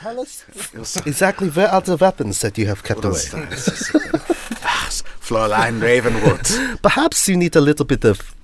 Tell 0.00 0.20
us 0.20 0.44
exactly 1.06 1.48
where 1.48 1.66
are 1.68 1.80
the 1.80 1.96
weapons 1.96 2.40
that 2.42 2.56
you 2.56 2.66
have 2.66 2.84
kept 2.84 3.04
away. 3.04 3.18
Ah, 4.70 4.88
Fräulein 5.20 5.80
Ravenwood. 5.80 6.80
Perhaps 6.82 7.28
you 7.28 7.36
need 7.36 7.56
a 7.56 7.60
little 7.60 7.84
bit 7.84 8.04
of, 8.04 8.34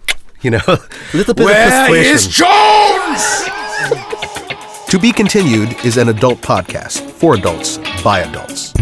you 0.42 0.50
know, 0.50 0.60
a 0.66 0.80
little 1.12 1.34
bit 1.34 1.44
of 1.44 1.50
Where 1.50 1.86
persuasion. 1.86 2.14
is 2.14 2.26
Jones? 2.28 3.24
To 4.90 4.98
Be 4.98 5.12
Continued 5.12 5.84
is 5.84 5.96
an 5.96 6.08
adult 6.08 6.40
podcast 6.40 7.08
for 7.10 7.34
adults 7.34 7.78
by 8.02 8.20
adults. 8.20 8.72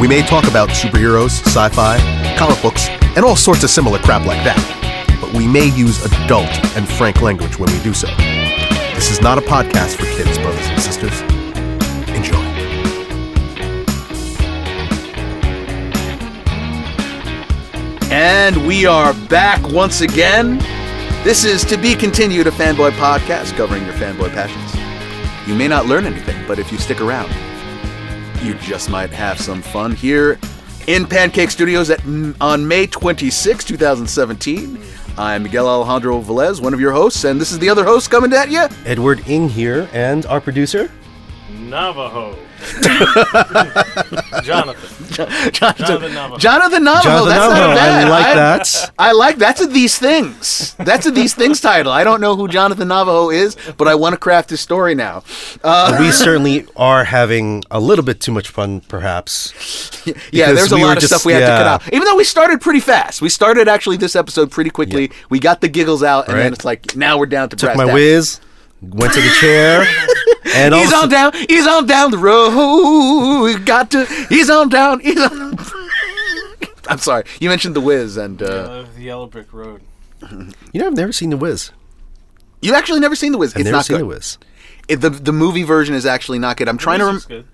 We 0.00 0.08
may 0.08 0.22
talk 0.22 0.46
about 0.48 0.68
superheroes, 0.70 1.40
sci 1.46 1.68
fi, 1.70 1.98
comic 2.38 2.60
books, 2.62 2.88
and 3.16 3.24
all 3.24 3.36
sorts 3.36 3.64
of 3.64 3.70
similar 3.70 3.98
crap 3.98 4.24
like 4.26 4.42
that, 4.44 5.18
but 5.20 5.32
we 5.34 5.46
may 5.46 5.66
use 5.66 6.02
adult 6.04 6.50
and 6.76 6.88
frank 6.88 7.20
language 7.22 7.58
when 7.58 7.70
we 7.72 7.82
do 7.82 7.92
so. 7.92 8.08
This 8.94 9.10
is 9.10 9.20
not 9.20 9.36
a 9.38 9.42
podcast 9.42 9.96
for 9.96 10.06
kids, 10.16 10.38
brothers 10.38 10.66
and 10.68 10.80
sisters. 10.80 11.31
Enjoy. 12.14 12.42
And 18.10 18.66
we 18.66 18.86
are 18.86 19.14
back 19.28 19.66
once 19.70 20.00
again. 20.00 20.58
This 21.24 21.44
is 21.44 21.64
To 21.66 21.76
Be 21.76 21.94
Continued, 21.94 22.46
a 22.46 22.50
fanboy 22.50 22.90
podcast 22.92 23.56
covering 23.56 23.84
your 23.84 23.94
fanboy 23.94 24.30
passions. 24.30 25.48
You 25.48 25.54
may 25.54 25.68
not 25.68 25.86
learn 25.86 26.04
anything, 26.04 26.46
but 26.46 26.58
if 26.58 26.70
you 26.70 26.78
stick 26.78 27.00
around, 27.00 27.32
you 28.42 28.54
just 28.54 28.90
might 28.90 29.10
have 29.10 29.40
some 29.40 29.62
fun 29.62 29.92
here 29.92 30.38
in 30.86 31.06
Pancake 31.06 31.50
Studios 31.50 31.90
at, 31.90 32.04
on 32.40 32.66
May 32.66 32.86
26, 32.86 33.64
2017. 33.64 34.82
I'm 35.16 35.44
Miguel 35.44 35.68
Alejandro 35.68 36.20
Velez, 36.22 36.60
one 36.60 36.74
of 36.74 36.80
your 36.80 36.92
hosts, 36.92 37.24
and 37.24 37.40
this 37.40 37.52
is 37.52 37.58
the 37.58 37.68
other 37.68 37.84
host 37.84 38.10
coming 38.10 38.32
at 38.32 38.50
you. 38.50 38.66
Edward 38.84 39.26
Ing 39.28 39.48
here, 39.48 39.88
and 39.92 40.26
our 40.26 40.40
producer. 40.40 40.90
Navajo. 41.52 42.36
Jonathan. 44.42 45.06
Jonathan, 45.12 45.52
Jonathan 45.52 46.14
Navajo. 46.14 46.38
Jonathan 46.38 46.84
Navajo. 46.84 47.02
Jonathan 47.02 47.28
that's 47.28 47.52
Navajo, 47.54 47.66
not 47.66 47.74
bad. 47.76 48.06
I 48.06 48.08
like 48.08 48.34
that. 48.34 48.92
I 48.98 49.12
like 49.12 49.36
that's 49.36 49.60
a 49.60 49.66
these 49.66 49.98
things. 49.98 50.74
That's 50.74 51.06
a 51.06 51.10
these 51.10 51.34
things 51.34 51.60
title. 51.60 51.92
I 51.92 52.04
don't 52.04 52.20
know 52.20 52.36
who 52.36 52.48
Jonathan 52.48 52.88
Navajo 52.88 53.30
is, 53.30 53.56
but 53.76 53.88
I 53.88 53.94
want 53.94 54.12
to 54.14 54.16
craft 54.18 54.50
his 54.50 54.60
story 54.60 54.94
now. 54.94 55.22
Uh, 55.62 55.96
we 56.00 56.10
certainly 56.10 56.66
are 56.76 57.04
having 57.04 57.64
a 57.70 57.80
little 57.80 58.04
bit 58.04 58.20
too 58.20 58.32
much 58.32 58.48
fun, 58.48 58.80
perhaps. 58.82 59.52
yeah, 60.32 60.52
there's 60.52 60.72
a 60.72 60.76
we 60.76 60.84
lot 60.84 60.96
of 60.96 61.00
just- 61.00 61.12
stuff 61.12 61.24
we 61.26 61.32
had 61.32 61.40
to 61.40 61.46
cut 61.46 61.66
out. 61.66 61.92
Even 61.92 62.04
though 62.04 62.16
we 62.16 62.24
started 62.24 62.60
pretty 62.60 62.80
fast, 62.80 63.20
we 63.22 63.28
started 63.28 63.68
actually 63.68 63.96
this 63.96 64.16
episode 64.16 64.50
pretty 64.50 64.70
quickly. 64.70 65.10
We 65.30 65.38
got 65.40 65.60
the 65.60 65.68
giggles 65.68 66.02
out, 66.02 66.28
and 66.28 66.38
then 66.38 66.52
it's 66.52 66.64
like 66.64 66.96
now 66.96 67.18
we're 67.18 67.26
down 67.26 67.48
to 67.50 67.56
Took 67.56 67.68
brass 67.68 67.76
my 67.76 67.84
tacks. 67.84 67.94
whiz, 67.94 68.40
went 68.82 69.12
to 69.14 69.20
the 69.20 69.30
chair, 69.40 69.86
and 70.54 70.74
all 70.74 70.80
He's 70.80 70.92
on 70.92 71.08
down. 71.08 71.32
He's 71.48 71.66
on 71.66 71.86
down 71.86 72.10
the 72.10 72.18
road. 72.18 73.42
We 73.44 73.58
got 73.58 73.90
to. 73.92 74.04
He's 74.28 74.50
on 74.50 74.68
down. 74.68 75.00
He's 75.00 75.20
on. 75.20 75.58
I'm 76.88 76.98
sorry. 76.98 77.24
You 77.40 77.48
mentioned 77.48 77.76
the 77.76 77.80
Wiz, 77.80 78.16
and 78.16 78.42
uh, 78.42 78.46
Uh, 78.46 78.86
the 78.96 79.02
Yellow 79.02 79.26
Brick 79.26 79.52
Road. 79.52 79.82
You 80.72 80.80
know, 80.80 80.86
I've 80.88 80.94
never 80.94 81.12
seen 81.12 81.30
the 81.30 81.36
whiz. 81.36 81.72
you 82.60 82.74
actually 82.74 83.00
never 83.00 83.16
seen 83.16 83.32
the 83.32 83.38
Wiz. 83.38 83.54
I've 83.54 83.60
it's 83.60 83.64
never 83.66 83.76
not 83.76 83.84
seen 83.86 83.96
good. 83.96 84.02
the 84.02 84.06
whiz. 84.06 84.38
It, 84.88 84.96
the 84.96 85.10
the 85.10 85.32
movie 85.32 85.62
version 85.64 85.94
is 85.94 86.06
actually 86.06 86.38
not 86.38 86.56
good. 86.56 86.68
I'm 86.68 86.78
trying 86.78 86.98
to. 87.00 87.04
Rem- 87.06 87.14
Music's 87.14 87.26
good. 87.28 87.46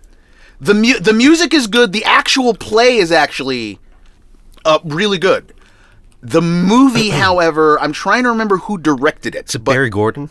the 0.61 0.75
mu- 0.75 0.98
the 0.98 1.13
music 1.13 1.55
is 1.55 1.67
good. 1.67 1.92
The 1.92 2.05
actual 2.05 2.55
play 2.55 2.97
is 2.97 3.11
actually 3.13 3.79
uh, 4.65 4.79
really 4.85 5.19
good. 5.19 5.53
The 6.20 6.41
movie, 6.42 7.09
however, 7.25 7.79
I'm 7.81 7.92
trying 7.92 8.25
to 8.25 8.31
remember 8.31 8.59
who 8.59 8.77
directed 8.79 9.35
it. 9.35 9.48
Is 9.48 9.55
it 9.55 9.59
but 9.65 9.73
Barry 9.73 9.91
Gordon? 9.91 10.31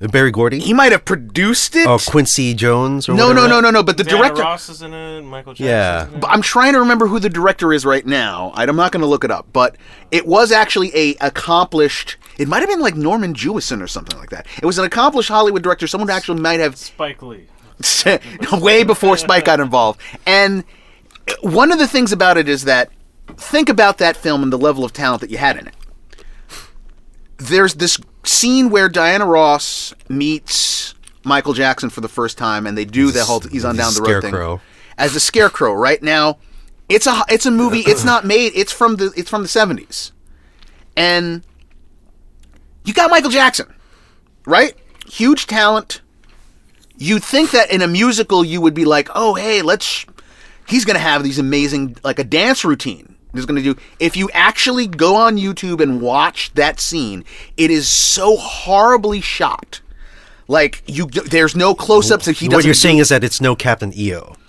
Uh, 0.00 0.08
Berry 0.08 0.30
Gordy? 0.32 0.58
He 0.58 0.72
might 0.74 0.92
have 0.92 1.04
produced 1.04 1.76
it. 1.76 1.86
Oh, 1.86 1.98
Quincy 2.04 2.52
Jones? 2.54 3.08
Or 3.08 3.12
no, 3.14 3.28
no, 3.28 3.42
whatever? 3.42 3.48
no, 3.48 3.60
no, 3.60 3.70
no. 3.70 3.82
But 3.82 3.96
the 3.96 4.04
Diana 4.04 4.18
director. 4.24 4.42
Ross 4.42 4.68
is 4.68 4.82
in 4.82 4.92
it. 4.92 5.22
Michael 5.22 5.52
Jackson. 5.54 5.66
Yeah. 5.66 6.06
Is 6.08 6.14
in 6.14 6.20
But 6.20 6.30
it. 6.30 6.32
I'm 6.32 6.42
trying 6.42 6.72
to 6.72 6.80
remember 6.80 7.06
who 7.06 7.18
the 7.20 7.28
director 7.30 7.72
is 7.72 7.84
right 7.86 8.04
now. 8.04 8.52
I- 8.54 8.64
I'm 8.64 8.76
not 8.76 8.90
going 8.92 9.02
to 9.02 9.06
look 9.06 9.24
it 9.24 9.30
up, 9.30 9.46
but 9.52 9.76
it 10.10 10.26
was 10.26 10.50
actually 10.52 10.90
a 10.96 11.14
accomplished. 11.20 12.16
It 12.38 12.48
might 12.48 12.60
have 12.60 12.68
been 12.68 12.80
like 12.80 12.96
Norman 12.96 13.34
Jewison 13.34 13.80
or 13.80 13.86
something 13.86 14.18
like 14.18 14.30
that. 14.30 14.46
It 14.60 14.66
was 14.66 14.78
an 14.78 14.84
accomplished 14.84 15.28
Hollywood 15.28 15.62
director. 15.62 15.86
Someone 15.86 16.08
who 16.08 16.14
actually 16.14 16.40
might 16.40 16.58
have 16.60 16.76
Spike 16.76 17.22
Lee. 17.22 17.46
way 18.52 18.82
before 18.84 19.16
Spike 19.16 19.44
got 19.44 19.60
involved. 19.60 20.00
And 20.26 20.64
one 21.42 21.70
of 21.72 21.78
the 21.78 21.86
things 21.86 22.10
about 22.12 22.36
it 22.36 22.48
is 22.48 22.64
that 22.64 22.90
think 23.36 23.68
about 23.68 23.98
that 23.98 24.16
film 24.16 24.42
and 24.42 24.52
the 24.52 24.58
level 24.58 24.84
of 24.84 24.92
talent 24.92 25.20
that 25.20 25.30
you 25.30 25.38
had 25.38 25.56
in 25.56 25.68
it. 25.68 25.74
There's 27.38 27.74
this 27.74 27.98
scene 28.24 28.70
where 28.70 28.88
Diana 28.88 29.26
Ross 29.26 29.94
meets 30.08 30.94
Michael 31.24 31.52
Jackson 31.52 31.90
for 31.90 32.00
the 32.00 32.08
first 32.08 32.38
time, 32.38 32.66
and 32.66 32.76
they 32.76 32.84
do 32.84 33.10
the 33.10 33.24
whole 33.24 33.40
"He's 33.40 33.64
on 33.64 33.76
down 33.76 33.94
the 33.94 34.02
road" 34.02 34.22
Scarecrow. 34.22 34.56
thing 34.58 34.66
as 34.98 35.14
the 35.14 35.20
Scarecrow. 35.20 35.72
Right 35.72 36.02
now, 36.02 36.38
it's 36.88 37.06
a 37.06 37.22
it's 37.28 37.46
a 37.46 37.50
movie. 37.50 37.80
It's 37.80 38.04
not 38.04 38.24
made. 38.24 38.52
It's 38.54 38.72
from 38.72 38.96
the 38.96 39.12
it's 39.16 39.30
from 39.30 39.42
the 39.42 39.48
seventies, 39.48 40.12
and 40.96 41.42
you 42.84 42.92
got 42.92 43.10
Michael 43.10 43.30
Jackson, 43.30 43.72
right? 44.46 44.74
Huge 45.06 45.46
talent 45.46 46.00
you'd 46.96 47.24
think 47.24 47.50
that 47.50 47.70
in 47.70 47.82
a 47.82 47.88
musical 47.88 48.44
you 48.44 48.60
would 48.60 48.74
be 48.74 48.84
like, 48.84 49.08
oh 49.14 49.34
hey, 49.34 49.62
let's. 49.62 50.06
He's 50.66 50.84
gonna 50.84 50.98
have 50.98 51.22
these 51.22 51.38
amazing 51.38 51.96
like 52.02 52.18
a 52.18 52.24
dance 52.24 52.64
routine. 52.64 53.16
He's 53.34 53.44
gonna 53.46 53.62
do. 53.62 53.76
If 54.00 54.16
you 54.16 54.30
actually 54.32 54.86
go 54.86 55.16
on 55.16 55.36
YouTube 55.36 55.80
and 55.82 56.00
watch 56.00 56.52
that 56.54 56.80
scene, 56.80 57.24
it 57.56 57.70
is 57.70 57.88
so 57.88 58.36
horribly 58.36 59.20
shot. 59.20 59.80
Like 60.48 60.82
you, 60.86 61.06
there's 61.06 61.56
no 61.56 61.74
close-ups. 61.74 62.26
He 62.26 62.32
doesn't. 62.32 62.52
What 62.52 62.64
you're 62.64 62.72
do- 62.74 62.78
saying 62.78 62.98
is 62.98 63.08
that 63.08 63.24
it's 63.24 63.40
no 63.40 63.54
Captain 63.56 63.92
EO. 63.96 64.36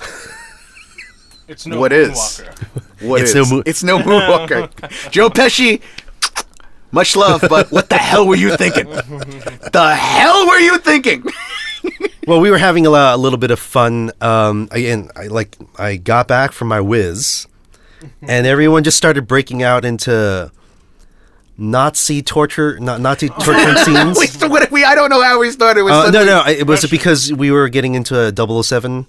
It's 1.47 1.67
no 1.67 1.79
What 1.79 1.93
is? 1.93 2.09
Moonwalker. 2.17 3.07
What 3.07 3.21
It's 3.21 3.35
is? 3.35 3.35
no 3.35 3.55
Moon- 3.55 3.63
it's 3.67 3.83
no 3.83 3.99
Moonwalker. 3.99 5.11
Joe 5.11 5.29
Pesci. 5.29 5.79
Much 6.91 7.15
love, 7.15 7.43
but 7.47 7.71
what 7.71 7.87
the 7.89 7.97
hell 7.97 8.25
were 8.25 8.35
you 8.35 8.55
thinking? 8.57 8.85
the 8.89 9.95
hell 9.95 10.47
were 10.47 10.57
you 10.59 10.77
thinking? 10.79 11.23
Well, 12.27 12.39
we 12.39 12.49
were 12.49 12.57
having 12.57 12.87
a, 12.87 12.89
a 12.89 13.17
little 13.17 13.37
bit 13.37 13.51
of 13.51 13.59
fun. 13.59 14.11
Um, 14.19 14.67
again, 14.71 15.11
I 15.15 15.27
like 15.27 15.55
I 15.77 15.97
got 15.97 16.27
back 16.27 16.53
from 16.53 16.67
my 16.69 16.81
whiz, 16.81 17.45
and 18.21 18.45
everyone 18.47 18.83
just 18.83 18.97
started 18.97 19.27
breaking 19.27 19.63
out 19.63 19.85
into 19.85 20.51
Nazi 21.57 22.21
torture, 22.21 22.77
not 22.79 22.99
Nazi 23.01 23.29
torture 23.39 23.75
scenes. 23.77 24.17
we, 24.19 24.27
so 24.39 24.47
what, 24.47 24.69
we, 24.71 24.83
I 24.83 24.93
don't 24.95 25.09
know 25.09 25.21
how 25.23 25.39
we 25.39 25.51
started. 25.51 25.83
With 25.83 25.93
Uh, 25.93 26.11
no, 26.11 26.25
no, 26.25 26.41
I- 26.45 26.51
it 26.51 26.67
was 26.67 26.85
because 26.85 27.31
we 27.31 27.51
were 27.51 27.69
getting 27.69 27.95
into 27.95 28.19
a 28.19 28.63
007. 28.63 29.05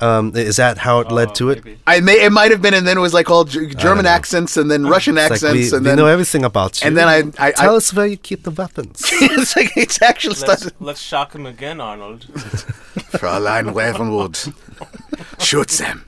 Um, 0.00 0.30
is 0.36 0.56
that 0.58 0.78
how 0.78 1.00
it 1.00 1.10
led 1.10 1.34
to 1.36 1.50
it? 1.50 1.64
Maybe. 1.64 1.78
I 1.84 1.98
may 1.98 2.24
it 2.24 2.30
might 2.30 2.52
have 2.52 2.62
been, 2.62 2.72
and 2.72 2.86
then 2.86 2.96
it 2.96 3.00
was 3.00 3.12
like 3.12 3.28
all 3.30 3.42
G- 3.42 3.74
German 3.74 4.06
accents, 4.06 4.56
and 4.56 4.70
then 4.70 4.86
Russian 4.86 5.18
It's 5.18 5.24
like 5.30 5.32
accents, 5.42 5.72
we, 5.72 5.76
and 5.76 5.84
we 5.84 5.88
then 5.90 5.96
know 5.98 6.06
everything 6.06 6.44
about 6.44 6.80
you. 6.80 6.86
and 6.86 6.96
then 6.96 7.08
I- 7.08 7.46
I- 7.48 7.50
tell 7.50 7.74
I- 7.74 7.76
us 7.78 7.92
where 7.92 8.06
you 8.06 8.16
keep 8.16 8.44
the 8.44 8.52
weapons. 8.52 9.02
it's 9.10 9.56
like 9.56 9.76
it's 9.76 10.00
actually 10.00 10.36
Let's, 10.36 10.40
started. 10.62 10.72
let's 10.78 11.00
shock 11.00 11.34
him 11.34 11.46
again, 11.46 11.80
Arnold. 11.80 12.26
Fräulein 13.10 13.74
Ravenwood, 13.74 14.38
shoot 15.40 15.68
them, 15.70 16.04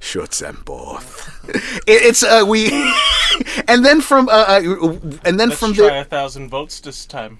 shoot 0.00 0.30
them 0.32 0.62
both. 0.64 1.34
It, 1.86 2.02
it's 2.02 2.22
uh, 2.22 2.44
we, 2.46 2.68
and 3.68 3.82
then 3.82 4.02
from 4.02 4.28
uh, 4.28 4.32
uh 4.32 4.98
and 5.24 5.40
then 5.40 5.48
Let's 5.48 5.58
from 5.58 5.72
try 5.72 5.88
there, 5.88 6.02
a 6.02 6.04
thousand 6.04 6.50
votes 6.50 6.78
this 6.80 7.06
time. 7.06 7.38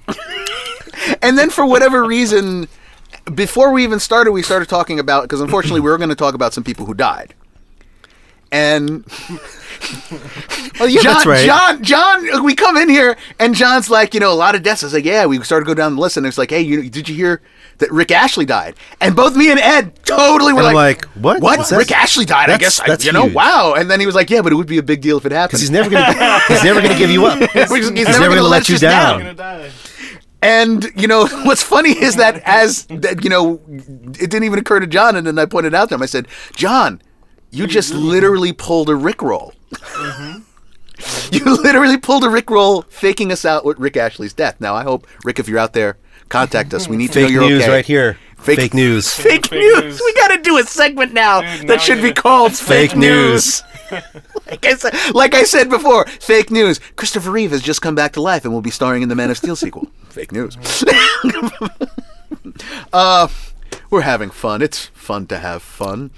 and 1.22 1.36
then 1.36 1.50
for 1.50 1.66
whatever 1.66 2.06
reason, 2.06 2.68
before 3.34 3.70
we 3.70 3.84
even 3.84 4.00
started, 4.00 4.32
we 4.32 4.42
started 4.42 4.66
talking 4.70 4.98
about 4.98 5.24
because 5.24 5.42
unfortunately 5.42 5.80
we 5.80 5.90
were 5.90 5.98
going 5.98 6.08
to 6.08 6.14
talk 6.14 6.32
about 6.32 6.54
some 6.54 6.64
people 6.64 6.86
who 6.86 6.94
died, 6.94 7.34
and 8.50 9.04
oh, 10.80 10.86
yeah, 10.86 11.02
John, 11.02 11.14
that's 11.14 11.26
right. 11.26 11.46
John, 11.46 11.82
John, 11.82 12.44
we 12.44 12.54
come 12.54 12.76
in 12.76 12.88
here 12.88 13.16
and 13.38 13.54
John's 13.54 13.90
like, 13.90 14.14
you 14.14 14.20
know, 14.20 14.32
a 14.32 14.34
lot 14.34 14.54
of 14.54 14.62
deaths. 14.62 14.82
I 14.82 14.86
was 14.86 14.94
like, 14.94 15.04
yeah, 15.04 15.26
we 15.26 15.42
started 15.42 15.66
to 15.66 15.68
go 15.68 15.74
down 15.74 15.96
the 15.96 16.00
list 16.00 16.16
and 16.16 16.26
it's 16.26 16.38
like, 16.38 16.50
hey, 16.50 16.62
you, 16.62 16.88
did 16.88 17.08
you 17.08 17.14
hear 17.14 17.42
that 17.78 17.90
Rick 17.92 18.10
Astley 18.10 18.44
died? 18.44 18.74
And 19.00 19.14
both 19.16 19.36
me 19.36 19.50
and 19.50 19.58
Ed 19.60 20.04
totally 20.04 20.52
were 20.52 20.62
like, 20.62 20.74
like, 20.74 21.04
what? 21.14 21.40
What? 21.40 21.58
What's 21.58 21.70
that? 21.70 21.78
Rick 21.78 21.92
Astley 21.92 22.24
died? 22.24 22.44
I 22.50 22.52
That's- 22.52 22.60
guess, 22.78 22.80
I, 22.80 22.86
that's 22.88 23.04
you 23.04 23.12
know, 23.12 23.24
huge. 23.24 23.34
wow. 23.34 23.74
And 23.76 23.90
then 23.90 24.00
he 24.00 24.06
was 24.06 24.14
like, 24.14 24.30
yeah, 24.30 24.42
but 24.42 24.52
it 24.52 24.56
would 24.56 24.66
be 24.66 24.78
a 24.78 24.82
big 24.82 25.00
deal 25.00 25.16
if 25.18 25.26
it 25.26 25.32
happened. 25.32 25.50
Because 25.50 25.60
he's 25.60 25.70
never 25.70 25.88
gonna 25.90 26.40
he's 26.48 26.64
never 26.64 26.80
gonna 26.80 26.98
give 26.98 27.10
you 27.10 27.26
up. 27.26 27.38
He's, 27.52 27.70
He's 27.70 28.06
never 28.20 28.34
gonna 28.34 28.42
let 28.42 28.68
you 28.68 28.78
down. 28.78 29.20
Gonna 29.20 29.34
die. 29.34 29.70
And 30.40 30.84
you 30.94 31.08
know 31.08 31.26
what's 31.44 31.62
funny 31.62 31.90
is 31.90 32.16
that 32.16 32.40
as 32.44 32.86
that 32.86 33.24
you 33.24 33.30
know, 33.30 33.60
it 33.68 34.30
didn't 34.30 34.44
even 34.44 34.58
occur 34.58 34.78
to 34.80 34.86
John, 34.86 35.16
and 35.16 35.26
then 35.26 35.38
I 35.38 35.46
pointed 35.46 35.74
out 35.74 35.88
to 35.88 35.96
him. 35.96 36.02
I 36.02 36.06
said, 36.06 36.28
"John, 36.54 37.02
you 37.50 37.66
just 37.66 37.92
literally 37.92 38.52
pulled 38.52 38.88
a 38.88 38.94
Rick 38.94 39.20
roll. 39.22 39.52
Mm-hmm. 39.72 41.34
you 41.34 41.44
literally 41.62 41.96
pulled 41.96 42.24
a 42.24 42.30
Rick 42.30 42.50
roll, 42.50 42.82
faking 42.82 43.32
us 43.32 43.44
out 43.44 43.64
with 43.64 43.78
Rick 43.78 43.96
Astley's 43.96 44.32
death. 44.32 44.60
Now 44.60 44.74
I 44.74 44.82
hope 44.84 45.06
Rick, 45.24 45.38
if 45.38 45.48
you're 45.48 45.58
out 45.58 45.72
there, 45.72 45.96
contact 46.28 46.74
us. 46.74 46.88
We 46.88 46.96
need 46.96 47.12
to 47.12 47.20
know 47.20 47.26
Fake 47.26 47.32
you're 47.34 47.48
news 47.48 47.62
okay. 47.62 47.72
right 47.72 47.84
here. 47.86 48.18
Fake- 48.38 48.58
Fake, 48.60 48.74
news. 48.74 49.12
Fake, 49.14 49.46
Fake 49.48 49.52
news. 49.60 49.82
news. 49.84 50.00
We 50.04 50.14
got 50.14 50.28
to 50.28 50.40
do 50.42 50.58
a 50.58 50.62
segment 50.62 51.12
now 51.12 51.40
Dude, 51.40 51.62
that 51.68 51.74
now 51.74 51.76
should 51.78 51.96
be 51.96 52.02
you're- 52.02 52.12
called 52.14 52.52
fake, 52.54 52.90
Fake 52.92 52.98
news. 52.98 53.62
like 54.46 54.64
I 54.66 54.74
said, 54.74 54.94
like 55.14 55.34
I 55.34 55.42
said 55.44 55.68
before, 55.70 56.04
fake 56.06 56.50
news. 56.50 56.78
Christopher 56.96 57.30
Reeve 57.30 57.50
has 57.52 57.62
just 57.62 57.80
come 57.82 57.94
back 57.94 58.12
to 58.12 58.20
life 58.22 58.44
and 58.44 58.52
will 58.52 58.60
be 58.60 58.70
starring 58.70 59.02
in 59.02 59.08
the 59.08 59.14
Man 59.16 59.30
of 59.30 59.36
Steel 59.38 59.56
sequel. 59.56 59.88
Fake 60.10 60.30
news. 60.30 60.56
uh, 62.92 63.28
we're 63.90 64.02
having 64.02 64.30
fun. 64.30 64.62
It's 64.62 64.86
fun 64.86 65.26
to 65.28 65.38
have 65.38 65.62
fun. 65.62 66.10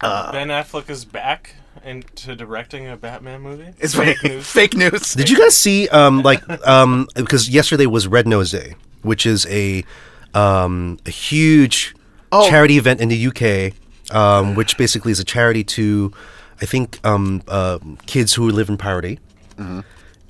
ben 0.00 0.48
Affleck 0.48 0.90
is 0.90 1.04
back 1.04 1.54
into 1.84 2.36
directing 2.36 2.88
a 2.88 2.96
Batman 2.96 3.40
movie. 3.40 3.72
It's 3.78 3.94
fake 3.94 4.18
fake 4.18 4.30
news. 4.32 4.46
Fake 4.46 4.74
news. 4.76 5.14
Did 5.14 5.30
you 5.30 5.38
guys 5.38 5.56
see 5.56 5.88
um 5.88 6.22
like 6.22 6.42
um 6.66 7.08
because 7.14 7.48
yesterday 7.48 7.86
was 7.86 8.06
Red 8.06 8.26
Nose 8.28 8.50
Day, 8.50 8.74
which 9.02 9.26
is 9.26 9.46
a 9.46 9.84
um 10.34 10.98
a 11.06 11.10
huge 11.10 11.94
Oh. 12.30 12.46
charity 12.50 12.76
event 12.76 13.00
in 13.00 13.08
the 13.08 13.26
UK, 13.28 13.72
um, 14.14 14.54
which 14.54 14.76
basically 14.76 15.12
is 15.12 15.18
a 15.20 15.24
charity 15.24 15.64
to 15.64 16.12
I 16.60 16.66
think 16.66 16.98
um 17.04 17.42
uh, 17.48 17.78
kids 18.06 18.34
who 18.34 18.50
live 18.50 18.68
in 18.68 18.76
poverty. 18.76 19.18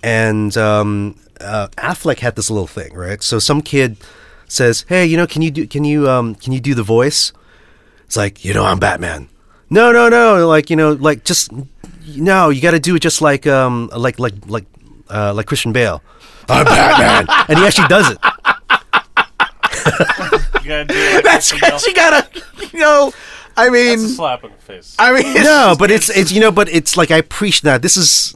And 0.02 0.56
um, 0.56 1.16
uh, 1.40 1.68
Affleck 1.76 2.20
had 2.20 2.36
this 2.36 2.50
little 2.50 2.66
thing, 2.66 2.94
right? 2.94 3.22
So 3.22 3.38
some 3.38 3.60
kid 3.62 3.96
says, 4.46 4.84
"Hey, 4.88 5.04
you 5.06 5.16
know, 5.16 5.26
can 5.26 5.42
you 5.42 5.50
do 5.50 5.66
can 5.66 5.84
you 5.84 6.08
um 6.08 6.34
can 6.36 6.52
you 6.52 6.60
do 6.60 6.74
the 6.74 6.82
voice?" 6.84 7.32
It's 8.06 8.16
like, 8.16 8.44
you 8.44 8.54
know, 8.54 8.64
I'm 8.64 8.78
Batman. 8.78 9.28
No, 9.70 9.92
no, 9.92 10.08
no. 10.08 10.46
Like, 10.48 10.70
you 10.70 10.76
know, 10.76 10.92
like 10.92 11.24
just 11.24 11.50
no. 12.16 12.48
You 12.48 12.62
got 12.62 12.70
to 12.70 12.80
do 12.80 12.94
it 12.94 13.00
just 13.00 13.20
like 13.20 13.46
um 13.46 13.90
like 13.94 14.18
like 14.18 14.34
like 14.46 14.64
uh, 15.10 15.34
like 15.34 15.46
Christian 15.46 15.72
Bale. 15.72 16.02
I'm 16.48 16.64
Batman, 16.64 17.26
and 17.48 17.58
he 17.58 17.66
actually 17.66 17.88
does 17.88 18.10
it. 18.10 18.18
You 20.62 20.68
gotta 20.68 21.14
like 21.14 21.24
That's 21.24 21.46
something 21.46 21.70
you 21.86 21.94
gotta. 21.94 22.28
You 22.72 22.78
know, 22.80 23.12
I 23.56 23.70
mean, 23.70 23.98
That's 23.98 24.02
a 24.12 24.14
slap 24.14 24.44
in 24.44 24.50
the 24.50 24.56
face. 24.58 24.94
I 24.98 25.12
mean, 25.22 25.34
No, 25.42 25.74
but 25.78 25.90
it's 25.90 26.08
it's 26.10 26.30
you 26.32 26.40
know, 26.40 26.50
but 26.52 26.68
it's 26.68 26.96
like 26.96 27.10
I 27.10 27.16
appreciate 27.16 27.62
that. 27.64 27.82
This 27.82 27.96
is 27.96 28.34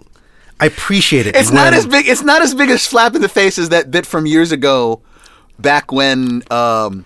I 0.61 0.67
appreciate 0.67 1.27
it. 1.27 1.37
it's 1.37 1.51
not 1.51 1.75
as 1.75 1.87
big. 1.87 2.09
It's 2.09 2.23
not 2.23 2.41
as 2.43 2.55
big 2.55 2.71
a 2.71 2.79
slap 2.79 3.15
in 3.15 3.21
the 3.23 3.29
face 3.29 3.59
as 3.59 3.69
that 3.71 3.91
bit 3.91 4.07
from 4.07 4.27
years 4.27 4.53
ago, 4.53 5.01
back 5.59 5.91
when 5.93 6.43
um, 6.51 7.05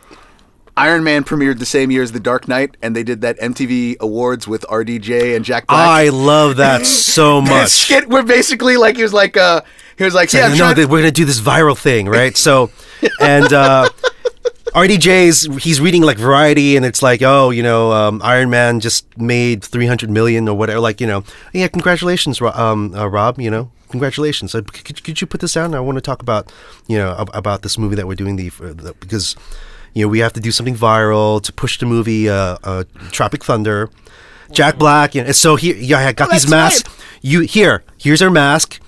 Iron 0.76 1.02
Man 1.04 1.24
premiered 1.24 1.58
the 1.58 1.64
same 1.66 1.90
year 1.90 2.02
as 2.02 2.12
The 2.12 2.20
Dark 2.20 2.48
Knight, 2.48 2.76
and 2.82 2.94
they 2.94 3.02
did 3.02 3.22
that 3.22 3.38
MTV 3.40 3.96
Awards 4.00 4.46
with 4.46 4.62
RDJ 4.68 5.34
and 5.34 5.42
Jack 5.44 5.66
Black. 5.68 5.88
I 5.88 6.10
love 6.10 6.56
that 6.58 6.84
so 6.84 7.40
That 7.44 7.48
much. 7.62 7.70
skit 7.70 8.08
where 8.08 8.22
basically 8.22 8.76
like 8.76 8.96
he 8.96 9.02
was 9.02 9.14
like 9.14 9.36
uh 9.38 9.62
he 9.96 10.04
was 10.04 10.14
like 10.14 10.30
yeah 10.34 10.40
yeah, 10.40 10.46
I'm 10.46 10.50
no, 10.52 10.56
trying- 10.58 10.74
that 10.76 10.88
we're 10.90 10.98
gonna 11.00 11.10
do 11.12 11.24
this 11.24 11.40
viral 11.40 11.76
thing, 11.78 12.06
right? 12.08 12.36
So, 12.36 12.70
and 13.20 13.50
uh, 13.52 13.88
RDJ's 14.74 15.62
he's 15.62 15.80
reading 15.80 16.02
like 16.02 16.18
Variety, 16.18 16.76
and 16.76 16.84
it's 16.84 17.02
like, 17.02 17.22
oh, 17.22 17.50
you 17.50 17.62
know, 17.62 17.92
um, 17.92 18.20
Iron 18.24 18.50
Man 18.50 18.80
just 18.80 19.06
made 19.16 19.62
three 19.64 19.86
hundred 19.86 20.10
million 20.10 20.48
or 20.48 20.56
whatever. 20.56 20.80
Like, 20.80 21.00
you 21.00 21.06
know, 21.06 21.24
yeah, 21.52 21.68
congratulations, 21.68 22.40
um, 22.40 22.94
uh, 22.94 23.06
Rob. 23.06 23.40
You 23.40 23.50
know, 23.50 23.70
congratulations. 23.90 24.54
Uh, 24.54 24.62
could, 24.62 25.02
could 25.04 25.20
you 25.20 25.26
put 25.26 25.40
this 25.40 25.54
down? 25.54 25.74
I 25.74 25.80
want 25.80 25.96
to 25.96 26.02
talk 26.02 26.20
about, 26.20 26.52
you 26.88 26.98
know, 26.98 27.14
ab- 27.18 27.30
about 27.32 27.62
this 27.62 27.78
movie 27.78 27.94
that 27.96 28.06
we're 28.06 28.14
doing 28.16 28.36
the, 28.36 28.50
uh, 28.60 28.72
the 28.72 28.94
because. 29.00 29.36
You 29.94 30.04
know, 30.04 30.08
we 30.08 30.18
have 30.18 30.34
to 30.34 30.40
do 30.40 30.52
something 30.52 30.74
viral 30.76 31.40
to 31.42 31.50
push 31.54 31.78
the 31.78 31.86
movie 31.86 32.28
uh, 32.28 32.58
uh, 32.62 32.84
Tropic 33.12 33.42
Thunder. 33.42 33.88
Jack 34.52 34.76
Black, 34.76 35.14
you 35.14 35.24
know, 35.24 35.32
so 35.32 35.56
here, 35.56 35.74
yeah, 35.74 36.00
I 36.00 36.12
got 36.12 36.30
these 36.30 36.50
masks. 36.50 36.94
You 37.22 37.40
here, 37.40 37.82
here's 37.96 38.20
our 38.20 38.28
mask. 38.28 38.78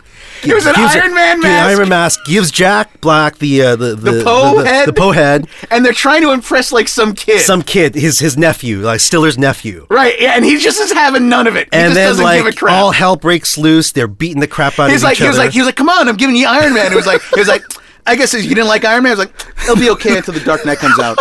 Here's 0.42 0.66
an 0.66 0.74
Gives- 0.74 0.94
Iron 0.96 1.14
Man 1.14 1.40
the 1.40 1.48
mask. 1.48 1.66
Iron 1.68 1.78
Man 1.80 1.88
mask 1.88 2.20
gives 2.26 2.50
Jack 2.50 3.00
Black 3.00 3.38
the 3.38 3.62
uh, 3.62 3.76
the 3.76 3.94
the, 3.96 4.22
Po 4.24 4.58
the, 4.62 4.64
head? 4.68 4.88
the 4.88 4.92
Po 4.92 5.12
head. 5.12 5.46
and 5.70 5.84
they're 5.84 5.92
trying 5.92 6.22
to 6.22 6.30
impress 6.32 6.70
like 6.72 6.88
some 6.88 7.14
kid 7.14 7.40
Some 7.40 7.62
kid, 7.62 7.94
his 7.94 8.18
his 8.18 8.36
nephew, 8.36 8.80
like 8.80 9.00
Stiller's 9.00 9.36
nephew. 9.38 9.86
right 9.90 10.14
yeah, 10.20 10.32
and 10.36 10.44
he 10.44 10.58
just 10.58 10.80
is 10.80 10.92
having 10.92 11.28
none 11.28 11.46
of 11.46 11.56
it 11.56 11.68
he 11.72 11.78
And 11.78 11.86
just 11.88 11.94
then 11.94 12.08
doesn't 12.08 12.24
like 12.24 12.38
give 12.44 12.46
a 12.46 12.56
crap 12.56 12.74
all 12.74 12.90
hell 12.92 13.16
breaks 13.16 13.58
loose. 13.58 13.92
They're 13.92 14.06
beating 14.08 14.40
the 14.40 14.46
crap 14.48 14.78
out 14.78 14.90
he's 14.90 15.00
of 15.02 15.04
like 15.04 15.12
each 15.14 15.22
he 15.22 15.26
was 15.28 15.36
other. 15.36 15.46
like 15.46 15.52
he 15.52 15.60
was 15.60 15.66
like 15.66 15.76
come 15.76 15.88
on 15.88 16.08
I'm 16.08 16.16
giving 16.16 16.36
you 16.36 16.46
Iron 16.46 16.74
Man 16.74 16.92
it 16.92 16.96
was 16.96 17.06
like 17.06 17.22
he 17.34 17.40
was 17.40 17.48
like 17.48 17.62
I 18.06 18.14
guess 18.16 18.32
you 18.32 18.42
didn't 18.48 18.68
like 18.68 18.84
Iron 18.84 19.02
Man 19.02 19.10
I 19.12 19.14
was 19.16 19.26
like 19.26 19.46
it'll 19.64 19.76
be 19.76 19.90
okay 19.90 20.16
until 20.16 20.34
the 20.34 20.40
Dark 20.40 20.64
Knight 20.64 20.78
comes 20.78 20.98
out 20.98 21.18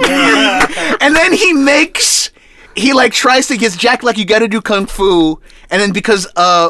and 1.00 1.14
then 1.16 1.32
he 1.32 1.52
makes 1.52 2.30
he 2.76 2.92
like 2.92 3.12
tries 3.12 3.48
to 3.48 3.56
get 3.56 3.72
Jack 3.72 4.02
like 4.02 4.16
you 4.16 4.24
got 4.24 4.38
to 4.40 4.48
do 4.48 4.60
kung 4.60 4.86
fu 4.86 5.40
and 5.70 5.80
then 5.80 5.92
because 5.92 6.26
uh 6.36 6.68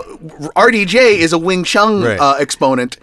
RDJ 0.57 0.95
is 1.19 1.33
a 1.33 1.39
Wing 1.39 1.65
Chun 1.65 2.03
Right. 2.03 2.19
uh, 2.21 2.35
exponent 2.39 2.99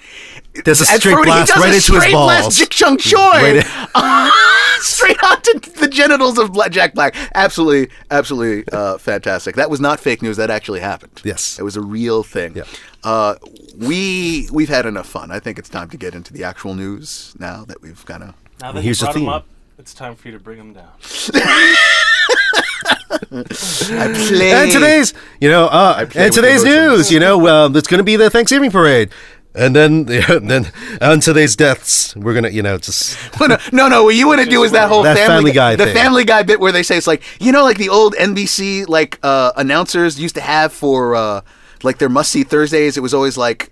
There's 0.65 0.81
a 0.81 0.85
straight 0.85 1.01
for- 1.13 1.19
he 1.19 1.25
blast 1.25 1.53
does 1.53 1.63
right 1.63 1.71
a 1.73 1.75
into 1.75 1.93
his 1.93 2.01
straight 2.01 2.13
balls. 2.13 2.31
blast 2.31 2.59
Jik 2.61 2.69
Chung 2.69 2.97
Choi 2.97 3.19
Right 3.19 4.31
straight 4.81 5.23
onto 5.23 5.59
the 5.59 5.87
genitals 5.87 6.37
of 6.37 6.53
Bla- 6.53 6.69
Jack 6.69 6.93
Black. 6.93 7.15
Absolutely, 7.33 7.89
absolutely 8.11 8.63
uh, 8.71 8.97
fantastic. 8.99 9.55
That 9.55 9.71
was 9.71 9.79
not 9.79 9.99
fake 9.99 10.21
news. 10.21 10.37
That 10.37 10.51
actually 10.51 10.81
happened. 10.81 11.19
Yes. 11.23 11.57
it 11.57 11.63
was 11.63 11.75
a 11.75 11.81
real 11.81 12.21
thing. 12.21 12.55
Yeah. 12.55 12.63
Uh, 13.03 13.35
we 13.75 14.47
we've 14.51 14.69
had 14.69 14.85
enough 14.85 15.07
fun. 15.07 15.31
I 15.31 15.39
think 15.39 15.57
it's 15.57 15.69
time 15.69 15.89
to 15.89 15.97
get 15.97 16.13
into 16.13 16.31
the 16.31 16.43
actual 16.43 16.75
news 16.75 17.33
now 17.39 17.63
that 17.65 17.81
we've 17.81 18.05
kind 18.05 18.21
of. 18.23 18.33
Now 18.61 18.71
that 18.71 18.81
Here's 18.83 19.01
you 19.01 19.07
the 19.07 19.13
brought 19.13 19.15
him 19.15 19.21
theme. 19.21 19.29
up, 19.29 19.45
it's 19.79 19.93
time 19.95 20.15
for 20.15 20.27
you 20.27 20.37
to 20.37 20.43
bring 20.43 20.59
him 20.59 20.73
down. 20.73 20.89
I 23.09 24.13
played. 24.13 24.53
and 24.53 24.71
today's, 24.71 25.13
you 25.39 25.49
know, 25.49 25.67
uh, 25.67 26.07
and 26.15 26.33
today's 26.33 26.63
news, 26.63 27.11
you 27.11 27.19
know, 27.19 27.47
um, 27.47 27.75
it's 27.75 27.87
going 27.87 27.99
to 27.99 28.03
be 28.03 28.15
the 28.15 28.29
Thanksgiving 28.29 28.71
parade. 28.71 29.11
And 29.57 29.75
then, 29.75 30.05
then 30.45 30.71
on 31.01 31.19
today's 31.19 31.55
deaths, 31.55 32.15
we're 32.15 32.35
gonna, 32.35 32.49
you 32.49 32.61
know, 32.61 32.77
just 32.77 33.17
no, 33.39 33.57
no, 33.71 33.87
no. 33.87 34.03
What 34.03 34.15
you 34.15 34.27
want 34.27 34.41
to 34.41 34.49
do 34.49 34.63
is 34.63 34.71
that 34.71 34.87
whole 34.87 35.03
That 35.03 35.17
family, 35.17 35.27
Family 35.27 35.51
Guy 35.51 35.75
the 35.75 35.85
thing. 35.85 35.95
Family 35.95 36.23
Guy 36.25 36.43
bit 36.43 36.59
where 36.59 36.71
they 36.71 36.83
say 36.83 36.97
it's 36.97 37.07
like 37.07 37.23
you 37.41 37.51
know, 37.51 37.63
like 37.63 37.77
the 37.77 37.89
old 37.89 38.13
NBC 38.15 38.87
like 38.87 39.19
uh, 39.23 39.51
announcers 39.57 40.19
used 40.19 40.35
to 40.35 40.41
have 40.41 40.71
for 40.71 41.15
uh, 41.15 41.41
like 41.81 41.97
their 41.97 42.09
must 42.09 42.31
see 42.31 42.43
Thursdays. 42.43 42.97
It 42.97 43.01
was 43.01 43.13
always 43.13 43.37
like. 43.37 43.71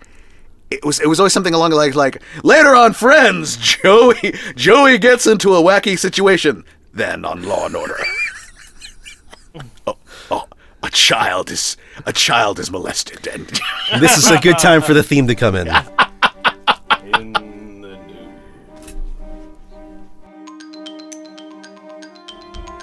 It 0.72 0.84
was 0.84 1.00
it 1.00 1.08
was 1.08 1.20
always 1.20 1.32
something 1.32 1.54
along 1.54 1.70
the 1.70 1.76
lines 1.76 1.96
like 1.96 2.24
later 2.44 2.76
on 2.76 2.94
Friends 2.94 3.56
Joey 3.62 4.34
Joey 4.56 4.98
gets 4.98 5.28
into 5.28 5.54
a 5.54 5.62
wacky 5.62 5.98
situation 5.98 6.66
then 6.92 7.24
on 7.24 7.44
Law 7.44 7.68
and 7.68 7.76
Order 7.76 7.98
a 10.86 10.90
child 10.92 11.50
is 11.50 11.76
a 12.06 12.14
child 12.14 12.60
is 12.60 12.70
molested 12.70 13.28
and 13.28 13.48
this 14.00 14.18
is 14.18 14.30
a 14.30 14.40
good 14.40 14.58
time 14.60 14.82
for 14.82 14.94
the 14.94 15.02
theme 15.02 15.26
to 15.28 15.34
come 15.36 15.56
in. 15.56 15.68
In 17.04 17.34
the 17.82 17.98
news. 18.08 18.30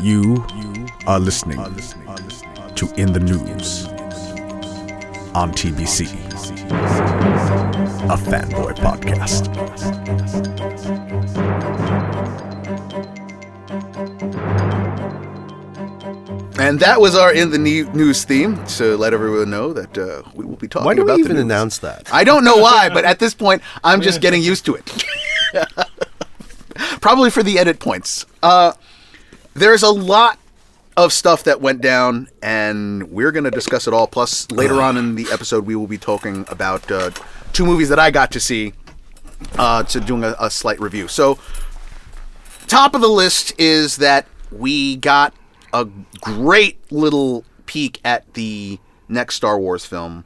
You 0.01 0.45
are 1.07 1.21
listening 1.21 1.59
to 2.75 2.93
In 2.97 3.13
the 3.13 3.21
News 3.21 3.87
on 5.35 5.53
TBC, 5.53 6.09
a 8.11 8.17
fanboy 8.17 8.75
podcast. 8.79 10.52
And 16.63 16.81
that 16.81 17.01
was 17.01 17.15
our 17.17 17.33
in 17.33 17.51
the 17.51 17.59
news 17.59 18.25
theme 18.25 18.65
to 18.67 18.97
let 18.97 19.13
everyone 19.13 19.51
know 19.51 19.73
that 19.73 19.99
uh, 19.99 20.23
we 20.35 20.45
will 20.45 20.57
be 20.57 20.69
talking 20.69 20.87
Why 20.87 20.95
do 20.95 21.03
about 21.03 21.17
we 21.17 21.21
even 21.21 21.37
news. 21.37 21.45
announce 21.45 21.79
that? 21.79 22.13
I 22.13 22.25
don't 22.25 22.45
know 22.45 22.57
why, 22.57 22.89
but 22.89 23.05
at 23.05 23.19
this 23.19 23.35
point, 23.35 23.63
I'm 23.83 24.01
just 24.01 24.21
getting 24.27 24.43
used 24.43 24.65
to 24.67 24.77
it. 24.77 25.05
Probably 27.01 27.31
for 27.31 27.43
the 27.43 27.59
edit 27.59 27.81
points. 27.81 28.27
Uh, 28.43 28.73
there's 29.55 29.83
a 29.83 29.91
lot 29.91 30.39
of 30.97 31.13
stuff 31.13 31.45
that 31.45 31.61
went 31.61 31.81
down, 31.81 32.29
and 32.43 33.11
we're 33.11 33.33
going 33.33 33.45
to 33.45 33.51
discuss 33.51 33.87
it 33.87 33.95
all. 33.95 34.07
Plus, 34.07 34.51
later 34.51 34.81
on 34.81 34.97
in 34.97 35.15
the 35.15 35.27
episode, 35.33 35.67
we 35.67 35.75
will 35.75 35.87
be 35.87 35.99
talking 35.99 36.45
about 36.49 36.91
uh, 36.91 37.11
two 37.53 37.67
movies 37.67 37.89
that 37.89 37.99
I 37.99 38.11
got 38.11 38.31
to 38.33 38.41
see, 38.41 38.73
uh, 39.59 39.83
to 39.85 40.01
doing 40.01 40.25
a, 40.25 40.35
a 40.39 40.51
slight 40.51 40.81
review. 40.81 41.09
So, 41.09 41.39
top 42.67 42.95
of 42.95 43.01
the 43.01 43.09
list 43.09 43.53
is 43.59 43.97
that 43.97 44.27
we 44.51 44.97
got 44.97 45.35
a 45.73 45.89
great 46.21 46.79
little 46.93 47.45
peek 47.67 48.01
at 48.05 48.33
the 48.35 48.79
next 49.09 49.37
Star 49.37 49.59
Wars 49.59 49.85
film, 49.85 50.25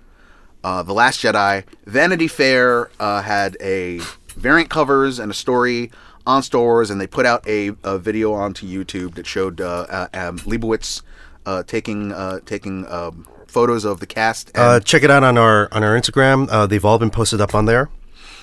uh, 0.64 0.82
The 0.82 0.92
Last 0.92 1.22
Jedi. 1.22 1.64
Vanity 1.86 2.28
Fair 2.28 2.90
uh, 2.98 3.22
had 3.22 3.56
a 3.60 4.00
variant 4.36 4.70
covers 4.70 5.18
and 5.18 5.30
a 5.30 5.34
story 5.34 5.90
on 6.26 6.42
Star 6.42 6.60
Wars, 6.60 6.90
and 6.90 7.00
they 7.00 7.06
put 7.06 7.24
out 7.26 7.46
a, 7.46 7.72
a 7.84 7.98
video 7.98 8.32
onto 8.32 8.66
YouTube 8.66 9.14
that 9.14 9.26
showed 9.26 9.60
uh, 9.60 9.86
uh, 9.88 10.08
um, 10.12 10.38
Leibovitz 10.40 11.02
uh, 11.46 11.62
taking 11.62 12.12
uh, 12.12 12.40
taking 12.44 12.86
um, 12.88 13.26
photos 13.46 13.84
of 13.84 14.00
the 14.00 14.06
cast. 14.06 14.48
And, 14.48 14.58
Uh, 14.58 14.80
check 14.80 15.04
it 15.04 15.10
out 15.10 15.22
on 15.22 15.38
our 15.38 15.68
on 15.72 15.84
our 15.84 15.98
Instagram. 15.98 16.48
Uh, 16.50 16.66
they've 16.66 16.84
all 16.84 16.98
been 16.98 17.10
posted 17.10 17.40
up 17.40 17.54
on 17.54 17.66
there. 17.66 17.88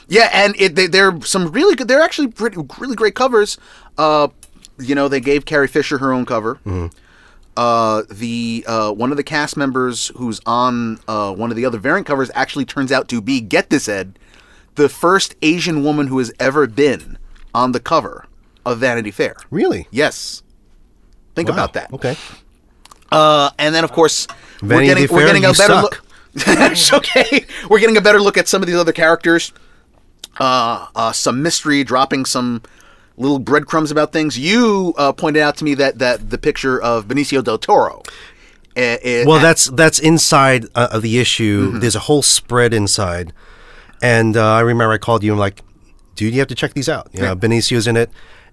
Yeah, 0.07 0.29
and 0.33 0.55
it, 0.60 0.75
they, 0.75 0.88
they're 0.88 1.19
some 1.22 1.51
really 1.51 1.75
good. 1.75 1.88
They're 1.88 2.01
actually 2.01 2.27
pretty, 2.27 2.57
really 2.77 2.95
great 2.95 3.15
covers. 3.15 3.57
Uh, 3.98 4.29
you 4.80 4.96
know, 4.96 5.08
they 5.08 5.20
gave 5.20 5.46
Carrie 5.46 5.68
Fisher 5.68 5.98
her 6.00 6.12
own 6.13 6.25
cover. 6.25 6.60
Uh, 7.56 8.01
the 8.10 8.63
uh, 8.68 8.92
one 8.92 9.12
of 9.12 9.18
the 9.18 9.24
cast 9.24 9.56
members 9.56 10.08
who's 10.15 10.42
on 10.46 11.00
uh, 11.08 11.32
one 11.34 11.51
of 11.51 11.56
the 11.56 11.65
other 11.65 11.77
variant 11.77 12.08
covers 12.08 12.32
actually 12.34 12.65
turns 12.65 12.92
out 12.92 13.08
to 13.08 13.22
be 13.22 13.39
get 13.39 13.70
this 13.70 13.88
Ed, 13.88 14.18
the 14.75 14.89
first 14.89 15.36
Asian 15.44 15.84
woman 15.84 16.08
who 16.08 16.18
has 16.18 16.34
ever 16.39 16.65
been 16.65 17.18
on 17.53 17.72
the 17.72 17.80
cover 17.80 18.25
of 18.65 18.80
Vanity 18.80 19.12
Fair. 19.12 19.36
Really? 19.51 19.88
Yes, 19.92 20.42
think 21.36 21.48
Wow. 21.48 21.53
about 21.53 21.74
that. 21.74 21.94
Okay. 21.94 22.18
Uh, 23.12 23.51
and 23.60 23.75
then 23.75 23.84
of 23.84 23.92
course 23.92 24.25
we're 24.63 24.70
Vanity 24.70 25.01
getting 25.01 25.15
we're 25.15 25.25
getting 25.27 25.46
a 25.46 25.53
better 25.53 25.75
look. 25.75 26.03
okay. 26.94 27.46
We're 27.70 27.77
getting 27.80 27.98
a 27.98 28.01
better 28.01 28.20
look 28.20 28.38
at 28.38 28.48
some 28.48 28.63
of 28.63 28.68
these 28.68 28.75
other 28.77 28.94
characters. 28.94 29.53
Uh, 30.39 30.88
uh, 30.96 31.12
some 31.12 31.44
mystery, 31.44 31.84
dropping 31.84 32.25
some 32.25 32.63
little 33.17 33.39
breadcrumbs 33.39 33.91
about 33.91 34.12
things. 34.12 34.38
You 34.38 34.93
uh, 34.98 35.12
pointed 35.13 35.41
out 35.41 35.58
to 35.58 35.63
me 35.65 35.74
that 35.75 36.00
that 36.00 36.29
the 36.29 36.38
picture 36.38 36.82
of 36.82 37.08
Benicio 37.08 37.43
del 37.43 37.58
Toro. 37.58 38.01
uh, 38.75 38.79
uh, 38.79 39.24
Well, 39.25 39.39
that's 39.41 39.65
that's 39.65 40.00
inside 40.00 40.65
uh, 40.75 40.89
of 40.91 41.01
the 41.01 41.20
issue. 41.20 41.79
There's 41.79 41.96
a 41.96 42.00
whole 42.00 42.22
spread 42.22 42.74
inside, 42.74 43.34
and 44.01 44.36
uh, 44.36 44.53
I 44.53 44.62
remember 44.62 44.93
I 44.93 44.98
called 44.98 45.24
you 45.24 45.32
and 45.32 45.38
I'm 45.38 45.39
like, 45.39 45.62
dude, 46.15 46.34
you 46.34 46.39
have 46.39 46.48
to 46.50 46.55
check 46.55 46.74
these 46.74 46.89
out. 46.89 47.10
You 47.13 47.22
know, 47.22 47.36
Benicio's 47.36 47.88
in 47.88 47.98
it, 47.98 48.10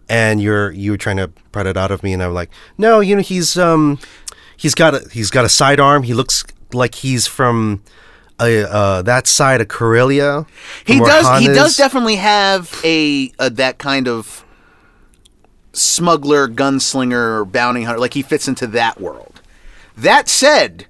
and 0.09 0.41
you're 0.43 0.71
you 0.73 0.91
were 0.93 0.99
trying 0.99 1.17
to 1.17 1.29
pry 1.53 1.67
it 1.69 1.77
out 1.77 1.91
of 1.91 2.03
me, 2.03 2.13
and 2.13 2.23
I'm 2.23 2.35
like, 2.35 2.51
no, 2.77 3.01
you 3.01 3.17
know, 3.17 3.23
he's 3.23 3.57
um, 3.57 3.99
he's 4.57 4.75
got 4.75 4.95
a 4.95 5.09
he's 5.11 5.31
got 5.31 5.45
a 5.45 5.49
sidearm. 5.49 6.03
He 6.03 6.15
looks 6.15 6.45
like 6.73 6.97
he's 6.97 7.27
from. 7.27 7.83
Uh, 8.43 8.65
uh, 8.71 9.03
that 9.03 9.27
side 9.27 9.61
of 9.61 9.69
Corellia. 9.69 10.47
he 10.87 10.99
does. 10.99 11.27
He 11.41 11.47
does 11.49 11.77
definitely 11.77 12.17
have 12.17 12.75
a, 12.83 13.31
a 13.39 13.51
that 13.51 13.77
kind 13.77 14.09
of 14.09 14.47
smuggler, 15.73 16.49
gunslinger, 16.49 17.51
bounty 17.51 17.83
hunter. 17.85 18.01
Like 18.01 18.15
he 18.15 18.23
fits 18.23 18.49
into 18.49 18.67
that 18.69 19.01
world. 19.01 19.41
That 19.97 20.29
said, 20.29 20.87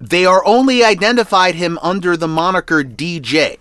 they 0.00 0.24
are 0.24 0.42
only 0.46 0.82
identified 0.82 1.54
him 1.56 1.78
under 1.82 2.16
the 2.16 2.28
moniker 2.28 2.82
DJ, 2.82 3.58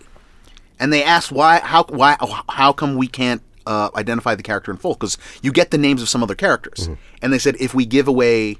and 0.79 0.93
they 0.93 1.03
asked 1.03 1.31
why, 1.31 1.59
how, 1.59 1.83
why, 1.85 2.15
how 2.49 2.71
come 2.71 2.95
we 2.95 3.07
can't 3.07 3.41
uh, 3.67 3.89
identify 3.95 4.35
the 4.35 4.43
character 4.43 4.71
in 4.71 4.77
full? 4.77 4.93
Because 4.93 5.17
you 5.41 5.51
get 5.51 5.71
the 5.71 5.77
names 5.77 6.01
of 6.01 6.07
some 6.09 6.23
other 6.23 6.35
characters, 6.35 6.87
Mm-hmm. 6.87 6.93
and 7.21 7.33
they 7.33 7.39
said 7.39 7.55
if 7.59 7.73
we 7.73 7.85
give 7.85 8.07
away, 8.07 8.57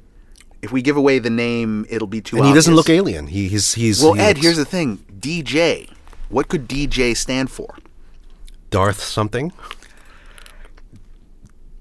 if 0.62 0.74
we 0.74 0.81
give 0.81 0.98
away 0.98 1.19
the 1.19 1.29
name, 1.29 1.86
it'll 1.89 2.08
be 2.08 2.19
too. 2.19 2.36
and 2.38 2.46
he 2.46 2.53
doesn't 2.53 2.75
look 2.75 2.89
alien. 2.89 3.27
He, 3.27 3.48
he's 3.48 3.74
he's 3.75 4.03
Well, 4.03 4.13
he 4.13 4.19
Ed, 4.22 4.36
looks 4.36 4.41
here's 4.41 4.58
the 4.58 4.65
thing: 4.65 4.98
DJ. 5.17 5.89
What 6.27 6.50
could 6.50 6.67
DJ 6.67 7.15
stand 7.15 7.50
for? 7.50 7.75
Darth 8.69 9.01
something. 9.01 9.51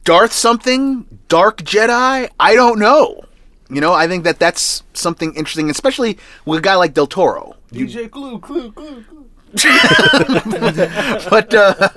Darth 0.08 0.32
something? 0.32 1.04
Dark 1.28 1.58
Jedi? 1.58 2.30
I 2.40 2.54
don't 2.54 2.78
know. 2.78 3.24
You 3.68 3.82
know, 3.82 3.92
I 3.92 4.08
think 4.08 4.24
that 4.24 4.38
that's 4.38 4.82
something 4.94 5.34
interesting, 5.34 5.68
especially 5.68 6.16
with 6.46 6.60
a 6.60 6.62
guy 6.62 6.76
like 6.76 6.94
Del 6.94 7.06
Toro. 7.06 7.56
DJ 7.70 8.10
Glue, 8.10 8.38
Glue, 8.38 8.72
Glue, 8.72 9.04
Glue. 9.06 9.26
But 11.28 11.52
uh, 11.52 11.90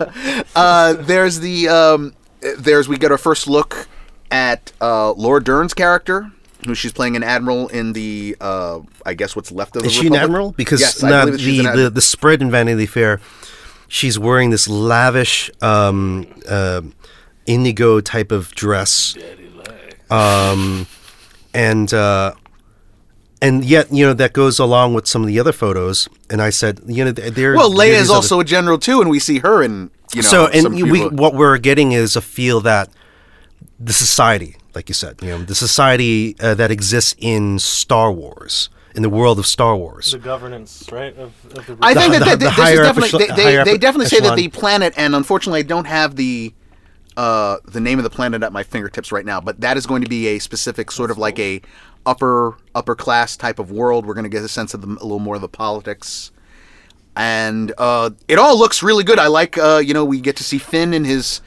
uh, 0.58 0.94
there's 0.94 1.39
the 1.39 1.70
um, 1.70 2.13
there's 2.58 2.89
we 2.89 2.98
get 2.98 3.13
our 3.13 3.18
first 3.18 3.48
look 3.48 3.88
at 4.30 4.74
uh, 4.82 5.13
Laura 5.13 5.41
Dern's 5.41 5.74
character, 5.74 6.30
who 6.65 6.75
she's 6.75 6.91
playing 6.91 7.15
an 7.15 7.24
admiral 7.24 7.70
in 7.70 7.94
the 7.94 8.36
uh, 8.41 8.82
I 9.06 9.13
guess 9.13 9.38
what's 9.38 9.53
left 9.53 9.77
of 9.77 9.84
the 9.84 9.88
Is 9.88 9.94
she 9.94 10.08
an 10.08 10.15
admiral? 10.15 10.51
Because 10.51 10.82
yes, 10.82 11.01
I 11.01 11.10
now 11.10 11.25
believe 11.25 11.39
that 11.39 11.44
she's 11.46 11.63
the, 11.63 11.70
an 11.70 11.77
the 11.77 11.89
the 11.89 12.01
spread 12.01 12.41
in 12.41 12.51
Vanity 12.51 12.88
Fair, 12.88 13.22
she's 13.88 14.20
wearing 14.20 14.50
this 14.50 14.68
lavish 14.68 15.50
um, 15.62 16.27
uh, 16.50 16.82
indigo 17.45 18.01
type 18.01 18.31
of 18.31 18.53
dress, 18.55 19.15
um, 20.10 20.88
and 21.53 21.93
uh, 21.93 22.33
and 23.41 23.63
yet 23.65 23.91
you 23.91 24.05
know 24.05 24.13
that 24.13 24.33
goes 24.33 24.60
along 24.60 24.93
with 24.93 25.07
some 25.07 25.21
of 25.21 25.27
the 25.27 25.39
other 25.39 25.51
photos. 25.51 26.07
And 26.29 26.41
I 26.41 26.50
said, 26.50 26.79
you 26.88 27.03
know, 27.05 27.12
there. 27.12 27.55
well, 27.55 27.71
Leia 27.71 27.91
these 27.91 28.01
is 28.03 28.10
other- 28.10 28.15
also 28.17 28.39
a 28.39 28.45
general 28.45 28.77
too, 28.77 29.01
and 29.01 29.10
we 29.10 29.19
see 29.19 29.39
her 29.39 29.62
in 29.63 29.91
you 30.13 30.21
know. 30.21 30.27
so 30.27 30.48
and 30.48 30.63
some 30.63 30.74
we 30.74 30.83
people- 30.91 31.10
what 31.12 31.33
we're 31.33 31.57
getting 31.57 31.91
is 31.91 32.15
a 32.15 32.21
feel 32.21 32.62
that 32.62 32.89
the 33.79 33.93
society, 33.93 34.55
like 34.75 34.89
you 34.89 34.93
said, 34.93 35.17
you 35.21 35.29
know, 35.29 35.39
the 35.43 35.55
society 35.55 36.36
uh, 36.39 36.53
that 36.55 36.69
exists 36.71 37.15
in 37.17 37.57
Star 37.60 38.12
Wars, 38.12 38.69
in 38.95 39.01
the 39.01 39.10
world 39.10 39.39
of 39.39 39.48
Star 39.48 39.75
Wars. 39.75 40.12
The 40.12 40.19
governance, 40.19 40.88
right? 40.91 41.17
Of, 41.17 41.33
of 41.57 41.65
the. 41.65 41.77
I 41.81 41.93
think 41.95 42.13
that 42.13 42.24
they, 42.24 42.31
the 42.31 42.38
this 42.38 42.69
is 42.69 42.79
definitely 42.79 43.24
echelon- 43.24 43.36
they, 43.38 43.55
they, 43.55 43.63
they 43.63 43.77
definitely 43.77 44.05
say 44.07 44.19
that 44.19 44.36
the 44.36 44.48
planet, 44.50 44.93
and 44.98 45.15
unfortunately, 45.15 45.60
I 45.62 45.63
don't 45.63 45.88
have 45.88 46.15
the 46.15 46.53
uh, 47.18 47.58
the 47.65 47.80
name 47.82 48.00
of 48.00 48.03
the 48.03 48.10
planet 48.10 48.41
at 48.44 48.53
my 48.53 48.63
fingertips 48.63 49.12
right 49.12 49.25
now, 49.25 49.41
but 49.41 49.62
that 49.62 49.77
is 49.77 49.86
going 49.86 50.01
to 50.03 50.10
be 50.10 50.27
a 50.27 50.39
specific 50.39 50.91
sort 50.91 51.12
of 51.12 51.18
like 51.18 51.38
a 51.39 51.62
upper 52.06 52.56
upper 52.74 52.96
class 52.96 53.36
type 53.38 53.60
of 53.60 53.72
world. 53.72 54.06
We're 54.06 54.13
going 54.13 54.24
to 54.24 54.30
get 54.30 54.44
a 54.44 54.48
sense 54.48 54.74
of 54.74 54.82
the, 54.82 54.88
a 54.88 55.03
little 55.03 55.20
more 55.20 55.36
of 55.36 55.41
the 55.41 55.50
politics, 55.50 56.32
and 57.15 57.74
uh, 57.77 58.12
it 58.27 58.38
all 58.39 58.58
looks 58.58 58.82
really 58.82 59.03
good. 59.03 59.20
I 59.20 59.27
like 59.27 59.58
uh, 59.58 59.82
you 59.84 59.94
know 59.94 60.06
we 60.06 60.20
get 60.22 60.36
to 60.38 60.44
see 60.44 60.58
Finn 60.58 60.94
in 60.94 61.03
his 61.03 61.41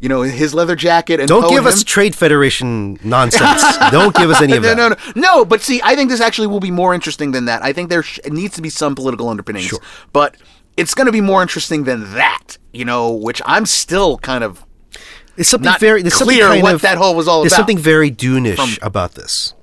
you 0.00 0.08
know 0.08 0.22
his 0.22 0.52
leather 0.52 0.76
jacket 0.76 1.20
and 1.20 1.28
Don't 1.28 1.42
Poe 1.44 1.50
give 1.50 1.58
and 1.58 1.68
us 1.68 1.80
him. 1.80 1.86
Trade 1.86 2.14
Federation 2.14 2.98
nonsense. 3.04 3.62
Don't 3.90 4.14
give 4.14 4.30
us 4.30 4.42
any 4.42 4.54
of 4.56 4.62
no, 4.64 4.68
that. 4.68 4.76
no, 4.76 4.88
no, 4.88 4.96
no. 5.16 5.20
No, 5.38 5.44
but 5.44 5.60
see, 5.62 5.80
I 5.84 5.94
think 5.94 6.10
this 6.10 6.20
actually 6.20 6.48
will 6.48 6.60
be 6.60 6.70
more 6.72 6.92
interesting 6.94 7.30
than 7.30 7.44
that. 7.46 7.62
I 7.62 7.72
think 7.72 7.88
there 7.88 8.02
sh- 8.02 8.18
needs 8.26 8.56
to 8.56 8.62
be 8.62 8.68
some 8.70 8.94
political 8.94 9.28
underpinnings, 9.28 9.66
Sure. 9.66 9.78
but 10.12 10.36
it's 10.76 10.92
going 10.94 11.06
to 11.06 11.12
be 11.12 11.20
more 11.20 11.40
interesting 11.40 11.84
than 11.84 12.12
that. 12.14 12.58
You 12.72 12.84
know, 12.84 13.12
which 13.12 13.40
I'm 13.46 13.66
still 13.66 14.18
kind 14.18 14.42
of 14.42 14.63
It's 15.36 15.48
something 15.48 15.64
not 15.64 15.80
very 15.80 16.02
there's 16.02 16.14
something 16.14 16.36
clear 16.36 16.48
kind 16.48 16.62
what 16.62 16.74
of- 16.74 16.82
that 16.82 16.98
whole 16.98 17.14
was 17.14 17.26
all 17.28 17.42
There's 17.42 17.52
about. 17.52 17.56
something 17.58 17.78
very 17.78 18.10
Dune-ish 18.10 18.56
From- 18.56 18.76
about 18.86 19.14
this. 19.14 19.54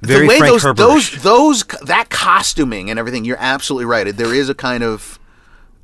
Very 0.00 0.22
the 0.22 0.28
way 0.28 0.38
Frank 0.38 0.52
those 0.52 0.62
Herbert-ish. 0.62 1.10
those 1.22 1.22
those 1.22 1.64
that 1.86 2.08
costuming 2.08 2.88
and 2.88 2.98
everything. 2.98 3.24
You're 3.24 3.36
absolutely 3.40 3.86
right. 3.86 4.16
There 4.16 4.32
is 4.32 4.48
a 4.48 4.54
kind 4.54 4.82
of 4.84 5.18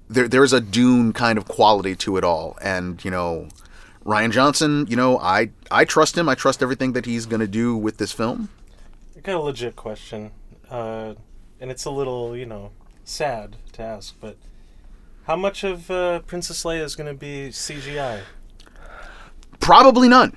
there 0.09 0.29
there's 0.29 0.53
a 0.53 0.61
Dune 0.61 1.13
kind 1.13 1.37
of 1.37 1.47
quality 1.49 1.97
to 1.97 2.17
it 2.17 2.25
all, 2.25 2.57
and 2.63 3.05
you 3.05 3.11
know. 3.11 3.49
Rian 4.05 4.33
Johnson, 4.33 4.87
you 4.87 4.97
know, 4.97 5.19
I 5.19 5.49
I 5.71 5.87
trust 5.87 6.19
him. 6.19 6.29
I 6.29 6.35
trust 6.35 6.63
everything 6.63 6.93
that 6.93 7.07
he's 7.07 7.25
going 7.25 7.41
to 7.41 7.47
do 7.49 7.75
with 7.75 7.97
this 7.97 8.13
film. 8.13 8.51
I 9.17 9.21
got 9.21 9.37
a 9.37 9.39
legit 9.41 9.77
question, 9.77 10.31
uh, 10.71 11.15
and 11.59 11.71
it's 11.71 11.87
a 11.87 11.91
little, 11.91 12.37
you 12.37 12.45
know, 12.45 12.73
sad 13.03 13.57
to 13.73 13.83
ask, 13.83 14.15
but 14.21 14.37
how 15.27 15.37
much 15.37 15.65
of 15.65 15.91
uh, 15.91 16.19
Princess 16.19 16.65
Leia 16.65 16.83
is 16.83 16.97
going 16.97 17.07
to 17.07 17.19
be 17.19 17.49
CGI? 17.49 18.21
Probably 19.65 20.09
none. 20.09 20.37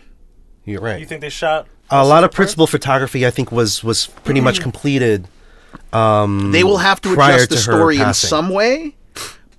You're 0.65 0.81
right. 0.81 0.99
You 0.99 1.05
think 1.05 1.21
they 1.21 1.29
shot 1.29 1.67
a 1.89 2.05
lot 2.05 2.23
of 2.23 2.31
the 2.31 2.35
principal 2.35 2.67
photography, 2.67 3.25
I 3.25 3.29
think, 3.29 3.51
was 3.51 3.83
was 3.83 4.07
pretty 4.23 4.41
much 4.41 4.59
completed. 4.61 5.27
Um, 5.93 6.51
They 6.51 6.63
will 6.63 6.77
have 6.77 6.99
to 7.01 7.13
prior 7.13 7.35
adjust 7.35 7.49
the 7.49 7.55
to 7.57 7.61
her 7.71 7.77
story 7.77 7.95
in 7.97 8.03
passing. 8.03 8.27
some 8.29 8.49
way, 8.49 8.95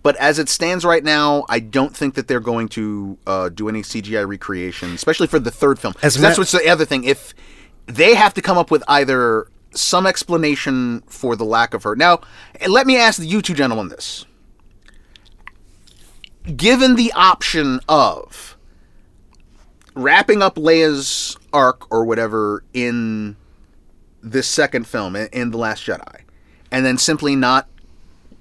but 0.02 0.16
as 0.16 0.38
it 0.38 0.48
stands 0.48 0.84
right 0.84 1.02
now, 1.04 1.44
I 1.48 1.58
don't 1.60 1.96
think 1.96 2.14
that 2.14 2.28
they're 2.28 2.40
going 2.40 2.68
to 2.70 3.16
uh, 3.26 3.48
do 3.50 3.68
any 3.68 3.82
CGI 3.82 4.26
recreation, 4.28 4.92
especially 4.94 5.26
for 5.26 5.38
the 5.38 5.50
third 5.50 5.78
film. 5.78 5.94
As 6.02 6.14
'Cause 6.16 6.22
that's 6.22 6.36
ma- 6.38 6.40
what's 6.42 6.52
the 6.52 6.68
other 6.68 6.84
thing. 6.84 7.04
If 7.04 7.34
they 7.86 8.14
have 8.14 8.34
to 8.34 8.42
come 8.42 8.58
up 8.58 8.70
with 8.70 8.82
either 8.88 9.46
some 9.74 10.06
explanation 10.06 11.02
for 11.08 11.36
the 11.36 11.44
lack 11.44 11.72
of 11.74 11.82
her. 11.84 11.94
Now, 11.94 12.20
let 12.66 12.86
me 12.86 12.96
ask 12.96 13.22
you 13.22 13.40
two 13.42 13.54
gentlemen 13.54 13.88
this. 13.88 14.24
Given 16.56 16.96
the 16.96 17.12
option 17.12 17.80
of 17.88 18.56
wrapping 19.98 20.42
up 20.42 20.54
Leia's 20.54 21.36
arc 21.52 21.90
or 21.92 22.04
whatever 22.04 22.62
in 22.72 23.36
this 24.22 24.46
second 24.46 24.86
film 24.86 25.16
in, 25.16 25.28
in 25.32 25.50
the 25.50 25.58
Last 25.58 25.84
Jedi, 25.84 26.20
and 26.70 26.86
then 26.86 26.96
simply 26.96 27.36
not 27.36 27.68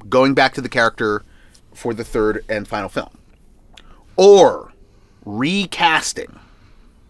going 0.07 0.33
back 0.33 0.53
to 0.53 0.61
the 0.61 0.69
character 0.69 1.23
for 1.73 1.93
the 1.93 2.03
third 2.03 2.45
and 2.47 2.67
final 2.67 2.89
film, 2.89 3.17
or 4.15 4.71
recasting. 5.25 6.39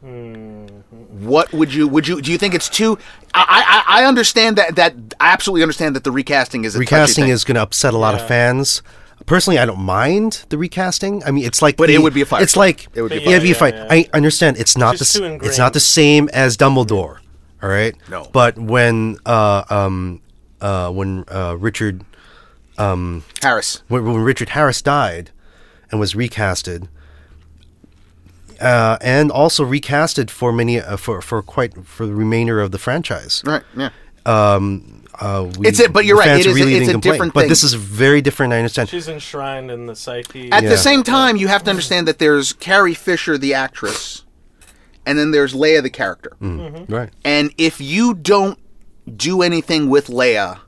Hmm. 0.01 0.68
What 1.10 1.51
would 1.54 1.74
you 1.74 1.88
would 1.88 2.08
you 2.08 2.22
do? 2.22 2.32
You 2.32 2.38
think 2.38 2.54
it's 2.54 2.70
too? 2.70 2.98
I 3.34 3.84
I, 3.88 4.01
I 4.01 4.06
understand 4.06 4.58
that 4.58 4.75
that 4.75 4.94
I 5.20 5.34
absolutely 5.34 5.63
understand 5.63 5.96
that 5.96 6.04
the 6.04 6.12
recasting 6.12 6.66
is 6.66 6.75
a 6.75 6.80
recasting 6.80 7.25
thing. 7.25 7.32
is 7.32 7.44
going 7.44 7.56
to 7.56 7.62
upset 7.62 7.94
a 7.94 7.98
lot 7.98 8.13
of 8.13 8.27
fans. 8.27 8.82
Personally, 9.27 9.60
I 9.60 9.65
don't 9.65 9.81
mind 9.81 10.46
the 10.50 10.57
recasting. 10.57 11.22
I 11.25 11.31
mean, 11.31 11.46
it's 11.46 11.62
like, 11.62 11.77
But 11.77 11.88
the- 11.89 11.96
it 11.96 12.01
would 12.01 12.13
be 12.15 12.22
a 12.22 12.25
fight. 12.25 12.41
It's 12.41 12.55
like 12.57 12.88
It 12.96 13.01
would 13.03 13.12
be 13.12 13.17
a 13.17 13.22
yeah, 13.22 13.29
it'd 13.31 13.43
be 13.43 13.51
a 13.51 13.55
fight. 13.55 13.75
fight. 13.75 13.86
Yeah, 13.89 13.93
yeah, 13.93 14.07
I 14.13 14.17
understand. 14.17 14.57
It's 14.57 14.75
not 14.75 14.93
the 14.93 14.98
Just 15.05 15.15
s- 15.17 15.22
it's 15.43 15.57
not 15.60 15.74
the 15.74 15.79
same 15.79 16.29
as 16.34 16.57
Dumbledore. 16.57 17.17
All 17.62 17.69
right. 17.69 17.93
No. 18.10 18.27
But 18.31 18.57
when 18.57 19.17
uh 19.25 19.63
um 19.69 20.22
uh 20.62 20.89
when 20.91 21.25
uh 21.29 21.55
Richard 21.60 22.03
um 22.77 23.24
Harris. 23.43 23.84
when, 23.89 24.05
when 24.05 24.17
Richard 24.24 24.50
Harris 24.50 24.81
died 24.81 25.31
and 25.91 26.00
was 26.00 26.13
recasted, 26.13 26.88
uh, 28.62 28.98
and 29.01 29.31
also 29.31 29.63
recasted 29.65 30.29
for 30.29 30.51
many 30.53 30.79
uh, 30.79 30.98
for 30.98 31.22
for 31.22 31.41
quite 31.41 31.86
for 31.86 32.05
the 32.05 32.13
remainder 32.13 32.60
of 32.62 32.72
the 32.72 32.77
franchise. 32.79 33.41
Right. 33.46 33.63
Yeah. 33.75 33.89
Um, 34.25 34.97
uh, 35.20 35.50
we, 35.58 35.68
It's 35.68 35.80
it, 35.80 35.92
but 35.94 36.06
you're 36.06 36.18
right, 36.18 36.40
it 36.40 36.46
is 36.46 36.48
a- 36.48 36.54
really 36.54 36.76
it's 36.76 36.88
a 36.88 36.92
complain. 36.92 37.14
different 37.14 37.34
But 37.34 37.42
thing. 37.42 37.50
this 37.50 37.64
is 37.64 37.74
very 37.74 38.22
different. 38.22 38.54
I 38.54 38.58
understand. 38.58 38.90
She's 38.90 39.08
enshrined 39.08 39.72
in 39.72 39.86
the 39.88 39.96
psyche. 39.96 40.52
At 40.52 40.64
Yeah. 40.64 40.70
the 40.70 40.78
same 40.78 41.04
time, 41.04 41.38
you 41.38 41.48
have 41.48 41.64
to 41.64 41.70
understand 41.70 42.08
that 42.08 42.20
there's 42.20 42.54
Carrie 42.54 42.94
Fisher, 42.94 43.38
the 43.38 43.54
actress, 43.54 44.24
and 45.06 45.18
then 45.18 45.32
there's 45.32 45.54
Leia, 45.54 45.82
the 45.82 45.90
character. 45.90 46.32
Right. 46.42 47.10
And 47.24 47.54
if 47.58 47.80
you 47.82 48.14
don't 48.14 48.60
do 49.16 49.42
anything 49.42 49.90
with 49.90 50.08
Leia, 50.08 50.60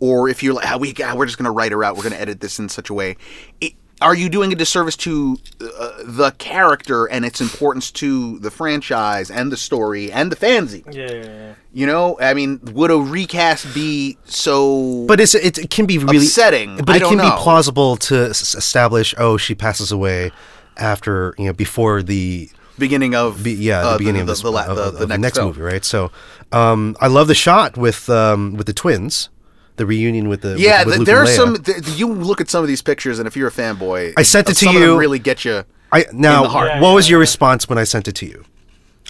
or 0.00 0.28
if 0.28 0.42
you're 0.42 0.54
like, 0.54 0.66
ah, 0.70 0.76
we, 0.76 0.94
ah, 1.02 1.14
we're 1.14 1.24
just 1.26 1.38
going 1.38 1.44
to 1.46 1.50
write 1.50 1.72
her 1.72 1.82
out, 1.84 1.96
we're 1.96 2.02
going 2.02 2.12
to 2.14 2.20
edit 2.20 2.40
this 2.40 2.58
in 2.58 2.68
such 2.68 2.90
a 2.90 2.94
way, 2.94 3.16
it, 3.60 3.72
are 4.02 4.14
you 4.14 4.28
doing 4.28 4.52
a 4.52 4.56
disservice 4.56 4.96
to 4.98 5.38
uh, 5.60 5.90
the 6.04 6.34
character 6.38 7.06
and 7.06 7.24
its 7.24 7.40
importance 7.40 7.90
to 7.92 8.38
the 8.40 8.50
franchise 8.50 9.30
and 9.30 9.50
the 9.50 9.56
story 9.56 10.12
and 10.12 10.30
the 10.30 10.36
fanzine? 10.36 10.84
Yeah, 10.94 11.10
yeah, 11.10 11.24
yeah. 11.24 11.54
You 11.72 11.86
know, 11.86 12.18
I 12.20 12.34
mean, 12.34 12.60
would 12.72 12.90
a 12.90 12.98
recast 12.98 13.74
be 13.74 14.16
so? 14.24 15.04
But 15.06 15.20
it's, 15.20 15.34
it, 15.34 15.58
it 15.58 15.70
can 15.70 15.86
be 15.86 15.98
really 15.98 16.18
Upsetting. 16.26 16.76
But 16.78 16.90
I 16.90 16.96
it 16.96 16.98
don't 17.00 17.08
can 17.10 17.18
know. 17.18 17.30
be 17.36 17.42
plausible 17.42 17.96
to 17.98 18.30
s- 18.30 18.54
establish. 18.54 19.14
Oh, 19.18 19.36
she 19.36 19.54
passes 19.54 19.92
away, 19.92 20.30
after 20.76 21.34
you 21.38 21.46
know 21.46 21.52
before 21.52 22.02
the 22.02 22.50
beginning 22.78 23.14
of 23.14 23.42
be, 23.42 23.52
yeah 23.52 23.80
the 23.82 23.88
uh, 23.88 23.98
beginning 23.98 24.20
of 24.22 24.26
the, 24.26 24.32
this 24.34 24.42
the, 24.42 24.50
la- 24.52 24.66
of- 24.66 24.76
the, 24.76 24.82
of 24.84 24.92
the 24.94 25.06
the 25.06 25.18
next, 25.18 25.36
next 25.36 25.38
movie, 25.46 25.62
right? 25.62 25.84
So 25.84 26.10
um, 26.52 26.96
I 27.00 27.06
love 27.08 27.28
the 27.28 27.34
shot 27.34 27.76
with 27.78 28.08
um, 28.10 28.54
with 28.56 28.66
the 28.66 28.72
twins, 28.74 29.28
the 29.76 29.86
reunion 29.86 30.28
with 30.28 30.40
the 30.42 30.56
Yeah, 30.58 30.80
with, 30.80 30.88
with 30.88 30.98
Luke 30.98 31.06
there 31.06 31.16
are 31.18 31.20
and 31.24 31.28
Leia. 31.28 31.36
some. 31.36 31.56
Th- 31.62 31.98
you 31.98 32.12
look 32.12 32.40
at 32.40 32.48
some 32.48 32.62
of 32.62 32.68
these 32.68 32.82
pictures, 32.82 33.18
and 33.18 33.26
if 33.26 33.36
you're 33.36 33.48
a 33.48 33.52
fanboy, 33.52 34.14
I 34.16 34.22
sent 34.22 34.48
it 34.50 34.54
to 34.54 34.70
you. 34.70 34.80
them 34.80 34.96
really 34.98 35.18
get 35.18 35.44
you. 35.44 35.64
I 35.92 36.06
now 36.12 36.42
the 36.42 36.48
heart. 36.48 36.68
Yeah, 36.68 36.80
what 36.80 36.88
yeah, 36.90 36.94
was 36.94 37.10
your 37.10 37.18
yeah. 37.18 37.22
response 37.22 37.68
when 37.68 37.78
I 37.78 37.84
sent 37.84 38.08
it 38.08 38.14
to 38.16 38.26
you? 38.26 38.44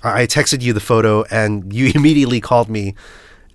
I 0.02 0.23
I 0.23 0.26
texted 0.26 0.61
you 0.62 0.73
the 0.73 0.80
photo, 0.80 1.25
and 1.25 1.73
you 1.73 1.90
immediately 1.94 2.40
called 2.40 2.68
me, 2.68 2.94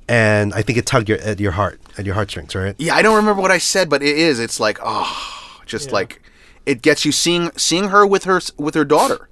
and 0.08 0.54
I 0.54 0.62
think 0.62 0.78
it 0.78 0.86
tugged 0.86 1.08
your, 1.10 1.20
at 1.20 1.40
your 1.40 1.52
heart, 1.52 1.80
at 1.98 2.06
your 2.06 2.16
heartstrings, 2.16 2.56
right? 2.56 2.76
Yeah, 2.80 2.96
I 2.96 3.02
don't 3.02 3.16
remember 3.16 3.42
what 3.42 3.52
I 3.52 3.58
said, 3.60 3.90
but 3.90 4.02
it 4.02 4.18
is. 4.18 4.40
It's 4.40 4.60
like 4.60 4.80
oh, 4.84 5.62
just 5.66 5.88
Yeah. 5.90 5.94
like 5.96 6.22
it 6.66 6.82
gets 6.82 7.06
you 7.06 7.12
seeing 7.12 7.52
seeing 7.58 7.90
her 7.90 8.06
with 8.08 8.24
her 8.24 8.42
with 8.58 8.76
her 8.76 8.86
daughter, 8.86 9.30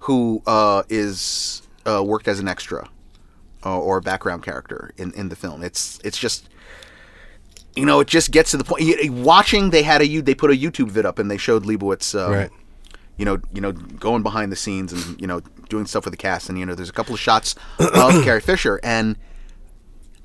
who 0.00 0.42
uh, 0.46 0.82
is 0.88 1.62
uh, 1.86 2.02
worked 2.02 2.28
as 2.28 2.38
an 2.40 2.48
extra 2.48 2.88
uh, 3.64 3.78
or 3.78 3.98
a 3.98 4.02
background 4.02 4.42
character 4.42 4.92
in, 4.96 5.12
in 5.12 5.28
the 5.28 5.36
film. 5.36 5.62
It's 5.62 6.00
it's 6.02 6.18
just 6.18 6.48
you 7.76 7.84
know 7.86 8.00
it 8.00 8.08
just 8.08 8.30
gets 8.30 8.50
to 8.52 8.56
the 8.56 8.64
point. 8.64 9.10
Watching 9.10 9.70
they 9.70 9.82
had 9.82 10.02
a 10.02 10.20
they 10.20 10.34
put 10.34 10.50
a 10.50 10.54
YouTube 10.54 10.90
vid 10.90 11.06
up 11.06 11.18
and 11.18 11.30
they 11.30 11.36
showed 11.38 11.64
Leibovitz. 11.64 12.18
Um, 12.18 12.32
Right. 12.32 12.50
You 13.18 13.26
know, 13.26 13.38
you 13.54 13.60
know, 13.60 13.72
going 13.72 14.22
behind 14.22 14.50
the 14.50 14.56
scenes 14.56 14.92
and 14.92 15.20
you 15.20 15.26
know 15.26 15.40
doing 15.68 15.86
stuff 15.86 16.04
with 16.06 16.12
the 16.12 16.16
cast, 16.18 16.48
and 16.48 16.58
you 16.58 16.64
know, 16.66 16.74
there's 16.74 16.88
a 16.88 16.94
couple 16.94 17.14
of 17.14 17.20
shots 17.20 17.54
of 17.78 17.90
Carrie 18.24 18.40
Fisher, 18.40 18.80
and 18.82 19.16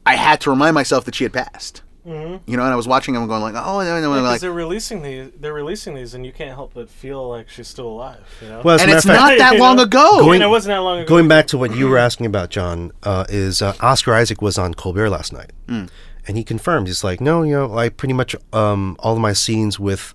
I 0.06 0.16
had 0.16 0.40
to 0.42 0.50
remind 0.50 0.74
myself 0.74 1.04
that 1.06 1.14
she 1.16 1.24
had 1.26 1.34
passed. 1.34 1.84
You 2.06 2.40
know, 2.48 2.64
and 2.64 2.72
I 2.72 2.76
was 2.78 2.88
watching 2.88 3.16
them 3.16 3.28
going 3.28 3.42
like, 3.42 3.54
oh, 3.56 3.82
no, 3.82 4.00
no, 4.00 4.02
no, 4.02 4.10
Because 4.12 4.24
like, 4.24 4.40
they're 4.40 4.54
releasing 4.54 5.02
these, 5.02 5.30
they're 5.42 5.54
releasing 5.54 5.94
these, 5.94 6.14
and 6.14 6.26
you 6.26 6.32
can't 6.32 6.52
help 6.52 6.74
but 6.74 6.90
feel 6.90 7.28
like 7.28 7.50
she's 7.50 7.68
still 7.68 7.90
alive. 7.90 8.24
You 8.42 8.48
know. 8.48 8.62
Well, 8.64 8.80
and 8.80 8.90
it's 8.90 9.06
fact, 9.06 9.20
not 9.20 9.38
that 9.38 9.58
long 9.60 9.76
know? 9.76 9.84
ago. 9.84 10.20
I 10.20 10.22
Going- 10.22 10.42
it 10.42 10.48
wasn't 10.48 10.70
that 10.76 10.78
long 10.84 11.00
ago. 11.00 11.08
Going 11.10 11.28
back 11.28 11.48
to 11.48 11.58
what 11.58 11.76
you 11.76 11.90
were 11.90 11.98
asking 11.98 12.26
about, 12.26 12.50
John, 12.50 12.94
uh, 13.04 13.26
is 13.28 13.62
uh, 13.62 13.74
Oscar 13.82 14.14
Isaac 14.14 14.42
was 14.42 14.58
on 14.58 14.74
Colbert 14.74 15.10
last 15.10 15.34
night, 15.34 15.52
Hmm. 15.68 15.86
And 16.28 16.38
he 16.38 16.44
confirmed 16.44 16.88
he's 16.88 17.04
like, 17.04 17.22
no, 17.22 17.44
you 17.44 17.54
know, 17.54 17.78
I 17.78 17.90
pretty 17.90 18.14
much 18.14 18.36
um, 18.54 18.98
all 19.00 19.14
of 19.14 19.20
my 19.20 19.34
scenes 19.34 19.80
with 19.80 20.14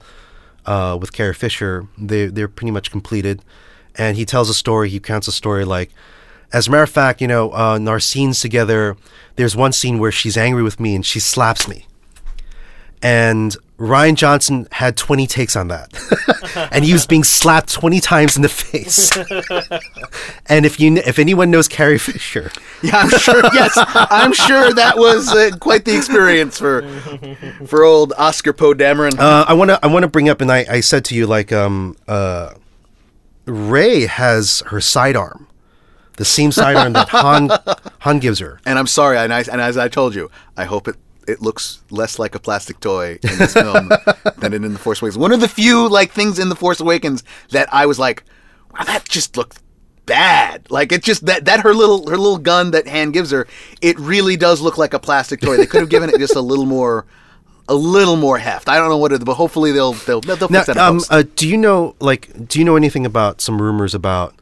uh, 0.66 0.96
with 1.00 1.12
Carrie 1.12 1.34
Fisher, 1.34 1.88
they 1.98 2.26
they're 2.26 2.48
pretty 2.48 2.70
much 2.70 2.90
completed, 2.90 3.42
and 3.96 4.16
he 4.16 4.24
tells 4.24 4.48
a 4.48 4.54
story. 4.54 4.90
He 4.90 5.00
counts 5.00 5.26
a 5.26 5.32
story 5.32 5.64
like, 5.64 5.90
as 6.52 6.68
a 6.68 6.70
matter 6.70 6.84
of 6.84 6.90
fact, 6.90 7.20
you 7.20 7.26
know, 7.26 7.52
uh, 7.52 7.76
in 7.76 7.88
our 7.88 7.98
scenes 7.98 8.40
together, 8.40 8.96
there's 9.36 9.56
one 9.56 9.72
scene 9.72 9.98
where 9.98 10.12
she's 10.12 10.36
angry 10.36 10.62
with 10.62 10.78
me 10.78 10.94
and 10.94 11.04
she 11.04 11.18
slaps 11.18 11.66
me, 11.66 11.86
and 13.02 13.56
Rian 13.82 14.14
Johnson 14.14 14.68
had 14.70 14.96
20 14.96 15.26
takes 15.26 15.56
on 15.56 15.66
that, 15.68 15.88
and 16.72 16.84
he 16.84 16.92
was 16.92 17.04
being 17.04 17.24
slapped 17.24 17.72
20 17.72 17.98
times 18.00 18.36
in 18.36 18.42
the 18.42 18.48
face. 18.48 19.10
and 20.46 20.64
if 20.64 20.78
you 20.78 20.96
if 20.98 21.18
anyone 21.18 21.50
knows 21.50 21.66
Carrie 21.66 21.98
Fisher, 21.98 22.52
Yeah, 22.82 22.98
I'm 22.98 23.10
sure. 23.10 23.42
yes, 23.52 23.72
I'm 23.76 24.32
sure 24.32 24.72
that 24.72 24.96
was 24.96 25.28
uh, 25.34 25.50
quite 25.58 25.84
the 25.84 25.96
experience 25.96 26.58
for 26.58 26.82
for 27.66 27.82
old 27.82 28.12
Oscar 28.16 28.52
Poe 28.52 28.72
Dameron. 28.74 29.18
uh, 29.18 29.44
I 29.48 29.52
want 29.54 29.70
to 29.70 29.80
I 29.82 29.88
want 29.88 30.04
to 30.04 30.08
bring 30.08 30.28
up, 30.28 30.40
and 30.40 30.52
I, 30.52 30.64
I 30.70 30.80
said 30.80 31.04
to 31.06 31.14
you 31.16 31.26
like 31.26 31.50
um 31.52 31.96
uh, 32.06 32.54
Rey 33.46 34.06
has 34.06 34.62
her 34.66 34.80
sidearm, 34.80 35.48
the 36.18 36.24
same 36.24 36.52
sidearm 36.52 36.92
that 36.92 37.08
Han 37.08 37.50
Han 38.00 38.18
gives 38.20 38.38
her. 38.38 38.60
and 38.64 38.78
I'm 38.78 38.86
sorry, 38.86 39.18
and, 39.18 39.34
I, 39.34 39.40
and 39.50 39.60
as 39.60 39.76
I 39.76 39.88
told 39.88 40.14
you, 40.14 40.30
I 40.56 40.66
hope 40.66 40.86
it 40.86 40.94
it 41.28 41.40
looks 41.42 41.82
less 41.90 42.18
like 42.18 42.34
a 42.34 42.38
plastic 42.38 42.80
toy 42.80 43.18
in 43.22 43.38
this 43.38 43.54
film 43.54 43.88
than 44.38 44.52
it 44.52 44.64
in 44.64 44.72
the 44.72 44.78
Force 44.78 45.00
Awakens. 45.02 45.18
One 45.18 45.32
of 45.32 45.40
the 45.40 45.48
few 45.48 45.88
like 45.88 46.12
things 46.12 46.38
in 46.38 46.48
the 46.48 46.56
Force 46.56 46.80
Awakens 46.80 47.22
that 47.50 47.68
I 47.72 47.86
was 47.86 47.98
like, 47.98 48.24
wow, 48.72 48.84
that 48.84 49.08
just 49.08 49.36
looked 49.36 49.60
bad. 50.06 50.68
Like 50.70 50.90
it 50.92 51.02
just 51.02 51.26
that 51.26 51.44
that 51.44 51.60
her 51.60 51.74
little 51.74 52.08
her 52.10 52.16
little 52.16 52.38
gun 52.38 52.72
that 52.72 52.88
Han 52.88 53.12
gives 53.12 53.30
her, 53.30 53.46
it 53.80 53.98
really 53.98 54.36
does 54.36 54.60
look 54.60 54.78
like 54.78 54.94
a 54.94 54.98
plastic 54.98 55.40
toy. 55.40 55.56
They 55.56 55.66
could 55.66 55.80
have 55.80 55.90
given 55.90 56.10
it 56.10 56.18
just 56.18 56.36
a 56.36 56.40
little 56.40 56.66
more. 56.66 57.06
A 57.68 57.74
little 57.76 58.16
more 58.16 58.38
heft. 58.38 58.68
I 58.68 58.76
don't 58.76 58.88
know 58.88 58.96
what 58.98 59.12
it, 59.12 59.24
but 59.24 59.34
hopefully 59.34 59.70
they'll 59.70 59.92
they'll 59.92 60.20
they'll 60.20 60.36
fix 60.48 60.50
Now, 60.50 60.74
that. 60.74 60.78
um, 60.78 61.00
uh, 61.10 61.22
do 61.36 61.48
you 61.48 61.56
know 61.56 61.94
like 62.00 62.48
do 62.48 62.58
you 62.58 62.64
know 62.64 62.74
anything 62.74 63.06
about 63.06 63.40
some 63.40 63.62
rumors 63.62 63.94
about 63.94 64.34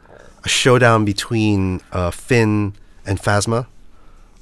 a 0.43 0.49
showdown 0.49 1.05
between 1.05 1.83
uh, 1.93 2.11
Finn 2.11 2.73
and 3.05 3.21
Phasma? 3.21 3.67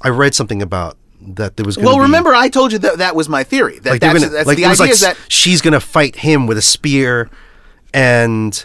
I 0.00 0.10
read 0.10 0.32
something 0.32 0.62
about 0.62 0.96
that 1.20 1.56
there 1.56 1.64
was. 1.64 1.76
Well, 1.76 1.96
be, 1.96 2.02
remember, 2.02 2.34
I 2.34 2.48
told 2.48 2.72
you 2.72 2.78
that 2.78 2.98
that 2.98 3.16
was 3.16 3.28
my 3.28 3.44
theory. 3.44 3.78
That 3.80 3.90
like 3.90 4.00
that's, 4.00 4.20
gonna 4.20 4.32
that's 4.32 4.46
like 4.46 4.56
the 4.56 4.64
idea 4.64 4.80
like 4.80 4.90
is 4.90 5.00
that 5.00 5.18
she's 5.28 5.60
gonna 5.60 5.80
fight 5.80 6.16
him 6.16 6.46
with 6.46 6.58
a 6.58 6.62
spear, 6.62 7.30
and 7.92 8.64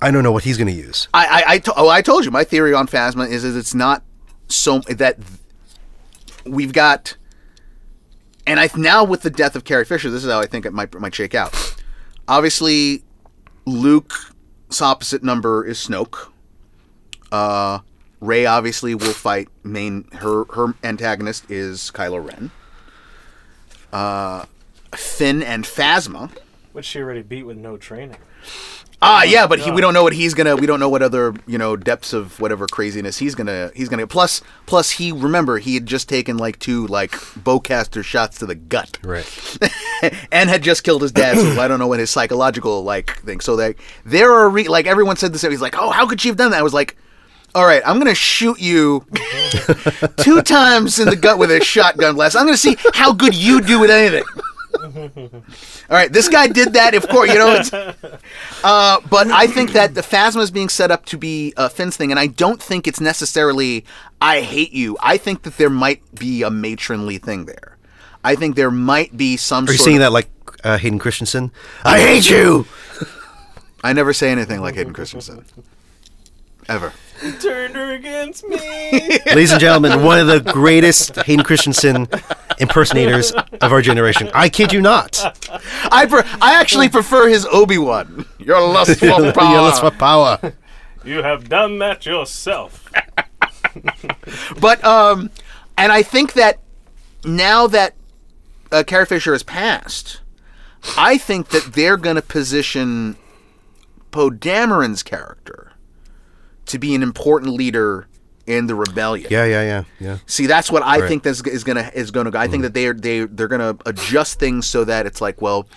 I 0.00 0.10
don't 0.10 0.22
know 0.22 0.32
what 0.32 0.44
he's 0.44 0.58
gonna 0.58 0.70
use. 0.70 1.08
I 1.12 1.26
I, 1.26 1.52
I 1.54 1.58
to, 1.58 1.74
oh 1.76 1.88
I 1.88 2.02
told 2.02 2.24
you 2.24 2.30
my 2.30 2.44
theory 2.44 2.74
on 2.74 2.86
Phasma 2.86 3.28
is 3.28 3.42
that 3.42 3.56
it's 3.56 3.74
not 3.74 4.02
so 4.48 4.80
that 4.80 5.18
we've 6.44 6.72
got, 6.72 7.16
and 8.46 8.58
I 8.58 8.68
now 8.76 9.04
with 9.04 9.22
the 9.22 9.30
death 9.30 9.56
of 9.56 9.64
Carrie 9.64 9.84
Fisher, 9.84 10.10
this 10.10 10.24
is 10.24 10.30
how 10.30 10.40
I 10.40 10.46
think 10.46 10.66
it 10.66 10.72
might 10.72 10.98
might 10.98 11.14
shake 11.14 11.34
out. 11.34 11.54
Obviously, 12.26 13.02
Luke's 13.66 14.80
opposite 14.80 15.22
number 15.22 15.64
is 15.64 15.78
Snoke. 15.78 16.30
Uh, 17.32 17.80
Rey 18.20 18.44
obviously 18.46 18.94
will 18.94 19.12
fight 19.12 19.48
main 19.64 20.04
her 20.12 20.44
her 20.54 20.74
antagonist 20.84 21.50
is 21.50 21.90
Kylo 21.94 22.24
Ren. 22.26 22.50
Uh, 23.92 24.44
Finn 24.94 25.42
and 25.42 25.64
Phasma. 25.64 26.30
which 26.72 26.84
she 26.86 27.00
already 27.00 27.22
beat 27.22 27.44
with 27.44 27.56
no 27.56 27.76
training. 27.76 28.16
Ah, 29.02 29.22
yeah, 29.22 29.46
but 29.46 29.60
he, 29.60 29.70
we 29.70 29.80
don't 29.80 29.94
know 29.94 30.02
what 30.02 30.12
he's 30.12 30.34
gonna. 30.34 30.54
We 30.56 30.66
don't 30.66 30.78
know 30.78 30.90
what 30.90 31.00
other 31.00 31.34
you 31.46 31.56
know 31.56 31.74
depths 31.74 32.12
of 32.12 32.38
whatever 32.38 32.66
craziness 32.66 33.16
he's 33.16 33.34
gonna. 33.34 33.70
He's 33.74 33.88
gonna. 33.88 34.06
Plus, 34.06 34.42
plus 34.66 34.90
he 34.90 35.10
remember 35.10 35.56
he 35.56 35.72
had 35.72 35.86
just 35.86 36.06
taken 36.06 36.36
like 36.36 36.58
two 36.58 36.86
like 36.88 37.12
bowcaster 37.12 38.04
shots 38.04 38.38
to 38.40 38.46
the 38.46 38.54
gut, 38.54 38.98
Right. 39.02 39.58
and 40.30 40.50
had 40.50 40.62
just 40.62 40.84
killed 40.84 41.00
his 41.00 41.12
dad. 41.12 41.38
So 41.38 41.58
I 41.60 41.66
don't 41.66 41.78
know 41.78 41.86
what 41.88 41.98
his 41.98 42.10
psychological 42.10 42.84
like 42.84 43.16
thing. 43.20 43.40
So 43.40 43.56
they 43.56 43.74
there 44.04 44.30
are 44.32 44.50
re- 44.50 44.68
like 44.68 44.86
everyone 44.86 45.16
said 45.16 45.32
this. 45.32 45.40
He's 45.40 45.62
like, 45.62 45.76
oh, 45.78 45.88
how 45.90 46.06
could 46.06 46.20
she 46.20 46.28
have 46.28 46.36
done 46.36 46.50
that? 46.50 46.58
I 46.58 46.62
was 46.62 46.74
like. 46.74 46.96
All 47.54 47.66
right, 47.66 47.82
I'm 47.84 47.98
gonna 47.98 48.14
shoot 48.14 48.60
you 48.60 49.04
two 50.16 50.42
times 50.42 50.98
in 50.98 51.08
the 51.08 51.16
gut 51.16 51.38
with 51.38 51.50
a 51.50 51.60
shotgun 51.60 52.14
blast. 52.14 52.36
I'm 52.36 52.44
gonna 52.44 52.56
see 52.56 52.76
how 52.94 53.12
good 53.12 53.34
you 53.34 53.60
do 53.60 53.80
with 53.80 53.90
anything. 53.90 54.24
All 55.90 55.96
right, 55.96 56.12
this 56.12 56.28
guy 56.28 56.46
did 56.46 56.74
that. 56.74 56.94
Of 56.94 57.08
course, 57.08 57.30
you 57.32 57.38
know. 57.38 57.92
Uh, 58.62 59.00
but 59.08 59.28
I 59.28 59.46
think 59.46 59.72
that 59.72 59.94
the 59.94 60.00
Phasma 60.00 60.42
is 60.42 60.50
being 60.50 60.68
set 60.68 60.90
up 60.90 61.06
to 61.06 61.18
be 61.18 61.52
a 61.56 61.68
Finn's 61.68 61.96
thing, 61.96 62.10
and 62.10 62.20
I 62.20 62.28
don't 62.28 62.62
think 62.62 62.86
it's 62.86 63.00
necessarily 63.00 63.84
"I 64.20 64.42
hate 64.42 64.72
you." 64.72 64.96
I 65.00 65.16
think 65.16 65.42
that 65.42 65.56
there 65.56 65.70
might 65.70 66.02
be 66.14 66.42
a 66.42 66.50
matronly 66.50 67.18
thing 67.18 67.46
there. 67.46 67.78
I 68.22 68.36
think 68.36 68.56
there 68.56 68.70
might 68.70 69.16
be 69.16 69.36
some. 69.36 69.66
Are 69.66 69.72
you 69.72 69.78
saying 69.78 69.96
of, 69.96 70.02
that 70.02 70.12
like 70.12 70.28
uh, 70.62 70.78
Hayden 70.78 70.98
Christensen? 70.98 71.50
I 71.84 72.00
hate 72.00 72.30
you. 72.30 72.66
I 73.82 73.92
never 73.92 74.12
say 74.12 74.30
anything 74.30 74.60
like 74.60 74.74
Hayden 74.74 74.92
Christensen, 74.92 75.44
ever. 76.68 76.92
Turned 77.40 77.76
her 77.76 77.92
against 77.92 78.46
me. 78.48 78.56
Ladies 79.26 79.52
and 79.52 79.60
gentlemen, 79.60 80.02
one 80.02 80.18
of 80.18 80.26
the 80.26 80.40
greatest 80.40 81.16
Hayden 81.16 81.44
Christensen 81.44 82.08
impersonators 82.58 83.32
of 83.32 83.72
our 83.72 83.82
generation. 83.82 84.30
I 84.32 84.48
kid 84.48 84.72
you 84.72 84.80
not. 84.80 85.20
I 85.92 86.06
pre- 86.06 86.22
I 86.40 86.54
actually 86.58 86.88
prefer 86.88 87.28
his 87.28 87.46
Obi 87.52 87.76
Wan. 87.76 88.24
Your 88.38 88.60
lust 88.60 88.98
for 89.00 89.32
power. 89.32 89.60
let's 89.60 89.80
for 89.80 89.90
power. 89.90 90.54
you 91.04 91.22
have 91.22 91.48
done 91.48 91.78
that 91.80 92.06
yourself. 92.06 92.90
But 94.58 94.82
um, 94.82 95.30
and 95.76 95.92
I 95.92 96.02
think 96.02 96.32
that 96.34 96.58
now 97.24 97.66
that 97.66 97.94
uh, 98.72 98.82
Carrie 98.86 99.06
Fisher 99.06 99.32
has 99.32 99.42
passed, 99.42 100.20
I 100.96 101.18
think 101.18 101.48
that 101.50 101.74
they're 101.74 101.98
going 101.98 102.16
to 102.16 102.22
position 102.22 103.16
Poe 104.10 104.30
Dameron's 104.30 105.02
character 105.02 105.69
to 106.70 106.78
be 106.78 106.94
an 106.94 107.02
important 107.02 107.52
leader 107.54 108.06
in 108.46 108.66
the 108.66 108.74
rebellion. 108.74 109.28
Yeah, 109.30 109.44
yeah, 109.44 109.62
yeah, 109.62 109.84
yeah. 110.00 110.16
See, 110.26 110.46
that's 110.46 110.72
what 110.72 110.82
I 110.82 110.96
Right. 110.96 111.02
Mm. 111.04 111.08
think 111.08 111.22
this 111.22 111.40
is 111.42 111.62
gonna 111.64 111.90
is 111.94 112.10
gonna 112.10 112.30
go. 112.30 112.38
I 112.38 112.48
think 112.48 112.62
that 112.64 112.74
they're 112.74 112.94
they 112.94 113.24
they're 113.26 113.48
gonna 113.48 113.76
adjust 113.86 114.38
things 114.40 114.66
so 114.66 114.84
that 114.84 115.06
it's 115.06 115.20
like, 115.20 115.40
well, 115.40 115.68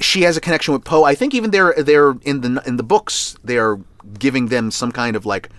she 0.00 0.22
has 0.22 0.36
a 0.36 0.40
connection 0.40 0.74
with 0.74 0.84
Poe. 0.84 1.04
I 1.04 1.14
think 1.14 1.34
even 1.34 1.50
they're 1.50 1.72
they're 1.78 2.14
in 2.22 2.40
the 2.40 2.62
in 2.66 2.76
the 2.78 2.82
books 2.82 3.36
they 3.44 3.58
are 3.58 3.78
giving 4.18 4.48
them 4.48 4.70
some 4.70 4.90
kind 4.92 5.14
of 5.14 5.24
like 5.24 5.50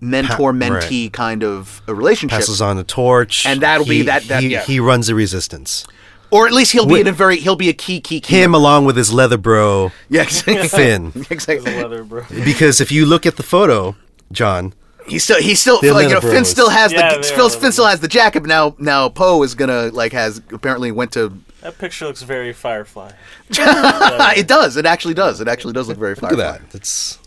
mentor 0.00 0.52
mentee 0.52 1.12
kind 1.12 1.42
of 1.42 1.80
a 1.88 1.94
relationship, 1.94 2.38
Passes 2.38 2.60
on 2.60 2.76
the 2.76 2.84
torch, 2.84 3.46
And 3.46 3.60
that'll 3.62 3.86
be 3.86 4.02
that- 4.02 4.24
that- 4.28 4.42
he, 4.42 4.50
yeah. 4.50 4.62
he 4.64 4.78
runs 4.80 5.06
the 5.06 5.14
resistance. 5.14 5.86
Or 6.34 6.46
at 6.46 6.52
least 6.52 6.72
he'll 6.72 6.86
be 6.86 6.94
Wait. 6.94 7.00
in 7.02 7.06
a 7.06 7.12
very 7.12 7.36
he'll 7.36 7.56
be 7.56 7.68
a 7.68 7.72
key 7.72 8.00
key 8.00 8.20
key. 8.20 8.42
Him 8.42 8.54
along 8.54 8.84
with 8.86 8.96
his 8.96 9.12
leather 9.12 9.38
bro 9.38 9.92
yeah. 10.08 10.24
Finn. 10.24 11.12
exactly. 11.30 11.74
Leather, 11.74 12.02
bro. 12.04 12.24
Because 12.28 12.80
if 12.80 12.90
you 12.90 13.06
look 13.06 13.24
at 13.26 13.36
the 13.36 13.42
photo, 13.42 13.94
John, 14.32 14.74
He's 15.06 15.22
still 15.22 15.40
he's 15.40 15.60
still 15.60 15.80
They're 15.80 15.92
like, 15.92 16.04
you 16.04 16.08
know 16.08 16.14
leather 16.16 16.28
Finn 16.28 16.42
bros. 16.42 16.48
still 16.50 16.70
has 16.70 16.92
Yeah, 16.92 17.16
the 17.16 17.22
they 17.22 17.28
Phil, 17.34 17.46
are 17.46 17.50
Finn 17.50 17.72
still 17.72 17.86
has 17.86 18.00
the 18.00 18.08
jacket. 18.08 18.40
But 18.40 18.48
now 18.48 18.74
now 18.78 19.08
Poe 19.08 19.42
is 19.42 19.54
gonna 19.54 19.90
like 19.92 20.12
has 20.12 20.38
apparently 20.50 20.92
went 20.92 21.12
to 21.12 21.32
That 21.60 21.78
picture 21.78 22.06
looks 22.06 22.22
very 22.22 22.52
Firefly. 22.52 23.12
it 23.50 24.48
does. 24.48 24.76
It 24.76 24.86
actually 24.86 25.14
does. 25.14 25.40
It 25.40 25.48
actually 25.48 25.74
does 25.74 25.88
look 25.88 25.98
very 25.98 26.14
Look 26.14 26.24
at 26.24 26.36
Firefly. 26.38 26.58
that. 26.58 26.74
It's 26.74 27.18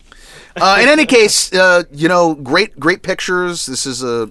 uh, 0.60 0.78
in 0.82 0.88
any 0.88 1.06
case, 1.06 1.52
uh, 1.52 1.84
you 1.92 2.08
know, 2.08 2.34
great, 2.34 2.78
great 2.80 3.02
pictures. 3.02 3.66
This 3.66 3.86
is 3.86 4.02
a, 4.02 4.30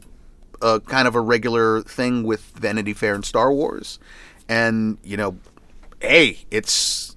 a 0.62 0.80
kind 0.82 1.08
of 1.08 1.16
a 1.16 1.22
regular 1.22 1.82
thing 1.84 2.24
with 2.24 2.42
Vanity 2.56 2.94
Fair 2.94 3.16
and 3.16 3.24
Star 3.24 3.52
Wars, 3.54 3.98
and 4.50 4.98
you 5.04 5.18
know, 5.18 5.38
hey, 6.02 6.40
it's 6.52 7.16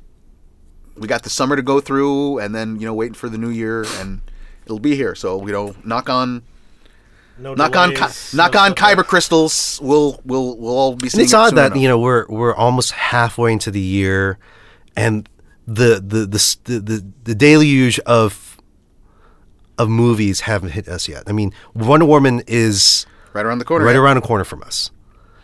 we 0.96 1.06
got 1.08 1.22
the 1.22 1.30
summer 1.30 1.56
to 1.56 1.62
go 1.62 1.80
through, 1.80 2.38
and 2.38 2.54
then 2.54 2.78
you 2.80 2.86
know, 2.86 2.94
waiting 2.94 3.14
for 3.14 3.28
the 3.28 3.38
new 3.38 3.50
year, 3.50 3.84
and 4.00 4.20
it'll 4.64 4.78
be 4.80 4.96
here. 4.96 5.14
So 5.14 5.46
you 5.46 5.52
know, 5.52 5.74
knock 5.84 6.08
on, 6.10 6.42
No 7.38 7.54
knock 7.54 7.74
on, 7.76 7.90
Ki- 7.94 8.00
knock 8.34 8.54
no 8.54 8.60
on 8.60 8.76
stuff. 8.76 8.96
kyber 8.96 9.04
crystals. 9.04 9.78
We'll, 9.82 10.20
we'll, 10.24 10.56
we'll 10.58 10.76
all 10.76 10.96
be 10.96 11.04
and 11.06 11.12
seeing. 11.12 11.24
it's 11.24 11.32
it 11.32 11.36
odd 11.36 11.54
that 11.56 11.66
enough. 11.72 11.78
you 11.78 11.88
know 11.88 11.98
we're 11.98 12.26
we're 12.28 12.54
almost 12.54 12.92
halfway 12.92 13.52
into 13.52 13.70
the 13.70 13.80
year, 13.80 14.38
and 14.96 15.28
the 15.66 15.94
the 16.04 16.26
the 16.26 16.56
the, 16.64 16.80
the, 16.80 17.06
the 17.24 17.34
deluge 17.34 17.98
of 18.00 18.58
of 19.78 19.88
movies 19.88 20.40
haven't 20.40 20.70
hit 20.70 20.86
us 20.88 21.08
yet. 21.08 21.22
I 21.26 21.32
mean, 21.32 21.54
Wonder 21.74 22.04
Woman 22.04 22.42
is 22.46 23.06
right 23.32 23.46
around 23.46 23.58
the 23.60 23.64
corner. 23.64 23.86
right 23.86 23.92
yeah. 23.94 23.98
around 24.00 24.16
the 24.16 24.20
corner 24.26 24.44
from 24.44 24.62
us. 24.62 24.90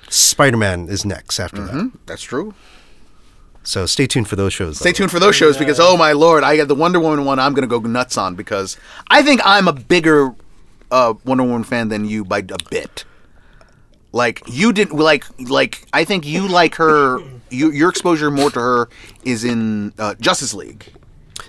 Spider 0.08 0.56
Man 0.56 0.88
is 0.88 1.04
next 1.04 1.40
after 1.40 1.62
that. 1.62 1.74
Mm-hmm. 1.74 1.96
That's 2.06 2.22
true. 2.22 2.54
So 3.62 3.84
stay 3.86 4.06
tuned 4.06 4.28
for 4.28 4.36
those 4.36 4.52
shows. 4.52 4.78
Stay 4.78 4.92
tuned 4.92 5.10
for 5.10 5.18
those 5.18 5.34
shows 5.34 5.56
because 5.56 5.80
oh 5.80 5.96
my 5.96 6.12
lord, 6.12 6.44
I 6.44 6.56
got 6.56 6.68
the 6.68 6.74
Wonder 6.76 7.00
Woman 7.00 7.24
one. 7.24 7.40
I'm 7.40 7.52
gonna 7.52 7.66
go 7.66 7.80
nuts 7.80 8.16
on 8.16 8.36
because 8.36 8.76
I 9.10 9.22
think 9.22 9.40
I'm 9.44 9.66
a 9.66 9.72
bigger 9.72 10.34
uh, 10.92 11.14
Wonder 11.24 11.42
Woman 11.44 11.64
fan 11.64 11.88
than 11.88 12.04
you 12.04 12.24
by 12.24 12.38
a 12.38 12.56
bit. 12.70 13.04
Like 14.12 14.40
you 14.46 14.72
didn't 14.72 14.96
like 14.96 15.24
like 15.50 15.84
I 15.92 16.04
think 16.04 16.24
you 16.26 16.46
like 16.46 16.76
her. 16.76 17.18
You, 17.50 17.70
your 17.70 17.90
exposure 17.90 18.30
more 18.30 18.50
to 18.50 18.60
her 18.60 18.88
is 19.24 19.44
in 19.44 19.92
uh, 19.98 20.14
Justice 20.20 20.54
League. 20.54 20.92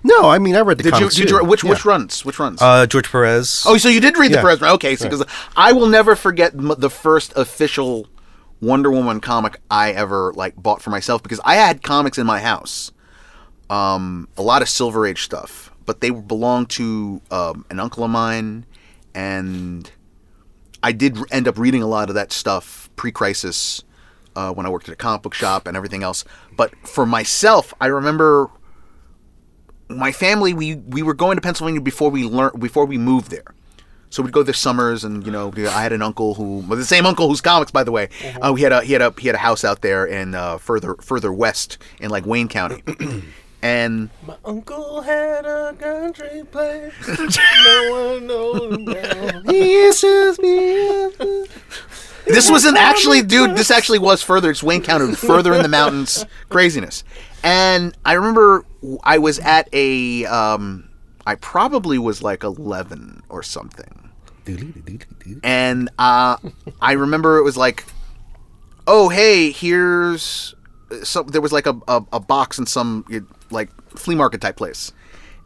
No, 0.03 0.29
I 0.29 0.39
mean 0.39 0.55
I 0.55 0.59
read 0.61 0.77
the 0.79 0.83
Did 0.83 0.93
you? 0.93 0.99
comics 0.99 1.15
Did 1.15 1.27
too. 1.29 1.35
you? 1.35 1.43
Which 1.45 1.63
which 1.63 1.85
runs? 1.85 2.25
Which 2.25 2.39
runs? 2.39 2.61
Uh, 2.61 2.87
George 2.87 3.11
Perez. 3.11 3.63
Oh, 3.67 3.77
so 3.77 3.89
you 3.89 3.99
did 4.01 4.17
read 4.17 4.31
the 4.31 4.37
Perez 4.37 4.59
press? 4.59 4.73
Okay, 4.73 4.95
so 4.95 5.05
because 5.07 5.23
I 5.55 5.71
will 5.71 5.87
never 5.87 6.15
forget 6.15 6.53
m- 6.55 6.73
the 6.77 6.89
first 6.89 7.31
official 7.37 8.07
Wonder 8.61 8.89
Woman 8.91 9.19
comic 9.19 9.59
I 9.69 9.91
ever 9.91 10.33
like 10.33 10.55
bought 10.55 10.81
for 10.81 10.89
myself 10.89 11.21
because 11.21 11.39
I 11.45 11.55
had 11.55 11.83
comics 11.83 12.17
in 12.17 12.25
my 12.25 12.39
house, 12.39 12.91
um, 13.69 14.27
a 14.37 14.41
lot 14.41 14.61
of 14.61 14.69
Silver 14.69 15.05
Age 15.05 15.23
stuff, 15.23 15.71
but 15.85 16.01
they 16.01 16.09
belonged 16.09 16.69
to 16.71 17.21
um, 17.29 17.65
an 17.69 17.79
uncle 17.79 18.03
of 18.03 18.09
mine, 18.09 18.65
and 19.13 19.91
I 20.81 20.91
did 20.91 21.17
end 21.31 21.47
up 21.47 21.57
reading 21.57 21.83
a 21.83 21.87
lot 21.87 22.09
of 22.09 22.15
that 22.15 22.31
stuff 22.31 22.89
pre-crisis 22.95 23.83
uh, 24.35 24.53
when 24.53 24.65
I 24.65 24.69
worked 24.69 24.87
at 24.87 24.93
a 24.93 24.97
comic 24.97 25.23
book 25.23 25.33
shop 25.33 25.67
and 25.67 25.75
everything 25.75 26.03
else. 26.03 26.23
But 26.55 26.75
for 26.87 27.05
myself, 27.05 27.73
I 27.81 27.87
remember 27.87 28.49
my 29.89 30.11
family 30.11 30.53
we 30.53 30.75
we 30.75 31.01
were 31.01 31.13
going 31.13 31.37
to 31.37 31.41
Pennsylvania 31.41 31.81
before 31.81 32.09
we 32.09 32.23
learned 32.23 32.59
before 32.59 32.85
we 32.85 32.97
moved 32.97 33.31
there. 33.31 33.55
So 34.09 34.23
we'd 34.23 34.31
go 34.31 34.41
there 34.41 34.53
summers, 34.53 35.03
and 35.03 35.25
you 35.25 35.31
know, 35.31 35.51
I 35.55 35.81
had 35.81 35.91
an 35.91 36.01
uncle 36.01 36.33
who, 36.33 36.59
well, 36.67 36.77
the 36.77 36.85
same 36.85 37.05
uncle 37.05 37.27
whose 37.27 37.41
comics, 37.41 37.71
by 37.71 37.83
the 37.83 37.91
way, 37.91 38.09
uh, 38.41 38.53
he 38.53 38.63
had 38.63 38.71
a 38.71 38.81
he 38.81 38.93
had 38.93 39.01
a 39.01 39.13
he 39.19 39.27
had 39.27 39.35
a 39.35 39.39
house 39.39 39.65
out 39.65 39.81
there 39.81 40.05
in 40.05 40.33
uh, 40.33 40.57
further 40.57 40.95
further 40.95 41.31
west 41.33 41.77
in 41.99 42.09
like 42.09 42.25
Wayne 42.25 42.47
County, 42.47 42.83
and 43.61 44.09
My 44.25 44.35
uncle 44.45 45.01
had 45.01 45.45
a 45.45 45.73
country 45.77 46.43
place. 46.49 46.93
no 47.65 48.13
one 48.13 48.27
knows 48.27 48.73
about. 48.73 49.45
this 52.27 52.49
was 52.49 52.65
an 52.65 52.77
actually, 52.77 53.21
dude, 53.21 53.55
this 53.55 53.71
actually 53.71 53.99
was 53.99 54.21
further. 54.21 54.51
It's 54.51 54.63
Wayne 54.63 54.83
County, 54.83 55.13
further 55.15 55.53
in 55.53 55.63
the 55.63 55.69
mountains, 55.69 56.25
craziness. 56.49 57.03
And 57.43 57.95
I 58.05 58.13
remember 58.13 58.65
I 59.03 59.17
was 59.17 59.39
at 59.39 59.69
a, 59.73 60.25
um, 60.25 60.89
I 61.25 61.35
probably 61.35 61.97
was 61.97 62.21
like 62.21 62.43
eleven 62.43 63.23
or 63.29 63.43
something. 63.43 63.96
And 65.43 65.89
uh, 65.99 66.37
I 66.81 66.93
remember 66.93 67.37
it 67.37 67.43
was 67.43 67.57
like, 67.57 67.85
oh 68.85 69.09
hey, 69.09 69.51
here's 69.51 70.55
so 71.03 71.23
there 71.23 71.41
was 71.41 71.51
like 71.51 71.65
a, 71.65 71.79
a, 71.87 72.03
a 72.13 72.19
box 72.19 72.59
in 72.59 72.65
some 72.65 73.05
like 73.49 73.69
flea 73.91 74.15
market 74.15 74.41
type 74.41 74.55
place, 74.55 74.91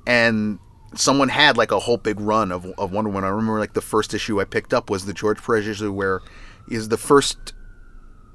and 0.05 0.59
someone 0.95 1.29
had 1.29 1.57
like 1.57 1.71
a 1.71 1.79
whole 1.79 1.97
big 1.97 2.19
run 2.19 2.51
of, 2.51 2.65
of 2.77 2.91
Wonder 2.91 3.09
Woman. 3.09 3.23
I 3.23 3.29
remember 3.29 3.59
like 3.59 3.73
the 3.73 3.81
first 3.81 4.13
issue 4.13 4.39
I 4.41 4.45
picked 4.45 4.73
up 4.73 4.89
was 4.89 5.05
the 5.05 5.13
George 5.13 5.41
Perez 5.41 5.67
issue 5.67 5.91
where 5.91 6.21
is 6.69 6.89
the 6.89 6.97
first. 6.97 7.53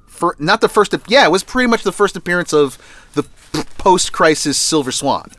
For, 0.07 0.35
not 0.39 0.63
the 0.63 0.69
first, 0.71 0.95
yeah, 1.09 1.27
it 1.27 1.31
was 1.31 1.45
pretty 1.45 1.67
much 1.67 1.83
the 1.83 1.93
first 1.93 2.17
appearance 2.17 2.55
of 2.55 2.79
the 3.13 3.23
post-crisis 3.77 4.57
Silver 4.57 4.91
Swan, 4.91 5.31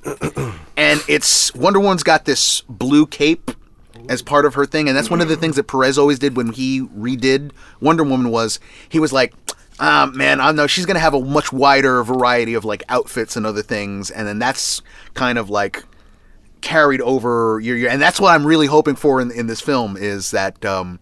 and 0.78 1.02
it's 1.08 1.52
Wonder 1.56 1.80
Woman's 1.80 2.04
got 2.04 2.26
this 2.26 2.62
blue 2.62 3.08
cape 3.08 3.50
as 4.10 4.22
part 4.22 4.46
of 4.46 4.54
her 4.56 4.66
thing, 4.66 4.88
and 4.88 4.98
that's 4.98 5.10
one 5.10 5.22
of 5.22 5.28
the 5.30 5.36
things 5.36 5.56
that 5.58 5.64
Perez 5.68 5.98
always 5.98 6.20
did 6.20 6.36
when 6.38 6.52
he 6.54 6.82
redid 6.82 7.52
Wonder 7.82 8.04
Woman 8.04 8.30
was 8.32 8.60
he 8.90 9.00
was 9.00 9.12
like, 9.14 9.34
ah, 9.80 10.10
man, 10.14 10.40
I 10.42 10.52
know 10.52 10.68
she's 10.68 10.86
gonna 10.86 11.00
have 11.00 11.14
a 11.14 11.20
much 11.22 11.52
wider 11.54 12.04
variety 12.04 12.54
of 12.54 12.66
like 12.66 12.84
outfits 12.90 13.36
and 13.36 13.46
other 13.46 13.62
things, 13.62 14.10
and 14.10 14.28
then 14.28 14.40
that's 14.40 14.82
kind 15.14 15.38
of 15.38 15.50
like 15.50 15.84
carried 16.62 17.02
over 17.02 17.60
your, 17.62 17.78
your 17.78 17.90
and 17.90 18.02
that's 18.02 18.20
what 18.20 18.34
I'm 18.34 18.46
really 18.46 18.66
hoping 18.68 18.96
for 18.96 19.22
in, 19.22 19.30
in 19.32 19.48
this 19.48 19.62
film 19.62 19.96
is 19.96 20.32
that 20.32 20.66
um, 20.66 21.00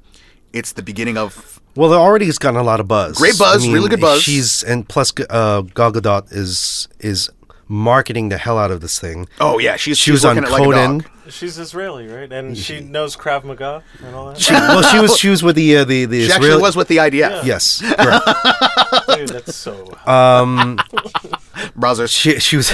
it's 0.51 0.73
the 0.73 0.83
beginning 0.83 1.17
of 1.17 1.61
Well, 1.75 1.93
it 1.93 1.97
already 1.97 2.25
has 2.25 2.37
gotten 2.37 2.59
a 2.59 2.63
lot 2.63 2.79
of 2.81 2.87
buzz. 2.87 3.17
Great 3.17 3.37
buzz, 3.39 3.65
really 3.67 3.89
good 3.89 4.01
buzz. 4.01 4.21
She's 4.21 4.63
and 4.63 4.87
plus 4.87 5.13
uh, 5.29 5.61
Gal 5.61 5.93
Gadot 5.93 6.31
is 6.33 6.87
is 6.99 7.29
marketing 7.67 8.29
the 8.29 8.37
hell 8.37 8.57
out 8.59 8.69
of 8.69 8.81
this 8.81 8.99
thing. 8.99 9.27
oh 9.39 9.57
yeah 9.59 9.75
she's 9.75 9.97
She 9.97 10.11
she's 10.11 10.23
was 10.23 10.25
on 10.25 10.35
working 10.35 10.49
it 10.49 10.51
like 10.51 10.61
a 10.61 10.65
Conan. 10.65 10.97
dog. 10.99 11.11
She's 11.29 11.57
Israeli, 11.57 12.07
right? 12.07 12.31
And 12.31 12.57
she 12.57 12.79
knows 12.81 13.15
Krav 13.17 13.43
Maga 13.43 13.83
and 14.05 14.15
all 14.15 14.27
that. 14.27 14.37
She, 14.39 14.53
well, 14.53 14.81
she 14.83 14.99
was 14.99 15.17
she 15.17 15.29
was 15.29 15.41
with 15.43 15.55
the 15.55 15.77
uh, 15.77 15.83
the 15.83 16.05
the 16.05 16.19
She 16.21 16.25
Israeli. 16.27 16.45
actually 16.47 16.61
was 16.61 16.75
with 16.75 16.87
the 16.87 16.97
IDF. 16.97 17.43
Yes, 17.45 17.81
correct. 17.97 19.07
Dude, 19.17 19.29
that's 19.29 19.55
so 19.55 19.85
Brothers. 21.75 22.11
she 22.11 22.39
she 22.39 22.57
was 22.57 22.73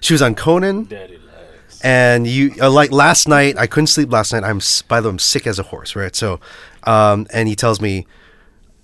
she 0.00 0.14
was 0.14 0.22
on 0.22 0.34
Conan, 0.34 0.84
daddy 0.84 1.18
legs. 1.18 1.80
and 1.82 2.26
you 2.26 2.54
uh, 2.60 2.70
like 2.70 2.90
last 2.90 3.28
night. 3.28 3.56
I 3.58 3.66
couldn't 3.66 3.88
sleep 3.88 4.10
last 4.12 4.32
night. 4.32 4.42
I'm 4.44 4.58
s- 4.58 4.82
by 4.82 5.00
the 5.00 5.08
way, 5.08 5.12
I'm 5.12 5.18
sick 5.18 5.46
as 5.46 5.58
a 5.58 5.64
horse, 5.64 5.94
right? 5.96 6.14
So, 6.14 6.40
um, 6.84 7.26
and 7.32 7.48
he 7.48 7.54
tells 7.54 7.80
me 7.80 8.06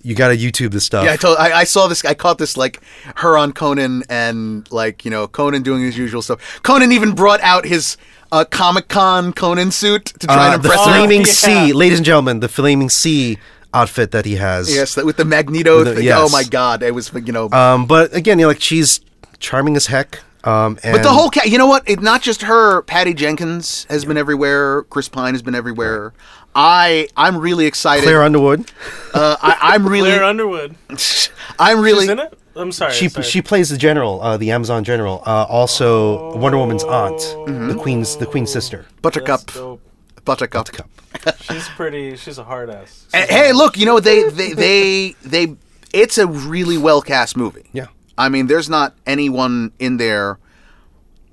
you 0.03 0.15
got 0.15 0.29
to 0.29 0.37
YouTube 0.37 0.71
this 0.71 0.85
stuff. 0.85 1.05
Yeah, 1.05 1.13
I 1.13 1.15
told 1.17 1.37
I, 1.37 1.59
I 1.59 1.63
saw 1.63 1.87
this. 1.87 2.03
I 2.05 2.13
caught 2.13 2.37
this 2.37 2.57
like 2.57 2.81
her 3.17 3.37
on 3.37 3.51
Conan 3.53 4.03
and 4.09 4.69
like 4.71 5.05
you 5.05 5.11
know 5.11 5.27
Conan 5.27 5.61
doing 5.63 5.81
his 5.81 5.97
usual 5.97 6.21
stuff. 6.21 6.61
Conan 6.63 6.91
even 6.91 7.13
brought 7.13 7.41
out 7.41 7.65
his 7.65 7.97
uh, 8.31 8.45
Comic 8.45 8.87
Con 8.87 9.33
Conan 9.33 9.71
suit 9.71 10.05
to 10.05 10.27
try 10.27 10.49
Uh, 10.49 10.53
and 10.55 10.63
the 10.63 10.67
impress 10.69 10.85
her. 10.85 10.91
flaming 10.93 11.19
yeah. 11.21 11.25
sea, 11.25 11.73
ladies 11.73 11.99
and 11.99 12.05
gentlemen, 12.05 12.39
the 12.39 12.49
Flaming 12.49 12.89
C 12.89 13.37
outfit 13.73 14.11
that 14.11 14.25
he 14.25 14.35
has. 14.35 14.73
Yes, 14.73 14.95
that 14.95 15.05
with 15.05 15.17
the 15.17 15.25
Magneto. 15.25 15.77
With 15.79 15.87
the- 15.87 15.95
thing. 15.95 16.03
yes. 16.05 16.19
Oh 16.21 16.29
my 16.29 16.43
God, 16.43 16.83
it 16.83 16.93
was 16.95 17.11
you 17.13 17.31
know. 17.33 17.49
Um, 17.51 17.85
but 17.85 18.13
again, 18.15 18.39
you 18.39 18.43
know, 18.45 18.49
like 18.49 18.61
she's 18.61 19.01
charming 19.39 19.75
as 19.75 19.87
heck. 19.87 20.19
Um, 20.43 20.79
and 20.83 20.93
but 20.93 21.03
the 21.03 21.09
whole 21.11 21.29
cat, 21.29 21.49
you 21.51 21.59
know 21.59 21.67
what? 21.67 21.87
It 21.87 22.01
not 22.01 22.23
just 22.23 22.41
her. 22.41 22.81
Patty 22.81 23.13
Jenkins 23.13 23.85
has 23.89 24.05
been 24.05 24.17
everywhere. 24.17 24.81
Chris 24.89 25.07
Pine 25.07 25.35
has 25.35 25.43
been 25.43 25.53
everywhere. 25.53 26.13
I 26.55 27.07
I'm 27.15 27.37
really 27.37 27.65
excited. 27.65 28.03
Claire 28.03 28.23
Underwood, 28.23 28.71
uh, 29.13 29.37
I, 29.41 29.57
I'm 29.73 29.87
really 29.87 30.09
Claire 30.09 30.23
Underwood. 30.23 30.75
I'm 31.59 31.79
really 31.79 32.01
She's 32.01 32.09
in 32.09 32.19
it? 32.19 32.37
I'm 32.55 32.71
sorry. 32.71 32.91
she 32.93 33.07
sorry. 33.07 33.23
she 33.25 33.41
plays 33.41 33.69
the 33.69 33.77
general, 33.77 34.21
uh, 34.21 34.35
the 34.37 34.51
Amazon 34.51 34.83
general. 34.83 35.23
Uh, 35.25 35.45
also, 35.47 36.35
Wonder 36.37 36.57
Woman's 36.57 36.83
aunt, 36.83 37.19
the 37.47 37.77
queen's 37.79 38.17
the 38.17 38.25
queen's 38.25 38.51
sister. 38.51 38.85
Buttercup. 39.01 39.41
That's 39.41 39.53
dope. 39.53 39.81
Buttercup. 40.25 40.67
She's 41.41 41.67
pretty. 41.69 42.15
She's 42.17 42.37
a 42.37 42.43
hard 42.43 42.69
ass. 42.69 43.07
Eh, 43.13 43.25
Hey, 43.27 43.53
look, 43.53 43.77
you 43.77 43.85
know 43.85 43.99
they 43.99 44.29
they 44.29 44.53
they 44.53 45.15
they. 45.23 45.55
It's 45.93 46.17
a 46.17 46.27
really 46.27 46.77
well 46.77 47.01
cast 47.01 47.35
movie. 47.37 47.69
Yeah. 47.73 47.87
I 48.17 48.29
mean, 48.29 48.47
there's 48.47 48.69
not 48.69 48.95
anyone 49.05 49.71
in 49.79 49.97
there 49.97 50.37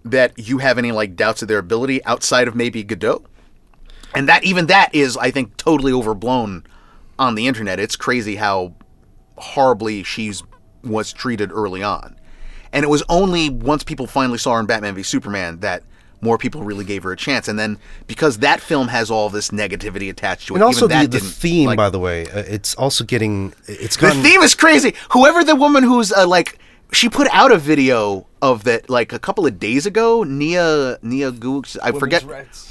that 0.04 0.32
you 0.38 0.58
have 0.58 0.78
any 0.78 0.90
like 0.92 1.16
doubts 1.16 1.42
of 1.42 1.48
their 1.48 1.58
ability 1.58 2.02
outside 2.04 2.48
of 2.48 2.54
maybe 2.54 2.82
Gadot, 2.84 3.24
and 4.18 4.28
that 4.28 4.42
even 4.42 4.66
that 4.66 4.92
is, 4.94 5.16
I 5.16 5.30
think, 5.30 5.56
totally 5.56 5.92
overblown 5.92 6.64
on 7.18 7.36
the 7.36 7.46
internet. 7.46 7.78
It's 7.78 7.94
crazy 7.96 8.34
how 8.36 8.74
horribly 9.36 10.02
she's 10.02 10.42
was 10.82 11.12
treated 11.12 11.52
early 11.52 11.82
on, 11.82 12.16
and 12.72 12.84
it 12.84 12.88
was 12.88 13.02
only 13.08 13.48
once 13.48 13.84
people 13.84 14.06
finally 14.06 14.38
saw 14.38 14.54
her 14.54 14.60
in 14.60 14.66
Batman 14.66 14.94
v 14.94 15.02
Superman 15.02 15.60
that. 15.60 15.82
More 16.20 16.36
people 16.36 16.64
really 16.64 16.84
gave 16.84 17.04
her 17.04 17.12
a 17.12 17.16
chance, 17.16 17.46
and 17.46 17.56
then 17.56 17.78
because 18.08 18.38
that 18.38 18.60
film 18.60 18.88
has 18.88 19.08
all 19.08 19.30
this 19.30 19.50
negativity 19.50 20.10
attached 20.10 20.48
to 20.48 20.54
it, 20.54 20.56
And 20.56 20.64
also 20.64 20.86
even 20.86 20.98
that 20.98 21.10
the, 21.12 21.20
the 21.20 21.24
theme, 21.24 21.66
like- 21.68 21.76
by 21.76 21.90
the 21.90 22.00
way, 22.00 22.26
uh, 22.26 22.40
it's 22.40 22.74
also 22.74 23.04
getting 23.04 23.54
it's 23.68 23.96
the 23.96 24.10
theme 24.10 24.42
is 24.42 24.56
crazy. 24.56 24.94
Whoever 25.12 25.44
the 25.44 25.54
woman 25.54 25.84
who's 25.84 26.10
uh, 26.10 26.26
like, 26.26 26.58
she 26.90 27.08
put 27.08 27.28
out 27.28 27.52
a 27.52 27.56
video 27.56 28.26
of 28.42 28.64
that 28.64 28.90
like 28.90 29.12
a 29.12 29.20
couple 29.20 29.46
of 29.46 29.60
days 29.60 29.86
ago. 29.86 30.24
Nia 30.24 30.98
Nia 31.02 31.30
Gooks, 31.30 31.78
I 31.80 31.92
Women's 31.92 32.00
forget. 32.00 32.24
rights. 32.24 32.67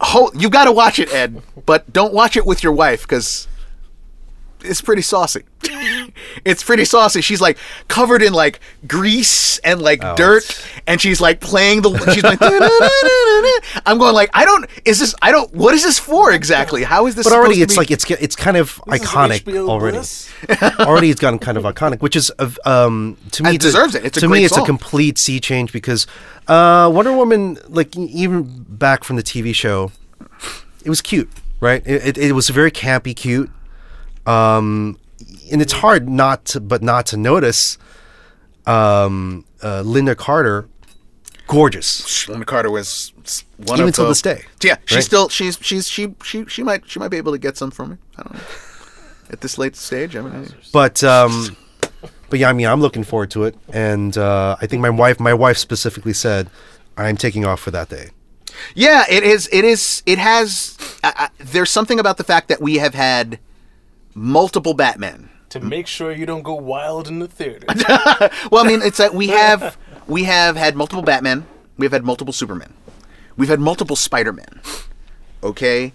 Oh, 0.00 0.30
you 0.34 0.50
got 0.50 0.64
to 0.64 0.72
watch 0.72 0.98
it, 0.98 1.12
Ed, 1.12 1.42
but 1.64 1.90
don't 1.92 2.12
watch 2.12 2.36
it 2.36 2.44
with 2.44 2.62
your 2.62 2.72
wife 2.72 3.02
because 3.02 3.48
it's 4.60 4.80
pretty 4.80 5.02
saucy. 5.02 5.44
It's 6.44 6.62
pretty 6.62 6.84
saucy. 6.84 7.20
She's 7.22 7.40
like 7.40 7.58
covered 7.88 8.22
in 8.22 8.32
like 8.32 8.60
grease 8.86 9.58
and 9.60 9.80
like 9.80 10.00
Oh, 10.04 10.14
dirt, 10.14 10.44
and 10.86 11.00
she's 11.00 11.20
like 11.20 11.40
playing 11.40 11.82
the. 11.82 11.90
She's 12.14 12.22
like. 12.22 12.38
I'm 13.86 13.98
going 13.98 14.14
like 14.14 14.30
I 14.34 14.44
don't. 14.44 14.68
Is 14.84 14.98
this? 14.98 15.14
I 15.22 15.32
don't. 15.32 15.52
What 15.54 15.74
is 15.74 15.82
this 15.82 15.98
for 15.98 16.32
exactly? 16.32 16.84
How 16.84 17.06
is 17.06 17.14
this? 17.14 17.26
But 17.26 17.32
already, 17.32 17.54
supposed 17.54 17.58
to 17.58 17.64
it's 17.64 17.74
be- 17.74 17.78
like 17.78 17.90
it's 18.18 18.22
it's 18.22 18.36
kind 18.36 18.56
of 18.56 18.80
This 18.86 19.00
iconic 19.00 19.56
already. 19.68 19.98
Already, 20.80 21.10
it's 21.10 21.20
gotten 21.20 21.38
kind 21.38 21.58
of 21.58 21.64
iconic, 21.64 22.00
which 22.00 22.16
is 22.16 22.30
um 22.64 23.16
to 23.32 23.42
me 23.42 23.54
it 23.56 23.60
deserves 23.60 23.94
it. 23.94 24.04
It's 24.04 24.18
a 24.18 24.20
to 24.20 24.28
great 24.28 24.40
me, 24.40 24.44
it's 24.44 24.54
song. 24.54 24.64
a 24.64 24.66
complete 24.66 25.18
sea 25.18 25.40
change 25.40 25.72
because 25.72 26.06
uh, 26.48 26.90
Wonder 26.92 27.12
Woman, 27.12 27.58
like 27.68 27.96
even 27.96 28.64
back 28.68 29.04
from 29.04 29.16
the 29.16 29.22
TV 29.22 29.54
show, 29.54 29.90
it 30.84 30.88
was 30.90 31.00
cute, 31.00 31.28
right? 31.60 31.82
It, 31.86 32.16
it, 32.16 32.18
it 32.18 32.32
was 32.32 32.48
very 32.50 32.70
campy, 32.70 33.16
cute, 33.16 33.50
um, 34.26 34.98
and 35.50 35.60
it's 35.62 35.72
hard 35.74 36.08
not 36.08 36.44
to, 36.46 36.60
but 36.60 36.82
not 36.82 37.06
to 37.06 37.16
notice. 37.16 37.78
Um, 38.66 39.44
uh, 39.62 39.82
Lynda 39.84 40.16
Carter, 40.16 40.68
gorgeous. 41.46 42.26
Lynda 42.26 42.44
Carter 42.46 42.70
was 42.70 43.12
s- 43.24 43.44
one 43.56 43.78
Even 43.78 43.88
of 43.90 43.94
till 43.94 44.08
this 44.08 44.20
day, 44.22 44.42
Yeah, 44.62 44.76
she's 44.86 44.96
right? 44.96 45.04
still 45.04 45.28
she's 45.28 45.58
she's 45.62 45.88
she 45.88 46.14
she 46.24 46.44
she 46.46 46.62
might 46.64 46.88
she 46.88 46.98
might 46.98 47.08
be 47.08 47.16
able 47.16 47.32
to 47.32 47.38
get 47.38 47.56
some 47.56 47.70
from 47.70 47.90
me. 47.90 47.96
I 48.18 48.22
don't 48.24 48.34
know. 48.34 48.40
At 49.30 49.40
this 49.40 49.56
late 49.58 49.76
stage, 49.76 50.14
I 50.16 50.20
mean, 50.22 50.48
But 50.72 51.02
um, 51.04 51.56
but 52.28 52.38
yeah, 52.40 52.48
I 52.48 52.52
mean, 52.52 52.66
I'm 52.66 52.80
looking 52.80 53.04
forward 53.04 53.30
to 53.32 53.44
it, 53.44 53.56
and 53.72 54.16
uh, 54.18 54.56
I 54.60 54.66
think 54.66 54.82
my 54.82 54.90
wife, 54.90 55.20
my 55.20 55.34
wife 55.34 55.58
specifically 55.58 56.12
said, 56.12 56.48
I'm 56.96 57.16
taking 57.16 57.44
off 57.44 57.60
for 57.60 57.70
that 57.70 57.88
day. 57.88 58.10
yeah, 58.74 59.04
it 59.08 59.22
is. 59.22 59.48
It 59.52 59.64
is. 59.64 60.02
It 60.06 60.18
has. 60.18 60.76
Uh, 61.04 61.12
uh, 61.16 61.28
there's 61.38 61.70
something 61.70 62.00
about 62.00 62.16
the 62.16 62.24
fact 62.24 62.48
that 62.48 62.60
we 62.60 62.76
have 62.78 62.94
had 62.94 63.38
multiple 64.14 64.74
Batmen. 64.74 65.25
To 65.50 65.60
make 65.60 65.86
sure 65.86 66.12
you 66.12 66.26
don't 66.26 66.42
go 66.42 66.54
wild 66.54 67.06
in 67.08 67.18
the 67.20 67.28
theater. 67.28 67.66
Well, 68.50 68.64
I 68.64 68.68
mean, 68.68 68.82
it's 68.82 68.98
that 68.98 69.14
we 69.14 69.28
have 69.28 69.76
we 70.06 70.24
have 70.24 70.56
had 70.56 70.76
multiple 70.76 71.02
Batmen. 71.02 71.46
We've 71.78 71.92
had 71.92 72.04
multiple 72.04 72.32
Supermen. 72.32 72.72
We've 73.36 73.48
had 73.48 73.60
multiple 73.60 73.96
Spider-Men. 73.96 74.60
Okay, 75.44 75.92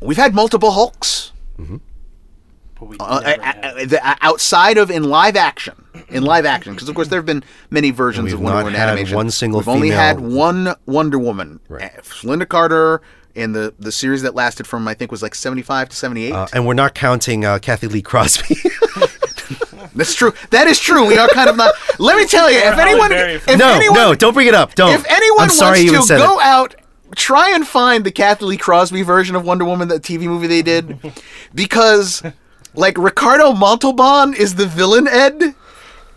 we've 0.00 0.16
had 0.16 0.34
multiple 0.34 0.70
Hulks. 0.72 1.32
But 1.58 2.88
we 2.88 2.96
uh, 3.00 3.20
never 3.20 3.42
uh, 3.42 3.52
uh, 3.62 3.84
the- 3.86 4.06
uh, 4.08 4.14
outside 4.22 4.78
of 4.78 4.90
in 4.90 5.04
live 5.04 5.36
action, 5.36 5.84
in 6.08 6.22
live 6.22 6.46
action, 6.46 6.72
because 6.74 6.88
of 6.88 6.94
course 6.94 7.08
there 7.08 7.18
have 7.18 7.26
been 7.26 7.42
many 7.70 7.90
versions 7.90 8.24
We've 8.26 8.34
of 8.34 8.40
Wonder 8.40 8.56
not 8.58 8.64
Woman 8.64 8.78
had 8.78 8.88
animation. 8.90 9.16
one 9.16 9.30
single 9.30 9.60
We've 9.60 9.68
only 9.68 9.90
had 9.90 10.20
one 10.20 10.74
Wonder 10.86 11.18
Woman, 11.18 11.60
Right. 11.68 11.92
Lynda 12.22 12.48
Carter, 12.48 13.02
in 13.34 13.52
the 13.52 13.74
the 13.78 13.92
series 13.92 14.22
that 14.22 14.34
lasted 14.34 14.66
from 14.66 14.86
I 14.88 14.94
think 14.94 15.10
was 15.10 15.22
like 15.22 15.34
seventy 15.34 15.62
five 15.62 15.88
to 15.88 15.96
seventy 15.96 16.26
eight. 16.26 16.32
Uh, 16.32 16.46
and 16.52 16.66
we're 16.66 16.74
not 16.74 16.94
counting 16.94 17.44
uh, 17.44 17.58
Cathy 17.58 17.86
Lee 17.86 18.02
Crosby. 18.02 18.56
That's 19.94 20.14
true. 20.14 20.32
That 20.50 20.66
is 20.66 20.78
true. 20.78 21.06
We 21.06 21.18
are 21.18 21.28
kind 21.28 21.50
of 21.50 21.56
not. 21.56 21.74
Let 21.98 22.16
me 22.16 22.26
tell 22.26 22.50
you, 22.50 22.58
if 22.58 22.78
anyone, 22.78 23.12
if 23.12 23.46
no, 23.46 23.74
anyone, 23.74 23.94
no, 23.94 24.14
don't 24.14 24.34
bring 24.34 24.46
it 24.46 24.54
up. 24.54 24.74
Don't. 24.74 24.94
if 24.94 25.04
anyone 25.10 25.44
I'm 25.44 25.50
sorry 25.50 25.80
you 25.80 25.92
wants 25.92 26.08
to 26.08 26.14
said 26.14 26.26
go 26.26 26.38
it. 26.38 26.44
out, 26.44 26.74
try 27.16 27.54
and 27.54 27.66
find 27.66 28.04
the 28.04 28.10
Cathy 28.10 28.44
Lee 28.44 28.56
Crosby 28.56 29.02
version 29.02 29.34
of 29.36 29.44
Wonder 29.44 29.64
Woman, 29.64 29.88
that 29.88 30.02
TV 30.02 30.22
movie 30.22 30.46
they 30.46 30.62
did, 30.62 30.98
because 31.54 32.22
like 32.74 32.96
Ricardo 32.96 33.52
Montalban 33.52 34.34
is 34.34 34.54
the 34.54 34.66
villain, 34.66 35.08
Ed, 35.08 35.54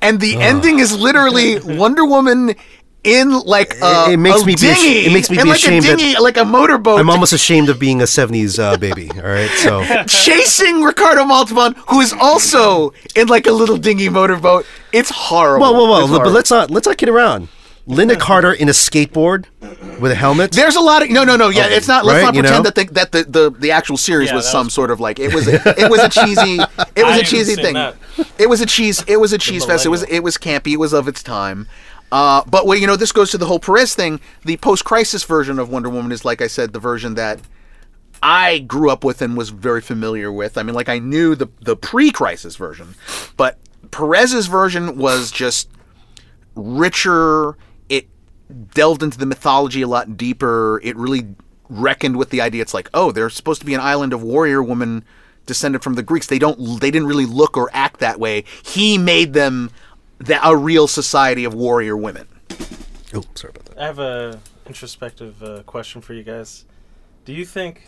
and 0.01 0.19
the 0.19 0.37
ending 0.37 0.79
is 0.79 0.97
literally 0.97 1.59
Wonder 1.59 2.05
Woman 2.05 2.55
in 3.03 3.31
like 3.41 3.75
a, 3.81 4.11
it 4.11 4.17
makes 4.17 4.41
a 4.41 4.45
me 4.45 4.55
be 4.55 4.67
ash- 4.69 4.79
dinghy, 4.81 5.05
it 5.07 5.13
makes 5.13 5.29
me 5.29 5.37
be 5.37 5.43
like 5.43 5.57
ashamed 5.57 5.85
a 5.85 5.89
that- 5.89 5.97
dinghy, 5.99 6.19
like 6.19 6.37
a 6.37 6.45
motorboat. 6.45 6.99
I'm 6.99 7.09
almost 7.09 7.33
ashamed 7.33 7.69
of 7.69 7.79
being 7.79 8.01
a 8.01 8.05
'70s 8.05 8.57
uh, 8.59 8.77
baby. 8.77 9.09
All 9.11 9.21
right, 9.29 9.49
so 9.49 9.83
chasing 10.07 10.81
Ricardo 10.83 11.25
Montalban, 11.25 11.75
who 11.89 11.99
is 12.01 12.13
also 12.13 12.93
in 13.15 13.27
like 13.27 13.47
a 13.47 13.51
little 13.51 13.77
dinghy 13.77 14.09
motorboat. 14.09 14.65
It's 14.91 15.09
horrible. 15.09 15.61
well, 15.61 15.73
well, 15.73 15.87
well. 15.89 15.99
It's 16.01 16.07
But 16.09 16.15
horrible. 16.17 16.31
let's 16.33 16.51
not 16.51 16.71
let's 16.71 16.87
not 16.87 16.97
kid 16.97 17.09
around. 17.09 17.49
Lynda 17.85 18.17
Carter 18.17 18.53
in 18.53 18.69
a 18.69 18.71
skateboard 18.71 19.43
with 19.99 20.09
a 20.13 20.15
helmet. 20.15 20.53
There's 20.53 20.77
a 20.77 20.79
lot 20.79 21.03
of 21.03 21.09
no, 21.09 21.25
no, 21.25 21.35
no. 21.35 21.49
Yeah, 21.49 21.67
it's 21.67 21.85
not. 21.85 22.05
Let's 22.05 22.15
Right, 22.23 22.25
not 22.27 22.35
you 22.35 22.41
pretend 22.41 22.63
know? 22.63 22.69
that 22.69 22.75
the, 22.75 22.93
that 22.93 23.11
the, 23.11 23.23
the, 23.25 23.49
the 23.59 23.71
actual 23.71 23.97
series 23.97 24.29
Yeah, 24.29 24.35
was 24.37 24.49
some 24.49 24.67
was- 24.67 24.73
sort 24.73 24.89
of 24.89 25.01
like 25.01 25.19
it 25.19 25.33
was. 25.33 25.47
It 25.49 25.91
was 25.91 25.99
a 25.99 26.07
cheesy. 26.07 26.59
It 26.95 27.03
was 27.03 27.15
I 27.15 27.17
a 27.17 27.23
cheesy 27.23 27.55
thing. 27.55 27.73
that. 27.73 27.97
It 28.39 28.47
was 28.47 28.61
a 28.61 28.65
cheese. 28.65 29.03
It 29.05 29.17
was 29.17 29.33
a 29.33 29.37
cheese 29.37 29.65
fest. 29.65 29.85
It 29.85 29.89
was 29.89 30.03
it 30.03 30.21
was 30.21 30.37
campy. 30.37 30.71
It 30.73 30.77
was 30.77 30.93
of 30.93 31.09
its 31.09 31.21
time. 31.21 31.67
Uh, 32.13 32.43
but 32.45 32.67
well, 32.67 32.77
you 32.77 32.85
know, 32.85 32.95
this 32.95 33.11
goes 33.11 33.31
to 33.31 33.39
the 33.39 33.47
whole 33.47 33.59
Perez 33.59 33.95
thing. 33.95 34.19
The 34.45 34.57
post-crisis 34.57 35.23
version 35.23 35.57
of 35.57 35.69
Wonder 35.69 35.89
Woman 35.89 36.11
is, 36.11 36.23
like 36.23 36.43
I 36.43 36.47
said, 36.47 36.71
the 36.71 36.79
version 36.79 37.15
that 37.15 37.39
I 38.21 38.59
grew 38.59 38.91
up 38.91 39.03
with 39.03 39.19
and 39.23 39.35
was 39.35 39.49
very 39.49 39.81
familiar 39.81 40.31
with. 40.31 40.55
I 40.55 40.61
mean, 40.61 40.75
like 40.75 40.89
I 40.89 40.99
knew 40.99 41.33
the 41.33 41.49
the 41.61 41.75
pre-crisis 41.75 42.55
version, 42.55 42.93
but 43.35 43.57
Perez's 43.89 44.45
version 44.45 44.95
was 44.95 45.31
just 45.31 45.69
richer. 46.53 47.57
It 47.89 48.07
delved 48.75 49.01
into 49.01 49.17
the 49.17 49.25
mythology 49.25 49.81
a 49.81 49.87
lot 49.87 50.15
deeper. 50.15 50.79
It 50.83 50.95
really 50.95 51.33
reckoned 51.67 52.17
with 52.17 52.29
the 52.29 52.41
idea. 52.41 52.61
It's 52.61 52.75
like, 52.75 52.91
oh, 52.93 53.11
there's 53.11 53.33
supposed 53.33 53.61
to 53.61 53.65
be 53.65 53.73
an 53.73 53.81
island 53.81 54.13
of 54.13 54.21
warrior 54.21 54.61
women 54.61 55.03
descended 55.47 55.81
from 55.81 55.95
the 55.95 56.03
Greeks. 56.03 56.27
They 56.27 56.37
don't. 56.37 56.79
They 56.79 56.91
didn't 56.91 57.07
really 57.07 57.25
look 57.25 57.57
or 57.57 57.71
act 57.73 58.01
that 58.01 58.19
way. 58.19 58.43
He 58.61 58.99
made 58.99 59.33
them 59.33 59.71
the, 60.25 60.47
a 60.47 60.55
real 60.55 60.87
society 60.87 61.43
of 61.43 61.53
warrior 61.53 61.97
women. 61.97 62.27
oh, 63.13 63.23
sorry 63.35 63.51
about 63.51 63.65
that. 63.65 63.79
I 63.79 63.85
have 63.85 63.99
a 63.99 64.39
introspective 64.65 65.43
uh, 65.43 65.63
question 65.63 66.01
for 66.01 66.13
you 66.13 66.23
guys. 66.23 66.65
Do 67.25 67.33
you 67.33 67.45
think 67.45 67.87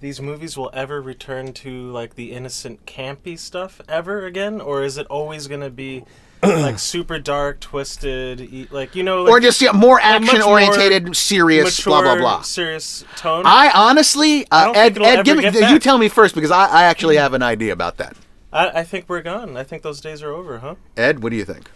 these 0.00 0.20
movies 0.20 0.56
will 0.56 0.70
ever 0.72 1.00
return 1.00 1.52
to 1.54 1.90
like 1.90 2.14
the 2.14 2.32
innocent, 2.32 2.86
campy 2.86 3.38
stuff 3.38 3.80
ever 3.88 4.26
again, 4.26 4.60
or 4.60 4.82
is 4.82 4.96
it 4.96 5.06
always 5.08 5.46
going 5.46 5.60
to 5.60 5.70
be 5.70 6.04
like 6.42 6.78
super 6.78 7.18
dark, 7.18 7.60
twisted, 7.60 8.40
e- 8.40 8.68
like 8.70 8.94
you 8.94 9.02
know, 9.02 9.22
like 9.22 9.32
or 9.32 9.40
just 9.40 9.60
yeah, 9.60 9.72
more 9.72 10.00
action 10.00 10.42
orientated, 10.42 11.16
serious, 11.16 11.82
blah 11.84 12.02
blah 12.02 12.16
blah. 12.16 12.42
serious 12.42 13.04
tone? 13.16 13.44
I 13.46 13.70
honestly, 13.72 14.46
uh, 14.50 14.66
don't 14.66 14.76
Ed, 14.76 15.02
Ed, 15.02 15.24
give 15.24 15.38
me, 15.38 15.70
you 15.70 15.78
tell 15.78 15.98
me 15.98 16.08
first 16.08 16.34
because 16.34 16.50
I, 16.50 16.66
I 16.66 16.82
actually 16.84 17.16
have 17.16 17.32
an 17.34 17.42
idea 17.42 17.72
about 17.72 17.98
that. 17.98 18.16
I, 18.52 18.80
I 18.80 18.84
think 18.84 19.06
we're 19.08 19.22
gone. 19.22 19.56
I 19.56 19.62
think 19.64 19.82
those 19.82 20.00
days 20.00 20.22
are 20.22 20.30
over, 20.32 20.58
huh? 20.58 20.74
Ed, 20.96 21.22
what 21.22 21.30
do 21.30 21.36
you 21.36 21.44
think? 21.44 21.70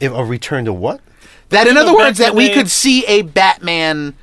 If 0.00 0.12
a 0.12 0.24
return 0.24 0.64
to 0.66 0.72
what? 0.72 1.00
That, 1.50 1.66
in 1.66 1.76
other 1.76 1.94
words, 1.94 2.18
that 2.18 2.34
we 2.34 2.50
could 2.50 2.70
see 2.70 3.04
a 3.06 3.22
Batman, 3.22 4.14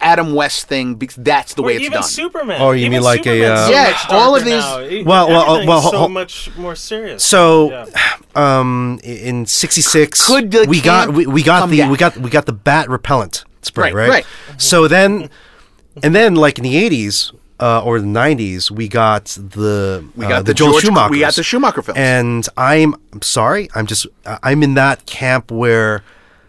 Adam 0.00 0.34
West 0.34 0.66
thing 0.66 0.94
because 0.96 1.16
that's 1.16 1.54
the 1.54 1.62
Or 1.62 1.66
way 1.66 1.74
it's 1.74 1.82
even 1.82 1.92
done. 1.92 2.02
Superman. 2.02 2.60
Oh, 2.60 2.70
you 2.72 2.80
Even 2.86 2.92
mean 2.92 3.02
like 3.02 3.26
a, 3.26 3.44
uh, 3.44 3.66
so 3.66 3.72
Yeah, 3.72 3.82
much 3.90 4.10
all 4.10 4.36
of 4.36 4.44
these- 4.44 4.62
now. 4.62 4.78
It- 4.78 5.06
Well, 5.06 5.28
well, 5.28 5.42
everything's 5.42 5.68
well, 5.68 5.90
so 5.90 6.08
much 6.08 6.50
more 6.56 6.74
serious. 6.74 7.24
So, 7.24 7.70
Yeah. 7.70 7.86
um, 8.34 8.98
in 9.04 9.46
'66, 9.46 10.26
Could 10.26 10.50
the 10.50 10.66
we 10.68 10.80
got 10.80 11.12
we, 11.12 11.26
we 11.26 11.42
got 11.42 11.68
the 11.68 11.78
back? 11.80 11.90
we 11.90 11.96
got 11.96 12.16
we 12.16 12.30
got 12.30 12.46
the 12.46 12.52
bat 12.52 12.88
repellent 12.90 13.44
spray, 13.62 13.92
Right, 13.92 13.94
right? 13.94 14.10
right. 14.10 14.26
So 14.60 14.88
then, 14.88 15.30
and 16.02 16.14
then 16.14 16.34
like 16.34 16.58
in 16.58 16.64
the 16.64 16.74
'80s 16.74 17.32
uh, 17.60 17.82
or 17.84 18.00
the 18.00 18.06
'90s, 18.06 18.70
we 18.70 18.88
got 18.88 19.24
the 19.26 20.04
We 20.16 20.24
uh, 20.26 20.28
got 20.28 20.38
the, 20.38 20.44
the 20.52 20.54
Joel 20.54 20.72
George- 20.72 20.84
Schumacher. 20.84 21.10
we 21.10 21.20
got 21.20 21.34
the 21.34 21.42
Schumacher 21.42 21.82
films. 21.82 21.98
and 21.98 22.48
I'm 22.56 22.94
I'm 23.12 23.22
sorry, 23.22 23.68
I'm 23.74 23.86
just 23.86 24.06
I'm 24.42 24.62
in 24.62 24.74
that 24.74 25.06
camp 25.06 25.50
where. 25.50 26.02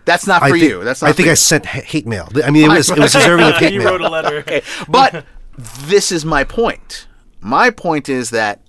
That's 0.05 0.27
not 0.27 0.43
I 0.43 0.49
for 0.49 0.57
think, 0.59 0.69
you. 0.69 0.83
That's 0.83 1.01
not 1.01 1.07
I 1.07 1.11
for 1.13 1.15
think 1.17 1.25
you. 1.25 1.31
I 1.31 1.35
sent 1.35 1.65
ha- 1.65 1.81
hate 1.81 2.05
mail. 2.05 2.29
I 2.43 2.51
mean, 2.51 2.65
it 2.69 2.73
was 2.75 2.91
it 2.91 2.99
was 2.99 3.13
deserving 3.19 3.47
of 3.47 3.55
hate 3.55 3.73
you 3.73 3.79
mail. 3.79 3.91
wrote 3.93 4.01
a 4.01 4.09
letter. 4.09 4.35
Okay, 4.37 4.61
but 4.87 5.25
this 5.57 6.11
is 6.11 6.23
my 6.23 6.43
point. 6.43 7.07
My 7.41 7.71
point 7.71 8.07
is 8.07 8.29
that 8.29 8.61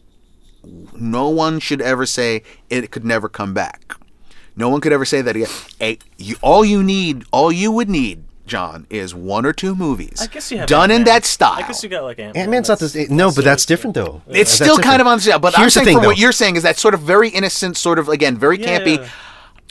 no 0.94 1.29
one 1.29 1.59
should 1.61 1.83
ever 1.83 2.07
say 2.07 2.42
it 2.70 2.90
could 2.90 3.05
never 3.05 3.29
come 3.29 3.53
back. 3.53 3.96
No 4.57 4.70
one 4.70 4.81
could 4.81 4.92
ever 4.92 5.05
say 5.05 5.20
that 5.20 5.37
again. 5.37 5.49
A, 5.81 5.99
you, 6.16 6.37
all 6.40 6.64
you 6.64 6.83
need, 6.83 7.25
all 7.33 7.53
you 7.53 7.70
would 7.70 7.90
need, 7.90 8.25
John, 8.46 8.87
is 8.90 9.14
one 9.14 9.44
or 9.44 9.52
two 9.52 9.74
movies 9.74 10.18
I 10.22 10.26
guess 10.26 10.50
you 10.52 10.59
have 10.59 10.68
done 10.68 10.90
in 10.90 10.98
Ant-Man. 10.98 11.14
that 11.14 11.24
style. 11.24 11.52
I 11.54 11.66
guess 11.66 11.82
you 11.82 11.88
got 11.88 12.04
like 12.04 12.18
Ant 12.18 12.37
Ant 12.37 12.50
Man's 12.50 12.68
not 12.68 12.78
the 12.78 12.88
same. 12.88 13.09
No, 13.11 13.30
but 13.32 13.44
that's 13.44 13.66
different 13.66 13.94
though. 13.94 14.22
it's 14.28 14.37
That's 14.37 14.50
still 14.52 14.76
kind 14.76 14.98
different. 14.98 15.00
of 15.02 15.06
on 15.09 15.18
the 15.18 15.22
sale, 15.22 15.38
but 15.38 15.54
Here's 15.54 15.76
I'm 15.76 15.85
saying 15.85 15.85
the 15.85 15.90
thing, 15.90 15.96
for 16.02 16.06
what 16.09 16.16
though. 16.16 16.20
you're 16.20 16.32
saying 16.32 16.56
is 16.56 16.62
that 16.62 16.78
sort 16.78 16.94
of 16.94 17.00
very 17.00 17.28
innocent, 17.30 17.76
sort 17.76 17.98
of 17.98 18.09
again 18.09 18.37
very 18.38 18.59
campy. 18.59 18.98
Yeah. 18.98 19.09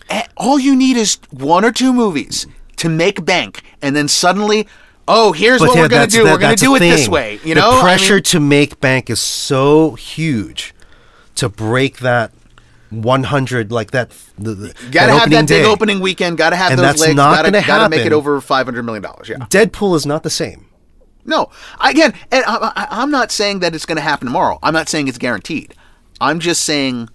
Eh, 0.09 0.23
All 0.37 0.59
you 0.59 0.75
need 0.75 0.97
is 0.97 1.17
one 1.31 1.65
or 1.65 1.71
two 1.71 1.91
movies 1.93 2.45
to 2.77 2.89
make 2.89 3.23
bank, 3.25 3.63
and 3.81 3.95
then 3.95 4.07
suddenly, 4.07 4.67
oh, 5.07 5.31
here's 5.31 5.59
But 5.61 5.69
what 5.69 5.75
yeah, 5.77 5.81
we're 5.83 5.87
gonna 5.87 5.99
that's- 6.01 6.13
do. 6.13 6.23
that- 6.25 6.31
we're 6.33 6.37
gonna 6.37 6.51
that's 6.51 6.61
do 6.61 6.69
the 6.69 6.75
it 6.75 6.79
this 6.89 7.03
thing. 7.03 7.11
way. 7.11 7.39
You 7.43 7.55
the 7.55 7.61
know, 7.61 7.71
I 7.79 7.81
pressure 7.81 8.15
mean- 8.15 8.23
to 8.23 8.39
make 8.39 8.79
bank 8.81 9.09
is 9.09 9.19
so 9.21 9.95
huge 9.95 10.73
to 11.35 11.49
break 11.49 11.99
that 11.99 12.31
100 13.01 13.71
like 13.71 13.91
that. 13.91 14.11
The, 14.37 14.53
the, 14.55 14.67
Got 14.67 14.73
to 14.83 14.89
that 14.91 15.09
have 15.19 15.29
that 15.29 15.47
big 15.47 15.65
opening 15.65 15.99
weekend. 15.99 16.37
Got 16.37 16.51
to 16.51 16.55
have 16.55 16.71
And 16.71 16.79
those 16.79 16.85
that's 16.85 17.01
legs. 17.01 17.15
not 17.15 17.35
gotta, 17.35 17.51
gonna 17.51 17.67
gotta 17.67 17.89
make 17.89 18.05
it 18.05 18.13
over 18.13 18.39
five 18.41 18.65
hundred 18.65 18.83
million 18.83 19.03
dollars. 19.03 19.29
Yeah. 19.29 19.37
Deadpool 19.37 19.95
is 19.95 20.05
not 20.05 20.23
the 20.23 20.29
same. 20.29 20.67
No. 21.25 21.49
Again, 21.81 22.13
and 22.31 22.45
I, 22.45 22.71
I, 22.75 22.87
I'm 23.01 23.11
not 23.11 23.31
saying 23.31 23.59
that 23.59 23.73
it's 23.73 23.85
going 23.85 23.95
to 23.97 24.01
happen 24.01 24.27
tomorrow. 24.27 24.59
I'm 24.61 24.73
not 24.73 24.87
saying 24.89 25.07
it's 25.07 25.17
guaranteed. 25.17 25.73
I'm 26.21 26.39
just 26.39 26.63
saying 26.63 27.09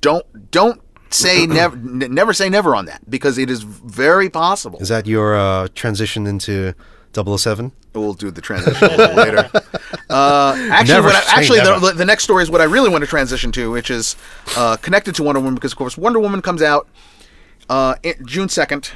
don't 0.00 0.50
don't 0.50 0.80
say 1.10 1.46
never 1.48 1.76
n- 1.76 2.08
never 2.10 2.32
say 2.32 2.48
never 2.48 2.74
on 2.74 2.86
that 2.86 3.08
because 3.08 3.38
it 3.38 3.50
is 3.50 3.62
very 3.62 4.28
possible. 4.28 4.78
Is 4.80 4.88
that 4.88 5.06
your 5.06 5.36
uh, 5.36 5.68
transition 5.74 6.26
into 6.26 6.74
007? 7.14 7.72
We'll 7.94 8.12
do 8.14 8.30
the 8.30 8.42
transition 8.42 8.90
a 8.90 8.96
little 8.96 9.16
later. 9.16 9.50
Uh, 10.08 10.54
actually, 10.70 11.12
I, 11.12 11.24
actually 11.28 11.60
the, 11.60 11.92
the 11.96 12.04
next 12.04 12.24
story 12.24 12.42
is 12.42 12.50
what 12.50 12.60
I 12.60 12.64
really 12.64 12.88
want 12.88 13.02
to 13.02 13.08
transition 13.08 13.52
to, 13.52 13.70
which 13.70 13.90
is 13.90 14.16
uh, 14.56 14.76
connected 14.76 15.14
to 15.16 15.22
Wonder 15.22 15.40
Woman 15.40 15.54
because, 15.54 15.72
of 15.72 15.78
course, 15.78 15.96
Wonder 15.96 16.20
Woman 16.20 16.42
comes 16.42 16.62
out 16.62 16.88
uh, 17.68 17.96
June 18.24 18.48
second, 18.48 18.92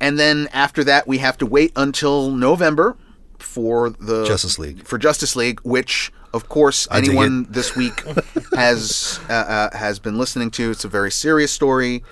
and 0.00 0.18
then 0.18 0.48
after 0.52 0.84
that 0.84 1.06
we 1.06 1.18
have 1.18 1.38
to 1.38 1.46
wait 1.46 1.72
until 1.76 2.30
November 2.30 2.96
for 3.38 3.90
the 3.90 4.24
Justice 4.24 4.58
League. 4.58 4.84
for 4.84 4.98
Justice 4.98 5.36
League, 5.36 5.60
which 5.60 6.12
of 6.32 6.48
course 6.48 6.88
I 6.90 6.98
anyone 6.98 7.46
this 7.50 7.76
week 7.76 8.02
has 8.54 9.20
uh, 9.28 9.32
uh, 9.32 9.76
has 9.76 9.98
been 9.98 10.18
listening 10.18 10.50
to. 10.52 10.70
It's 10.70 10.84
a 10.84 10.88
very 10.88 11.10
serious 11.10 11.52
story, 11.52 12.02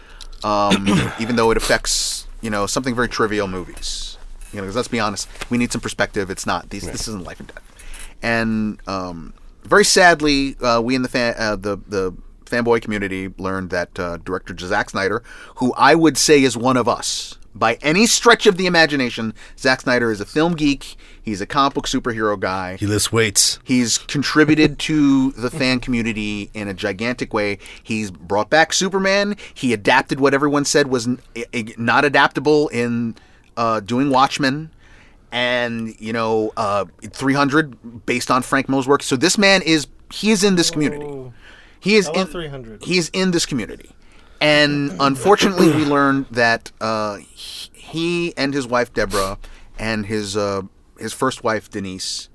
um, 0.44 0.86
even 1.20 1.36
though 1.36 1.50
it 1.50 1.56
affects 1.56 2.26
you 2.40 2.50
know 2.50 2.66
something 2.66 2.94
very 2.94 3.08
trivial 3.08 3.48
movies. 3.48 4.16
You 4.52 4.56
know, 4.56 4.62
because 4.62 4.76
let's 4.76 4.88
be 4.88 4.98
honest, 4.98 5.28
we 5.48 5.58
need 5.58 5.70
some 5.70 5.80
perspective. 5.80 6.28
It's 6.28 6.46
not 6.46 6.70
these. 6.70 6.84
This 6.84 7.06
isn't 7.08 7.24
life 7.24 7.38
and 7.38 7.48
death. 7.48 7.62
And 8.22 8.80
um, 8.86 9.34
very 9.64 9.84
sadly, 9.84 10.56
uh, 10.60 10.80
we 10.82 10.94
in 10.94 11.02
the 11.02 11.08
fan, 11.08 11.34
uh, 11.38 11.56
the 11.56 11.76
the 11.88 12.14
fanboy 12.44 12.82
community 12.82 13.32
learned 13.38 13.70
that 13.70 13.98
uh, 13.98 14.16
director 14.18 14.54
Zack 14.58 14.90
Snyder, 14.90 15.22
who 15.56 15.72
I 15.76 15.94
would 15.94 16.18
say 16.18 16.42
is 16.42 16.56
one 16.56 16.76
of 16.76 16.88
us 16.88 17.36
by 17.54 17.74
any 17.82 18.06
stretch 18.06 18.46
of 18.46 18.56
the 18.56 18.66
imagination, 18.66 19.34
Zack 19.58 19.80
Snyder 19.80 20.10
is 20.12 20.20
a 20.20 20.24
film 20.26 20.54
geek. 20.54 20.96
He's 21.22 21.40
a 21.40 21.46
comic 21.46 21.74
book 21.74 21.86
superhero 21.86 22.38
guy. 22.38 22.76
He 22.76 22.86
lifts 22.86 23.12
weights. 23.12 23.58
He's 23.64 23.98
contributed 23.98 24.78
to 24.80 25.32
the 25.32 25.50
fan 25.50 25.80
community 25.80 26.50
in 26.54 26.68
a 26.68 26.74
gigantic 26.74 27.32
way. 27.34 27.58
He's 27.82 28.10
brought 28.10 28.50
back 28.50 28.72
Superman. 28.72 29.36
He 29.54 29.72
adapted 29.72 30.18
what 30.20 30.32
everyone 30.34 30.64
said 30.64 30.86
was 30.88 31.06
n- 31.08 31.20
i- 31.36 31.44
i- 31.54 31.74
not 31.76 32.04
adaptable 32.04 32.68
in 32.68 33.16
uh, 33.56 33.80
doing 33.80 34.10
Watchmen. 34.10 34.70
And, 35.32 35.94
you 36.00 36.12
know, 36.12 36.52
uh, 36.56 36.86
300 37.02 38.04
based 38.06 38.30
on 38.30 38.42
Frank 38.42 38.68
Miller's 38.68 38.88
work. 38.88 39.02
So 39.02 39.16
this 39.16 39.38
man 39.38 39.62
is, 39.62 39.86
he 40.12 40.30
is 40.32 40.42
in 40.42 40.56
this 40.56 40.70
community. 40.70 41.04
Ooh. 41.06 41.32
He 41.78 41.96
is 41.96 42.08
in 42.14 42.26
300. 42.26 42.82
He 42.84 42.98
is 42.98 43.10
in 43.14 43.30
this 43.30 43.46
community, 43.46 43.90
and 44.40 44.92
unfortunately, 45.00 45.68
we 45.72 45.84
learned 45.96 46.26
that 46.30 46.72
uh, 46.78 47.16
he- 47.16 47.70
he 47.72 48.36
and 48.36 48.52
his 48.52 48.66
wife 48.66 48.92
Deborah 48.92 49.38
and 49.78 50.04
his 50.04 50.36
uh, 50.36 50.60
his 50.98 51.14
first 51.14 51.42
wife 51.42 51.70
Denise 51.70 52.28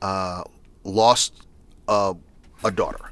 uh, 0.00 0.42
lost 0.82 1.46
uh, 1.86 2.14
a 2.64 2.72
daughter 2.72 3.08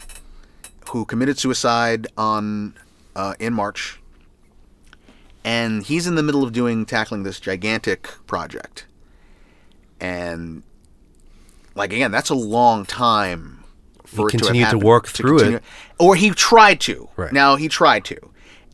who 0.89 1.05
committed 1.05 1.39
suicide 1.39 2.09
on 2.19 2.75
uh, 3.15 3.35
in 3.39 3.53
March, 3.55 4.01
and 5.45 5.85
he's 5.85 6.07
in 6.09 6.17
the 6.17 6.23
middle 6.23 6.43
of 6.43 6.53
doing 6.53 6.85
tackling 6.85 7.23
this 7.23 7.39
gigantic 7.39 8.09
project, 8.27 8.87
and 10.01 10.63
like 11.75 11.93
again, 11.93 12.11
that's 12.11 12.31
a 12.31 12.35
long 12.35 12.85
time 12.85 13.63
for 14.05 14.29
it 14.29 14.33
to 14.33 14.39
have 14.39 14.41
continued 14.47 14.61
to 14.63 14.65
happened, 14.67 14.83
work 14.83 15.07
through 15.09 15.39
it. 15.41 15.63
or 15.99 16.17
he 16.17 16.31
tried 16.31 16.81
to. 16.81 17.09
Right. 17.17 17.33
Now 17.33 17.57
he 17.57 17.69
tried 17.69 18.05
to, 18.07 18.17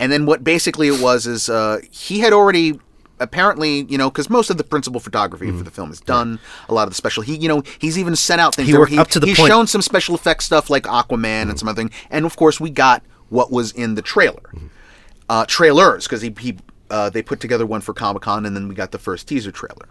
and 0.01 0.11
then 0.11 0.27
what 0.27 0.43
basically 0.45 0.89
it 0.89 1.01
was 1.01 1.27
is 1.27 1.49
uh, 1.49 1.81
he 1.91 2.21
had 2.21 2.33
already 2.33 2.81
apparently 3.19 3.83
you 3.89 3.97
know 3.97 4.11
because 4.11 4.29
most 4.29 4.51
of 4.51 4.59
the 4.59 4.65
principal 4.65 5.01
photography 5.01 5.51
for 5.51 5.63
the 5.65 5.71
film 5.71 5.91
is 5.91 6.01
done. 6.01 6.39
A 6.69 6.75
lot 6.75 6.85
of 6.85 6.91
the 6.91 6.95
special 6.95 7.23
he 7.23 7.37
you 7.37 7.49
know 7.49 7.63
he's 7.79 7.99
even 7.99 8.15
sent 8.17 8.41
out 8.41 8.55
things 8.55 8.69
He 8.69 8.77
worked 8.77 8.93
up 8.95 9.09
to 9.09 9.21
the 9.21 9.27
he's 9.27 9.39
point- 9.39 9.49
shown 9.51 9.67
some 9.67 9.83
special 9.83 10.15
effects 10.15 10.45
stuff 10.47 10.69
like 10.71 10.85
aquaman 10.85 11.49
and 11.49 11.59
some 11.59 11.69
other 11.69 11.81
thing. 11.83 11.91
And 12.11 12.25
of 12.25 12.37
course 12.37 12.61
we 12.61 12.71
got 12.71 13.03
what 13.29 13.51
was 13.51 13.73
in 13.73 13.95
the 13.95 14.03
trailer. 14.03 14.43
Uh, 15.29 15.45
trailers 15.47 16.05
because 16.05 16.23
he, 16.23 16.33
he 16.39 16.57
uh, 16.89 17.11
they 17.11 17.21
put 17.21 17.41
together 17.41 17.67
one 17.67 17.81
for 17.81 17.93
Comic 17.93 18.23
Con 18.23 18.47
and 18.47 18.55
then 18.55 18.69
we 18.69 18.75
got 18.75 18.93
the 18.93 18.99
first 18.99 19.27
teaser 19.27 19.51
trailer. 19.51 19.89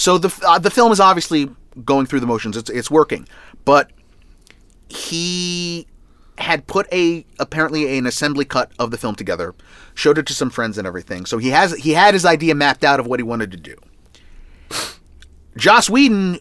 So 0.00 0.16
the 0.16 0.34
uh, 0.46 0.58
the 0.58 0.70
film 0.70 0.92
is 0.92 0.98
obviously 0.98 1.50
going 1.84 2.06
through 2.06 2.20
the 2.20 2.26
motions. 2.26 2.56
It's 2.56 2.70
it's 2.70 2.90
working, 2.90 3.28
but 3.66 3.90
he 4.88 5.86
had 6.38 6.66
put 6.66 6.90
a 6.90 7.26
apparently 7.38 7.98
an 7.98 8.06
assembly 8.06 8.46
cut 8.46 8.72
of 8.78 8.92
the 8.92 8.96
film 8.96 9.14
together, 9.14 9.54
showed 9.94 10.16
it 10.16 10.24
to 10.28 10.32
some 10.32 10.48
friends 10.48 10.78
and 10.78 10.86
everything. 10.86 11.26
So 11.26 11.36
he 11.36 11.50
has 11.50 11.74
he 11.76 11.90
had 11.90 12.14
his 12.14 12.24
idea 12.24 12.54
mapped 12.54 12.82
out 12.82 12.98
of 12.98 13.06
what 13.06 13.20
he 13.20 13.24
wanted 13.24 13.50
to 13.50 13.58
do. 13.58 13.76
Joss 15.58 15.90
Whedon, 15.90 16.38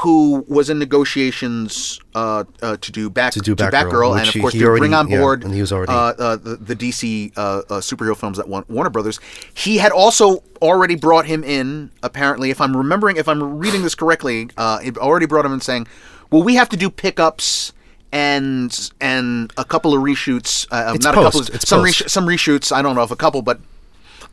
who 0.00 0.44
was 0.48 0.70
in 0.70 0.78
negotiations 0.78 1.98
uh, 2.14 2.44
uh, 2.62 2.76
to 2.76 2.92
do 2.92 3.10
back 3.10 3.32
To 3.32 3.40
do 3.40 3.56
Batgirl, 3.56 3.70
Batgirl 3.90 4.18
and 4.20 4.28
of 4.28 4.40
course 4.40 4.54
he 4.54 4.60
to 4.60 4.66
already- 4.66 4.80
bring 4.80 4.94
on 4.94 5.08
yeah, 5.08 5.18
board 5.18 5.44
he 5.44 5.60
was 5.60 5.72
already- 5.72 5.92
uh, 5.92 5.96
uh, 5.96 6.36
the, 6.36 6.56
the 6.56 6.76
DC 6.76 7.32
uh, 7.36 7.40
uh, 7.40 7.62
superhero 7.80 8.16
films 8.16 8.36
that 8.36 8.48
Warner 8.48 8.90
Brothers. 8.90 9.18
He 9.54 9.78
had 9.78 9.90
also 9.92 10.42
already 10.62 10.94
brought 10.94 11.26
him 11.26 11.42
in. 11.42 11.90
Apparently, 12.02 12.50
if 12.50 12.60
I'm 12.60 12.76
remembering, 12.76 13.16
if 13.16 13.28
I'm 13.28 13.58
reading 13.58 13.82
this 13.82 13.94
correctly, 13.94 14.50
uh, 14.56 14.80
already 14.98 15.26
brought 15.26 15.44
him 15.44 15.52
in 15.52 15.60
saying, 15.60 15.86
"Well, 16.30 16.42
we 16.42 16.54
have 16.54 16.68
to 16.70 16.76
do 16.76 16.90
pickups." 16.90 17.72
And 18.10 18.90
and 19.02 19.52
a 19.58 19.64
couple 19.66 19.92
of 19.94 20.02
reshoots, 20.02 20.66
uh, 20.70 20.96
not 21.02 21.12
a 21.12 21.14
couple, 21.14 21.30
post, 21.40 21.50
it's 21.54 21.68
some 21.68 21.82
post. 21.82 22.00
resh- 22.00 22.10
some 22.10 22.26
reshoots. 22.26 22.72
I 22.72 22.80
don't 22.80 22.94
know 22.96 23.02
if 23.02 23.10
a 23.10 23.16
couple, 23.16 23.42
but 23.42 23.60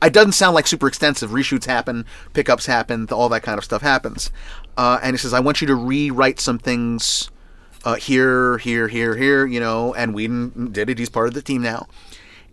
it 0.02 0.14
doesn't 0.14 0.32
sound 0.32 0.56
like 0.56 0.66
super 0.68 0.88
extensive. 0.88 1.32
Reshoots 1.32 1.66
happen, 1.66 2.06
pickups 2.34 2.68
happen, 2.68 3.08
all 3.12 3.28
that 3.30 3.44
kind 3.44 3.58
of 3.58 3.66
stuff 3.66 3.82
happens. 3.82 4.32
Uh, 4.78 5.00
and 5.02 5.14
he 5.14 5.18
says, 5.18 5.34
I 5.34 5.40
want 5.40 5.62
you 5.62 5.68
to 5.68 5.76
rewrite 5.76 6.40
some 6.40 6.60
things 6.60 7.30
uh, 7.84 7.96
here, 7.96 8.58
here, 8.58 8.88
here, 8.88 9.16
here, 9.16 9.46
you 9.46 9.60
know, 9.60 9.94
and 9.94 10.14
Whedon 10.14 10.72
did 10.72 10.90
it. 10.90 10.98
He's 10.98 11.10
part 11.10 11.28
of 11.28 11.34
the 11.34 11.42
team 11.42 11.62
now. 11.62 11.88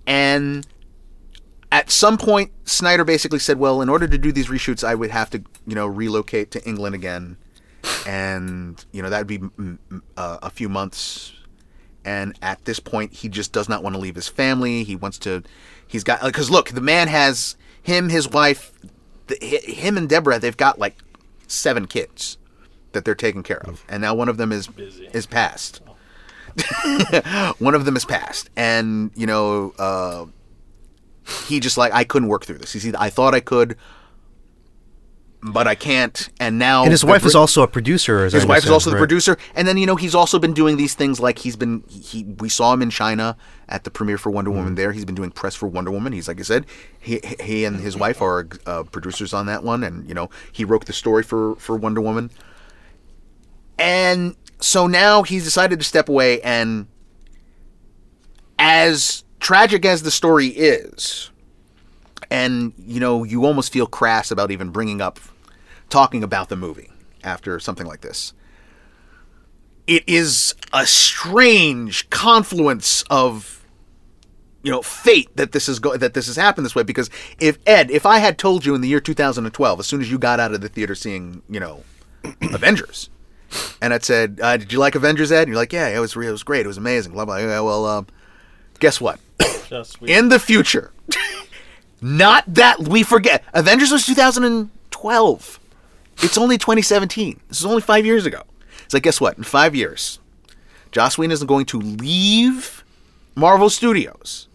And 0.07 0.67
at 1.71 1.91
some 1.91 2.19
point, 2.19 2.53
Snyder 2.65 3.05
basically 3.05 3.39
said, 3.39 3.59
well, 3.59 3.83
in 3.83 3.89
order 3.89 4.07
to 4.07 4.19
do 4.19 4.31
these 4.31 4.49
reshoots, 4.49 4.85
I 4.85 4.95
would 4.95 5.11
have 5.11 5.31
to, 5.31 5.43
you 5.67 5.75
know, 5.75 5.87
relocate 5.87 6.51
to 6.53 6.65
England 6.65 6.95
again. 6.95 7.39
And, 8.07 8.85
you 8.93 9.03
know, 9.03 9.11
that 9.11 9.19
would 9.19 9.27
be 9.27 9.41
uh, 10.17 10.39
a 10.43 10.51
few 10.51 10.69
months 10.69 11.33
and 12.05 12.37
at 12.43 12.65
this 12.65 12.81
point 12.81 13.13
he 13.13 13.29
just 13.29 13.53
does 13.53 13.69
not 13.69 13.83
want 13.83 13.95
to 13.95 14.01
leave 14.01 14.15
his 14.15 14.29
family 14.29 14.85
he 14.85 14.97
wants 14.97 15.19
to 15.19 15.43
he's 15.87 16.05
got 16.05 16.23
because 16.23 16.51
look 16.51 16.71
the 16.71 16.81
man 16.81 17.09
has 17.09 17.57
him 17.83 18.09
his 18.09 18.29
wife 18.29 18.73
the, 19.29 19.37
him 19.41 19.97
and 19.97 20.09
deborah 20.09 20.39
they've 20.39 20.57
got 20.57 20.79
like 20.79 20.97
seven 21.53 21.87
kids 21.87 22.39
that 22.93 23.05
they're 23.05 23.15
taking 23.15 23.43
care 23.43 23.63
of. 23.67 23.85
And 23.89 24.03
now 24.03 24.15
one 24.15 24.29
of 24.29 24.37
them 24.37 24.53
is 24.53 24.69
is 25.13 25.27
passed. 25.27 25.81
One 27.59 27.75
of 27.75 27.87
them 27.87 27.97
is 27.97 28.05
passed. 28.05 28.51
And 28.57 29.11
you 29.15 29.27
know 29.27 29.73
uh 29.79 30.27
he 31.47 31.61
just 31.61 31.79
like 31.79 31.93
i 31.95 32.05
couldn't 32.05 32.29
work 32.29 32.45
through 32.45 32.59
this. 32.59 32.73
He's 32.73 32.87
either, 32.87 32.99
i 33.01 33.09
thought 33.09 33.35
i 33.35 33.41
could 33.41 33.77
but 35.43 35.67
i 35.67 35.75
can't 35.75 36.29
and 36.39 36.59
now 36.59 36.83
And 36.85 36.93
his 36.93 37.05
wife 37.05 37.27
is 37.27 37.35
also 37.35 37.63
a 37.63 37.67
producer. 37.67 38.25
As 38.25 38.35
I 38.35 38.39
his 38.39 38.47
wife 38.47 38.65
is 38.65 38.71
also 38.71 38.91
the 38.91 38.97
producer, 38.97 39.37
and 39.57 39.67
then 39.67 39.77
you 39.77 39.87
know 39.87 39.97
he's 39.97 40.15
also 40.15 40.39
been 40.39 40.53
doing 40.55 40.77
these 40.77 40.95
things 40.95 41.19
like 41.19 41.41
he's 41.41 41.57
been 41.57 41.83
he 41.89 42.25
we 42.39 42.49
saw 42.49 42.73
him 42.73 42.81
in 42.81 42.91
China 42.91 43.37
at 43.69 43.83
the 43.85 43.91
premiere 43.91 44.19
for 44.19 44.31
Wonder 44.31 44.51
Mm-hmm. 44.51 44.59
Woman. 44.59 44.75
There, 44.77 44.93
he's 44.93 45.05
been 45.05 45.15
doing 45.17 45.31
press 45.33 45.55
for 45.57 45.67
Wonder 45.67 45.91
Woman. 45.91 46.13
He's 46.13 46.29
like 46.29 46.39
I 46.39 46.43
said, 46.45 46.65
he 47.01 47.21
he 47.41 47.65
and 47.65 47.81
his 47.81 47.97
wife 47.97 48.23
are 48.23 48.49
uh, 48.67 48.85
producers 48.85 49.33
on 49.35 49.47
that 49.47 49.65
one, 49.65 49.83
and 49.83 50.09
you 50.09 50.15
know 50.15 50.31
he 50.53 50.65
wrote 50.65 50.87
the 50.87 50.93
story 50.93 51.25
for 51.25 51.57
for 51.57 51.77
Wonder 51.77 52.01
Woman. 52.01 52.31
And 53.79 54.37
so 54.61 54.87
now 54.87 55.25
he's 55.25 55.43
decided 55.43 55.81
to 55.81 55.85
step 55.85 56.09
away, 56.09 56.41
and 56.43 56.87
as 58.59 59.25
tragic 59.41 59.85
as 59.85 60.03
the 60.03 60.11
story 60.11 60.49
is, 60.49 61.31
and 62.31 62.73
you 62.79 63.01
know 63.01 63.25
you 63.25 63.45
almost 63.45 63.73
feel 63.73 63.87
crass 63.87 64.31
about 64.31 64.51
even 64.53 64.71
bringing 64.71 65.01
up 65.01 65.19
talking 65.93 66.25
about 66.25 66.49
the 66.49 66.57
movie 66.57 66.91
after 67.23 67.61
something 67.61 67.87
like 67.87 68.01
this. 68.01 68.33
It 69.87 70.05
is 70.07 70.55
a 70.73 70.87
strange 70.87 72.09
confluence 72.11 73.03
of 73.11 73.65
you 74.63 74.71
know 74.71 74.81
fate 74.81 75.29
that 75.37 75.53
this 75.53 75.69
is 75.69 75.79
go- 75.79 75.97
that 75.97 76.15
this 76.15 76.27
has 76.27 76.37
happened 76.37 76.65
this 76.65 76.75
way 76.75 76.83
because 76.83 77.11
if 77.39 77.59
Ed 77.67 77.91
if 77.91 78.07
I 78.07 78.19
had 78.19 78.39
told 78.39 78.65
you 78.65 78.75
in 78.75 78.81
the 78.81 78.89
year 78.89 79.01
2012 79.01 79.81
as 79.81 79.87
soon 79.87 80.01
as 80.01 80.11
you 80.11 80.19
got 80.19 80.39
out 80.39 80.55
of 80.55 80.61
the 80.61 80.69
theater 80.69 80.95
seeing 80.95 81.43
you 81.51 81.59
know 81.59 81.83
Avengers 82.41 83.11
and 83.81 83.93
I'd 83.93 84.05
said 84.05 84.39
uh, 84.41 84.57
did 84.57 84.73
you 84.73 84.79
like 84.79 84.95
Avengers 84.95 85.33
Ed 85.33 85.41
and 85.41 85.49
you're 85.49 85.57
like 85.57 85.73
yeah 85.73 85.89
it 85.89 85.99
was 85.99 86.15
it 86.15 86.31
was 86.31 86.45
great 86.45 86.65
it 86.65 86.69
was 86.69 86.79
amazing 86.79 87.13
blah 87.13 87.25
blah 87.25 87.39
yeah, 87.39 87.59
well 87.59 87.85
um, 87.87 88.07
guess 88.79 89.01
what 89.01 89.19
in 90.03 90.29
the 90.29 90.39
future. 90.39 90.93
Not 92.01 92.45
that 92.53 92.81
we 92.81 93.05
forget. 93.05 93.45
Avengers 93.55 93.93
was 93.93 94.05
2012. 94.07 95.61
It's 96.19 96.39
only 96.39 96.59
2017. 96.59 97.41
This 97.49 97.61
is 97.61 97.67
only 97.67 97.83
five 97.83 98.05
years 98.07 98.27
ago. 98.27 98.43
It's 98.85 98.95
like, 98.95 99.03
guess 99.03 99.21
what? 99.21 99.37
In 99.39 99.45
five 99.45 99.75
years, 99.75 100.19
Joss 100.93 101.17
Whedon 101.19 101.33
isn't 101.33 101.47
going 101.47 101.67
to 101.67 101.81
leave 101.81 102.85
Marvel 103.35 103.71
Studios. 103.71 104.49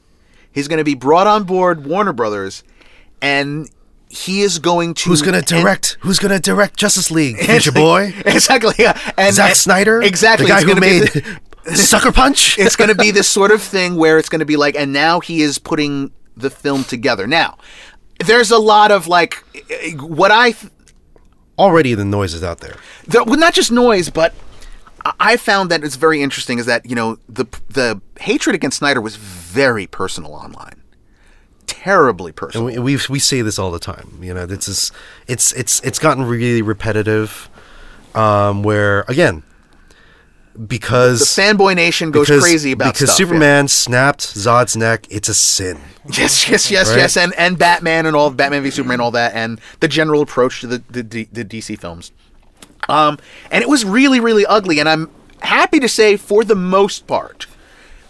He's 0.51 0.67
going 0.67 0.77
to 0.77 0.83
be 0.83 0.95
brought 0.95 1.27
on 1.27 1.43
board 1.43 1.85
Warner 1.85 2.13
Brothers, 2.13 2.63
and 3.21 3.69
he 4.09 4.41
is 4.41 4.59
going 4.59 4.93
to. 4.95 5.09
Who's 5.09 5.21
gonna 5.21 5.37
and- 5.37 5.45
direct? 5.45 5.97
Who's 6.01 6.19
gonna 6.19 6.39
direct 6.39 6.77
Justice 6.77 7.11
League? 7.11 7.37
Future 7.37 7.71
boy, 7.71 8.13
exactly. 8.25 8.73
Yeah. 8.79 8.99
And 9.17 9.35
Zack 9.35 9.49
and- 9.49 9.57
Snyder, 9.57 10.01
Exactly. 10.01 10.45
the 10.45 10.51
guy 10.51 10.61
who 10.63 10.75
made 10.75 11.75
Sucker 11.75 12.11
Punch. 12.11 12.57
it's 12.59 12.75
going 12.75 12.89
to 12.89 12.95
be 12.95 13.11
this 13.11 13.27
sort 13.27 13.51
of 13.51 13.61
thing 13.61 13.95
where 13.95 14.17
it's 14.17 14.29
going 14.29 14.39
to 14.39 14.45
be 14.45 14.55
like, 14.55 14.75
and 14.75 14.93
now 14.93 15.19
he 15.19 15.41
is 15.41 15.59
putting 15.59 16.11
the 16.37 16.49
film 16.49 16.83
together. 16.85 17.27
Now, 17.27 17.57
there's 18.25 18.51
a 18.51 18.57
lot 18.57 18.89
of 18.91 19.07
like, 19.07 19.43
what 19.99 20.31
I, 20.31 20.51
th- 20.51 20.71
Already 21.57 21.93
the 21.95 22.05
noise 22.05 22.33
is 22.33 22.43
out 22.43 22.59
there. 22.59 22.75
the, 23.07 23.23
well, 23.23 23.39
not 23.39 23.53
just 23.53 23.71
noise, 23.71 24.09
but 24.09 24.33
I 25.19 25.37
found 25.37 25.71
that 25.71 25.83
it's 25.83 25.95
very 25.95 26.21
interesting 26.21 26.59
is 26.59 26.65
that 26.65 26.85
you 26.85 26.95
know 26.95 27.17
the 27.29 27.45
the 27.69 28.01
hatred 28.19 28.55
against 28.55 28.77
Snyder 28.77 29.01
was 29.01 29.15
very 29.15 29.87
personal 29.87 30.33
online, 30.33 30.81
terribly 31.65 32.31
personal. 32.31 32.67
And 32.67 32.83
we, 32.83 32.95
we 32.95 33.01
we 33.09 33.19
say 33.19 33.41
this 33.41 33.57
all 33.57 33.71
the 33.71 33.79
time. 33.79 34.19
You 34.21 34.33
know, 34.33 34.45
this 34.45 34.67
is 34.67 34.91
it's 35.27 35.53
it's 35.53 35.79
it's 35.81 35.99
gotten 35.99 36.25
really 36.25 36.61
repetitive. 36.61 37.49
Um, 38.15 38.63
where 38.63 39.01
again, 39.07 39.43
because 40.65 41.19
the 41.19 41.41
fanboy 41.41 41.75
nation 41.75 42.11
goes 42.11 42.27
because, 42.27 42.43
crazy 42.43 42.71
about 42.71 42.93
because 42.93 43.09
stuff, 43.11 43.19
yeah. 43.19 43.25
Superman 43.27 43.67
snapped 43.67 44.21
Zod's 44.21 44.75
neck. 44.75 45.05
It's 45.09 45.29
a 45.29 45.33
sin. 45.33 45.79
Yes, 46.13 46.49
yes, 46.49 46.71
yes, 46.71 46.89
Right? 46.89 46.97
yes, 46.97 47.17
and 47.17 47.33
and 47.35 47.59
Batman 47.59 48.05
and 48.05 48.15
all 48.15 48.29
Batman 48.31 48.63
v 48.63 48.71
Superman, 48.71 49.01
all 49.01 49.11
that, 49.11 49.33
and 49.33 49.59
the 49.81 49.87
general 49.87 50.21
approach 50.21 50.61
to 50.61 50.67
the 50.67 50.83
the, 50.89 51.27
the 51.31 51.43
DC 51.45 51.77
films. 51.79 52.11
Um, 52.89 53.17
and 53.51 53.61
it 53.61 53.69
was 53.69 53.83
really, 53.83 54.19
really 54.19 54.45
ugly. 54.45 54.79
And 54.79 54.87
I'm 54.87 55.09
happy 55.41 55.79
to 55.79 55.89
say, 55.89 56.15
for 56.15 56.43
the 56.43 56.55
most 56.55 57.07
part, 57.07 57.47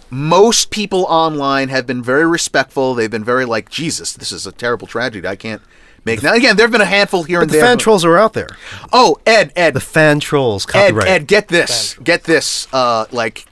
most 0.10 0.70
people 0.70 1.06
online 1.10 1.70
have 1.70 1.88
been 1.88 2.04
very 2.04 2.26
respectful. 2.26 2.94
They've 2.94 3.10
been 3.10 3.24
very 3.24 3.46
like, 3.46 3.70
Jesus, 3.70 4.14
this 4.14 4.32
is 4.32 4.46
a 4.46 4.52
terrible 4.52 4.88
tragedy. 4.88 5.28
I 5.28 5.36
can't 5.36 5.62
make. 6.08 6.24
Now 6.24 6.34
again, 6.34 6.56
there 6.56 6.66
have 6.66 6.72
been 6.72 6.82
a 6.82 6.86
handful 6.86 7.24
here 7.24 7.40
But 7.40 7.44
and 7.44 7.50
the 7.52 7.58
there. 7.58 7.66
fan 7.66 7.78
trolls 7.78 8.04
are 8.04 8.18
out 8.18 8.34
there. 8.34 8.50
oh, 8.92 9.18
Ed, 9.26 9.54
Ed, 9.56 9.74
The 9.76 9.80
fan 9.80 10.20
trolls 10.20 10.66
Ed, 10.68 10.72
copyright. 10.72 11.08
Ed, 11.08 11.28
get 11.28 11.48
this, 11.50 11.94
get 12.04 12.24
this. 12.24 12.68
Uh, 12.74 13.06
like, 13.12 13.46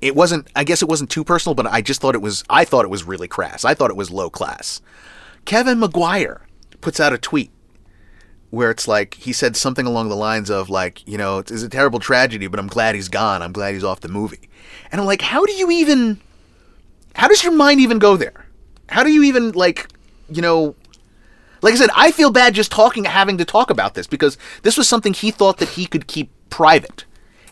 it 0.00 0.14
wasn't. 0.14 0.48
I 0.54 0.64
guess 0.64 0.82
it 0.82 0.88
wasn't 0.88 1.10
too 1.10 1.24
personal, 1.24 1.54
but 1.54 1.66
I 1.66 1.80
just 1.82 2.00
thought 2.00 2.14
it 2.14 2.22
was. 2.22 2.44
I 2.50 2.64
thought 2.64 2.84
it 2.84 2.90
was 2.90 3.04
really 3.04 3.28
crass. 3.28 3.64
I 3.64 3.74
thought 3.74 3.90
it 3.90 3.96
was 3.96 4.10
low 4.10 4.30
class. 4.30 4.80
Kevin 5.44 5.78
McGuire 5.80 6.40
puts 6.80 7.00
out 7.00 7.12
a 7.12 7.18
tweet 7.18 7.50
where 8.50 8.70
it's 8.70 8.88
like 8.88 9.14
he 9.14 9.32
said 9.32 9.56
something 9.56 9.86
along 9.86 10.08
the 10.08 10.16
lines 10.16 10.50
of 10.50 10.68
like, 10.68 11.06
you 11.06 11.16
know, 11.16 11.38
it's, 11.38 11.52
it's 11.52 11.62
a 11.62 11.68
terrible 11.68 11.98
tragedy, 12.00 12.46
but 12.48 12.58
I'm 12.58 12.66
glad 12.66 12.94
he's 12.96 13.08
gone. 13.08 13.42
I'm 13.42 13.52
glad 13.52 13.74
he's 13.74 13.84
off 13.84 14.00
the 14.00 14.08
movie. 14.08 14.48
And 14.90 15.00
I'm 15.00 15.06
like, 15.06 15.22
how 15.22 15.44
do 15.46 15.52
you 15.52 15.70
even? 15.70 16.20
How 17.14 17.28
does 17.28 17.42
your 17.44 17.52
mind 17.52 17.80
even 17.80 17.98
go 17.98 18.16
there? 18.16 18.46
How 18.88 19.02
do 19.04 19.10
you 19.10 19.22
even 19.24 19.52
like, 19.52 19.86
you 20.30 20.42
know? 20.42 20.74
Like 21.62 21.74
I 21.74 21.76
said, 21.76 21.90
I 21.94 22.10
feel 22.10 22.30
bad 22.30 22.54
just 22.54 22.70
talking, 22.70 23.04
having 23.04 23.38
to 23.38 23.44
talk 23.44 23.70
about 23.70 23.94
this 23.94 24.06
because 24.06 24.38
this 24.62 24.76
was 24.76 24.88
something 24.88 25.12
he 25.12 25.30
thought 25.30 25.58
that 25.58 25.70
he 25.70 25.86
could 25.86 26.06
keep 26.06 26.30
private, 26.48 27.04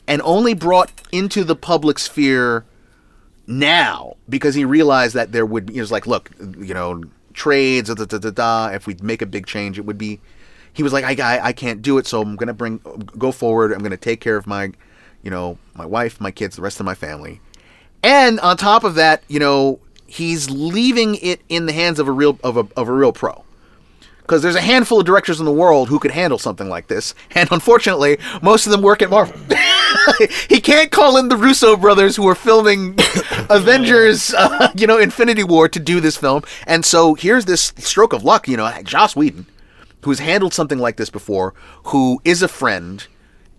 and 0.07 0.23
only 0.23 0.55
brought 0.55 0.91
into 1.13 1.45
the 1.45 1.57
public 1.57 1.99
sphere 1.99 2.65
now 3.47 4.17
because 4.29 4.55
he 4.55 4.65
realized 4.65 5.15
that 5.15 5.33
there 5.33 5.47
would 5.47 5.67
be. 5.67 5.75
He 5.75 5.81
was 5.81 5.93
like, 5.93 6.07
look, 6.07 6.31
you 6.39 6.75
know, 6.75 7.05
trades, 7.35 7.93
da 7.93 8.05
da 8.05 8.19
da 8.19 8.31
da. 8.31 8.69
If 8.69 8.87
we 8.87 8.97
make 9.03 9.23
a 9.23 9.27
big 9.27 9.47
change, 9.47 9.79
it 9.79 9.85
would 9.85 9.99
be. 9.99 10.21
He 10.73 10.83
was 10.83 10.93
like, 10.93 11.05
I, 11.05 11.37
I, 11.37 11.47
I 11.47 11.53
can't 11.53 11.83
do 11.83 11.99
it, 11.99 12.07
so 12.07 12.23
I'm 12.23 12.37
gonna 12.37 12.55
bring, 12.55 12.81
go 13.19 13.33
forward. 13.33 13.73
I'm 13.73 13.83
gonna 13.83 13.97
take 13.97 14.21
care 14.21 14.37
of 14.37 14.47
my, 14.47 14.73
you 15.23 15.31
know, 15.31 15.59
my 15.75 15.87
wife, 15.87 16.21
my 16.21 16.31
kids, 16.31 16.57
the 16.57 16.63
rest 16.63 16.79
of 16.81 16.87
my 16.87 16.95
family, 16.95 17.41
and 18.03 18.39
on 18.41 18.57
top 18.57 18.85
of 18.85 18.95
that, 18.95 19.23
you 19.29 19.41
know, 19.41 19.81
he's 20.07 20.49
leaving 20.51 21.17
it 21.17 21.41
in 21.49 21.67
the 21.67 21.73
hands 21.73 21.99
of 21.99 22.09
a 22.09 22.13
real 22.13 22.39
of 22.45 22.57
a 22.57 22.67
of 22.77 22.89
a 22.89 22.93
real 22.93 23.13
pro 23.13 23.45
because 24.29 24.43
there's 24.43 24.55
a 24.55 24.61
handful 24.61 25.01
of 25.01 25.07
directors 25.07 25.41
in 25.41 25.47
the 25.47 25.53
world 25.53 25.89
who 25.89 25.99
could 25.99 26.11
handle 26.11 26.39
something 26.39 26.69
like 26.69 26.87
this, 26.87 27.15
and 27.31 27.51
unfortunately, 27.51 28.19
most 28.43 28.67
of 28.67 28.73
them 28.73 28.83
work 28.83 29.01
at 29.01 29.09
Marvel. 29.09 29.35
he 30.51 30.61
can't 30.61 30.91
call 30.91 31.17
in 31.17 31.29
the 31.29 31.37
Russo 31.37 31.79
brothers 31.79 32.15
who 32.15 32.29
are 32.29 32.35
filming 32.35 32.95
Avengers, 33.51 34.35
uh, 34.35 34.71
you 34.77 34.87
know, 34.87 34.99
Infinity 34.99 35.45
War 35.45 35.67
to 35.71 35.81
do 35.81 35.99
this 35.99 36.19
film, 36.19 36.43
and 36.67 36.85
so 36.85 37.15
here's 37.15 37.47
this 37.47 37.73
stroke 37.79 38.13
of 38.13 38.23
luck, 38.23 38.47
you 38.47 38.59
know, 38.59 38.71
Joss 38.83 39.17
Whedon, 39.17 39.47
who's 40.05 40.19
handled 40.19 40.53
something 40.53 40.79
like 40.79 40.99
this 40.99 41.09
before, 41.09 41.55
who 41.85 42.21
is 42.23 42.43
a 42.43 42.49
friend, 42.49 43.07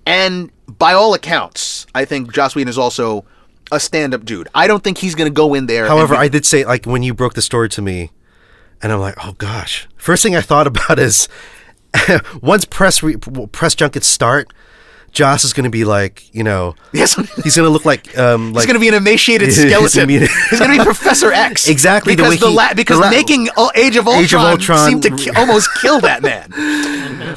and 0.06 0.52
by 0.68 0.94
all 0.94 1.16
accounts, 1.16 1.88
I 1.96 2.06
think 2.06 2.32
Joss 2.32 2.54
Whedon 2.54 2.70
is 2.70 2.78
also 2.78 3.26
a 3.72 3.80
stand-up 3.80 4.24
dude. 4.24 4.48
I 4.54 4.68
don't 4.68 4.84
think 4.84 5.00
he's 5.00 5.16
going 5.16 5.30
to 5.32 5.36
go 5.36 5.56
in 5.56 5.66
there. 5.66 5.88
However, 5.88 6.14
be- 6.14 6.20
I 6.20 6.28
did 6.28 6.46
say 6.46 6.64
like 6.64 6.86
when 6.86 7.02
you 7.02 7.16
broke 7.16 7.34
the 7.34 7.42
story 7.42 7.70
to 7.70 7.82
me, 7.82 8.12
and 8.82 8.92
I'm 8.92 9.00
like, 9.00 9.16
oh 9.26 9.34
gosh. 9.34 9.88
First 9.98 10.24
thing 10.24 10.36
I 10.36 10.42
thought 10.42 10.68
about 10.68 11.00
is 11.00 11.28
once 12.42 12.66
press 12.66 13.02
re- 13.04 13.18
press 13.52 13.76
junkets 13.76 14.08
start, 14.08 14.52
Joss 15.12 15.44
is 15.44 15.54
going 15.54 15.64
to 15.64 15.72
be 15.72 15.86
like, 15.86 16.32
you 16.36 16.44
know, 16.44 16.76
yes, 16.94 17.16
he's 17.44 17.56
going 17.56 17.66
to 17.66 17.70
look 17.70 17.84
like 17.84 18.16
um 18.18 18.54
like 18.54 18.62
He's 18.62 18.66
going 18.68 18.76
to 18.76 18.80
be 18.80 18.88
an 18.90 18.94
emaciated 18.94 19.52
skeleton. 19.54 20.08
He's 20.10 20.60
going 20.60 20.72
to 20.72 20.78
be 20.78 20.84
Professor 20.84 21.32
X. 21.32 21.68
Exactly, 21.68 22.14
the 22.14 22.24
Because 22.24 22.30
way 22.30 22.38
the, 22.38 22.50
he- 22.50 22.56
la- 22.56 22.74
because 22.76 23.00
the 23.02 23.10
making 23.10 23.50
uh, 23.58 23.70
Age 23.76 23.96
of 23.96 24.08
Ultron, 24.08 24.24
Age 24.24 24.34
of 24.36 24.42
Ultron- 24.42 24.88
seemed 24.90 25.04
to 25.04 25.16
ki- 25.16 25.32
almost 25.36 25.70
kill 25.82 26.00
that 26.02 26.22
man. 26.22 26.52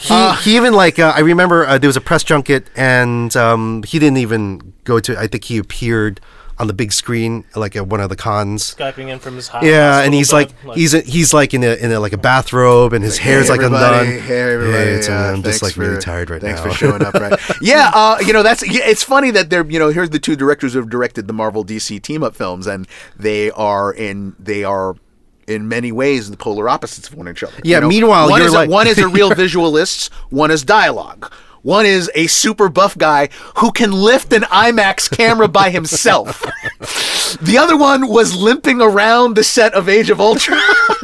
he, 0.01 0.32
he 0.43 0.57
even 0.57 0.74
like 0.74 0.99
uh, 0.99 1.12
I 1.16 1.20
remember 1.20 1.66
uh, 1.66 1.78
there 1.78 1.88
was 1.88 1.97
a 1.97 2.01
press 2.03 2.22
junket 2.24 2.66
and 2.76 3.34
um, 3.36 3.82
he 3.84 3.99
didn't 3.99 4.18
even 4.18 4.74
go 4.84 5.01
to. 5.01 5.18
I 5.18 5.26
think 5.26 5.45
he 5.45 5.57
appeared 5.57 6.20
on 6.62 6.68
the 6.68 6.72
big 6.72 6.92
screen 6.92 7.44
like 7.54 7.76
at 7.76 7.86
one 7.88 8.00
of 8.00 8.08
the 8.08 8.16
cons. 8.16 8.74
Skyping 8.74 9.08
in 9.08 9.18
from 9.18 9.36
his 9.36 9.48
house. 9.48 9.64
Yeah, 9.64 10.00
and 10.00 10.14
he's 10.14 10.32
like, 10.32 10.48
bed, 10.64 10.76
he's 10.76 10.94
a, 10.94 11.00
he's 11.00 11.34
like 11.34 11.52
in 11.52 11.62
a 11.64 11.74
in 11.74 11.92
a 11.92 12.00
like 12.00 12.12
a 12.14 12.16
bathrobe 12.16 12.92
and 12.94 13.04
his 13.04 13.18
hair's 13.18 13.50
like 13.50 13.60
undone. 13.60 14.06
Hey, 14.06 14.40
everybody. 14.54 14.78
Yeah, 14.78 14.96
it's, 14.96 15.08
uh, 15.08 15.12
uh, 15.12 15.16
I'm 15.32 15.42
just 15.42 15.60
thanks 15.60 15.76
like 15.76 15.76
really 15.76 16.00
tired 16.00 16.30
right 16.30 16.40
thanks 16.40 16.60
now. 16.64 16.70
for 16.70 16.74
showing 16.74 17.02
up. 17.04 17.12
Right? 17.14 17.38
yeah, 17.60 17.90
uh, 17.92 18.18
you 18.24 18.32
know 18.32 18.42
that's. 18.42 18.66
yeah, 18.66 18.84
It's 18.88 19.02
funny 19.02 19.30
that 19.32 19.50
they're. 19.50 19.68
You 19.68 19.78
know, 19.78 19.88
here's 19.90 20.10
the 20.10 20.18
two 20.20 20.36
directors 20.36 20.72
who 20.72 20.78
have 20.78 20.88
directed 20.88 21.26
the 21.26 21.32
Marvel 21.34 21.64
DC 21.64 22.00
team 22.00 22.22
up 22.22 22.34
films, 22.36 22.66
and 22.66 22.86
they 23.18 23.50
are 23.50 23.92
in. 23.92 24.34
They 24.38 24.64
are. 24.64 24.96
In 25.48 25.66
many 25.68 25.90
ways, 25.90 26.30
the 26.30 26.36
polar 26.36 26.68
opposites 26.68 27.08
of 27.08 27.16
one 27.16 27.26
another. 27.26 27.48
Yeah, 27.64 27.78
You 27.78 27.80
know, 27.80 27.88
meanwhile, 27.88 28.30
one 28.30 28.38
you're 28.38 28.46
is 28.46 28.54
like- 28.54 28.68
a, 28.68 28.72
one 28.72 28.86
is 28.86 28.98
a 28.98 29.08
real 29.08 29.30
visualist, 29.34 30.08
one 30.30 30.52
is 30.52 30.62
dialogue. 30.62 31.32
One 31.62 31.86
is 31.86 32.10
a 32.14 32.26
super 32.26 32.68
buff 32.68 32.98
guy 32.98 33.28
who 33.58 33.70
can 33.72 33.92
lift 33.92 34.32
an 34.32 34.42
IMAX 34.42 35.10
camera 35.10 35.48
by 35.48 35.70
himself. 35.70 36.44
The 37.40 37.56
other 37.56 37.76
one 37.76 38.08
was 38.08 38.36
limping 38.36 38.82
around 38.82 39.36
the 39.36 39.44
set 39.44 39.72
of 39.72 39.88
Age 39.88 40.10
of 40.10 40.20
Ultron. 40.20 40.58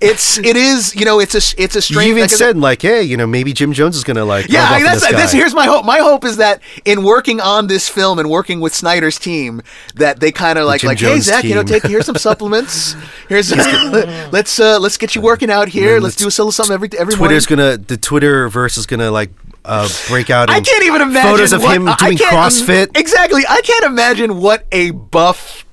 it's 0.00 0.38
it 0.38 0.56
is 0.56 0.94
you 0.94 1.04
know 1.04 1.20
it's 1.20 1.34
a 1.34 1.62
it's 1.62 1.76
a 1.76 1.82
strange. 1.82 2.08
You 2.08 2.16
even 2.16 2.28
said- 2.28 2.56
like, 2.56 2.82
hey, 2.82 3.02
you 3.02 3.16
know, 3.16 3.26
maybe 3.26 3.52
Jim 3.52 3.72
Jones 3.72 3.96
is 3.96 4.02
gonna 4.02 4.24
like. 4.24 4.48
yeah, 4.48 4.68
I 4.70 4.76
mean, 4.76 4.84
that's 4.86 5.06
this 5.06 5.32
guy. 5.32 5.38
here's 5.38 5.54
my 5.54 5.66
hope. 5.66 5.84
My 5.84 5.98
hope 5.98 6.24
is 6.24 6.38
that 6.38 6.62
in 6.84 7.02
working 7.02 7.40
on 7.40 7.66
this 7.66 7.88
film 7.88 8.18
and 8.18 8.30
working 8.30 8.60
with 8.60 8.74
Snyder's 8.74 9.18
team, 9.18 9.60
that 9.96 10.20
they 10.20 10.32
kind 10.32 10.58
of 10.58 10.66
like 10.66 10.80
Jim 10.80 10.88
like, 10.88 10.98
hey 10.98 11.08
Jones 11.08 11.24
Zack, 11.24 11.44
you 11.44 11.54
know, 11.54 11.62
take 11.62 11.82
here's 11.82 12.06
some 12.06 12.16
supplements. 12.16 12.94
Here's 13.28 13.50
let's 13.52 14.58
uh 14.60 14.78
let's 14.78 14.96
get 14.96 15.14
you 15.16 15.20
working 15.20 15.50
out 15.50 15.68
here. 15.68 15.98
Let's 15.98 16.14
do 16.16 16.26
a 16.26 16.28
little 16.28 16.52
something 16.52 16.72
every 16.74 16.88
every 16.96 17.14
Twitter's 17.14 17.50
morning. 17.50 17.66
gonna 17.66 17.76
the 17.76 17.96
Twitter 17.96 18.48
verse 18.48 18.76
is 18.76 18.86
gonna 18.86 19.10
like 19.10 19.30
uh, 19.66 19.88
break 20.08 20.30
out. 20.30 20.48
I 20.50 20.60
can't 20.60 20.84
even 20.84 21.02
imagine 21.02 21.30
photos 21.30 21.52
of 21.52 21.62
what- 21.62 21.74
him 21.76 21.84
doing 21.84 21.96
can't 22.16 22.20
im- 22.20 22.28
CrossFit. 22.28 22.96
Exactly, 22.96 23.42
I 23.48 23.60
can't 23.62 23.84
imagine 23.84 24.40
what 24.40 24.66
a 24.72 24.90
buff 24.92 25.64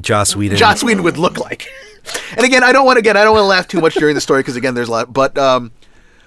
Joss 0.00 0.34
Whedon. 0.36 0.56
Joss 0.58 0.82
Whedon 0.84 1.02
would 1.02 1.18
look 1.18 1.38
like. 1.38 1.68
And 2.36 2.44
again, 2.44 2.62
I 2.62 2.70
don't 2.72 2.84
want 2.84 2.96
to 2.96 2.98
again, 2.98 3.16
I 3.16 3.24
don't 3.24 3.32
want 3.32 3.44
to 3.44 3.48
laugh 3.48 3.66
too 3.66 3.80
much 3.80 3.94
during 3.94 4.14
the 4.14 4.20
story 4.20 4.40
because 4.40 4.56
again, 4.56 4.74
there's 4.74 4.88
a 4.88 4.90
lot. 4.90 5.10
But 5.14 5.38
um, 5.38 5.72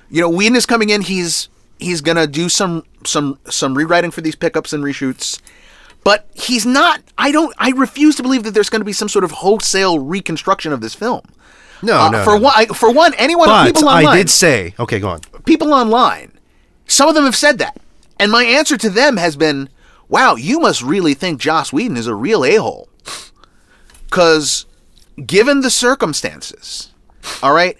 you 0.09 0.21
know, 0.21 0.27
Whedon 0.29 0.55
is 0.55 0.65
coming 0.65 0.89
in. 0.89 1.01
He's 1.01 1.49
he's 1.77 2.01
gonna 2.01 2.25
do 2.25 2.49
some 2.49 2.83
some 3.05 3.37
some 3.47 3.77
rewriting 3.77 4.09
for 4.09 4.21
these 4.21 4.35
pickups 4.35 4.73
and 4.73 4.83
reshoots. 4.83 5.39
But 6.03 6.27
he's 6.33 6.65
not. 6.65 7.01
I 7.19 7.31
don't. 7.31 7.53
I 7.59 7.69
refuse 7.71 8.15
to 8.15 8.23
believe 8.23 8.41
that 8.41 8.55
there's 8.55 8.69
going 8.69 8.79
to 8.81 8.85
be 8.85 8.91
some 8.93 9.07
sort 9.07 9.23
of 9.23 9.29
wholesale 9.29 9.99
reconstruction 9.99 10.73
of 10.73 10.81
this 10.81 10.95
film. 10.95 11.21
No, 11.83 11.99
Uh, 11.99 12.09
no, 12.09 12.23
for 12.23 12.35
no. 12.37 12.41
one, 12.41 12.53
I, 12.55 12.65
for 12.67 12.91
one, 12.91 13.13
anyone 13.13 13.47
But 13.47 13.67
people 13.67 13.87
online, 13.87 14.07
I 14.07 14.17
did 14.17 14.31
say, 14.31 14.73
okay, 14.79 14.99
go 14.99 15.09
on. 15.09 15.19
people 15.45 15.75
online, 15.75 16.31
some 16.87 17.09
of 17.09 17.15
them 17.15 17.25
have 17.25 17.35
said 17.35 17.57
that, 17.59 17.77
and 18.19 18.31
my 18.31 18.43
answer 18.43 18.77
to 18.77 18.89
them 18.89 19.17
has 19.17 19.35
been, 19.35 19.69
"Wow, 20.09 20.35
you 20.35 20.59
must 20.59 20.81
really 20.81 21.13
think 21.13 21.39
Joss 21.39 21.71
Whedon 21.71 21.97
is 21.97 22.07
a 22.07 22.15
real 22.15 22.43
a 22.43 22.55
hole." 22.55 22.89
Because, 24.05 24.65
given 25.25 25.61
the 25.61 25.69
circumstances, 25.69 26.91
all 27.43 27.53
right, 27.53 27.77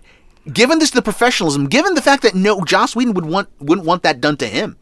given 0.51 0.79
this 0.79 0.91
the 0.91 1.01
professionalism, 1.01 1.67
given 1.67 1.93
the 1.93 2.01
fact 2.01 2.23
that 2.23 2.35
no 2.35 2.63
Joss 2.63 2.95
Whedon 2.95 3.13
would 3.13 3.25
want 3.25 3.49
wouldn't 3.59 3.87
want 3.87 4.03
that 4.03 4.21
done 4.21 4.37
to 4.37 4.47
him, 4.47 4.77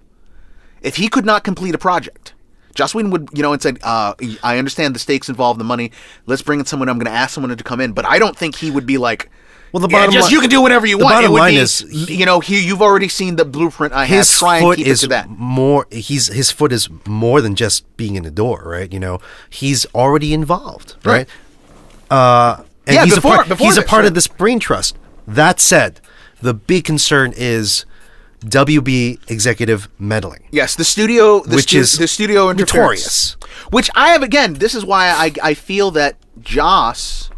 if 0.82 0.96
he 0.98 1.08
could 1.08 1.26
not 1.26 1.44
complete 1.44 1.76
a 1.76 1.80
project. 1.80 2.34
Joss 2.74 2.94
Whedon 2.94 3.10
would, 3.12 3.30
you 3.34 3.42
know, 3.42 3.54
and 3.54 3.62
said, 3.62 3.80
uh, 3.84 4.16
"I 4.44 4.58
understand 4.58 4.94
the 4.94 5.00
stakes 5.00 5.30
involved, 5.30 5.60
the 5.60 5.64
money. 5.64 5.92
Let's 6.26 6.42
bring 6.42 6.60
in 6.60 6.66
someone. 6.66 6.90
I'm 6.90 7.00
going 7.00 7.12
to 7.12 7.18
ask 7.18 7.34
someone 7.34 7.56
to 7.56 7.64
come 7.64 7.80
in." 7.80 7.94
But 7.94 8.06
I 8.06 8.20
don't 8.20 8.38
think 8.38 8.56
he 8.56 8.70
would 8.70 8.86
be 8.86 8.98
like, 8.98 9.30
Well, 9.76 9.82
the 9.86 9.90
yeah, 9.92 10.00
bottom 10.00 10.14
just 10.14 10.26
line- 10.28 10.32
you 10.32 10.40
can 10.40 10.50
do 10.50 10.62
whatever 10.62 10.86
you 10.88 10.98
the 10.98 11.04
want. 11.04 11.16
bottom 11.16 11.32
it 11.32 11.34
line 11.38 11.54
be, 11.56 11.58
is- 11.60 11.82
you 12.10 12.26
know, 12.26 12.40
here 12.40 12.62
you've 12.62 12.82
already 12.82 13.10
seen 13.10 13.36
the 13.36 13.44
blueprint 13.44 13.92
I 13.94 14.06
have. 14.06 14.18
his 14.20 14.32
Try 14.32 14.58
and 14.58 14.64
foot 14.64 14.78
keep 14.78 14.88
is 14.88 15.00
it 15.04 15.08
to 15.08 15.10
that. 15.10 15.30
more 15.30 15.86
he's 15.92 16.28
his 16.28 16.50
foot 16.50 16.72
is 16.72 16.88
more 17.06 17.42
than 17.42 17.56
just 17.56 17.84
being 17.98 18.16
in 18.16 18.24
the 18.24 18.32
door 18.32 18.64
right 18.66 18.90
you 18.94 19.00
know 19.02 19.20
he's 19.50 19.86
already 19.94 20.34
involved 20.34 20.96
right, 21.04 21.28
uh 22.10 22.62
and 22.88 22.96
Yeah, 22.96 23.04
he's 23.06 23.16
before- 23.16 23.34
a 23.34 23.36
part, 23.36 23.48
before 23.50 23.68
he's 23.68 23.78
a 23.78 23.82
part 23.82 24.02
right. 24.04 24.08
of 24.08 24.14
this 24.14 24.28
brain 24.28 24.60
trust 24.60 24.96
that 25.28 25.60
said 25.60 26.00
the 26.42 26.54
big 26.54 26.86
concern 26.86 27.34
is 27.36 27.86
WB 28.46 29.20
executive 29.30 29.90
meddling 30.00 30.44
Yes, 30.52 30.76
the 30.76 30.86
studio, 30.86 31.42
the 31.42 31.56
Which 31.58 31.66
stu- 31.70 31.80
is 31.80 31.98
the 31.98 32.08
studio 32.08 32.52
notorious. 32.54 33.36
Which 33.72 33.90
I 33.96 34.10
have 34.10 34.22
again. 34.24 34.54
This 34.56 34.74
is 34.76 34.86
why 34.86 35.10
I 35.10 35.34
I 35.50 35.54
feel 35.54 35.90
that 35.92 36.16
Joss 36.42 37.30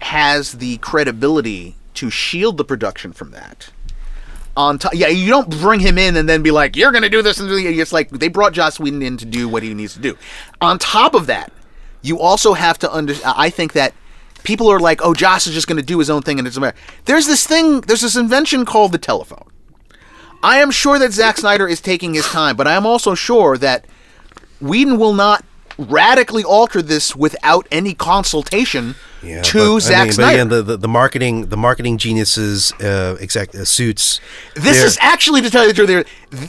has 0.00 0.52
the 0.52 0.78
credibility 0.78 1.76
to 1.94 2.10
shield 2.10 2.56
the 2.56 2.64
production 2.64 3.12
from 3.12 3.30
that. 3.32 3.70
on 4.56 4.76
top. 4.78 4.92
Yeah, 4.92 5.06
you 5.06 5.28
don't 5.28 5.48
bring 5.48 5.80
him 5.80 5.98
in 5.98 6.16
and 6.16 6.28
then 6.28 6.42
be 6.42 6.50
like, 6.50 6.74
"You're 6.76 6.90
going 6.90 7.04
to 7.04 7.08
do 7.08 7.22
this," 7.22 7.38
and 7.38 7.48
it's 7.50 7.92
like 7.92 8.10
they 8.10 8.28
brought 8.28 8.52
Joss 8.52 8.80
Whedon 8.80 9.02
in 9.02 9.16
to 9.16 9.24
do 9.24 9.48
what 9.48 9.62
he 9.62 9.72
needs 9.72 9.94
to 9.94 10.00
do. 10.00 10.18
On 10.60 10.78
top 10.78 11.14
of 11.14 11.26
that, 11.28 11.52
you 12.02 12.18
also 12.18 12.54
have 12.54 12.76
to 12.80 12.92
under. 12.92 13.14
I 13.24 13.50
think 13.50 13.72
that 13.74 13.94
people 14.42 14.68
are 14.68 14.80
like, 14.80 15.00
"Oh, 15.02 15.14
Joss 15.14 15.46
is 15.46 15.54
just 15.54 15.68
going 15.68 15.76
to 15.76 15.82
do 15.82 16.00
his 16.00 16.10
own 16.10 16.22
thing," 16.22 16.38
and 16.40 16.48
it's. 16.48 16.58
There's 17.04 17.26
this 17.26 17.46
thing. 17.46 17.82
There's 17.82 18.00
this 18.00 18.16
invention 18.16 18.64
called 18.64 18.90
the 18.90 18.98
telephone. 18.98 19.46
I 20.42 20.58
am 20.58 20.72
sure 20.72 20.98
that 20.98 21.12
Zack 21.12 21.38
Snyder 21.38 21.68
is 21.68 21.80
taking 21.80 22.14
his 22.14 22.26
time, 22.26 22.56
but 22.56 22.66
I 22.66 22.74
am 22.74 22.84
also 22.84 23.14
sure 23.14 23.56
that 23.58 23.84
Whedon 24.60 24.98
will 24.98 25.14
not 25.14 25.44
radically 25.78 26.42
alter 26.42 26.82
this 26.82 27.14
without 27.14 27.68
any 27.70 27.94
consultation 27.94 28.96
Yeah, 29.22 29.42
to 29.42 29.58
but, 29.58 29.74
I 29.74 29.78
Zack 29.80 29.98
mean, 29.98 30.06
but 30.08 30.14
Snyder. 30.14 30.34
again, 30.34 30.48
the, 30.48 30.62
the, 30.62 30.76
the 30.76 30.88
marketing 30.88 31.46
the 31.46 31.56
marketing 31.56 31.98
geniuses 31.98 32.72
uh, 32.80 33.16
exact 33.20 33.54
uh, 33.54 33.64
suits. 33.64 34.20
This 34.54 34.82
is 34.82 34.96
actually, 35.00 35.40
to 35.42 35.50
tell 35.50 35.62
you 35.66 35.72
the 35.72 35.74
truth, 35.74 35.88
there 35.88 36.04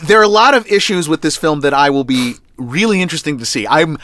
there 0.06 0.20
are 0.20 0.24
a 0.24 0.28
lot 0.28 0.54
of 0.54 0.68
issues 0.68 1.10
with 1.10 1.22
this 1.22 1.36
film 1.36 1.62
that 1.62 1.74
I 1.74 1.90
will 1.90 2.04
be 2.04 2.36
really 2.58 3.02
interesting 3.02 3.38
to 3.40 3.46
see. 3.46 3.66
I'm 3.68 3.98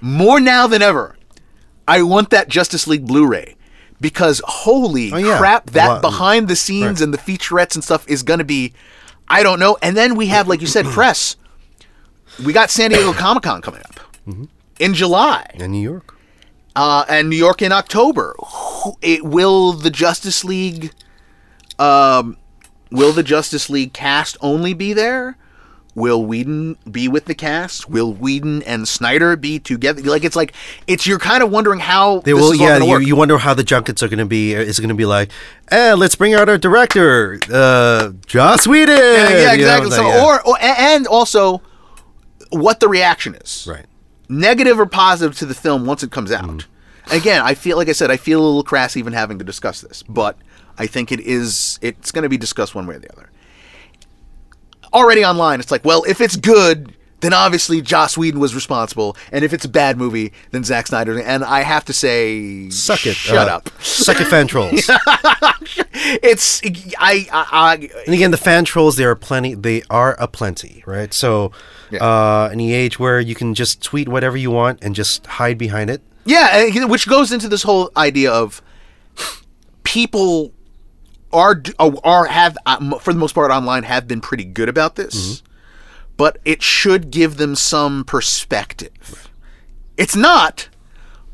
more 0.00 0.40
now 0.40 0.66
than 0.66 0.82
ever. 0.82 1.16
I 1.86 2.02
want 2.02 2.30
that 2.30 2.48
Justice 2.48 2.86
League 2.86 3.06
Blu-ray 3.06 3.54
because 4.00 4.42
holy 4.46 5.12
Oh, 5.12 5.16
yeah. 5.16 5.38
crap, 5.38 5.70
that 5.70 5.86
lot- 5.88 6.02
behind 6.02 6.48
the 6.48 6.56
scenes 6.56 7.00
and 7.00 7.14
the 7.14 7.18
featurettes 7.18 7.74
and 7.74 7.82
stuff 7.84 8.06
is 8.08 8.22
going 8.22 8.38
to 8.38 8.44
be, 8.44 8.74
I 9.28 9.42
don't 9.42 9.58
know. 9.58 9.76
And 9.82 9.96
then 9.96 10.14
we 10.16 10.26
have, 10.26 10.48
like 10.48 10.60
you 10.60 10.66
said, 10.66 10.84
press. 10.98 11.36
We 12.44 12.52
got 12.52 12.70
San 12.70 12.90
Diego 12.90 13.12
Comic 13.12 13.42
Con 13.44 13.62
coming 13.62 13.80
up 13.80 14.00
Mm-hmm. 14.28 14.44
in 14.80 14.92
July 14.92 15.48
in 15.54 15.72
New 15.72 15.80
York. 15.82 16.14
Uh, 16.76 17.04
and 17.08 17.28
New 17.28 17.36
York 17.36 17.62
in 17.62 17.72
October. 17.72 18.36
It 19.02 19.24
will 19.24 19.72
the 19.72 19.90
Justice 19.90 20.44
League, 20.44 20.92
um, 21.78 22.36
will 22.90 23.12
the 23.12 23.22
Justice 23.22 23.68
League 23.68 23.92
cast 23.92 24.36
only 24.40 24.74
be 24.74 24.92
there? 24.92 25.36
Will 25.98 26.24
Whedon 26.24 26.76
be 26.88 27.08
with 27.08 27.24
the 27.24 27.34
cast? 27.34 27.90
Will 27.90 28.12
Whedon 28.12 28.62
and 28.62 28.86
Snyder 28.86 29.36
be 29.36 29.58
together? 29.58 30.00
Like 30.02 30.22
it's 30.22 30.36
like 30.36 30.54
it's 30.86 31.08
you're 31.08 31.18
kind 31.18 31.42
of 31.42 31.50
wondering 31.50 31.80
how 31.80 32.20
They 32.20 32.34
will, 32.34 32.54
yeah. 32.54 32.78
You, 32.78 33.00
you 33.00 33.16
wonder 33.16 33.36
how 33.36 33.52
the 33.52 33.64
junkets 33.64 34.00
are 34.02 34.08
going 34.08 34.20
to 34.20 34.24
be. 34.24 34.54
Is 34.54 34.78
it 34.78 34.82
going 34.82 34.90
to 34.90 34.94
be 34.94 35.06
like, 35.06 35.32
eh, 35.72 35.94
let's 35.94 36.14
bring 36.14 36.34
out 36.34 36.48
our 36.48 36.56
director, 36.56 37.40
uh, 37.52 38.12
Joss 38.26 38.66
Whedon? 38.66 38.94
yeah, 38.94 39.28
yeah, 39.28 39.52
you 39.54 39.64
know, 39.64 39.76
exactly. 39.76 39.90
so, 39.90 40.06
yeah. 40.06 40.24
or, 40.24 40.46
or 40.46 40.56
and 40.60 41.08
also 41.08 41.62
what 42.50 42.78
the 42.78 42.88
reaction 42.88 43.34
is. 43.34 43.66
right. 43.68 43.86
Negative 44.28 44.78
or 44.78 44.86
positive 44.86 45.36
to 45.38 45.46
the 45.46 45.54
film 45.54 45.86
once 45.86 46.02
it 46.02 46.10
comes 46.10 46.32
out. 46.32 46.44
Mm-hmm. 46.44 47.16
Again, 47.16 47.42
I 47.42 47.54
feel 47.54 47.76
like 47.76 47.88
I 47.88 47.92
said, 47.92 48.10
I 48.10 48.16
feel 48.16 48.40
a 48.40 48.44
little 48.44 48.62
crass 48.62 48.96
even 48.96 49.12
having 49.12 49.38
to 49.38 49.44
discuss 49.44 49.80
this, 49.80 50.02
but 50.02 50.36
I 50.76 50.86
think 50.86 51.10
it 51.10 51.20
is 51.20 51.78
it's 51.80 52.12
going 52.12 52.22
to 52.22 52.28
be 52.28 52.36
discussed 52.36 52.74
one 52.74 52.86
way 52.86 52.96
or 52.96 52.98
the 52.98 53.12
other. 53.12 53.30
Already 54.92 55.24
online, 55.24 55.60
it's 55.60 55.70
like, 55.70 55.84
well, 55.84 56.04
if 56.04 56.20
it's 56.20 56.36
good, 56.36 56.94
then 57.20 57.32
obviously 57.32 57.80
Joss 57.80 58.16
Whedon 58.16 58.40
was 58.40 58.54
responsible, 58.54 59.16
and 59.32 59.44
if 59.44 59.52
it's 59.52 59.64
a 59.64 59.68
bad 59.68 59.98
movie, 59.98 60.32
then 60.50 60.64
Zack 60.64 60.86
Snyder. 60.86 61.20
And 61.20 61.44
I 61.44 61.62
have 61.62 61.84
to 61.86 61.92
say, 61.92 62.70
Suck 62.70 63.06
it. 63.06 63.14
shut 63.14 63.48
uh, 63.48 63.56
up. 63.56 63.70
Suck 63.82 64.20
it, 64.20 64.26
fan 64.26 64.46
trolls. 64.46 64.88
It's 66.22 66.62
I, 66.98 67.26
I, 67.30 67.46
I 67.52 67.74
And 68.06 68.14
again, 68.14 68.30
the 68.30 68.36
fan 68.36 68.64
trolls, 68.64 68.96
there 68.96 69.10
are 69.10 69.16
plenty. 69.16 69.54
They 69.54 69.82
are 69.90 70.16
a 70.18 70.28
plenty, 70.28 70.82
right? 70.86 71.12
So, 71.12 71.52
Yeah. 71.90 72.04
uh, 72.04 72.54
the 72.54 72.72
age 72.74 72.98
where 72.98 73.20
you 73.20 73.34
can 73.34 73.54
just 73.54 73.82
tweet 73.82 74.08
whatever 74.08 74.36
you 74.36 74.50
want 74.50 74.82
and 74.82 74.94
just 74.94 75.26
hide 75.26 75.56
behind 75.58 75.90
it. 75.90 76.02
Yeah, 76.24 76.84
which 76.84 77.08
goes 77.08 77.32
into 77.32 77.48
this 77.48 77.62
whole 77.62 77.90
idea 77.96 78.30
of 78.30 78.60
people 79.82 80.52
are 81.32 81.62
are 82.04 82.26
have 82.26 82.56
uh, 82.66 82.98
for 82.98 83.12
the 83.12 83.18
most 83.18 83.34
part 83.34 83.50
online 83.50 83.82
have 83.84 84.06
been 84.06 84.20
pretty 84.20 84.44
good 84.44 84.68
about 84.68 84.96
this, 84.96 85.42
but 86.16 86.38
it 86.44 86.62
should 86.62 87.10
give 87.10 87.36
them 87.36 87.54
some 87.54 88.04
perspective. 88.04 89.30
It's 89.96 90.14
not, 90.14 90.68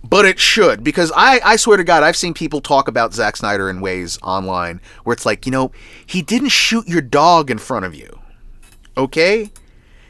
but 0.03 0.25
it 0.25 0.39
should 0.39 0.85
because 0.85 1.13
I 1.17 1.41
I 1.45 1.57
swear 1.57 1.77
to 1.77 1.85
God 1.85 2.03
I've 2.03 2.17
seen 2.17 2.35
people 2.35 2.61
talk 2.61 2.87
about 2.89 3.13
Zack 3.15 3.37
Snyder 3.37 3.69
in 3.69 3.81
ways 3.81 4.19
online 4.23 4.81
where 5.03 5.15
it's 5.15 5.27
like 5.27 5.47
you 5.47 5.53
know 5.53 5.73
he 6.07 6.23
didn't 6.23 6.51
shoot 6.51 6.87
your 6.87 7.03
dog 7.03 7.51
in 7.51 7.59
front 7.59 7.85
of 7.85 7.95
you, 7.95 8.21
okay. 8.97 9.51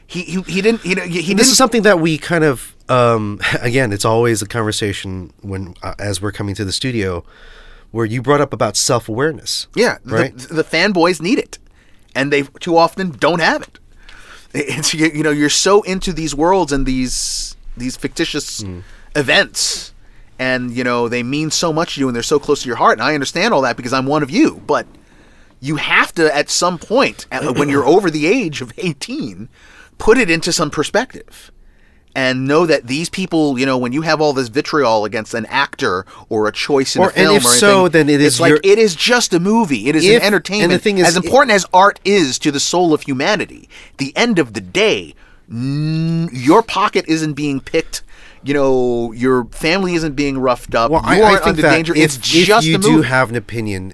He, 0.07 0.21
he, 0.23 0.41
he 0.43 0.61
didn't 0.61 0.81
he, 0.81 0.89
he 0.89 0.95
this 0.95 1.25
didn't 1.27 1.39
is 1.41 1.57
something 1.57 1.81
that 1.83 1.99
we 1.99 2.17
kind 2.17 2.43
of 2.43 2.75
um, 2.89 3.39
again 3.61 3.91
it's 3.91 4.05
always 4.05 4.41
a 4.41 4.45
conversation 4.47 5.33
when 5.41 5.73
uh, 5.83 5.95
as 5.99 6.21
we're 6.21 6.31
coming 6.31 6.53
to 6.55 6.63
the 6.65 6.71
studio 6.71 7.23
where 7.91 8.05
you 8.05 8.21
brought 8.21 8.41
up 8.41 8.53
about 8.53 8.75
self-awareness 8.77 9.67
Yeah, 9.75 9.97
right 10.05 10.37
the, 10.37 10.53
the 10.55 10.63
fanboys 10.63 11.21
need 11.21 11.39
it, 11.39 11.57
and 12.13 12.31
they 12.31 12.43
too 12.59 12.77
often 12.77 13.11
don't 13.11 13.39
have 13.41 13.61
it. 13.63 13.79
It's 14.53 14.93
you 14.93 15.07
you 15.07 15.23
know 15.23 15.31
you're 15.31 15.49
so 15.49 15.81
into 15.83 16.13
these 16.13 16.35
worlds 16.35 16.71
and 16.71 16.85
these 16.85 17.55
these 17.77 17.97
fictitious 17.97 18.61
Mm. 18.63 18.83
events, 19.15 19.93
and 20.37 20.71
you 20.71 20.83
know 20.83 21.09
they 21.09 21.23
mean 21.23 21.49
so 21.51 21.73
much 21.73 21.95
to 21.95 21.99
you 22.01 22.07
and 22.07 22.15
they're 22.15 22.23
so 22.23 22.39
close 22.39 22.61
to 22.63 22.67
your 22.67 22.77
heart. 22.77 22.99
And 22.99 23.03
I 23.07 23.13
understand 23.15 23.53
all 23.53 23.61
that 23.61 23.75
because 23.77 23.91
I'm 23.93 24.05
one 24.05 24.23
of 24.23 24.29
you, 24.29 24.61
but 24.67 24.85
you 25.61 25.77
have 25.77 26.13
to 26.15 26.33
at 26.35 26.49
some 26.49 26.77
point 26.77 27.25
at- 27.31 27.55
when 27.57 27.69
you're 27.69 27.85
over 27.85 28.09
the 28.11 28.27
age 28.27 28.61
of 28.61 28.71
18 28.77 29.49
put 29.97 30.17
it 30.17 30.29
into 30.29 30.51
some 30.51 30.69
perspective 30.69 31.51
and 32.17 32.47
know 32.47 32.65
that 32.65 32.87
these 32.87 33.09
people, 33.09 33.59
you 33.59 33.65
know, 33.65 33.77
when 33.77 33.91
you 33.91 34.01
have 34.01 34.21
all 34.21 34.31
this 34.31 34.47
vitriol 34.47 35.03
against 35.03 35.33
an 35.33 35.45
actor 35.47 36.05
or 36.29 36.47
a 36.47 36.51
choice 36.51 36.95
in 36.95 37.01
Or- 37.01 37.09
a 37.09 37.11
film, 37.11 37.27
and 37.27 37.35
if 37.37 37.43
or 37.43 37.47
anything, 37.49 37.59
so, 37.59 37.87
then 37.89 38.09
it 38.09 38.21
is 38.21 38.27
it's 38.35 38.39
like 38.39 38.49
your- 38.49 38.59
it 38.63 38.79
is 38.79 38.95
just 38.95 39.33
a 39.33 39.39
movie. 39.39 39.87
It 39.89 39.95
is 39.97 40.05
If- 40.05 40.21
an 40.21 40.27
entertainment. 40.27 40.71
and 40.71 40.79
the 40.79 40.83
thing 40.83 40.97
is- 40.99 41.07
as 41.07 41.17
important 41.17 41.51
as 41.51 41.65
art 41.73 41.99
is 42.05 42.39
to 42.39 42.51
the 42.51 42.59
soul 42.61 42.93
of 42.93 43.01
humanity, 43.01 43.67
the 43.97 44.15
end 44.15 44.39
of 44.39 44.53
the 44.53 44.61
day, 44.61 45.13
n- 45.51 46.29
your 46.31 46.63
pocket 46.63 47.03
isn't 47.07 47.33
being 47.33 47.59
picked. 47.59 48.01
You 48.43 48.53
know, 48.53 49.11
your 49.11 49.45
family 49.51 49.95
isn't 49.95 50.15
being 50.15 50.37
roughed 50.37 50.73
up. 50.75 50.91
well 50.91 51.01
you 51.03 51.21
I, 51.23 51.27
I 51.27 51.33
think 51.35 51.47
under 51.47 51.61
that 51.63 51.71
danger. 51.71 51.93
if, 51.95 52.03
it's 52.15 52.15
if 52.33 52.45
just 52.47 52.65
you 52.65 52.75
a 52.75 52.79
do 52.79 53.01
have 53.01 53.29
an 53.29 53.35
opinion 53.35 53.93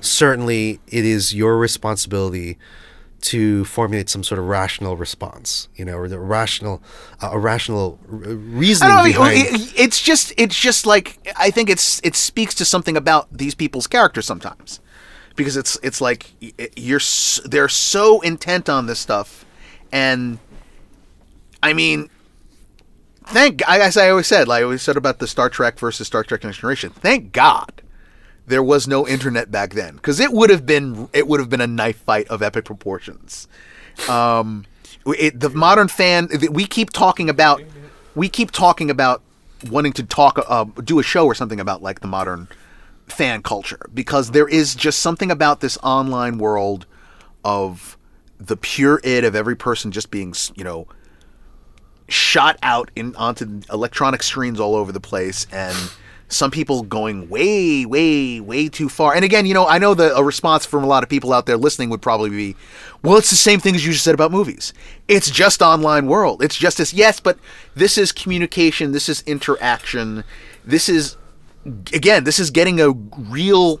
certainly 0.00 0.80
it 0.88 1.04
is 1.04 1.32
your 1.32 1.56
responsibility 1.56 2.58
to 3.22 3.64
formulate 3.64 4.08
some 4.10 4.22
sort 4.24 4.38
of 4.38 4.46
rational 4.46 4.96
response 4.96 5.68
you 5.76 5.84
know 5.84 5.94
or 5.96 6.08
the 6.08 6.18
rational 6.18 6.82
uh, 7.22 7.30
a 7.32 7.38
rational 7.38 7.98
r- 8.10 8.18
I 8.18 8.28
reasoning 8.32 8.96
know, 8.96 9.04
behind 9.04 9.38
it- 9.38 9.72
it's 9.76 10.00
just 10.02 10.32
it's 10.36 10.58
just 10.58 10.86
like 10.86 11.18
I 11.36 11.50
think 11.50 11.70
it's 11.70 12.00
it 12.04 12.14
speaks 12.16 12.54
to 12.56 12.64
something 12.64 12.96
about 12.96 13.28
these 13.32 13.54
people's 13.54 13.86
character 13.86 14.22
sometimes. 14.22 14.80
Because 15.34 15.56
it's 15.56 15.78
it's 15.82 16.00
like 16.02 16.30
you're 16.76 17.00
they're 17.46 17.68
so 17.68 18.20
intent 18.20 18.68
on 18.68 18.84
this 18.86 18.98
stuff 19.00 19.46
and 19.90 20.38
I 21.62 21.72
mean 21.72 22.10
thank 23.28 23.66
I- 23.68 23.80
as 23.80 23.96
I 23.96 24.10
always 24.10 24.26
said 24.26 24.46
like 24.48 24.60
I 24.60 24.64
always 24.64 24.82
said 24.82 24.96
about 24.98 25.20
the 25.20 25.26
Star 25.26 25.48
Trek 25.48 25.78
versus 25.78 26.06
Star 26.06 26.22
Trek 26.22 26.44
Next 26.44 26.58
Generation 26.58 26.90
thank 26.90 27.32
God 27.32 27.80
there 28.46 28.62
was 28.62 28.88
no 28.88 29.06
internet 29.06 29.50
back 29.50 29.72
then. 29.74 29.96
Because 29.96 30.20
it 30.20 30.32
would 30.32 30.50
have 30.50 30.66
been 30.66 31.08
it 31.12 31.26
would 31.26 31.40
have 31.40 31.50
been 31.50 31.60
a 31.60 31.66
knife 31.66 31.98
fight 31.98 32.28
of 32.28 32.42
epic 32.42 32.64
proportions. 32.64 33.48
Um 34.08 34.64
it, 35.06 35.40
the 35.40 35.50
modern 35.50 35.88
fan 35.88 36.28
we 36.50 36.64
keep 36.64 36.90
talking 36.90 37.28
about 37.28 37.62
we 38.14 38.28
keep 38.28 38.50
talking 38.50 38.90
about 38.90 39.22
wanting 39.70 39.92
to 39.94 40.02
talk 40.02 40.38
uh, 40.48 40.64
do 40.84 40.98
a 40.98 41.02
show 41.02 41.26
or 41.26 41.34
something 41.34 41.60
about 41.60 41.82
like 41.82 42.00
the 42.00 42.08
modern 42.08 42.48
fan 43.08 43.42
culture. 43.42 43.88
Because 43.92 44.30
there 44.30 44.48
is 44.48 44.74
just 44.74 45.00
something 45.00 45.30
about 45.30 45.60
this 45.60 45.78
online 45.82 46.38
world 46.38 46.86
of 47.44 47.96
the 48.38 48.56
pure 48.56 49.00
id 49.04 49.24
of 49.24 49.34
every 49.34 49.56
person 49.56 49.92
just 49.92 50.10
being 50.10 50.34
you 50.54 50.64
know 50.64 50.86
shot 52.08 52.58
out 52.62 52.90
in 52.96 53.14
onto 53.16 53.60
electronic 53.72 54.22
screens 54.22 54.60
all 54.60 54.74
over 54.74 54.92
the 54.92 55.00
place 55.00 55.46
and 55.52 55.76
some 56.32 56.50
people 56.50 56.82
going 56.82 57.28
way 57.28 57.84
way 57.84 58.40
way 58.40 58.68
too 58.68 58.88
far. 58.88 59.14
And 59.14 59.24
again 59.24 59.46
you 59.46 59.54
know 59.54 59.66
i 59.66 59.78
know 59.78 59.94
the 59.94 60.14
a 60.16 60.22
response 60.22 60.66
from 60.66 60.84
a 60.84 60.86
lot 60.86 61.02
of 61.02 61.08
people 61.08 61.32
out 61.32 61.46
there 61.46 61.56
listening 61.56 61.90
would 61.90 62.02
probably 62.02 62.30
be 62.30 62.56
well 63.02 63.16
it's 63.16 63.30
the 63.30 63.36
same 63.36 63.60
thing 63.60 63.74
as 63.74 63.84
you 63.84 63.92
just 63.92 64.04
said 64.04 64.14
about 64.14 64.32
movies. 64.32 64.72
It's 65.08 65.30
just 65.30 65.62
online 65.62 66.06
world. 66.06 66.42
It's 66.42 66.56
just 66.56 66.78
this 66.78 66.92
yes 66.94 67.20
but 67.20 67.38
this 67.74 67.98
is 67.98 68.12
communication. 68.12 68.92
This 68.92 69.08
is 69.08 69.22
interaction. 69.22 70.24
This 70.64 70.88
is 70.88 71.16
again 71.92 72.24
this 72.24 72.38
is 72.38 72.50
getting 72.50 72.80
a 72.80 72.90
real 72.90 73.80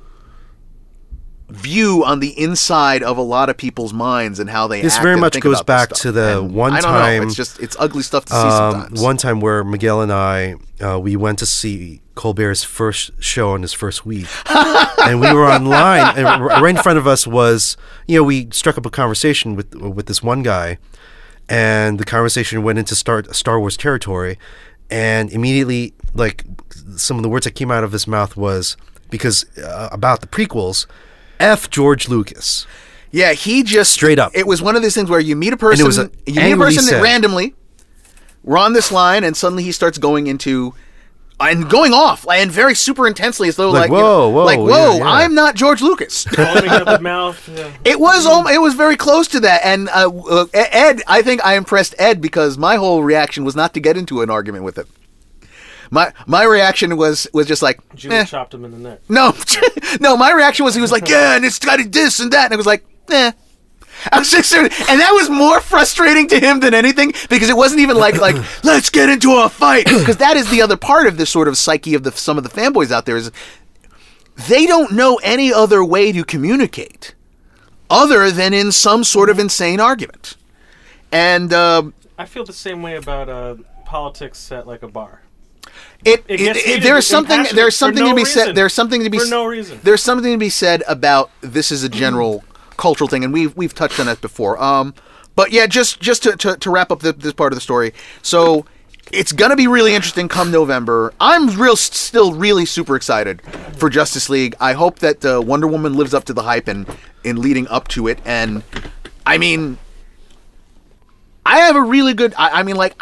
view 1.52 2.04
on 2.04 2.20
the 2.20 2.30
inside 2.38 3.02
of 3.02 3.16
a 3.18 3.22
lot 3.22 3.48
of 3.50 3.56
people's 3.56 3.92
minds 3.92 4.38
and 4.38 4.48
how 4.50 4.66
they 4.66 4.80
This 4.82 4.94
act 4.94 5.02
very 5.02 5.16
much 5.16 5.38
goes 5.40 5.62
back 5.62 5.90
to 5.90 6.10
the 6.12 6.40
And 6.40 6.54
one 6.54 6.72
I 6.72 6.80
don't 6.80 6.90
time- 6.92 7.20
know. 7.22 7.26
It's 7.26 7.34
just 7.36 7.60
it's 7.60 7.76
ugly 7.78 8.02
stuff 8.02 8.24
to 8.26 8.32
see 8.32 8.38
um, 8.38 8.72
sometimes. 8.72 9.00
one 9.00 9.16
time 9.16 9.40
where 9.40 9.62
Miguel 9.62 10.00
and 10.00 10.12
I 10.12 10.54
uh, 10.84 10.98
we 10.98 11.14
went 11.16 11.38
to 11.40 11.46
see 11.46 12.00
Colbert's 12.14 12.64
first 12.64 13.10
show 13.20 13.50
on 13.52 13.62
his 13.62 13.72
first 13.72 14.04
week, 14.04 14.26
and 14.50 15.20
we 15.20 15.32
were 15.32 15.46
online, 15.46 16.14
and 16.18 16.44
right 16.44 16.76
in 16.76 16.82
front 16.82 16.98
of 16.98 17.06
us 17.06 17.26
was 17.26 17.76
you 18.06 18.18
know 18.18 18.24
we 18.24 18.48
struck 18.50 18.76
up 18.76 18.84
a 18.84 18.90
conversation 18.90 19.54
with 19.56 19.74
with 19.74 20.06
this 20.06 20.22
one 20.22 20.42
guy, 20.42 20.78
and 21.48 21.98
the 21.98 22.04
conversation 22.04 22.62
went 22.62 22.78
into 22.78 22.94
Star 22.94 23.22
Star 23.32 23.58
Wars 23.60 23.76
territory, 23.76 24.38
and 24.90 25.30
immediately 25.30 25.94
like 26.14 26.44
some 26.96 27.16
of 27.16 27.22
the 27.22 27.28
words 27.28 27.44
that 27.44 27.52
came 27.52 27.70
out 27.70 27.84
of 27.84 27.92
his 27.92 28.06
mouth 28.06 28.36
was 28.36 28.76
because 29.08 29.46
uh, 29.58 29.88
about 29.92 30.20
the 30.20 30.26
prequels, 30.26 30.86
f 31.42 31.68
George 31.70 32.08
Lucas. 32.08 32.66
Yeah, 33.10 33.32
he 33.34 33.62
just 33.62 33.92
Straight 33.92 34.18
up. 34.18 34.32
It 34.34 34.46
was 34.46 34.62
one 34.62 34.74
of 34.74 34.82
those 34.82 34.94
things 34.94 35.10
where 35.10 35.20
you 35.20 35.36
meet 35.36 35.52
a 35.52 35.56
person, 35.56 35.84
was 35.84 35.98
a 35.98 36.10
you 36.26 36.40
meet 36.40 36.52
a 36.52 36.56
person 36.56 36.82
said. 36.82 37.02
randomly. 37.02 37.54
We're 38.42 38.58
on 38.58 38.72
this 38.72 38.90
line, 38.90 39.22
and 39.22 39.36
suddenly 39.36 39.62
he 39.62 39.70
starts 39.72 39.98
going 39.98 40.26
into 40.26 40.74
and 41.38 41.68
going 41.68 41.92
off 41.92 42.26
and 42.30 42.50
very 42.50 42.74
super 42.74 43.06
intensely, 43.06 43.48
as 43.48 43.56
though 43.56 43.70
Like, 43.70 43.90
like, 43.90 43.98
you 43.98 44.02
know, 44.02 44.28
whoa, 44.28 44.30
whoa, 44.30 44.44
like 44.44 44.58
whoa, 44.58 44.96
yeah. 44.98 45.04
I'm 45.04 45.34
not 45.34 45.54
George 45.54 45.82
Lucas. 45.82 46.24
Foaming 46.24 46.70
at 46.70 46.84
the 46.84 47.00
mouth. 47.00 47.48
Yeah. 47.48 47.72
It 47.84 48.00
was 48.00 48.26
al- 48.26 48.46
it 48.46 48.58
was 48.58 48.74
very 48.74 48.96
close 48.96 49.28
to 49.28 49.40
that, 49.40 49.60
and 49.64 49.88
uh, 49.88 50.08
uh, 50.08 50.46
Ed. 50.54 51.02
I 51.06 51.22
think 51.22 51.44
I 51.44 51.56
impressed 51.56 51.94
Ed 51.98 52.20
because 52.20 52.56
my 52.56 52.76
whole 52.76 53.02
reaction 53.02 53.44
was 53.44 53.56
not 53.56 53.74
to 53.74 53.80
get 53.80 53.96
into 53.96 54.22
an 54.22 54.30
argument 54.30 54.64
with 54.64 54.78
him. 54.78 54.86
My 55.92 56.10
my 56.26 56.42
reaction 56.44 56.96
was 56.96 57.28
was 57.34 57.46
just 57.46 57.60
like, 57.60 57.78
Julie 57.94 58.16
eh. 58.16 58.24
chopped 58.24 58.54
him 58.54 58.64
in 58.64 58.70
the 58.70 58.78
neck. 58.78 59.00
no, 59.10 59.34
no. 60.00 60.16
My 60.16 60.32
reaction 60.32 60.64
was 60.64 60.74
he 60.74 60.80
was 60.80 60.90
like, 60.90 61.06
yeah, 61.08 61.36
and 61.36 61.44
it's 61.44 61.58
got 61.58 61.78
this 61.92 62.18
and 62.18 62.32
that, 62.32 62.46
and 62.46 62.54
I 62.54 62.56
was 62.56 62.66
like, 62.66 62.86
eh. 63.10 63.32
I 64.10 64.18
was 64.18 64.30
just, 64.30 64.52
and 64.54 64.70
that 64.70 65.12
was 65.12 65.28
more 65.28 65.60
frustrating 65.60 66.26
to 66.28 66.40
him 66.40 66.60
than 66.60 66.72
anything 66.72 67.12
because 67.28 67.50
it 67.50 67.56
wasn't 67.56 67.82
even 67.82 67.98
like 67.98 68.16
like 68.16 68.36
let's 68.64 68.88
get 68.88 69.10
into 69.10 69.32
a 69.36 69.50
fight 69.50 69.84
because 69.84 70.16
that 70.16 70.38
is 70.38 70.50
the 70.50 70.62
other 70.62 70.78
part 70.78 71.06
of 71.06 71.18
this 71.18 71.28
sort 71.28 71.46
of 71.46 71.58
psyche 71.58 71.94
of 71.94 72.02
the 72.04 72.10
some 72.10 72.38
of 72.38 72.42
the 72.42 72.50
fanboys 72.50 72.90
out 72.90 73.04
there 73.04 73.18
is 73.18 73.30
they 74.48 74.64
don't 74.64 74.92
know 74.92 75.20
any 75.22 75.52
other 75.52 75.84
way 75.84 76.10
to 76.10 76.24
communicate 76.24 77.14
other 77.90 78.30
than 78.30 78.54
in 78.54 78.72
some 78.72 79.04
sort 79.04 79.28
of 79.28 79.38
insane 79.38 79.78
argument. 79.78 80.36
And 81.12 81.52
uh, 81.52 81.82
I 82.18 82.24
feel 82.24 82.44
the 82.44 82.54
same 82.54 82.82
way 82.82 82.96
about 82.96 83.28
uh, 83.28 83.56
politics 83.84 84.50
at 84.50 84.66
like 84.66 84.82
a 84.82 84.88
bar. 84.88 85.21
It, 86.04 86.24
It 86.28 86.40
it, 86.40 86.56
it- 86.56 86.82
there's 86.82 87.06
something 87.06 87.44
there's 87.54 87.76
something 87.76 88.02
no 88.04 88.10
to 88.10 88.14
be 88.16 88.22
reason. 88.22 88.46
said 88.46 88.54
there's 88.54 88.72
something 88.74 89.02
to 89.04 89.10
be 89.10 89.18
For 89.18 89.26
no 89.26 89.44
reason. 89.46 89.80
there's 89.82 90.02
something 90.02 90.32
to 90.32 90.38
be 90.38 90.50
said 90.50 90.82
about 90.88 91.30
this 91.40 91.70
is 91.70 91.84
a 91.84 91.88
general 91.88 92.44
cultural 92.76 93.08
thing 93.08 93.22
and 93.24 93.32
we've 93.32 93.56
we've 93.56 93.74
touched 93.74 94.00
on 94.00 94.08
it 94.08 94.20
before 94.20 94.60
um 94.62 94.94
but 95.36 95.52
yeah 95.52 95.66
just 95.66 96.00
just 96.00 96.22
to, 96.24 96.36
to, 96.36 96.56
to 96.56 96.70
wrap 96.70 96.90
up 96.90 97.00
the, 97.00 97.12
this 97.12 97.32
part 97.32 97.52
of 97.52 97.56
the 97.56 97.60
story 97.60 97.92
so 98.22 98.66
it's 99.12 99.30
gonna 99.32 99.56
be 99.56 99.66
really 99.66 99.94
interesting 99.94 100.26
come 100.26 100.50
November. 100.50 101.12
I'm 101.20 101.48
real 101.60 101.76
still 101.76 102.32
really 102.32 102.64
super 102.64 102.96
excited 102.96 103.42
for 103.76 103.90
Justice 103.90 104.30
League. 104.30 104.54
I 104.58 104.72
hope 104.72 105.00
that 105.00 105.22
uh, 105.24 105.42
Wonder 105.44 105.66
Woman 105.66 105.94
lives 105.94 106.14
up 106.14 106.24
to 106.26 106.32
the 106.32 106.42
hype 106.44 106.66
and 106.66 106.86
in 107.22 107.42
leading 107.42 107.68
up 107.68 107.88
to 107.88 108.06
it. 108.08 108.20
And 108.24 108.62
I 109.26 109.36
mean, 109.36 109.76
I 111.44 111.58
have 111.58 111.76
a 111.76 111.82
really 111.82 112.14
good. 112.14 112.32
I, 112.38 112.60
I 112.60 112.62
mean, 112.62 112.76
like 112.76 112.94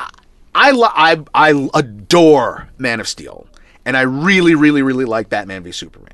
I, 0.55 0.69
I 0.69 0.71
lo- 0.73 0.89
I 0.95 1.25
I 1.35 1.69
adore 1.75 2.69
Man 2.79 3.01
of 3.01 3.09
Steel, 3.09 3.47
and 3.85 3.97
I 3.97 4.03
really, 4.03 4.55
really, 4.55 4.83
really 4.83 5.05
like 5.05 5.29
Batman 5.29 5.63
v 5.63 5.73
Superman. 5.73 6.09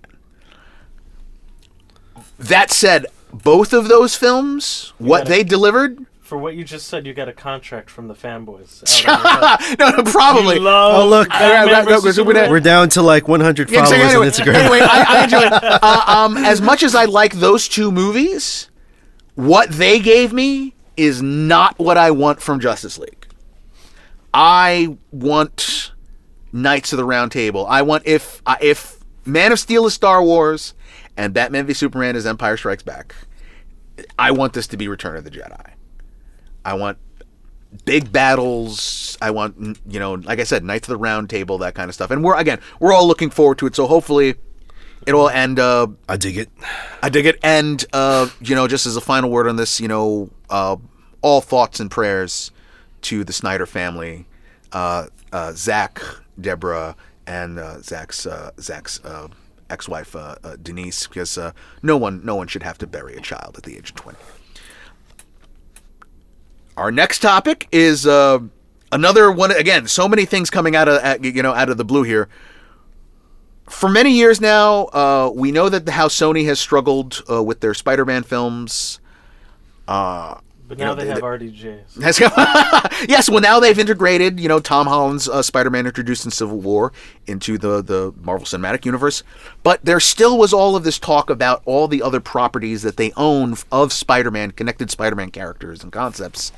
That 2.38 2.70
said, 2.70 3.06
both 3.32 3.72
of 3.72 3.88
those 3.88 4.14
films, 4.14 4.92
what 4.98 5.20
gotta- 5.20 5.30
they 5.30 5.42
delivered, 5.44 6.04
For 6.20 6.36
what 6.36 6.54
you 6.54 6.64
just 6.64 6.86
said, 6.88 7.06
you 7.06 7.14
got 7.14 7.28
a 7.28 7.32
contract 7.32 7.88
from 7.88 8.08
the 8.08 8.14
fanboys. 8.14 8.82
out 9.08 9.62
on 9.62 9.68
your 9.78 9.90
no, 9.90 9.96
no, 10.02 10.10
probably. 10.10 10.58
Love 10.58 11.02
Oh, 11.04 11.08
look. 11.08 11.28
Batman 11.28 11.66
Right, 11.66 11.72
right, 11.72 11.84
versus 11.86 12.04
we're 12.04 12.12
Superman? 12.12 12.50
We're 12.50 12.60
down 12.60 12.88
to 12.90 13.02
like 13.02 13.28
100 13.28 13.70
Yeah, 13.70 13.84
followers 13.84 14.00
so 14.00 14.06
anyway, 14.22 14.26
on 14.26 14.32
Instagram. 14.32 14.54
anyway, 14.54 14.80
I, 14.82 15.04
I 15.08 15.24
enjoy 15.24 15.40
it. 15.42 15.52
Uh, 15.82 16.04
um, 16.06 16.36
as 16.38 16.60
much 16.60 16.82
as 16.82 16.94
I 16.94 17.04
like 17.06 17.34
those 17.34 17.68
two 17.68 17.90
movies, 17.92 18.68
what 19.34 19.70
they 19.70 19.98
gave 20.00 20.32
me 20.32 20.74
is 20.96 21.22
not 21.22 21.78
what 21.78 21.96
I 21.96 22.10
want 22.10 22.40
from 22.42 22.58
Justice 22.60 22.98
League. 22.98 23.25
I 24.38 24.98
want 25.12 25.92
Knights 26.52 26.92
of 26.92 26.98
the 26.98 27.06
Round 27.06 27.32
Table. 27.32 27.66
I 27.66 27.80
want 27.80 28.06
if 28.06 28.42
uh, 28.44 28.56
if 28.60 29.00
Man 29.24 29.50
of 29.50 29.58
Steel 29.58 29.86
is 29.86 29.94
Star 29.94 30.22
Wars 30.22 30.74
and 31.16 31.32
Batman 31.32 31.66
v 31.66 31.72
Superman 31.72 32.16
is 32.16 32.26
Empire 32.26 32.58
Strikes 32.58 32.82
Back. 32.82 33.14
I 34.18 34.32
want 34.32 34.52
this 34.52 34.66
to 34.66 34.76
be 34.76 34.88
Return 34.88 35.16
of 35.16 35.24
the 35.24 35.30
Jedi. 35.30 35.70
I 36.66 36.74
want 36.74 36.98
big 37.86 38.12
battles. 38.12 39.16
I 39.22 39.30
want, 39.30 39.78
you 39.88 39.98
know, 39.98 40.12
like 40.14 40.38
I 40.38 40.44
said, 40.44 40.62
Knights 40.62 40.86
of 40.86 40.92
the 40.92 40.98
Round 40.98 41.30
Table, 41.30 41.56
that 41.58 41.74
kind 41.74 41.88
of 41.88 41.94
stuff. 41.94 42.10
And 42.10 42.22
we're 42.22 42.36
again, 42.36 42.60
we're 42.78 42.92
all 42.92 43.06
looking 43.06 43.30
forward 43.30 43.56
to 43.58 43.66
it. 43.66 43.74
So 43.74 43.86
hopefully, 43.86 44.34
it'll 45.06 45.30
end. 45.30 45.58
Uh, 45.58 45.86
I 46.10 46.18
dig 46.18 46.36
it. 46.36 46.50
I 47.02 47.08
dig 47.08 47.24
it. 47.24 47.38
And 47.42 47.82
uh, 47.94 48.28
you 48.42 48.54
know, 48.54 48.68
just 48.68 48.84
as 48.84 48.96
a 48.96 49.00
final 49.00 49.30
word 49.30 49.48
on 49.48 49.56
this, 49.56 49.80
you 49.80 49.88
know, 49.88 50.28
uh, 50.50 50.76
all 51.22 51.40
thoughts 51.40 51.80
and 51.80 51.90
prayers 51.90 52.50
to 53.06 53.24
the 53.24 53.32
Snyder 53.32 53.66
family, 53.66 54.26
uh, 54.72 55.06
uh, 55.32 55.52
Zack, 55.52 56.00
Deborah, 56.40 56.96
and 57.26 57.58
uh, 57.58 57.80
Zack's 57.80 58.26
uh, 58.26 58.50
Zack's 58.60 59.00
uh, 59.04 59.28
ex-wife 59.68 60.14
uh, 60.14 60.36
uh, 60.44 60.56
Denise, 60.62 61.06
because 61.06 61.38
uh, 61.38 61.52
no 61.82 61.96
one 61.96 62.24
no 62.24 62.36
one 62.36 62.48
should 62.48 62.62
have 62.62 62.78
to 62.78 62.86
bury 62.86 63.16
a 63.16 63.20
child 63.20 63.56
at 63.56 63.62
the 63.62 63.76
age 63.76 63.90
of 63.90 63.96
twenty. 63.96 64.18
Our 66.76 66.92
next 66.92 67.20
topic 67.20 67.68
is 67.72 68.06
uh, 68.06 68.40
another 68.92 69.32
one. 69.32 69.50
Again, 69.50 69.88
so 69.88 70.08
many 70.08 70.24
things 70.26 70.50
coming 70.50 70.76
out 70.76 70.88
of 70.88 71.02
uh, 71.02 71.18
you 71.22 71.42
know 71.42 71.54
out 71.54 71.70
of 71.70 71.76
the 71.78 71.84
blue 71.84 72.02
here. 72.02 72.28
For 73.68 73.88
many 73.88 74.12
years 74.12 74.40
now, 74.40 74.84
uh, 74.92 75.30
we 75.34 75.50
know 75.50 75.68
that 75.68 75.86
the 75.86 75.92
how 75.92 76.08
Sony 76.08 76.44
has 76.46 76.60
struggled 76.60 77.22
uh, 77.28 77.42
with 77.42 77.60
their 77.60 77.74
Spider-Man 77.74 78.22
films. 78.24 79.00
But 80.68 80.78
now 80.78 80.86
know, 80.86 80.94
they 80.96 81.04
they- 81.04 81.10
have 81.10 81.20
RDJs. 81.20 81.96
Yes, 83.08 83.28
well 83.30 83.40
now 83.40 83.60
they've 83.60 83.78
integrated, 83.78 84.40
you 84.40 84.48
know, 84.48 84.58
Tom 84.58 84.86
Holland's 84.86 85.28
uh, 85.28 85.42
Spider-Man 85.42 85.86
introduced 85.86 86.24
in 86.24 86.30
Civil 86.30 86.58
War 86.60 86.92
into 87.26 87.56
the 87.58 87.82
the 87.82 88.12
Marvel 88.20 88.46
Cinematic 88.46 88.84
Universe, 88.84 89.22
but 89.62 89.84
there 89.84 90.00
still 90.00 90.38
was 90.38 90.52
all 90.52 90.74
of 90.76 90.82
this 90.82 90.98
talk 90.98 91.30
about 91.30 91.62
all 91.66 91.86
the 91.88 92.02
other 92.02 92.20
properties 92.20 92.82
that 92.82 92.96
they 92.96 93.12
own 93.16 93.54
of 93.70 93.92
Spider-Man, 93.92 94.52
connected 94.52 94.90
Spider-Man 94.90 95.30
characters 95.30 95.82
and 95.82 95.92
concepts, 95.92 96.52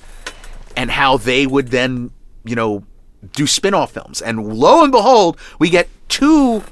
and 0.77 0.91
how 0.93 1.17
they 1.17 1.47
would 1.47 1.69
then, 1.69 2.11
you 2.45 2.55
know, 2.55 2.85
do 3.33 3.47
spin-off 3.47 3.91
films. 3.93 4.23
And 4.23 4.55
lo 4.55 4.83
and 4.85 4.93
behold, 4.93 5.39
we 5.59 5.69
get 5.71 5.89
two 6.09 6.63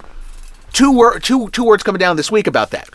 two 0.72 0.92
wor- 0.92 1.18
two 1.18 1.50
two 1.50 1.64
words 1.64 1.82
coming 1.82 1.98
down 1.98 2.16
this 2.16 2.30
week 2.30 2.46
about 2.46 2.70
that. 2.70 2.88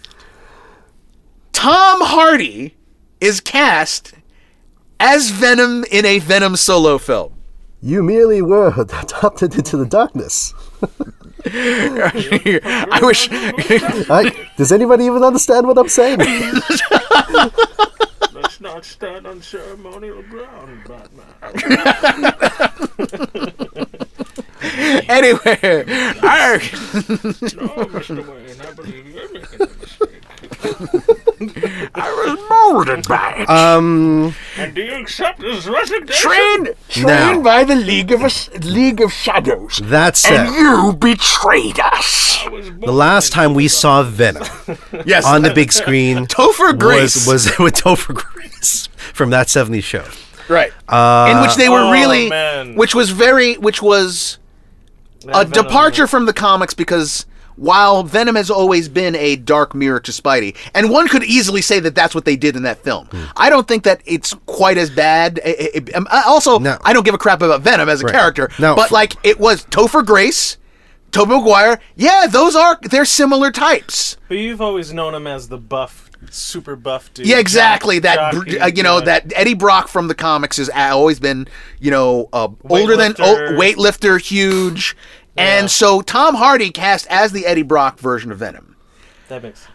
Tom 1.53 1.99
Hardy 2.01 2.75
is 3.19 3.39
cast 3.41 4.13
as 5.01 5.31
Venom 5.31 5.83
in 5.91 6.05
a 6.05 6.19
Venom 6.19 6.55
solo 6.55 6.99
film. 6.99 7.33
You 7.81 8.03
merely 8.03 8.43
were 8.43 8.67
adopted 8.77 9.55
into 9.55 9.75
the 9.75 9.85
darkness. 9.85 10.53
I 11.43 12.99
wish. 13.01 13.27
I, 13.31 14.31
does 14.57 14.71
anybody 14.71 15.05
even 15.05 15.23
understand 15.23 15.65
what 15.65 15.79
I'm 15.79 15.89
saying? 15.89 16.19
Let's 18.31 18.61
not 18.61 18.85
stand 18.85 19.25
on 19.25 19.41
ceremonial 19.41 20.21
ground, 20.23 20.87
Batman. 20.87 21.25
anyway, 25.09 25.83
arg. 26.21 26.61
No, 26.61 27.89
Mr. 27.89 28.21
Wayne, 28.27 28.61
I 28.61 28.71
believe 28.73 29.07
you're 29.07 29.33
making 29.33 29.61
a 29.61 29.67
mistake. 29.81 31.20
I 31.95 32.11
was 32.25 32.39
molded 32.49 33.07
by 33.07 33.33
it. 33.39 33.49
Um, 33.49 34.35
And 34.57 34.73
do 34.75 34.81
you 34.81 34.95
accept 34.95 35.41
his 35.41 35.67
resignation? 35.67 36.13
trained, 36.29 36.75
trained 36.89 37.07
Now. 37.07 37.41
by 37.41 37.63
the 37.63 37.75
League 37.75 38.11
of 38.11 38.21
Us- 38.23 38.49
League 38.63 39.01
of 39.01 39.11
Shadows. 39.11 39.79
that 39.83 40.17
said, 40.17 40.47
and 40.47 40.55
you 40.55 40.93
betrayed 40.93 41.79
us. 41.79 42.43
the 42.79 42.91
last 42.91 43.31
time 43.31 43.53
we 43.53 43.67
saw 43.67 44.03
Venom 44.03 44.43
Yes, 45.05 45.25
on 45.25 45.41
the 45.43 45.53
big 45.53 45.71
screen 45.71 46.25
Topher 46.27 46.77
Grace. 46.77 47.25
was 47.27 47.45
was 47.45 47.57
with 47.59 47.75
Topher 47.75 48.13
Grace 48.13 48.87
from 49.13 49.29
that 49.31 49.47
70s 49.47 49.83
show. 49.83 50.05
right, 50.47 50.71
Uh, 50.89 51.29
in 51.31 51.41
which 51.41 51.55
they 51.55 51.69
were 51.69 51.79
Oh, 51.79 51.91
really, 51.91 52.29
man. 52.29 52.75
which 52.75 52.93
was 52.95 53.09
very, 53.11 53.55
which 53.55 53.81
was 53.81 54.37
a 55.27 55.45
Venom- 55.45 55.51
departure 55.51 56.07
from 56.07 56.25
the 56.25 56.33
comics 56.33 56.73
because 56.73 57.25
while 57.61 58.01
Venom 58.01 58.33
has 58.35 58.49
always 58.49 58.89
been 58.89 59.15
a 59.15 59.35
dark 59.35 59.75
mirror 59.75 59.99
to 59.99 60.11
Spidey, 60.11 60.55
and 60.73 60.89
one 60.89 61.07
could 61.07 61.23
easily 61.23 61.61
say 61.61 61.79
that 61.79 61.93
that's 61.93 62.15
what 62.15 62.25
they 62.25 62.35
did 62.35 62.55
in 62.55 62.63
that 62.63 62.83
film. 62.83 63.05
Hmm. 63.11 63.23
I 63.37 63.51
don't 63.51 63.67
think 63.67 63.83
that 63.83 64.01
it's 64.05 64.33
quite 64.47 64.79
as 64.79 64.89
bad. 64.89 65.39
I- 65.45 65.49
I- 65.75 65.81
I- 65.93 65.97
um, 65.97 66.07
also, 66.25 66.57
No. 66.57 66.79
I 66.83 66.91
don't 66.91 67.03
give 67.05 67.13
a 67.13 67.19
crap 67.19 67.43
about 67.43 67.61
Venom 67.61 67.87
as 67.87 68.01
a 68.01 68.05
Right. 68.05 68.13
character, 68.15 68.49
No. 68.57 68.73
but 68.75 68.89
like 68.89 69.15
it 69.23 69.39
was 69.39 69.63
Topher 69.69 70.03
Grace, 70.03 70.57
Tobey 71.11 71.35
Maguire. 71.35 71.79
Yeah, 71.95 72.25
those 72.27 72.55
are 72.55 72.79
they're 72.81 73.05
similar 73.05 73.51
types. 73.51 74.17
But 74.27 74.37
you've 74.39 74.61
always 74.61 74.91
known 74.91 75.13
him 75.13 75.27
as 75.27 75.49
the 75.49 75.57
buff, 75.57 76.09
super 76.31 76.75
buff 76.75 77.13
dude. 77.13 77.27
Yeah, 77.27 77.37
exactly. 77.37 77.97
jock- 77.97 78.03
That 78.15 78.33
jockey, 78.33 78.59
uh, 78.59 78.67
you 78.67 78.81
know 78.81 78.97
yeah. 78.99 79.03
that 79.05 79.33
Eddie 79.35 79.53
Brock 79.53 79.87
from 79.87 80.07
the 80.07 80.15
comics 80.15 80.57
has 80.57 80.69
always 80.73 81.19
been 81.19 81.47
you 81.79 81.91
know 81.91 82.27
uh, 82.33 82.47
older 82.69 82.95
than 82.95 83.13
oh, 83.19 83.35
Weightlifter. 83.35 83.57
weightlifter, 83.59 84.21
huge, 84.21 84.95
Yeah. 85.35 85.59
and 85.59 85.71
so 85.71 86.01
Tom 86.01 86.35
Hardy 86.35 86.71
cast 86.71 87.07
as 87.09 87.31
the 87.31 87.45
Eddie 87.45 87.61
Brock 87.63 87.99
version 87.99 88.31
of 88.31 88.37
Venom 88.39 88.75
That 89.29 89.41
makes 89.43 89.59
sense. 89.61 89.71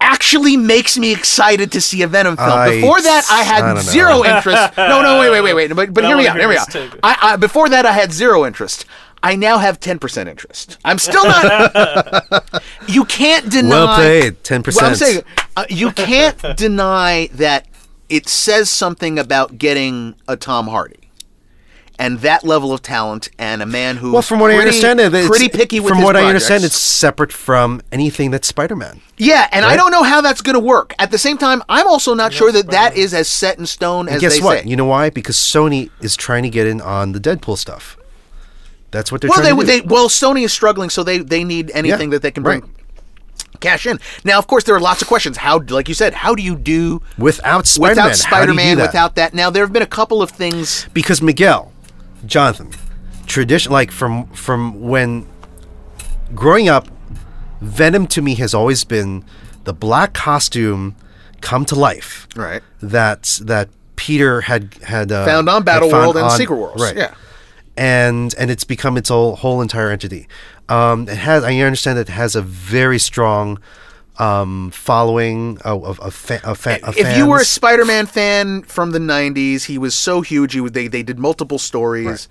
actually 0.00 0.56
makes 0.56 0.98
me 0.98 1.12
excited 1.12 1.70
to 1.72 1.80
see 1.80 2.02
a 2.02 2.08
Venom 2.08 2.36
film. 2.36 2.50
I- 2.50 2.70
before 2.70 3.00
that, 3.00 3.24
I 3.30 3.40
I 3.40 3.42
had 3.44 3.60
don't 3.62 3.74
know. 3.76 3.80
zero 3.82 4.24
interest. 4.24 4.72
No, 4.76 5.00
no, 5.02 5.20
wait, 5.20 5.30
wait, 5.30 5.40
wait, 5.42 5.54
wait. 5.54 5.74
But, 5.76 5.94
but 5.94 6.04
I 6.04 6.08
hear 6.08 6.16
me 6.16 6.24
wanna 6.26 6.30
out. 6.30 6.36
hear 6.36 6.50
Hear 6.74 6.84
me 6.84 6.90
out. 6.92 6.98
I, 7.04 7.32
I, 7.32 7.36
before 7.36 7.68
that, 7.68 7.86
I 7.86 7.92
had 7.92 8.12
zero 8.12 8.44
interest. 8.44 8.84
I 9.24 9.36
now 9.36 9.58
have 9.58 9.78
10% 9.78 10.26
interest. 10.26 10.78
I'm 10.84 10.98
still 10.98 11.22
not. 11.24 12.62
you 12.88 13.04
can't 13.04 13.48
deny. 13.48 13.68
Well 13.68 13.94
played, 13.94 14.42
10%. 14.42 14.74
Well, 14.74 14.84
I'm 14.90 14.96
saying 14.96 15.22
uh, 15.56 15.64
you 15.70 15.92
can't 15.92 16.56
deny 16.56 17.28
that 17.34 17.68
it 18.08 18.28
says 18.28 18.68
something 18.68 19.20
about 19.20 19.58
getting 19.58 20.16
a 20.26 20.36
Tom 20.36 20.66
Hardy. 20.66 21.01
And 22.02 22.18
that 22.18 22.42
level 22.42 22.72
of 22.72 22.82
talent, 22.82 23.28
and 23.38 23.62
a 23.62 23.66
man 23.66 23.96
who 23.96 24.10
Well, 24.12 24.22
from 24.22 24.40
what 24.40 24.50
I 24.50 24.56
understand, 24.56 24.98
it's, 24.98 25.28
pretty 25.28 25.48
picky 25.48 25.78
with 25.78 25.90
from 25.90 25.98
his 25.98 26.04
what 26.04 26.16
I 26.16 26.24
understand, 26.24 26.64
it's 26.64 26.76
separate 26.76 27.32
from 27.32 27.80
anything 27.92 28.32
that's 28.32 28.48
Spider-Man. 28.48 29.00
Yeah, 29.18 29.48
and 29.52 29.64
I 29.64 29.76
don't 29.76 29.92
know 29.92 30.02
how 30.02 30.20
that's 30.20 30.40
going 30.40 30.54
to 30.54 30.60
work. 30.60 30.96
At 30.98 31.12
the 31.12 31.18
same 31.18 31.38
time, 31.38 31.62
I'm 31.68 31.86
also 31.86 32.12
not 32.12 32.32
sure 32.32 32.50
that 32.50 32.72
that 32.72 32.96
is 32.96 33.14
as 33.14 33.28
set 33.28 33.56
in 33.56 33.66
stone 33.66 34.08
as 34.08 34.14
And 34.14 34.20
guess 34.20 34.36
they 34.38 34.44
what? 34.44 34.58
say. 34.62 34.68
You 34.68 34.74
know 34.74 34.84
why? 34.86 35.10
Because 35.10 35.36
Sony 35.36 35.90
is 36.00 36.16
trying 36.16 36.42
to 36.42 36.50
get 36.50 36.66
in 36.66 36.80
on 36.80 37.12
the 37.12 37.20
Deadpool 37.20 37.56
stuff. 37.56 37.96
That's 38.90 39.12
what 39.12 39.20
they're 39.20 39.28
well, 39.28 39.40
trying 39.40 39.56
they, 39.56 39.64
to 39.64 39.80
do. 39.80 39.80
they 39.82 39.86
well, 39.86 40.08
Sony 40.08 40.44
is 40.44 40.52
struggling, 40.52 40.90
so 40.90 41.04
they 41.04 41.18
they 41.18 41.44
need 41.44 41.70
anything 41.72 42.10
Yeah, 42.10 42.16
that 42.16 42.22
they 42.22 42.32
can 42.32 42.42
bring 42.42 42.60
right. 42.62 42.70
cash 43.60 43.86
in. 43.86 44.00
Now, 44.24 44.38
of 44.38 44.46
course, 44.48 44.64
there 44.64 44.74
are 44.74 44.80
lots 44.80 45.02
of 45.02 45.08
questions. 45.08 45.36
How, 45.36 45.60
like 45.68 45.88
you 45.88 45.94
said, 45.94 46.12
how 46.14 46.34
do 46.34 46.42
you 46.42 46.56
do 46.56 47.00
without 47.16 47.66
Spider-Man, 47.66 47.90
without 47.90 48.02
how 48.02 48.08
do 48.08 48.10
you 48.10 48.16
do 48.16 48.22
Spider-Man, 48.22 48.76
that? 48.78 48.86
without 48.88 49.14
that? 49.14 49.34
Now, 49.34 49.50
there 49.50 49.62
have 49.62 49.72
been 49.72 49.82
a 49.82 49.86
couple 49.86 50.20
of 50.20 50.30
things. 50.30 50.88
because 50.92 51.22
Miguel, 51.22 51.71
Jonathan, 52.26 52.70
tradition 53.26 53.72
like 53.72 53.90
from 53.90 54.26
from 54.28 54.80
when 54.80 55.26
growing 56.34 56.68
up, 56.68 56.88
Venom 57.60 58.06
to 58.08 58.22
me 58.22 58.34
has 58.36 58.54
always 58.54 58.84
been 58.84 59.24
the 59.64 59.72
black 59.72 60.12
costume 60.14 60.96
come 61.40 61.64
to 61.66 61.74
life. 61.74 62.26
Right. 62.36 62.62
That 62.80 63.38
that 63.44 63.68
Peter 63.96 64.42
had 64.42 64.74
had 64.84 65.12
uh, 65.12 65.24
Found 65.24 65.48
on 65.48 65.62
Battle 65.64 65.90
found 65.90 66.02
World 66.02 66.16
and 66.16 66.24
on- 66.26 66.30
Secret 66.38 66.56
Worlds. 66.56 66.82
right? 66.82 66.96
Yeah. 66.96 67.14
and 67.76 68.34
and 68.38 68.50
it's 68.50 68.64
become 68.64 68.96
its 68.96 69.08
whole 69.08 69.36
whole 69.36 69.60
entire 69.62 69.90
entity. 69.90 70.28
Um, 70.68 71.08
it 71.08 71.16
has 71.18 71.44
I 71.44 71.54
understand 71.58 71.98
that 71.98 72.08
it 72.08 72.12
has 72.12 72.34
a 72.36 72.42
very 72.42 72.98
strong 72.98 73.58
um, 74.22 74.70
following 74.70 75.58
of 75.64 75.84
of, 75.84 76.00
of, 76.00 76.14
fa- 76.14 76.40
of, 76.44 76.58
fa- 76.58 76.84
of 76.86 76.96
If 76.96 77.16
you 77.16 77.26
were 77.26 77.40
a. 77.40 77.44
Spider-Man 77.44 78.06
fan 78.06 78.62
from 78.62 78.92
the 78.92 78.98
'90s, 78.98 79.64
he 79.64 79.78
was 79.78 79.94
so 79.94 80.20
huge. 80.20 80.52
He 80.52 80.60
was, 80.60 80.72
they 80.72 80.86
they 80.88 81.02
did 81.02 81.18
multiple 81.18 81.58
stories. 81.58 82.28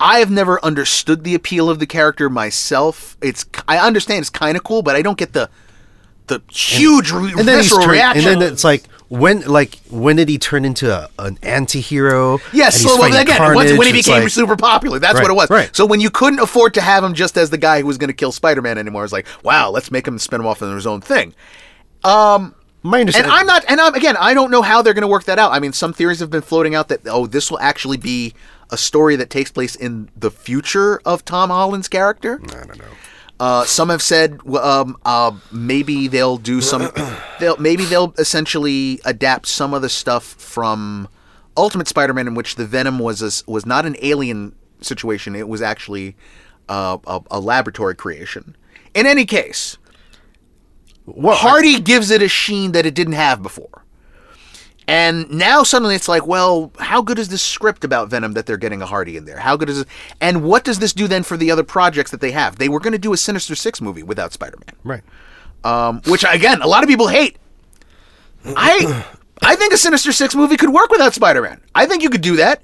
I 0.00 0.18
have 0.20 0.30
never 0.30 0.62
understood 0.64 1.24
the 1.24 1.34
appeal 1.34 1.68
of 1.68 1.78
the 1.78 1.86
character 1.86 2.30
myself. 2.30 3.16
It's 3.20 3.44
I 3.68 3.78
understand 3.78 4.20
it's 4.20 4.30
kind 4.30 4.56
of 4.56 4.64
cool, 4.64 4.82
but 4.82 4.96
I 4.96 5.02
don't 5.02 5.18
get 5.18 5.32
the 5.34 5.50
the 6.26 6.42
huge 6.50 7.10
re- 7.12 7.32
and 7.36 7.46
then 7.46 7.62
he's 7.62 7.72
reaction. 7.86 8.32
and 8.32 8.42
then 8.42 8.52
it's 8.52 8.64
like 8.64 8.84
when 9.10 9.40
like 9.42 9.74
when 9.90 10.14
did 10.16 10.28
he 10.28 10.38
turn 10.38 10.64
into 10.64 10.90
a, 10.90 11.08
an 11.18 11.36
anti-hero 11.42 12.38
Yes, 12.52 12.80
so 12.80 12.96
well, 12.96 13.06
again, 13.08 13.26
once, 13.26 13.38
Carnage, 13.38 13.76
when 13.78 13.86
he 13.88 13.92
became 13.92 14.22
like- 14.22 14.28
super 14.30 14.56
popular, 14.56 14.98
that's 15.00 15.14
Right, 15.16 15.22
what 15.24 15.30
it 15.30 15.34
was. 15.34 15.50
right. 15.50 15.74
So 15.76 15.84
when 15.84 16.00
you 16.00 16.10
couldn't 16.10 16.38
afford 16.38 16.74
to 16.74 16.80
have 16.80 17.02
him 17.04 17.12
just 17.14 17.36
as 17.36 17.50
the 17.50 17.58
guy 17.58 17.80
who 17.80 17.86
was 17.86 17.98
going 17.98 18.08
to 18.08 18.14
kill 18.14 18.30
Spider-Man 18.32 18.78
anymore, 18.78 19.02
it's 19.04 19.12
like, 19.12 19.26
wow, 19.42 19.68
let's 19.70 19.90
make 19.90 20.06
him 20.06 20.16
spin 20.18 20.40
him 20.40 20.46
off 20.46 20.62
into 20.62 20.74
his 20.76 20.86
own 20.86 21.00
thing. 21.00 21.34
Um, 22.04 22.54
my 22.82 23.00
understanding. 23.00 23.30
And 23.32 23.40
I'm 23.40 23.46
not, 23.46 23.64
and 23.68 23.80
I'm 23.80 23.94
again, 23.94 24.16
I 24.16 24.32
don't 24.32 24.50
know 24.50 24.62
how 24.62 24.80
they're 24.80 24.94
going 24.94 25.02
to 25.02 25.08
work 25.08 25.24
that 25.24 25.38
out. 25.40 25.52
I 25.52 25.58
mean, 25.58 25.72
some 25.72 25.92
theories 25.92 26.20
have 26.20 26.30
been 26.30 26.40
floating 26.40 26.74
out 26.76 26.88
that 26.88 27.00
oh, 27.06 27.26
this 27.26 27.50
will 27.50 27.58
actually 27.58 27.96
be 27.98 28.32
a 28.70 28.76
story 28.76 29.16
that 29.16 29.28
takes 29.28 29.50
place 29.50 29.74
in 29.74 30.08
the 30.16 30.30
future 30.30 31.00
of 31.04 31.24
Tom 31.24 31.50
Holland's 31.50 31.88
character. 31.88 32.40
I 32.44 32.46
don't 32.46 32.78
know 32.78 32.84
Uh, 33.40 33.64
some 33.64 33.88
have 33.88 34.02
said 34.02 34.38
um, 34.54 34.98
uh, 35.06 35.32
maybe 35.50 36.08
they'll 36.08 36.36
do 36.36 36.60
some. 36.60 36.90
they'll 37.40 37.56
maybe 37.56 37.86
they'll 37.86 38.12
essentially 38.18 39.00
adapt 39.06 39.46
some 39.46 39.72
of 39.72 39.80
the 39.80 39.88
stuff 39.88 40.24
from 40.24 41.08
Ultimate 41.56 41.88
Spider-Man, 41.88 42.28
in 42.28 42.34
which 42.34 42.56
the 42.56 42.66
Venom 42.66 42.98
was 42.98 43.22
a 43.22 43.50
was 43.50 43.64
not 43.64 43.86
an 43.86 43.96
alien 44.02 44.54
situation; 44.82 45.34
it 45.34 45.48
was 45.48 45.62
actually 45.62 46.16
uh, 46.68 46.98
a, 47.06 47.22
a 47.30 47.40
laboratory 47.40 47.94
creation. 47.94 48.54
In 48.94 49.06
any 49.06 49.24
case, 49.24 49.78
well, 51.06 51.34
Hardy 51.34 51.80
gives 51.80 52.10
it 52.10 52.20
a 52.20 52.28
sheen 52.28 52.72
that 52.72 52.84
it 52.84 52.94
didn't 52.94 53.14
have 53.14 53.42
before. 53.42 53.84
And 54.90 55.30
now 55.30 55.62
suddenly 55.62 55.94
it's 55.94 56.08
like, 56.08 56.26
well, 56.26 56.72
how 56.80 57.00
good 57.00 57.18
is 57.18 57.28
this 57.28 57.42
script 57.42 57.84
about 57.84 58.10
Venom 58.10 58.32
that 58.32 58.46
they're 58.46 58.56
getting 58.56 58.82
a 58.82 58.86
Hardy 58.86 59.16
in 59.16 59.24
there? 59.24 59.38
How 59.38 59.56
good 59.56 59.68
is 59.70 59.78
it? 59.82 59.88
And 60.20 60.42
what 60.42 60.64
does 60.64 60.80
this 60.80 60.92
do 60.92 61.06
then 61.06 61.22
for 61.22 61.36
the 61.36 61.50
other 61.52 61.62
projects 61.62 62.10
that 62.10 62.20
they 62.20 62.32
have? 62.32 62.56
They 62.56 62.68
were 62.68 62.80
going 62.80 62.92
to 62.92 62.98
do 62.98 63.12
a 63.12 63.16
Sinister 63.16 63.54
Six 63.54 63.80
movie 63.80 64.02
without 64.02 64.32
Spider-Man, 64.32 64.74
right 64.82 65.02
um, 65.62 66.00
which 66.06 66.24
again, 66.28 66.60
a 66.62 66.66
lot 66.66 66.82
of 66.82 66.88
people 66.88 67.06
hate. 67.08 67.36
I, 68.44 69.04
I 69.42 69.54
think 69.56 69.72
a 69.72 69.76
Sinister 69.76 70.12
Six 70.12 70.34
movie 70.34 70.56
could 70.56 70.70
work 70.70 70.90
without 70.90 71.14
Spider-Man. 71.14 71.60
I 71.74 71.86
think 71.86 72.02
you 72.02 72.10
could 72.10 72.22
do 72.22 72.36
that. 72.36 72.62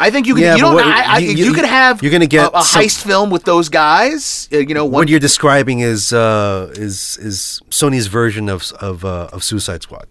I 0.00 0.10
think 0.10 0.26
you 0.26 0.34
could. 0.34 0.42
Yeah, 0.42 0.56
you 0.56 0.60
don't. 0.62 0.74
what- 0.74 0.84
I, 0.84 1.14
I, 1.14 1.18
you- 1.18 1.30
you, 1.30 1.44
you- 1.46 1.54
could 1.54 1.64
have. 1.64 2.02
you're 2.02 2.10
gonna 2.10 2.26
get 2.26 2.52
a, 2.52 2.58
a 2.58 2.62
some- 2.64 2.82
heist 2.82 3.02
film 3.04 3.30
with 3.30 3.44
those 3.44 3.68
guys. 3.68 4.48
Uh, 4.52 4.58
you 4.58 4.74
know, 4.74 4.84
one, 4.84 4.92
what 4.92 5.08
you're 5.08 5.20
describing 5.20 5.78
is 5.80 6.12
uh, 6.12 6.72
is 6.74 7.16
is 7.18 7.60
Sony's 7.70 8.08
version 8.08 8.48
of 8.48 8.72
of 8.80 9.04
uh, 9.04 9.28
of 9.32 9.44
Suicide 9.44 9.82
Squad 9.82 10.08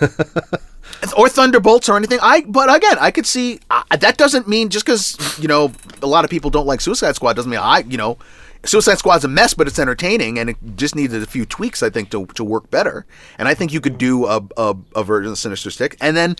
or 1.16 1.28
Thunderbolts 1.28 1.88
or 1.88 1.96
anything. 1.96 2.18
I 2.22 2.42
but 2.42 2.74
again, 2.74 2.96
I 3.00 3.10
could 3.10 3.26
see 3.26 3.60
that 3.90 4.16
doesn't 4.16 4.48
mean 4.48 4.68
just 4.68 4.84
because 4.84 5.38
you 5.38 5.48
know 5.48 5.72
a 6.02 6.06
lot 6.06 6.24
of 6.24 6.30
people 6.30 6.50
don't 6.50 6.66
like 6.66 6.80
Suicide 6.80 7.16
Squad 7.16 7.34
doesn't 7.34 7.50
mean 7.50 7.60
I 7.60 7.80
you 7.88 7.96
know 7.96 8.18
Suicide 8.64 8.98
Squad's 8.98 9.24
a 9.24 9.28
mess, 9.28 9.54
but 9.54 9.66
it's 9.66 9.78
entertaining 9.78 10.38
and 10.38 10.50
it 10.50 10.56
just 10.76 10.94
needed 10.94 11.22
a 11.22 11.26
few 11.26 11.44
tweaks 11.44 11.82
I 11.82 11.90
think 11.90 12.10
to 12.10 12.26
to 12.26 12.44
work 12.44 12.70
better. 12.70 13.06
And 13.38 13.48
I 13.48 13.54
think 13.54 13.72
you 13.72 13.80
could 13.80 13.98
do 13.98 14.26
a 14.26 14.42
a, 14.56 14.76
a 14.96 15.04
version 15.04 15.32
of 15.32 15.38
Sinister 15.38 15.70
Six, 15.70 15.96
and 16.00 16.16
then 16.16 16.36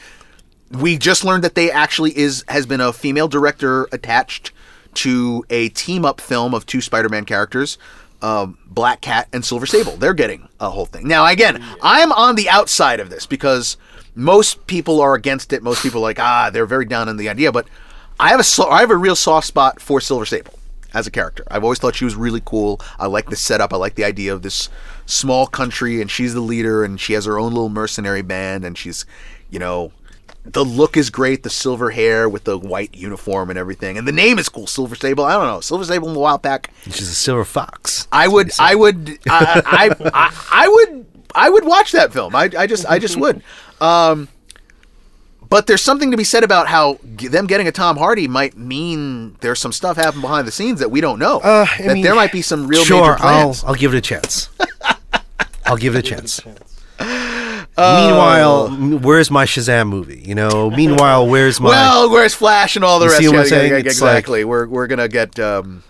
we 0.70 0.96
just 0.96 1.24
learned 1.24 1.44
that 1.44 1.54
they 1.54 1.70
actually 1.70 2.16
is 2.16 2.44
has 2.48 2.66
been 2.66 2.80
a 2.80 2.92
female 2.92 3.28
director 3.28 3.88
attached 3.92 4.52
to 4.94 5.44
a 5.50 5.68
team 5.70 6.04
up 6.04 6.20
film 6.20 6.54
of 6.54 6.66
two 6.66 6.80
Spider-Man 6.80 7.24
characters. 7.24 7.78
Um, 8.22 8.58
Black 8.66 9.00
Cat 9.00 9.28
and 9.32 9.44
Silver 9.44 9.66
Sable. 9.66 9.96
They're 9.96 10.14
getting 10.14 10.48
a 10.58 10.70
whole 10.70 10.86
thing. 10.86 11.06
Now, 11.06 11.26
again, 11.26 11.62
I'm 11.82 12.10
on 12.12 12.36
the 12.36 12.48
outside 12.48 12.98
of 12.98 13.10
this 13.10 13.26
because 13.26 13.76
most 14.14 14.66
people 14.66 15.00
are 15.00 15.14
against 15.14 15.52
it. 15.52 15.62
Most 15.62 15.82
people 15.82 16.00
are 16.00 16.04
like, 16.04 16.18
ah, 16.18 16.50
they're 16.50 16.66
very 16.66 16.86
down 16.86 17.08
on 17.08 17.18
the 17.18 17.28
idea. 17.28 17.52
But 17.52 17.66
I 18.18 18.30
have 18.30 18.40
a, 18.40 18.66
I 18.66 18.80
have 18.80 18.90
a 18.90 18.96
real 18.96 19.16
soft 19.16 19.46
spot 19.46 19.80
for 19.80 20.00
Silver 20.00 20.24
Sable 20.24 20.54
as 20.94 21.06
a 21.06 21.10
character. 21.10 21.44
I've 21.50 21.64
always 21.64 21.78
thought 21.78 21.96
she 21.96 22.04
was 22.04 22.14
really 22.14 22.40
cool. 22.44 22.80
I 22.98 23.06
like 23.06 23.28
the 23.28 23.36
setup. 23.36 23.72
I 23.72 23.76
like 23.76 23.96
the 23.96 24.04
idea 24.04 24.32
of 24.32 24.42
this 24.42 24.68
small 25.06 25.46
country, 25.46 26.00
and 26.00 26.10
she's 26.10 26.32
the 26.32 26.40
leader, 26.40 26.84
and 26.84 27.00
she 27.00 27.12
has 27.14 27.24
her 27.26 27.38
own 27.38 27.52
little 27.52 27.68
mercenary 27.68 28.22
band, 28.22 28.64
and 28.64 28.78
she's, 28.78 29.04
you 29.50 29.58
know, 29.58 29.92
the 30.44 30.64
look 30.64 30.96
is 30.96 31.10
great. 31.10 31.42
The 31.42 31.50
silver 31.50 31.90
hair 31.90 32.28
with 32.28 32.44
the 32.44 32.58
white 32.58 32.94
uniform 32.94 33.50
and 33.50 33.58
everything, 33.58 33.96
and 33.98 34.06
the 34.06 34.12
name 34.12 34.38
is 34.38 34.48
cool. 34.48 34.66
Silver 34.66 34.94
Sable. 34.94 35.24
I 35.24 35.34
don't 35.34 35.46
know. 35.46 35.60
Silver 35.60 35.84
Sable 35.84 36.10
in 36.10 36.16
a 36.16 36.18
while 36.18 36.38
back. 36.38 36.70
which 36.86 37.00
is 37.00 37.08
a 37.08 37.14
silver 37.14 37.44
fox 37.44 38.06
I 38.12 38.28
would, 38.28 38.52
I 38.58 38.74
would, 38.74 39.18
I, 39.28 39.62
I, 39.66 40.10
I, 40.12 40.46
I 40.52 40.68
would, 40.68 41.06
I 41.34 41.50
would 41.50 41.64
watch 41.64 41.92
that 41.92 42.12
film. 42.12 42.36
I, 42.36 42.50
I 42.56 42.66
just, 42.66 42.86
I 42.86 42.98
just 42.98 43.16
would. 43.16 43.42
Um, 43.80 44.28
but 45.48 45.66
there's 45.66 45.82
something 45.82 46.10
to 46.10 46.16
be 46.16 46.24
said 46.24 46.42
about 46.44 46.66
how 46.66 46.98
g- 47.16 47.28
them 47.28 47.46
getting 47.46 47.68
a 47.68 47.72
Tom 47.72 47.96
Hardy 47.96 48.26
might 48.28 48.56
mean 48.56 49.36
there's 49.40 49.60
some 49.60 49.72
stuff 49.72 49.96
happening 49.96 50.22
behind 50.22 50.46
the 50.46 50.52
scenes 50.52 50.80
that 50.80 50.90
we 50.90 51.00
don't 51.00 51.18
know. 51.18 51.38
Uh, 51.40 51.66
that 51.78 51.94
mean, 51.94 52.02
there 52.02 52.14
might 52.14 52.32
be 52.32 52.42
some 52.42 52.66
real 52.66 52.82
sure 52.84 53.12
major 53.12 53.16
plans. 53.20 53.62
I'll 53.62 53.70
I'll 53.70 53.74
give 53.76 53.94
it 53.94 53.98
a 53.98 54.00
chance 54.00 54.48
I'll 55.66 55.76
give 55.76 55.94
it 55.94 55.98
a 55.98 56.02
chance 56.02 56.40
Meanwhile, 57.76 58.68
where's 59.00 59.30
my 59.30 59.44
Shazam 59.46 59.88
movie? 59.88 60.22
You 60.24 60.34
know. 60.34 60.70
Meanwhile, 60.70 61.26
where's 61.26 61.60
my? 61.60 61.70
well, 61.70 62.10
where's 62.10 62.34
Flash 62.34 62.76
and 62.76 62.84
all 62.84 62.98
the 63.00 63.06
You 63.06 63.10
rest? 63.10 63.20
see 63.22 63.28
what 63.28 63.34
Yeah, 63.34 63.40
I'm 63.40 63.46
saying? 63.48 63.72
yeah, 63.72 63.78
It's 63.78 64.00
like- 64.00 64.10
exactly. 64.18 64.44
we're 64.44 64.66
we're 64.66 64.86
gonna 64.86 65.08
get. 65.08 65.38
Um, 65.40 65.82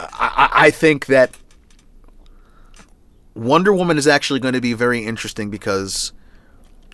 I, 0.00 0.06
I 0.52 0.66
I 0.66 0.70
think 0.70 1.06
that 1.06 1.36
Wonder 3.34 3.72
Woman 3.72 3.98
is 3.98 4.06
actually 4.06 4.40
going 4.40 4.54
to 4.54 4.60
be 4.60 4.72
very 4.74 5.04
interesting 5.04 5.50
because 5.50 6.12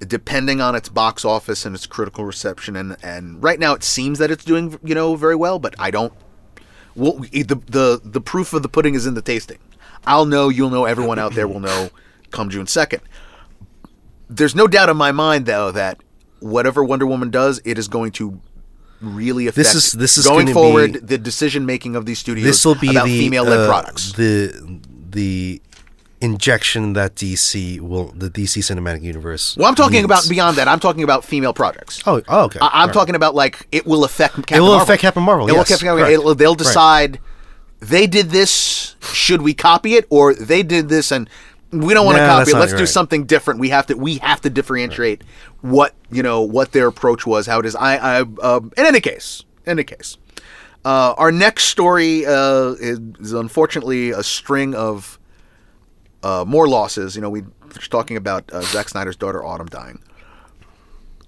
depending 0.07 0.61
on 0.61 0.75
its 0.75 0.89
box 0.89 1.25
office 1.25 1.67
and 1.67 1.75
its 1.75 1.85
critical 1.87 2.25
reception 2.25 2.77
and 2.77 2.97
and 3.03 3.43
right 3.43 3.59
now 3.59 3.75
it 3.75 3.83
seems 3.83 4.19
that 4.21 4.31
it's 4.31 4.45
doing 4.45 4.79
you 4.83 4.95
know 4.95 5.17
very 5.17 5.35
well, 5.37 5.59
but 5.59 5.75
I 5.79 5.91
don't. 5.91 6.13
Well, 6.95 7.19
the 7.33 7.61
the 7.67 8.01
the 8.05 8.21
proof 8.21 8.53
of 8.53 8.63
the 8.63 8.69
pudding 8.69 8.95
is 8.95 9.07
in 9.07 9.15
the 9.15 9.23
tasting. 9.23 9.59
I'll 10.07 10.25
know. 10.27 10.49
You'll 10.49 10.71
know. 10.71 10.85
Everyone 10.85 11.19
out 11.19 11.35
there 11.35 11.47
will 11.49 11.61
know. 11.61 11.91
Come 12.31 12.51
June 12.51 12.67
second. 12.67 13.01
There's 14.29 14.55
no 14.55 14.67
doubt 14.67 14.89
in 14.89 14.97
my 14.97 15.13
mind 15.13 15.47
though 15.47 15.71
that 15.73 16.01
whatever 16.41 16.85
Wonder 16.85 17.07
Woman 17.07 17.31
does, 17.31 17.61
it 17.65 17.79
is 17.79 17.89
going 17.89 18.13
to 18.13 18.41
really 19.01 19.47
affect. 19.47 19.57
This 19.57 19.75
is- 19.75 19.93
this 19.93 20.19
is 20.19 20.27
going 20.27 20.53
forward 20.53 20.93
be- 20.95 20.99
the 20.99 21.19
decision 21.19 21.65
making 21.67 21.97
of 21.97 22.05
these 22.05 22.19
studios. 22.19 22.45
this 22.45 22.65
will 22.65 22.75
be 22.75 22.91
about 22.91 23.07
female-led 23.07 23.61
uh, 23.61 23.67
products. 23.67 24.13
The 24.13 24.81
the 25.11 25.63
injection 26.21 26.93
that 26.95 27.15
DC 27.15 27.81
will 27.81 28.13
the 28.17 28.29
DC 28.29 28.59
cinematic 28.63 29.03
universe. 29.03 29.57
Well, 29.57 29.69
I'm 29.69 29.75
talking 29.77 29.95
needs. 30.03 30.05
about 30.05 30.29
beyond 30.29 30.57
that. 30.57 30.67
I'm 30.69 30.81
talking 30.81 31.05
about 31.05 31.25
female 31.25 31.55
projects. 31.55 32.03
Oh, 32.07 32.21
oh 32.29 32.45
okay. 32.47 32.59
I- 32.61 32.67
I'm 32.67 32.73
All 32.83 32.87
right. 32.89 32.93
talking 32.95 33.15
about 33.15 33.35
like 33.35 33.67
it 33.73 33.87
will 33.87 34.05
affect. 34.05 34.35
Captain 34.35 34.61
will 34.61 34.69
Marvel. 34.71 34.83
affect 34.83 35.01
Captain 35.03 35.23
Marvel, 35.23 35.49
It 35.49 35.53
will 35.53 35.61
affect 35.61 35.81
Captain 35.81 35.87
Marvel. 35.87 36.05
correct. 36.05 36.21
It'll- 36.21 36.35
they'll 36.35 36.51
Right. 36.53 36.59
decide 36.59 37.21
they 37.81 38.07
did 38.09 38.31
this. 38.31 38.97
Should 39.13 39.43
we 39.43 39.55
copy 39.55 39.95
it, 39.95 40.07
or 40.11 40.35
they 40.35 40.63
did 40.65 40.89
this 40.89 41.13
and 41.13 41.31
we 41.71 41.95
don't 41.95 42.07
want 42.07 42.17
to 42.17 42.27
Nah, 42.27 42.39
copy 42.39 42.51
it? 42.51 42.57
Let's 42.57 42.73
do 42.73 42.79
right. 42.79 42.89
something 42.89 43.25
different. 43.25 43.61
We 43.61 43.69
have 43.71 43.87
to. 43.87 43.95
We 43.95 44.19
have 44.19 44.41
to 44.43 44.51
differentiate 44.51 45.23
what 45.61 45.95
you 46.11 46.23
know 46.23 46.43
what 46.43 46.73
their 46.73 46.87
approach 46.87 47.27
was, 47.27 47.47
how 47.47 47.61
it 47.61 47.67
is. 47.67 47.77
I. 47.77 47.97
I. 47.97 48.21
Um, 48.21 48.73
in 48.77 48.87
any 48.87 49.01
case, 49.01 49.45
in 49.67 49.73
any 49.73 49.85
case. 49.85 50.17
Uh, 50.85 51.15
our 51.19 51.33
next 51.33 51.65
story 51.65 52.25
uh, 52.25 52.71
is, 52.81 52.99
is 53.21 53.33
unfortunately 53.33 54.11
a 54.11 54.23
string 54.23 54.75
of 54.75 55.19
uh, 56.23 56.45
more 56.47 56.69
losses. 56.69 57.17
You 57.17 57.23
know, 57.23 57.31
we 57.31 57.43
were 57.43 57.49
talking 57.91 58.17
about 58.17 58.51
uh, 58.53 58.63
Zack 58.63 58.89
Snyder's 58.89 59.17
daughter 59.17 59.45
Autumn 59.45 59.67
dying. 59.67 60.01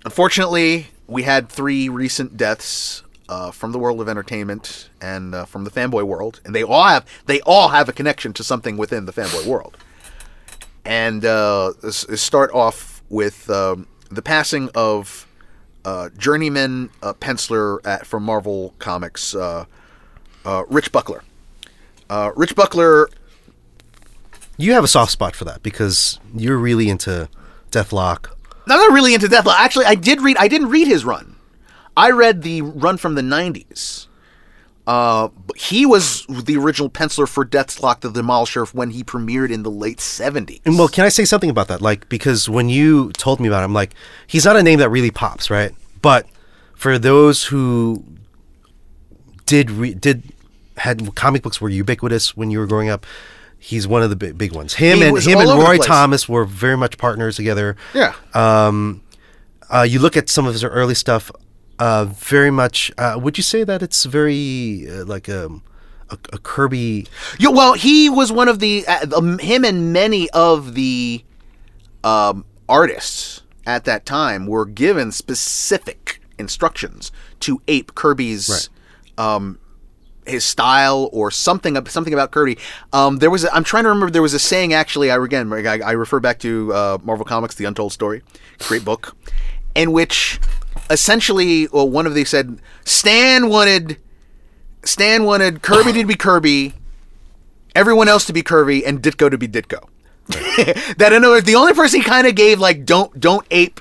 Unfortunately, 0.04 0.86
we 1.06 1.24
had 1.24 1.48
three 1.48 1.88
recent 1.88 2.36
deaths 2.36 3.02
uh, 3.28 3.50
from 3.50 3.72
the 3.72 3.78
world 3.78 4.00
of 4.00 4.08
entertainment 4.08 4.88
and 5.00 5.34
uh, 5.34 5.44
from 5.44 5.64
the 5.64 5.70
fanboy 5.70 6.04
world, 6.04 6.40
and 6.44 6.54
they 6.54 6.62
all 6.62 6.84
have 6.84 7.04
they 7.26 7.40
all 7.42 7.68
have 7.68 7.88
a 7.88 7.92
connection 7.92 8.32
to 8.32 8.44
something 8.44 8.76
within 8.76 9.04
the 9.04 9.12
fanboy 9.12 9.44
world. 9.46 9.76
And 10.84 11.24
uh, 11.24 11.72
start 11.90 12.50
off 12.52 13.02
with 13.08 13.50
um, 13.50 13.86
the 14.10 14.22
passing 14.22 14.70
of 14.74 15.26
uh, 15.84 16.08
journeyman 16.16 16.90
uh, 17.02 17.14
penciler 17.14 17.84
at, 17.86 18.06
from 18.06 18.22
Marvel 18.22 18.74
Comics, 18.78 19.34
uh, 19.34 19.64
uh, 20.44 20.64
Rich 20.68 20.92
Buckler. 20.92 21.22
Uh, 22.08 22.32
Rich 22.34 22.56
Buckler 22.56 23.08
You 24.56 24.72
have 24.72 24.84
a 24.84 24.88
soft 24.88 25.12
spot 25.12 25.36
for 25.36 25.44
that 25.44 25.62
because 25.62 26.18
you're 26.34 26.58
really 26.58 26.88
into 26.88 27.28
Deathlok. 27.70 28.30
I'm 28.66 28.78
not 28.78 28.92
really 28.92 29.14
into 29.14 29.26
Deathlok. 29.26 29.54
Actually, 29.56 29.86
I 29.86 29.94
did 29.94 30.20
read. 30.20 30.36
I 30.36 30.48
didn't 30.48 30.68
read 30.68 30.86
his 30.86 31.04
run. 31.04 31.36
I 31.96 32.10
read 32.10 32.42
the 32.42 32.62
run 32.62 32.96
from 32.96 33.14
the 33.14 33.22
'90s. 33.22 34.06
Uh, 34.86 35.28
he 35.56 35.86
was 35.86 36.24
the 36.28 36.56
original 36.56 36.88
penciler 36.90 37.28
for 37.28 37.44
Deathlok 37.44 38.00
the 38.00 38.10
Demolisher 38.10 38.66
when 38.74 38.90
he 38.90 39.04
premiered 39.04 39.50
in 39.50 39.62
the 39.62 39.70
late 39.70 39.98
'70s. 39.98 40.60
And 40.64 40.78
well, 40.78 40.88
can 40.88 41.04
I 41.04 41.10
say 41.10 41.24
something 41.24 41.50
about 41.50 41.68
that? 41.68 41.80
Like, 41.80 42.08
because 42.08 42.48
when 42.48 42.68
you 42.68 43.12
told 43.12 43.38
me 43.40 43.46
about 43.48 43.62
him, 43.62 43.72
like, 43.72 43.94
he's 44.26 44.44
not 44.44 44.56
a 44.56 44.62
name 44.62 44.78
that 44.80 44.88
really 44.88 45.10
pops, 45.10 45.50
right? 45.50 45.72
But 46.02 46.26
for 46.74 46.98
those 46.98 47.44
who 47.44 48.02
did 49.46 49.70
re- 49.70 49.94
did 49.94 50.32
had 50.78 51.14
comic 51.14 51.42
books 51.42 51.60
were 51.60 51.68
ubiquitous 51.68 52.36
when 52.36 52.50
you 52.50 52.58
were 52.58 52.66
growing 52.66 52.88
up, 52.88 53.04
he's 53.58 53.86
one 53.86 54.02
of 54.02 54.10
the 54.10 54.16
big, 54.16 54.38
big 54.38 54.52
ones. 54.52 54.74
Him 54.74 54.98
He 54.98 55.04
and 55.04 55.18
him 55.18 55.38
and 55.40 55.48
Roy. 55.62 55.76
Thomas 55.76 56.28
were 56.28 56.44
very 56.44 56.76
much 56.76 56.96
partners 56.98 57.36
together. 57.36 57.76
yeah, 57.94 58.14
Um, 58.34 59.02
Uh, 59.68 59.82
you 59.82 60.00
look 60.00 60.16
at 60.16 60.28
some 60.28 60.46
of 60.46 60.52
his 60.52 60.64
early 60.64 60.94
stuff, 60.96 61.30
uh, 61.80 62.04
very 62.04 62.50
much. 62.50 62.92
Uh, 62.98 63.18
would 63.20 63.38
you 63.38 63.42
say 63.42 63.64
that 63.64 63.82
it's 63.82 64.04
very 64.04 64.86
uh, 64.88 65.04
like 65.06 65.28
um, 65.28 65.62
a, 66.10 66.18
a 66.32 66.38
Kirby? 66.38 67.06
Yeah, 67.38 67.48
well, 67.48 67.72
he 67.72 68.08
was 68.08 68.30
one 68.30 68.48
of 68.48 68.60
the 68.60 68.86
uh, 68.86 69.06
um, 69.16 69.38
him 69.38 69.64
and 69.64 69.92
many 69.92 70.28
of 70.30 70.74
the 70.74 71.24
um, 72.04 72.44
artists 72.68 73.42
at 73.66 73.84
that 73.86 74.04
time 74.04 74.46
were 74.46 74.66
given 74.66 75.10
specific 75.10 76.20
instructions 76.38 77.10
to 77.40 77.62
ape 77.66 77.94
Kirby's 77.94 78.68
um, 79.16 79.58
his 80.26 80.44
style 80.44 81.08
or 81.12 81.30
something 81.30 81.82
something 81.86 82.12
about 82.12 82.30
Kirby. 82.30 82.58
Um, 82.92 83.16
there 83.16 83.30
was 83.30 83.44
a, 83.44 83.54
I'm 83.54 83.64
trying 83.64 83.84
to 83.84 83.88
remember 83.88 84.10
there 84.10 84.20
was 84.22 84.34
a 84.34 84.38
saying 84.38 84.74
actually. 84.74 85.10
I 85.10 85.16
again 85.16 85.50
I, 85.50 85.80
I 85.80 85.92
refer 85.92 86.20
back 86.20 86.40
to 86.40 86.74
uh, 86.74 86.98
Marvel 87.02 87.24
Comics: 87.24 87.54
The 87.54 87.64
Untold 87.64 87.94
Story, 87.94 88.22
great 88.58 88.84
book, 88.84 89.16
in 89.74 89.92
which 89.92 90.38
essentially 90.90 91.68
well, 91.68 91.88
one 91.88 92.06
of 92.06 92.14
they 92.14 92.24
said 92.24 92.60
Stan 92.84 93.48
wanted. 93.48 93.96
Stan 94.82 95.24
wanted 95.24 95.60
Kirby 95.60 95.92
to 95.92 96.06
be 96.06 96.14
Kirby, 96.14 96.72
everyone 97.74 98.08
else 98.08 98.24
to 98.24 98.32
be 98.32 98.42
Kirby, 98.42 98.84
and 98.84 99.02
Ditko 99.02 99.30
to 99.30 99.36
be 99.36 99.46
Ditko. 99.46 99.88
that 100.96 101.12
in 101.12 101.24
other 101.24 101.34
words, 101.34 101.46
the 101.46 101.54
only 101.54 101.74
person 101.74 102.00
he 102.00 102.06
kind 102.06 102.26
of 102.26 102.34
gave 102.34 102.58
like 102.60 102.86
don't 102.86 103.18
don't 103.20 103.46
ape 103.50 103.80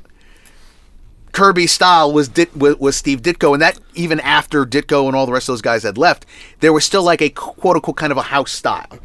Kirby 1.31 1.67
style 1.67 2.11
was 2.11 2.27
Dit 2.27 2.55
was, 2.55 2.77
was 2.77 2.95
Steve 2.95 3.21
Ditko, 3.21 3.53
and 3.53 3.61
that 3.61 3.79
even 3.93 4.19
after 4.19 4.65
Ditko 4.65 5.07
and 5.07 5.15
all 5.15 5.25
the 5.25 5.31
rest 5.31 5.47
of 5.47 5.53
those 5.53 5.61
guys 5.61 5.83
had 5.83 5.97
left, 5.97 6.25
there 6.59 6.73
was 6.73 6.83
still 6.83 7.03
like 7.03 7.21
a 7.21 7.29
quote 7.29 7.75
unquote 7.75 7.97
kind 7.97 8.11
of 8.11 8.17
a 8.17 8.23
house 8.23 8.51
style 8.51 8.99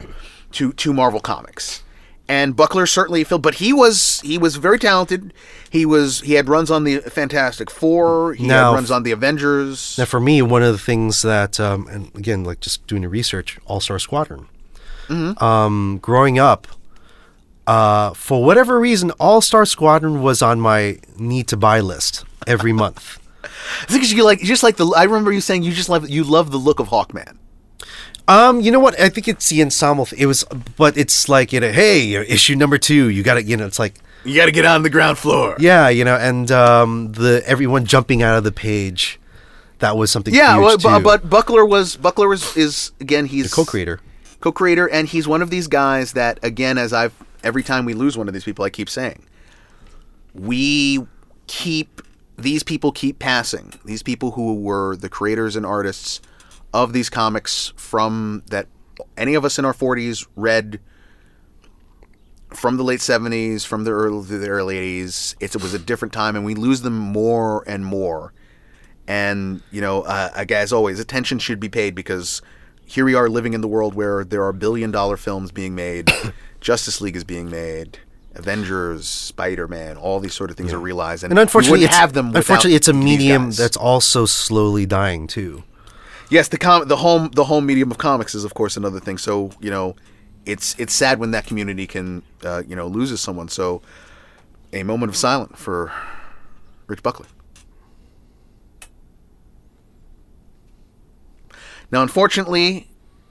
to 0.52 0.72
to 0.72 0.92
Marvel 0.92 1.20
Comics. 1.20 1.82
And 2.26 2.56
Buckler 2.56 2.86
certainly 2.86 3.22
filled, 3.22 3.42
but 3.42 3.56
he 3.56 3.72
was 3.74 4.20
he 4.22 4.38
was 4.38 4.56
very 4.56 4.78
talented. 4.78 5.34
He 5.68 5.84
was 5.84 6.20
he 6.22 6.34
had 6.34 6.48
runs 6.48 6.70
on 6.70 6.84
the 6.84 7.00
Fantastic 7.00 7.70
Four. 7.70 8.32
He 8.32 8.46
Now- 8.46 8.70
had 8.70 8.76
runs 8.76 8.90
on 8.90 9.02
the 9.02 9.10
Avengers. 9.10 9.96
Now, 9.98 10.06
for 10.06 10.20
me, 10.20 10.40
one 10.40 10.62
of 10.62 10.72
the 10.72 10.78
things 10.78 11.20
that, 11.20 11.60
um, 11.60 11.86
and 11.90 12.10
again, 12.14 12.42
like 12.42 12.60
just 12.60 12.86
doing 12.86 13.02
the 13.02 13.10
research, 13.10 13.58
All 13.66 13.78
Star 13.80 13.98
Squadron. 13.98 14.46
Um, 15.10 15.98
growing 16.00 16.38
up, 16.38 16.66
uh, 17.66 18.14
for 18.14 18.42
whatever 18.42 18.80
reason, 18.80 19.10
All 19.12 19.42
Star 19.42 19.66
Squadron 19.66 20.22
was 20.22 20.40
on 20.40 20.60
my 20.60 20.98
need 21.18 21.46
to 21.48 21.58
buy 21.58 21.80
list 21.80 22.24
every 22.46 22.72
month. 22.82 23.18
Because 23.92 24.12
you 24.12 24.24
like 24.24 24.40
just 24.40 24.62
like 24.62 24.76
the. 24.76 24.86
I 24.96 25.02
remember 25.04 25.30
you 25.30 25.42
saying 25.42 25.62
you 25.62 25.72
just 25.72 25.90
love 25.90 26.08
you 26.08 26.24
love 26.24 26.50
the 26.50 26.56
look 26.58 26.80
of 26.80 26.88
Hawkman. 26.88 27.36
Um, 28.26 28.60
you 28.60 28.70
know 28.70 28.80
what? 28.80 28.98
I 28.98 29.08
think 29.10 29.28
it's 29.28 29.48
the 29.50 29.62
ensemble. 29.62 30.08
It 30.16 30.26
was, 30.26 30.44
but 30.76 30.96
it's 30.96 31.28
like 31.28 31.52
you 31.52 31.60
know, 31.60 31.72
hey, 31.72 32.14
issue 32.14 32.56
number 32.56 32.78
two. 32.78 33.08
You 33.10 33.22
got 33.22 33.34
to, 33.34 33.42
you 33.42 33.56
know, 33.56 33.66
it's 33.66 33.78
like 33.78 33.96
You 34.24 34.34
got 34.34 34.46
to 34.46 34.52
get 34.52 34.64
on 34.64 34.82
the 34.82 34.90
ground 34.90 35.18
floor. 35.18 35.56
yeah, 35.58 35.88
you 35.88 36.04
know, 36.04 36.16
and 36.16 36.50
um, 36.50 37.12
the 37.12 37.42
everyone 37.46 37.84
jumping 37.84 38.22
out 38.22 38.38
of 38.38 38.44
the 38.44 38.52
page. 38.52 39.20
That 39.80 39.96
was 39.98 40.10
something. 40.10 40.32
Yeah, 40.32 40.54
huge 40.54 40.64
well, 40.64 40.78
too. 40.78 40.88
but, 40.88 41.02
but 41.02 41.28
Buckler 41.30 41.66
was 41.66 41.96
Buckler 41.96 42.28
was 42.28 42.56
is 42.56 42.92
again 43.00 43.26
he's 43.26 43.50
the 43.50 43.54
co-creator. 43.54 44.00
co-creator, 44.40 44.88
and 44.88 45.06
he's 45.08 45.28
one 45.28 45.42
of 45.42 45.50
these 45.50 45.66
guys 45.66 46.12
that 46.12 46.38
again, 46.42 46.78
as 46.78 46.92
I've 46.94 47.12
every 47.42 47.62
time 47.62 47.84
we 47.84 47.92
lose 47.92 48.16
one 48.16 48.26
of 48.26 48.32
these 48.32 48.44
people, 48.44 48.64
I 48.64 48.70
keep 48.70 48.88
saying, 48.88 49.22
we 50.32 51.06
keep 51.46 52.00
these 52.38 52.62
people 52.62 52.92
keep 52.92 53.18
passing. 53.18 53.74
These 53.84 54.02
people 54.02 54.30
who 54.30 54.54
were 54.54 54.96
the 54.96 55.10
creators 55.10 55.56
and 55.56 55.66
artists 55.66 56.22
of 56.74 56.92
these 56.92 57.08
comics 57.08 57.72
from 57.76 58.42
that 58.50 58.66
any 59.16 59.34
of 59.34 59.44
us 59.44 59.58
in 59.58 59.64
our 59.64 59.72
forties 59.72 60.26
read 60.36 60.80
from 62.50 62.76
the 62.76 62.84
late 62.84 63.00
seventies, 63.00 63.64
from 63.64 63.84
the 63.84 63.92
early 63.92 64.26
the 64.26 64.48
early 64.48 64.76
eighties. 64.76 65.36
It 65.40 65.54
was 65.54 65.72
a 65.72 65.78
different 65.78 66.12
time, 66.12 66.36
and 66.36 66.44
we 66.44 66.54
lose 66.54 66.82
them 66.82 66.98
more 66.98 67.64
and 67.66 67.86
more. 67.86 68.34
And 69.06 69.62
you 69.70 69.80
know, 69.80 70.02
uh, 70.02 70.44
as 70.50 70.72
always, 70.72 70.98
attention 70.98 71.38
should 71.38 71.60
be 71.60 71.68
paid 71.68 71.94
because 71.94 72.42
here 72.84 73.04
we 73.04 73.14
are 73.14 73.28
living 73.28 73.54
in 73.54 73.60
the 73.60 73.68
world 73.68 73.94
where 73.94 74.24
there 74.24 74.42
are 74.44 74.52
billion 74.52 74.90
dollar 74.90 75.16
films 75.16 75.52
being 75.52 75.74
made, 75.74 76.10
Justice 76.60 77.00
League 77.00 77.16
is 77.16 77.24
being 77.24 77.48
made, 77.50 77.98
Avengers, 78.34 79.06
Spider 79.06 79.68
Man, 79.68 79.96
all 79.96 80.20
these 80.20 80.34
sort 80.34 80.50
of 80.50 80.56
things 80.56 80.72
are 80.72 80.78
realized, 80.78 81.22
and, 81.22 81.32
And 81.32 81.38
unfortunately, 81.38 81.86
have 81.86 82.14
them. 82.14 82.34
unfortunately, 82.34 82.74
it's 82.74 82.88
a 82.88 82.92
medium 82.92 83.50
that's 83.52 83.76
also 83.76 84.26
slowly 84.26 84.86
dying 84.86 85.26
too. 85.26 85.62
Yes, 86.30 86.48
the 86.48 86.58
com- 86.58 86.88
the 86.88 86.96
home 86.96 87.30
the 87.34 87.44
home 87.44 87.66
medium 87.66 87.90
of 87.90 87.98
comics 87.98 88.34
is 88.34 88.44
of 88.44 88.54
course 88.54 88.76
another 88.76 89.00
thing. 89.00 89.18
So 89.18 89.50
you 89.60 89.70
know, 89.70 89.94
it's 90.46 90.74
it's 90.78 90.92
sad 90.92 91.18
when 91.18 91.30
that 91.32 91.46
community 91.46 91.86
can 91.86 92.22
uh, 92.44 92.62
you 92.66 92.74
know 92.76 92.86
loses 92.86 93.20
someone. 93.20 93.48
So 93.48 93.82
a 94.72 94.82
moment 94.82 95.10
of 95.10 95.16
silence 95.16 95.58
for 95.58 95.92
Rich 96.86 97.02
Buckley. 97.02 97.26
Now, 101.90 102.02
unfortunately, 102.02 102.88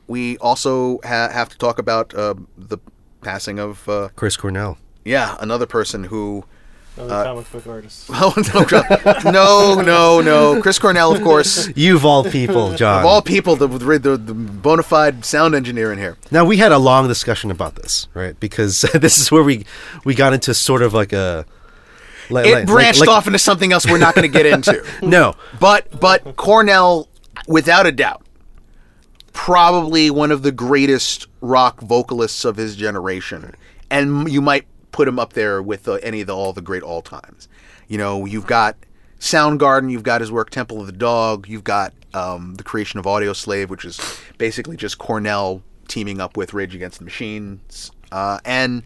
we 0.08 0.38
also 0.38 1.00
ha- 1.04 1.30
have 1.30 1.50
to 1.50 1.58
talk 1.58 1.80
about 1.80 2.14
uh, 2.14 2.36
the 2.58 2.78
passing 3.22 3.60
of 3.60 3.88
uh, 3.90 4.10
Chris 4.16 4.38
Cornell. 4.38 4.78
yeah 5.06 5.36
another 5.40 5.66
person 5.66 6.06
who 6.06 6.46
Another 6.96 7.14
uh, 7.16 7.24
comic 7.24 7.52
book 7.52 7.66
artist. 7.68 8.10
no 9.24 9.24
no 9.26 9.82
no 9.82 10.22
no 10.22 10.62
Chris 10.62 10.78
Cornell 10.78 11.12
of 11.16 11.24
course 11.24 11.68
You 11.76 11.96
of 11.96 12.06
all 12.06 12.24
people, 12.24 12.74
John. 12.76 13.00
of 13.00 13.06
all 13.06 13.22
people 13.24 13.56
the 13.56 13.68
the, 13.68 14.16
the 14.18 14.34
bona 14.36 14.84
fide 14.84 15.26
sound 15.26 15.56
engineer 15.56 15.92
in 15.92 15.98
here. 15.98 16.18
Now 16.30 16.46
we 16.46 16.58
had 16.58 16.72
a 16.72 16.78
long 16.78 17.08
discussion 17.08 17.50
about 17.50 17.76
this, 17.76 18.08
right? 18.14 18.40
Because 18.40 18.82
this 18.94 19.18
is 19.18 19.32
where 19.32 19.42
we 19.44 19.66
we 20.06 20.14
got 20.14 20.34
into 20.34 20.54
sort 20.54 20.82
of 20.84 20.94
like 20.94 21.14
a. 21.14 21.46
Like, 22.30 22.46
it 22.46 22.54
like- 22.54 22.68
branched 22.68 23.00
like- 23.02 23.10
off 23.10 23.26
into 23.28 23.40
something 23.40 23.74
else 23.74 23.86
we're 23.90 23.98
not 23.98 24.16
going 24.16 24.32
to 24.32 24.38
get 24.38 24.46
into. 24.54 24.84
No, 25.02 25.36
But 25.60 26.00
but 26.00 26.36
Cornell, 26.38 27.10
without 27.48 27.86
a 27.88 27.92
doubt, 27.92 28.24
probably 29.34 30.10
one 30.10 30.32
of 30.32 30.42
the 30.44 30.52
greatest 30.52 31.28
rock 31.42 31.82
vocalists 31.82 32.46
of 32.46 32.56
his 32.56 32.76
generation, 32.76 33.56
and 33.90 34.32
you 34.32 34.42
might 34.42 34.66
put 34.94 35.08
him 35.08 35.20
up 35.20 35.34
there 35.34 35.62
with 35.62 35.90
uh, 35.90 35.96
any 35.96 36.22
of 36.22 36.28
the 36.28 36.36
all 36.36 36.54
the 36.54 36.62
great 36.62 36.84
all 36.84 37.02
times. 37.02 37.50
You 37.90 37.98
know, 37.98 38.26
you've 38.26 38.48
got 38.48 38.78
Soundgarden, 39.20 39.92
you've 39.92 40.04
got 40.04 40.22
his 40.22 40.32
work 40.32 40.50
Temple 40.50 40.80
of 40.80 40.86
the 40.86 40.94
Dog, 40.94 41.50
you've 41.50 41.66
got 41.66 41.94
um, 42.14 42.56
the 42.56 42.64
creation 42.64 43.00
of 43.00 43.06
Audioslave, 43.06 43.68
which 43.68 43.84
is 43.84 44.00
basically 44.38 44.78
just 44.78 44.98
Cornell 44.98 45.62
teaming 45.90 46.22
up 46.22 46.38
with 46.38 46.54
Rage 46.54 46.74
Against 46.74 47.00
the 47.00 47.04
Machines, 47.04 47.92
uh, 48.14 48.40
and 48.46 48.84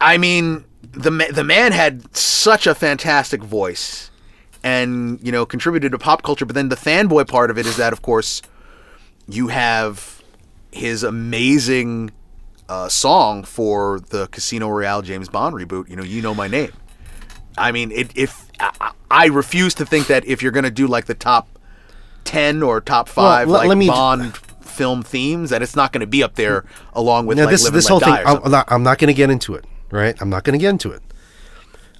I 0.00 0.18
mean, 0.18 0.64
the 0.82 1.10
the 1.32 1.44
man 1.44 1.72
had 1.72 2.14
such 2.16 2.66
a 2.66 2.74
fantastic 2.74 3.42
voice, 3.42 4.10
and 4.62 5.18
you 5.22 5.32
know, 5.32 5.46
contributed 5.46 5.92
to 5.92 5.98
pop 5.98 6.22
culture. 6.22 6.44
But 6.44 6.54
then 6.54 6.68
the 6.68 6.76
fanboy 6.76 7.28
part 7.28 7.50
of 7.50 7.58
it 7.58 7.66
is 7.66 7.76
that, 7.76 7.92
of 7.92 8.02
course, 8.02 8.42
you 9.28 9.48
have 9.48 10.22
his 10.72 11.02
amazing 11.02 12.10
uh, 12.68 12.88
song 12.88 13.44
for 13.44 14.00
the 14.00 14.26
Casino 14.28 14.68
Royale 14.68 15.02
James 15.02 15.28
Bond 15.28 15.54
reboot. 15.54 15.88
You 15.88 15.96
know, 15.96 16.02
you 16.02 16.22
know 16.22 16.34
my 16.34 16.48
name. 16.48 16.72
I 17.58 17.72
mean, 17.72 17.90
it, 17.92 18.10
if 18.16 18.50
I, 18.60 18.92
I 19.10 19.26
refuse 19.26 19.74
to 19.74 19.86
think 19.86 20.08
that 20.08 20.26
if 20.26 20.42
you're 20.42 20.52
going 20.52 20.64
to 20.64 20.70
do 20.70 20.86
like 20.86 21.06
the 21.06 21.14
top 21.14 21.48
ten 22.24 22.62
or 22.62 22.80
top 22.80 23.08
five 23.08 23.48
Well, 23.48 23.58
like 23.58 23.68
let 23.68 23.78
me- 23.78 23.88
Bond 23.88 24.36
film 24.36 25.02
themes, 25.02 25.50
that 25.50 25.62
it's 25.62 25.74
not 25.74 25.90
going 25.92 26.02
to 26.02 26.06
be 26.06 26.22
up 26.22 26.34
there 26.34 26.66
along 26.92 27.26
with 27.26 27.38
now 27.38 27.44
like 27.44 27.52
this 27.52 27.70
this 27.70 27.88
whole 27.88 27.98
thing 27.98 28.12
I'm, 28.12 28.50
not, 28.50 28.70
I'm 28.70 28.82
not 28.82 28.98
going 28.98 29.08
to 29.08 29.14
get 29.14 29.30
into 29.30 29.54
it 29.54 29.64
right 29.90 30.14
i'm 30.20 30.28
not 30.28 30.44
going 30.44 30.52
to 30.52 30.62
get 30.62 30.68
into 30.68 30.90
it 30.90 31.00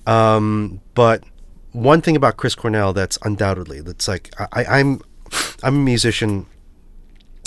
um 0.06 0.80
but 0.94 1.24
one 1.72 2.02
thing 2.02 2.16
about 2.16 2.36
chris 2.36 2.54
cornell 2.54 2.92
that's 2.92 3.18
undoubtedly 3.22 3.80
that's 3.80 4.06
like 4.08 4.30
I 4.52 4.64
i'm 4.66 5.00
i'm 5.62 5.76
a 5.76 5.78
musician 5.78 6.46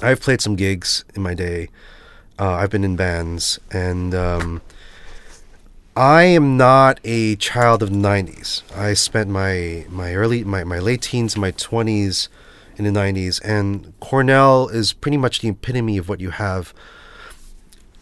i've 0.02 0.20
played 0.20 0.42
some 0.42 0.56
gigs 0.56 1.06
in 1.14 1.22
my 1.22 1.36
day 1.36 1.70
uh, 2.40 2.54
i've 2.54 2.70
been 2.70 2.84
in 2.84 2.96
bands 2.96 3.60
and 3.72 4.16
um 4.16 4.62
I 5.96 6.24
am 6.24 6.56
not 6.56 7.02
a 7.04 7.36
child 7.36 7.84
of 7.84 7.90
the 7.90 7.98
'90s. 7.98 8.64
I 8.74 8.94
spent 8.94 9.30
my 9.30 9.86
my 9.90 10.16
early 10.16 10.46
my, 10.46 10.64
my 10.64 10.80
late 10.80 11.02
teens, 11.02 11.36
my 11.36 11.52
20s 11.52 12.30
in 12.78 12.86
the 12.86 12.92
'90s, 12.92 13.42
and 13.44 13.92
Cornell 14.00 14.70
is 14.70 14.94
pretty 14.94 15.18
much 15.18 15.42
the 15.42 15.50
epitome 15.50 15.98
of 15.98 16.08
what 16.08 16.22
you 16.22 16.30
have. 16.30 16.74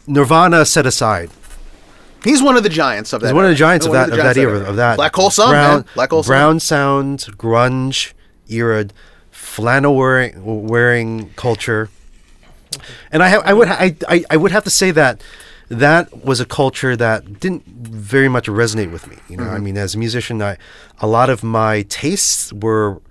Nirvana 0.05 0.65
set 0.65 0.85
aside. 0.85 1.31
He's 2.23 2.43
one 2.43 2.55
of 2.55 2.61
the 2.61 2.69
giants 2.69 3.13
of 3.13 3.21
that. 3.21 3.27
He's 3.27 3.33
one 3.33 3.45
of 3.45 3.49
the 3.49 3.55
giants 3.55 3.87
of 3.87 3.93
that 3.93 4.11
of 4.11 4.17
that 4.17 4.37
era 4.37 4.59
of 4.59 4.75
that 4.75 4.97
Black 4.97 5.15
Hole 5.15 5.31
Sun, 5.31 5.49
brown, 5.49 5.75
man. 5.77 5.85
Black 5.95 6.09
Hole 6.11 6.21
brown 6.21 6.59
sound, 6.59 7.19
grunge 7.37 8.13
era, 8.47 8.85
flannel 9.31 9.95
wearing 9.95 10.67
wearing 10.67 11.29
culture. 11.35 11.89
And 13.11 13.23
I, 13.23 13.29
ha- 13.29 13.41
I 13.45 13.53
would, 13.53 13.67
ha- 13.67 13.77
I, 13.79 13.95
I, 14.07 14.23
I 14.31 14.37
would 14.37 14.51
have 14.51 14.63
to 14.65 14.69
say 14.69 14.91
that 14.91 15.21
that 15.69 16.23
was 16.25 16.39
a 16.39 16.45
culture 16.45 16.95
that 16.95 17.39
didn't 17.39 17.65
very 17.67 18.29
much 18.29 18.47
resonate 18.47 18.91
with 18.91 19.07
me. 19.07 19.17
You 19.29 19.37
know, 19.37 19.43
Mm-hmm. 19.43 19.55
I 19.55 19.59
mean, 19.59 19.77
as 19.77 19.95
a 19.95 19.97
musician, 19.97 20.41
I, 20.41 20.57
a 20.99 21.07
lot 21.07 21.29
of 21.29 21.43
my 21.43 21.81
tastes 21.83 22.53
were 22.53 23.01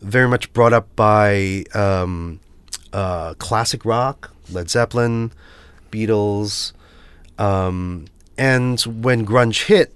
very 0.00 0.28
much 0.28 0.52
brought 0.52 0.72
up 0.72 0.94
by 0.96 1.64
um, 1.74 2.40
uh, 2.92 3.34
classic 3.34 3.84
rock, 3.84 4.30
Led 4.50 4.70
Zeppelin, 4.70 5.32
Beatles, 5.92 6.72
um, 7.38 8.06
and 8.38 8.80
when 8.80 9.26
grunge 9.26 9.66
hit, 9.66 9.94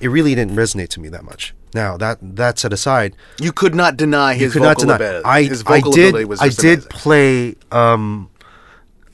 it 0.00 0.08
really 0.08 0.34
didn't 0.34 0.54
resonate 0.56 0.88
to 0.90 1.00
me 1.00 1.08
that 1.08 1.24
much. 1.24 1.54
Now 1.74 1.96
that 1.98 2.18
that 2.36 2.58
set 2.58 2.72
aside, 2.72 3.14
You 3.40 3.52
could 3.52 3.74
not 3.76 3.96
deny 3.96 4.34
his 4.34 4.52
could 4.52 4.62
not 4.62 4.78
deny. 4.78 4.96
ability. 4.96 5.24
I 5.24 5.42
his 5.44 5.62
I 5.66 5.80
did 5.80 6.14
I 6.40 6.48
did 6.48 6.78
amazing. 6.78 6.88
play 6.90 7.56
um, 7.70 8.28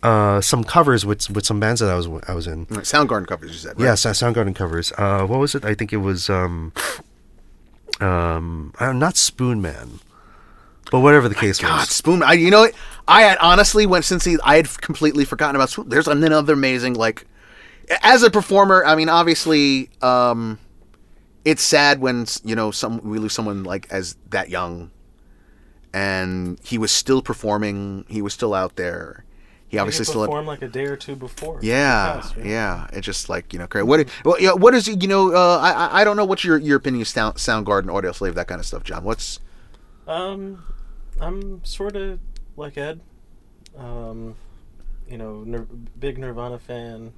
uh, 0.07 0.41
some 0.41 0.63
covers 0.63 1.05
with 1.05 1.29
with 1.31 1.45
some 1.45 1.59
bands 1.59 1.81
that 1.81 1.91
I 1.91 1.97
was 1.97 2.07
I 2.29 2.35
was 2.35 2.47
in. 2.47 2.67
Right, 2.71 2.85
Soundgarden 2.85 3.27
covers, 3.27 3.51
you 3.51 3.57
said, 3.57 3.79
right? 3.79 3.87
Yes, 3.87 4.07
uh, 4.07 4.11
Soundgarden 4.11 4.55
covers. 4.55 4.93
Uh, 4.97 5.27
what 5.27 5.41
was 5.41 5.57
it? 5.57 5.65
I 5.65 5.75
think 5.75 5.93
it 5.93 5.97
was 5.97 6.31
um, 6.31 6.73
um, 8.01 8.73
not 8.79 9.15
Spoonman, 9.15 10.01
but 10.93 11.01
whatever 11.01 11.29
the 11.29 11.35
case 11.35 11.59
God, 11.59 11.81
was. 11.81 11.89
Spoon. 11.91 12.23
I, 12.23 12.35
you 12.35 12.53
know, 12.53 12.61
what? 12.61 12.75
I 13.09 13.23
had 13.23 13.37
honestly 13.39 13.85
went 13.85 14.05
since 14.05 14.25
he, 14.25 14.39
I 14.45 14.57
had 14.57 14.81
completely 14.81 15.25
forgotten 15.25 15.57
about 15.57 15.71
Spoon. 15.71 15.89
There's 15.89 16.07
another 16.07 16.53
amazing 16.53 16.95
like, 16.95 17.27
as 18.03 18.23
a 18.23 18.31
performer. 18.31 18.85
I 18.87 18.95
mean, 18.95 19.09
obviously, 19.09 19.91
um, 20.03 20.61
it's 21.45 21.63
sad 21.63 22.01
when 22.01 22.27
you 22.45 22.55
know 22.55 22.71
some 22.71 23.01
we 23.03 23.19
lose 23.19 23.33
someone 23.33 23.65
like 23.65 23.89
as 23.91 24.17
that 24.31 24.51
young, 24.51 24.93
and 25.93 26.61
he 26.63 26.79
was 26.79 26.93
still 26.93 27.23
performing. 27.23 28.05
He 28.09 28.23
was 28.23 28.33
still 28.33 28.55
out 28.55 28.77
there. 28.77 29.25
He 29.69 29.77
He 29.77 29.79
obviously 29.81 30.05
still 30.05 30.21
had, 30.23 30.27
performed 30.29 30.47
like 30.47 30.63
a 30.63 30.69
day 30.69 30.85
or 30.85 30.97
two 30.97 31.17
before. 31.17 31.59
yeah, 31.61 32.21
passed, 32.21 32.37
right? 32.37 32.47
yeah. 32.47 32.87
It's 32.93 33.05
just 33.05 33.29
like 33.29 33.53
you 33.53 33.59
know, 33.59 33.67
great. 33.67 33.83
What? 33.83 34.07
Well, 34.25 34.37
yeah, 34.41 34.53
what 34.53 34.75
is 34.75 34.87
you 34.87 35.09
know? 35.09 35.33
Uh, 35.35 35.59
I 35.61 36.01
I- 36.01 36.05
don't 36.05 36.17
know 36.17 36.25
what's 36.25 36.45
your 36.45 36.57
your 36.59 36.77
opinion 36.77 37.03
of 37.03 37.09
Sound 37.09 37.37
Soundgarden, 37.37 37.87
Audioslave, 37.87 38.35
that 38.35 38.47
kind 38.47 38.61
of 38.61 38.67
stuff, 38.67 38.85
John. 38.85 39.03
What's 39.05 39.41
Um, 40.07 40.63
I'm 41.21 41.65
sort 41.65 41.97
of 41.97 42.21
like 42.57 42.79
Ed. 42.79 43.01
Um, 43.77 44.37
you 45.09 45.19
know, 45.19 45.43
Nir- 45.45 45.67
big 45.99 46.19
Nirvana 46.19 46.59
fan. 46.59 47.13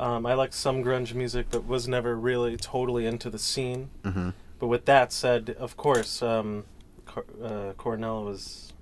Um, 0.00 0.24
I 0.26 0.34
like 0.34 0.52
some 0.52 0.82
grunge 0.82 1.12
music, 1.14 1.46
but 1.50 1.66
was 1.66 1.86
never 1.88 2.16
really 2.16 2.56
totally 2.56 3.04
into 3.06 3.28
the 3.30 3.38
scene. 3.38 3.90
Mhm. 4.04 4.32
But 4.58 4.68
with 4.68 4.84
that 4.86 5.12
said, 5.12 5.54
of 5.58 5.76
course, 5.76 6.22
um, 6.22 6.64
Cor- 7.04 7.24
uh, 7.42 7.72
Cornell 7.76 8.24
was 8.24 8.72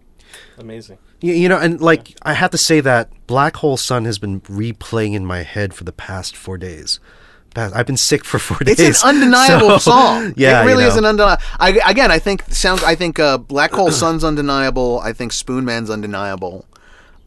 amazing. 0.59 0.99
You, 1.35 1.49
know, 1.49 1.59
and 1.59 1.81
like 1.81 2.17
I 2.23 2.33
have 2.35 2.51
to 2.51 2.59
say 2.59 2.81
that 2.81 3.11
Black 3.27 3.57
Hole 3.57 3.77
Sun 3.77 4.05
has 4.05 4.19
been 4.19 4.41
replaying 4.43 5.15
in 5.15 5.25
my 5.27 5.43
head 5.43 5.75
for 5.75 5.85
the 5.85 5.93
past 5.93 6.37
four 6.37 6.59
days. 6.59 7.01
I've 7.59 7.87
been 7.87 7.97
sick 7.97 8.23
for 8.25 8.39
four 8.39 8.59
days. 8.59 8.79
It's 8.79 9.03
an 9.03 9.09
undeniable 9.17 9.79
so- 9.79 9.91
song. 9.91 10.35
Yeah, 10.37 10.61
it 10.61 10.65
you 10.65 10.69
really 10.69 10.85
is 10.85 10.97
an 10.97 11.05
undeniable. 11.07 11.43
Again, 11.59 12.11
I 12.11 12.19
think 12.19 12.43
sound. 12.53 12.83
I 12.85 12.95
think 12.95 13.19
uh, 13.19 13.39
Black 13.39 13.73
Hole 13.73 13.91
Sun's 14.03 14.25
undeniable. 14.25 15.01
I 15.01 15.13
think 15.15 15.33
Spoonman's 15.33 15.89
undeniable 15.89 16.67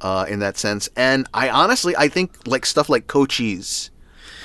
uh, 0.02 0.26
in 0.30 0.40
that 0.40 0.58
sense. 0.58 0.88
And 0.96 1.28
I 1.34 1.50
honestly, 1.50 1.96
I 1.98 2.10
think 2.10 2.48
like 2.48 2.66
stuff 2.68 2.90
like 2.90 3.08
Cochise 3.08 3.90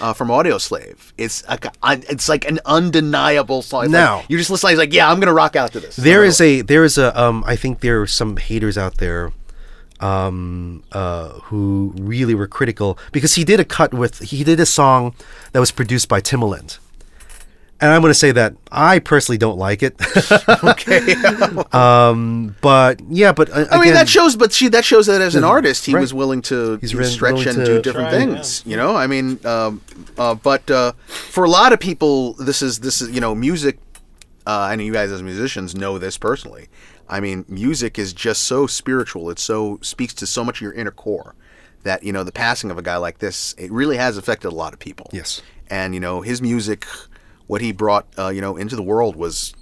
uh, 0.00 0.14
from 0.14 0.28
Audioslave. 0.28 1.12
It's 1.18 1.46
like 1.46 1.66
a, 1.66 1.72
it's 1.82 2.30
like 2.30 2.48
an 2.48 2.60
undeniable 2.64 3.60
song. 3.60 3.84
It's 3.84 3.92
Now- 3.92 4.16
like, 4.18 4.30
you 4.30 4.38
just 4.38 4.48
listen. 4.50 4.70
He's 4.70 4.78
like, 4.78 4.94
yeah, 4.94 5.10
I'm 5.10 5.20
gonna 5.20 5.34
rock 5.34 5.54
out 5.54 5.72
to 5.72 5.80
this. 5.80 5.96
There 5.96 6.24
is 6.24 6.40
a 6.40 6.62
there 6.62 6.84
is 6.84 6.96
a 6.96 7.20
um 7.20 7.44
I 7.46 7.56
think 7.56 7.80
there 7.80 8.00
are 8.00 8.06
some 8.06 8.38
haters 8.38 8.78
out 8.78 8.96
there 8.96 9.32
um 10.00 10.82
uh 10.92 11.28
who 11.44 11.92
really 11.96 12.34
were 12.34 12.48
critical 12.48 12.98
because 13.12 13.34
he 13.36 13.44
did 13.44 13.60
a 13.60 13.64
cut 13.64 13.94
with 13.94 14.20
he 14.20 14.42
did 14.42 14.58
a 14.58 14.66
song 14.66 15.14
that 15.52 15.60
was 15.60 15.70
produced 15.70 16.08
by 16.08 16.20
Timbaland. 16.20 16.78
And 17.80 17.92
I'm 17.92 18.00
going 18.00 18.12
to 18.12 18.18
say 18.18 18.32
that 18.32 18.54
I 18.70 18.98
personally 19.00 19.36
don't 19.36 19.58
like 19.58 19.82
it. 19.82 19.94
okay. 20.64 21.14
um 21.72 22.56
but 22.60 23.00
yeah, 23.10 23.32
but 23.32 23.50
uh, 23.50 23.66
I 23.70 23.74
mean, 23.74 23.82
again- 23.82 23.94
that 23.94 24.08
shows, 24.08 24.36
but 24.36 24.52
she 24.52 24.68
that 24.68 24.84
shows 24.84 25.06
that 25.06 25.20
as 25.20 25.34
an 25.34 25.44
artist, 25.44 25.84
he 25.84 25.92
right. 25.92 26.00
was 26.00 26.14
willing 26.14 26.40
to 26.42 26.78
He's 26.78 26.92
you 26.92 26.98
know, 26.98 27.00
really 27.00 27.12
stretch 27.12 27.34
willing 27.34 27.48
and 27.48 27.56
to 27.58 27.64
do 27.64 27.82
different 27.82 28.10
try, 28.10 28.18
things. 28.18 28.62
You 28.64 28.76
know, 28.76 28.96
I 28.96 29.06
mean, 29.06 29.44
um, 29.44 29.80
uh, 30.16 30.34
but 30.34 30.70
uh, 30.70 30.92
for 31.06 31.44
a 31.44 31.50
lot 31.50 31.72
of 31.72 31.80
people, 31.80 32.34
this 32.34 32.62
is 32.62 32.78
this 32.78 33.02
is 33.02 33.10
you 33.10 33.20
know, 33.20 33.34
music. 33.34 33.78
Uh, 34.46 34.68
and 34.70 34.82
you 34.82 34.92
guys 34.92 35.10
as 35.10 35.22
musicians 35.22 35.74
know 35.74 35.98
this 35.98 36.18
personally. 36.18 36.68
I 37.08 37.20
mean, 37.20 37.44
music 37.48 37.98
is 37.98 38.12
just 38.12 38.42
so 38.42 38.66
spiritual. 38.66 39.30
It 39.30 39.38
so 39.38 39.78
speaks 39.82 40.14
to 40.14 40.26
so 40.26 40.42
much 40.44 40.58
of 40.58 40.62
your 40.62 40.72
inner 40.72 40.90
core 40.90 41.34
that 41.82 42.02
you 42.02 42.12
know 42.12 42.24
the 42.24 42.32
passing 42.32 42.70
of 42.70 42.78
a 42.78 42.82
guy 42.82 42.96
like 42.96 43.18
this 43.18 43.54
it 43.58 43.70
really 43.70 43.96
has 43.98 44.16
affected 44.16 44.48
a 44.48 44.54
lot 44.54 44.72
of 44.72 44.78
people. 44.78 45.08
Yes. 45.12 45.42
And 45.68 45.94
you 45.94 46.00
know 46.00 46.22
his 46.22 46.40
music, 46.40 46.86
what 47.46 47.60
he 47.60 47.72
brought 47.72 48.06
uh, 48.18 48.28
you 48.28 48.40
know 48.40 48.56
into 48.56 48.74
the 48.76 48.82
world 48.82 49.16
was, 49.16 49.54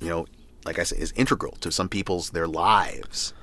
you 0.00 0.08
know, 0.08 0.26
like 0.64 0.78
I 0.78 0.84
said, 0.84 0.98
is 0.98 1.12
integral 1.16 1.52
to 1.60 1.72
some 1.72 1.88
people's 1.88 2.30
their 2.30 2.46
lives. 2.48 3.34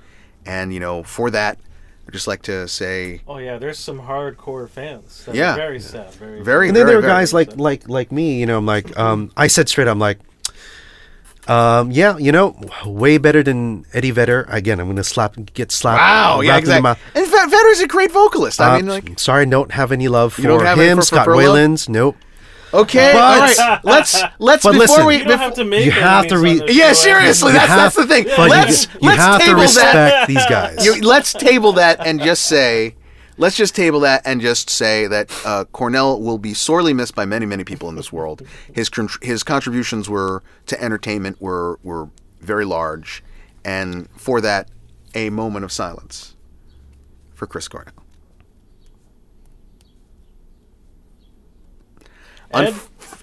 And 0.46 0.74
you 0.74 0.80
know 0.80 1.04
for 1.04 1.30
that, 1.32 1.60
I 2.08 2.12
just 2.12 2.28
like 2.28 2.42
to 2.44 2.68
say 2.70 3.22
Oh 3.28 3.38
yeah, 3.38 3.58
there's 3.58 3.78
some 3.80 4.00
hardcore 4.02 4.70
fans. 4.70 5.26
That 5.26 5.36
Yeah. 5.36 5.54
are 5.54 5.58
very 5.58 5.80
sad. 5.80 6.12
Very. 6.14 6.42
Very, 6.42 6.68
and 6.70 6.76
then 6.76 6.88
there 6.88 6.98
are 7.00 7.02
guys 7.02 7.34
like 7.34 7.52
sad. 7.52 7.60
like 7.60 7.90
like 7.90 8.12
me 8.12 8.40
you 8.40 8.46
know 8.46 8.58
i'm 8.58 8.66
like 8.66 8.98
um 8.98 9.32
i 9.38 9.48
said 9.48 9.68
straight 9.70 9.88
i'm 9.88 10.00
like 10.00 10.20
um 11.52 11.92
yeah 11.92 12.18
you 12.18 12.32
know 12.32 12.56
way 12.86 13.18
better 13.18 13.42
than 13.44 13.86
eddie 13.94 14.12
vedder 14.12 14.46
again 14.50 14.80
i'm 14.80 14.88
gonna 14.88 15.04
slap 15.04 15.36
get 15.54 15.72
slapped 15.72 16.00
wow, 16.00 16.42
yeah, 16.42 16.52
wrapped 16.52 16.58
in 16.66 16.78
exactly. 16.78 16.82
mouth. 16.84 17.00
And 17.16 17.28
Vet- 17.32 17.50
Vedder's 17.50 17.80
a 17.82 17.88
great 17.88 18.12
vocalist. 18.12 18.62
I 18.62 18.74
Uh, 18.74 18.78
mean, 18.78 18.88
like 18.88 19.20
sorry 19.20 19.46
don't 19.46 19.72
have 19.72 19.92
any 19.92 20.08
love 20.08 20.34
for 20.34 20.42
him 20.42 20.98
for- 20.98 21.02
for 21.02 21.02
scott 21.06 21.26
Furlough? 21.26 21.54
Weiland's 21.54 21.90
nope 21.90 22.16
okay, 22.74 23.12
But- 23.14 23.22
all 23.22 23.40
right, 23.68 23.80
let's 23.84 24.14
let's 24.40 24.64
But 24.64 24.72
before 24.74 25.04
listen, 25.04 25.06
we 25.06 25.18
You 25.18 25.24
don't 25.26 25.40
have 25.40 25.56
to 25.56 25.66
make. 25.66 25.84
You 25.86 25.92
have 25.92 26.28
to 26.28 26.38
re- 26.38 26.62
Yeah, 26.70 26.94
seriously, 26.94 27.52
You 27.52 27.60
that's 27.60 27.76
that's 27.82 27.96
the 27.98 28.08
thing. 28.08 28.26
let's 28.38 28.86
you, 28.86 28.92
you 29.02 29.08
let's 29.10 29.22
have 29.22 29.40
to 29.42 29.46
table 29.48 29.62
respect 29.62 29.94
that. 29.94 30.28
these 30.32 30.46
guys 30.48 30.86
You, 30.86 31.02
let's 31.02 31.34
table 31.34 31.74
that 31.74 32.06
and 32.08 32.22
just 32.22 32.44
say, 32.44 32.96
let's 33.38 33.56
just 33.56 33.76
table 33.76 34.00
that 34.02 34.22
and 34.26 34.42
just 34.42 34.70
say 34.70 35.08
that 35.08 35.32
uh, 35.46 35.66
Cornell 35.66 36.20
will 36.22 36.38
be 36.38 36.54
sorely 36.54 36.94
missed 36.94 37.16
by 37.16 37.26
many, 37.26 37.46
many 37.46 37.64
people 37.64 37.90
in 37.90 37.96
this 37.96 38.12
world. 38.12 38.42
His 38.74 38.90
con- 38.90 39.10
his 39.22 39.44
contributions 39.44 40.10
were 40.10 40.44
to 40.68 40.82
entertainment 40.82 41.42
were 41.42 41.80
were 41.84 42.10
very 42.40 42.66
large, 42.66 43.24
and 43.64 44.10
for 44.18 44.42
that, 44.42 44.70
a 45.14 45.30
moment 45.30 45.66
of 45.66 45.72
silence 45.72 46.36
for 47.34 47.48
Chris 47.48 47.68
Cornell. 47.68 47.94
Ed, 52.54 52.74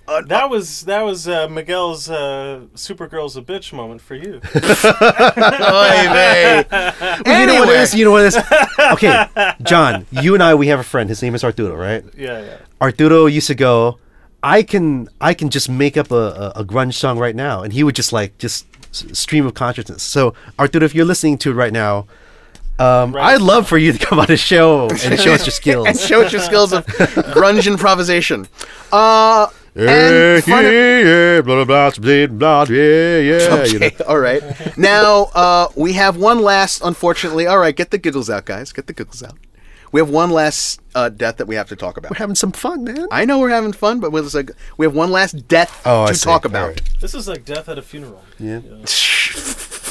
uh, 0.06 0.22
that 0.22 0.48
was 0.50 0.82
that 0.86 1.02
was 1.02 1.26
uh, 1.28 1.48
Miguel's 1.48 2.08
uh, 2.10 2.62
Supergirl's 2.74 3.36
a 3.36 3.42
bitch 3.42 3.72
moment 3.72 4.00
for 4.00 4.14
you. 4.14 4.40
Oy 4.54 6.08
vey. 6.12 6.64
you 7.26 7.46
know 7.46 7.60
what 7.60 7.68
it 7.68 7.72
Anyway. 7.72 7.74
is 7.78 7.94
you 7.94 8.04
know 8.04 8.10
what 8.12 8.22
it 8.24 8.28
is 8.28 8.36
okay 8.92 9.26
john 9.62 10.06
you 10.10 10.34
and 10.34 10.42
i 10.42 10.54
we 10.54 10.68
have 10.68 10.78
a 10.80 10.84
friend 10.84 11.08
his 11.08 11.22
name 11.22 11.34
is 11.34 11.44
arturo 11.44 11.74
right 11.76 12.04
yeah, 12.16 12.40
yeah. 12.40 12.56
Arturo 12.80 13.26
used 13.26 13.48
to 13.48 13.54
go, 13.54 13.98
I 14.42 14.62
can 14.62 15.08
I 15.20 15.34
can 15.34 15.50
just 15.50 15.68
make 15.68 15.96
up 15.96 16.10
a, 16.12 16.52
a, 16.56 16.60
a 16.60 16.64
grunge 16.64 16.94
song 16.94 17.18
right 17.18 17.34
now, 17.34 17.62
and 17.62 17.72
he 17.72 17.82
would 17.82 17.96
just 17.96 18.12
like 18.12 18.38
just 18.38 18.66
stream 18.92 19.46
of 19.46 19.54
consciousness. 19.54 20.02
So 20.04 20.32
Arturo, 20.60 20.84
if 20.84 20.94
you're 20.94 21.04
listening 21.04 21.38
to 21.38 21.50
it 21.50 21.54
right 21.54 21.72
now, 21.72 22.06
um, 22.78 23.16
Right. 23.16 23.34
I'd 23.34 23.40
love 23.40 23.66
for 23.68 23.76
you 23.78 23.92
to 23.92 23.98
come 23.98 24.20
on 24.20 24.26
the 24.26 24.36
show 24.36 24.88
and 24.88 25.18
show 25.18 25.32
us 25.32 25.44
your 25.44 25.50
skills. 25.52 25.88
and 25.88 25.98
show 25.98 26.22
us 26.22 26.32
your 26.32 26.40
skills 26.42 26.72
of 26.72 26.86
grunge 27.34 27.66
improvisation. 27.66 28.46
Uh, 28.92 29.48
And 29.86 30.42
front 30.44 30.66
of- 30.66 30.72
yeah, 30.72 30.98
yeah, 31.36 31.40
blah, 31.42 31.64
blah, 31.64 31.90
blah, 31.90 32.26
blah, 32.26 32.26
blah, 32.26 32.66
yeah, 32.68 33.18
yeah. 33.18 33.64
you 33.64 33.78
know. 33.78 33.86
Okay, 33.86 34.04
all 34.04 34.18
right. 34.18 34.42
Now 34.76 35.24
uh, 35.34 35.68
we 35.76 35.92
have 35.92 36.16
one 36.16 36.40
last, 36.42 36.80
unfortunately. 36.82 37.46
All 37.46 37.58
right, 37.58 37.74
get 37.76 37.90
the 37.90 37.98
giggles 37.98 38.28
out, 38.28 38.44
guys. 38.44 38.72
Get 38.72 38.86
the 38.88 38.92
giggles 38.92 39.22
out. 39.22 39.38
We 39.92 40.00
have 40.00 40.10
one 40.10 40.30
last 40.30 40.80
uh, 40.94 41.08
death 41.08 41.38
that 41.38 41.46
we 41.46 41.54
have 41.54 41.68
to 41.68 41.76
talk 41.76 41.96
about. 41.96 42.10
We're 42.10 42.18
having 42.18 42.34
some 42.34 42.52
fun, 42.52 42.84
man. 42.84 43.06
I 43.10 43.24
know 43.24 43.38
we're 43.38 43.48
having 43.48 43.72
fun, 43.72 44.00
but 44.00 44.12
we're 44.12 44.22
like, 44.34 44.50
we 44.76 44.84
have 44.84 44.94
one 44.94 45.10
last 45.10 45.48
death 45.48 45.80
Oh, 45.86 46.02
I 46.02 46.08
to 46.08 46.14
see. 46.14 46.24
talk 46.24 46.44
about. 46.44 46.68
right. 46.68 46.82
This 47.00 47.14
is 47.14 47.26
like 47.26 47.44
death 47.46 47.68
at 47.70 47.78
a 47.78 47.82
funeral. 47.82 48.22
Yeah. 48.38 48.60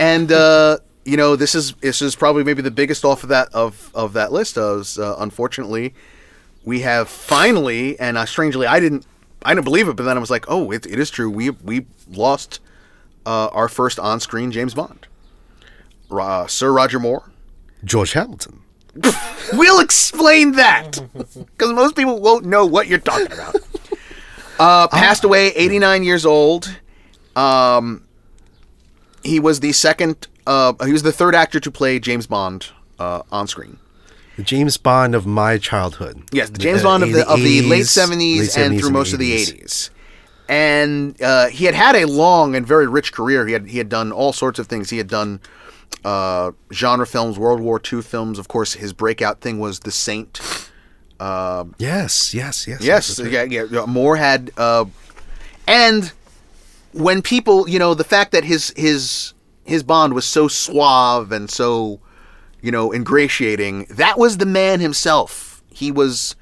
And 0.00 0.30
uh, 0.30 0.78
you 1.04 1.16
know, 1.16 1.34
this 1.34 1.54
is 1.56 1.72
this 1.74 2.02
is 2.02 2.14
probably 2.14 2.44
maybe 2.44 2.62
the 2.62 2.70
biggest 2.70 3.04
off 3.04 3.22
of 3.24 3.30
that 3.30 3.48
of 3.52 3.90
of 3.94 4.12
that 4.12 4.30
list. 4.32 4.56
Is 4.56 4.96
uh, 4.98 5.16
unfortunately, 5.18 5.92
we 6.64 6.80
have 6.82 7.08
finally, 7.08 7.98
and 7.98 8.16
uh, 8.16 8.24
strangely, 8.24 8.66
I 8.66 8.78
didn't 8.78 9.06
I 9.44 9.54
didn't 9.54 9.64
believe 9.64 9.88
it, 9.88 9.96
but 9.96 10.02
then 10.04 10.16
I 10.16 10.20
was 10.20 10.30
like, 10.30 10.44
oh, 10.48 10.70
it, 10.70 10.86
it 10.86 10.98
is 10.98 11.10
true. 11.10 11.30
We 11.30 11.50
we 11.50 11.86
lost 12.08 12.60
uh, 13.26 13.48
our 13.48 13.68
first 13.68 13.98
on 13.98 14.20
screen 14.20 14.50
James 14.50 14.74
Bond, 14.74 15.06
uh, 16.10 16.46
Sir 16.46 16.72
Roger 16.72 16.98
Moore. 16.98 17.30
George 17.84 18.12
Hamilton. 18.12 18.62
We'll 19.54 19.80
explain 19.80 20.52
that 20.52 21.00
because 21.14 21.72
most 21.72 21.96
people 21.96 22.20
won't 22.20 22.44
know 22.44 22.66
what 22.66 22.86
you're 22.86 22.98
talking 22.98 23.32
about. 23.32 23.56
Uh, 24.58 24.88
passed 24.88 25.22
away, 25.22 25.52
89 25.54 26.02
years 26.02 26.26
old. 26.26 26.68
Um, 27.36 28.02
he 29.22 29.38
was 29.38 29.60
the 29.60 29.70
second. 29.70 30.26
Uh, 30.48 30.72
he 30.84 30.92
was 30.92 31.04
the 31.04 31.12
third 31.12 31.36
actor 31.36 31.60
to 31.60 31.70
play 31.70 32.00
James 32.00 32.26
Bond 32.26 32.66
uh, 32.98 33.22
on 33.30 33.46
screen. 33.46 33.78
The 34.38 34.44
James 34.44 34.76
Bond 34.76 35.16
of 35.16 35.26
my 35.26 35.58
childhood. 35.58 36.22
Yes, 36.30 36.48
the 36.48 36.58
James 36.58 36.80
Uh, 36.80 36.84
Bond 36.84 37.02
of 37.02 37.12
the, 37.12 37.28
of 37.28 37.40
the 37.40 37.60
late 37.62 37.82
70s 37.86 38.38
late 38.38 38.56
and 38.56 38.74
70s 38.74 38.78
through 38.80 38.90
most 38.90 39.12
of 39.12 39.18
the 39.18 39.32
80s. 39.36 39.62
80s. 39.64 39.90
And 40.48 41.20
uh, 41.20 41.48
he 41.48 41.64
had 41.64 41.74
had 41.74 41.96
a 41.96 42.04
long 42.06 42.54
and 42.54 42.64
very 42.64 42.86
rich 42.86 43.12
career. 43.12 43.46
He 43.48 43.52
had 43.52 43.66
he 43.66 43.78
had 43.78 43.88
done 43.88 44.12
all 44.12 44.32
sorts 44.32 44.60
of 44.60 44.68
things. 44.68 44.90
He 44.90 44.96
had 44.98 45.08
done 45.08 45.40
uh, 46.04 46.52
genre 46.72 47.04
films, 47.04 47.36
World 47.36 47.60
War 47.60 47.80
II 47.92 48.00
films. 48.00 48.38
Of 48.38 48.46
course, 48.46 48.74
his 48.74 48.92
breakout 48.92 49.40
thing 49.40 49.58
was 49.58 49.80
The 49.80 49.90
Saint. 49.90 50.40
Yes, 51.78 52.32
yes, 52.32 52.66
yes. 52.68 52.80
Yes, 52.80 53.18
right. 53.20 53.30
yeah, 53.32 53.42
yeah. 53.42 53.64
yeah, 53.68 53.86
Moore 53.86 54.16
had, 54.16 54.52
uh, 54.56 54.84
and 55.66 56.12
when 56.92 57.22
people, 57.22 57.68
you 57.68 57.80
know, 57.80 57.92
the 57.94 58.04
fact 58.04 58.30
that 58.32 58.44
his 58.44 58.72
his 58.76 59.34
his 59.64 59.82
Bond 59.82 60.14
was 60.14 60.24
so 60.24 60.46
suave 60.48 61.32
and 61.32 61.50
so, 61.50 61.98
you 62.60 62.70
know, 62.70 62.92
ingratiating. 62.92 63.86
That 63.90 64.18
was 64.18 64.38
the 64.38 64.46
man 64.46 64.80
himself. 64.80 65.62
He 65.70 65.90
was, 65.92 66.34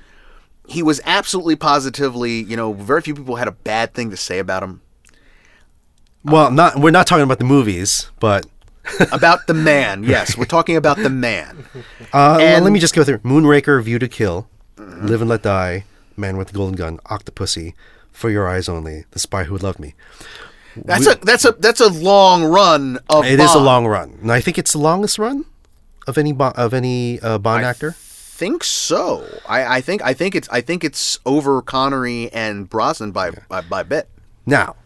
he 0.66 0.82
was 0.82 1.00
absolutely 1.04 1.56
positively, 1.56 2.42
you 2.42 2.56
know, 2.56 2.72
very 2.72 3.02
few 3.02 3.14
people 3.14 3.36
had 3.36 3.48
a 3.48 3.52
bad 3.52 3.94
thing 3.94 4.10
to 4.10 4.16
say 4.16 4.38
about 4.38 4.62
him. 4.62 4.80
Well, 6.24 6.50
not 6.50 6.76
we're 6.76 6.90
not 6.90 7.06
talking 7.06 7.22
about 7.22 7.38
the 7.38 7.44
movies, 7.44 8.10
but 8.18 8.46
About 9.12 9.46
the 9.48 9.54
man, 9.54 10.04
yes, 10.04 10.36
we're 10.38 10.44
talking 10.44 10.76
about 10.76 10.96
the 10.96 11.10
man. 11.10 11.66
uh, 12.14 12.38
And- 12.40 12.64
let 12.64 12.72
me 12.72 12.78
just 12.78 12.94
go 12.94 13.02
through: 13.04 13.18
Moonraker, 13.18 13.82
View 13.82 13.98
to 13.98 14.06
Kill, 14.08 14.48
Live 14.78 15.20
and 15.20 15.28
Let 15.28 15.42
Die, 15.42 15.84
Man 16.16 16.36
with 16.36 16.48
the 16.48 16.54
Golden 16.54 16.76
Gun, 16.76 16.98
Octopussy, 17.06 17.74
For 18.12 18.30
Your 18.30 18.48
Eyes 18.48 18.68
Only, 18.68 19.04
The 19.10 19.18
Spy 19.18 19.44
Who 19.44 19.56
Loved 19.58 19.80
Me. 19.80 19.94
That's 20.76 21.06
a 21.06 21.14
that's 21.16 21.44
a 21.44 21.52
that's 21.52 21.80
a 21.80 21.88
long 21.88 22.44
run 22.44 22.98
of. 23.08 23.24
It 23.24 23.40
is 23.40 23.54
a 23.54 23.58
long 23.58 23.86
run, 23.86 24.18
and 24.22 24.30
I 24.30 24.40
think 24.40 24.56
it's 24.58 24.72
the 24.72 24.78
longest 24.78 25.18
run 25.18 25.44
of 26.06 26.18
any 26.18 26.32
Bo- 26.32 26.52
of 26.56 26.72
any 26.74 27.20
uh, 27.20 27.38
Bond 27.38 27.64
actor. 27.64 27.92
think 27.92 28.62
so. 28.64 29.26
I, 29.48 29.78
I 29.78 29.80
think 29.80 30.02
I 30.02 30.12
think 30.14 30.34
it's 30.34 30.48
I 30.50 30.60
think 30.60 30.84
it's 30.84 31.18
over 31.26 31.60
Connery 31.62 32.30
and 32.32 32.68
Brosnan 32.68 33.12
by 33.12 33.30
by, 33.48 33.60
by 33.62 33.80
a 33.80 33.84
bit. 33.84 34.08
Now, 34.44 34.76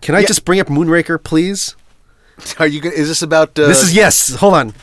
can 0.00 0.14
I 0.14 0.20
Yeah. 0.20 0.26
just 0.26 0.44
bring 0.44 0.60
up 0.60 0.68
Moonraker, 0.68 1.22
please? 1.22 1.76
Are 2.58 2.66
you? 2.66 2.80
gonna- 2.80 2.94
Is 2.94 3.08
this 3.08 3.22
about? 3.22 3.58
Uh, 3.58 3.66
This 3.66 3.82
is 3.82 3.94
yes. 3.94 4.34
Hold 4.36 4.54
on. 4.54 4.74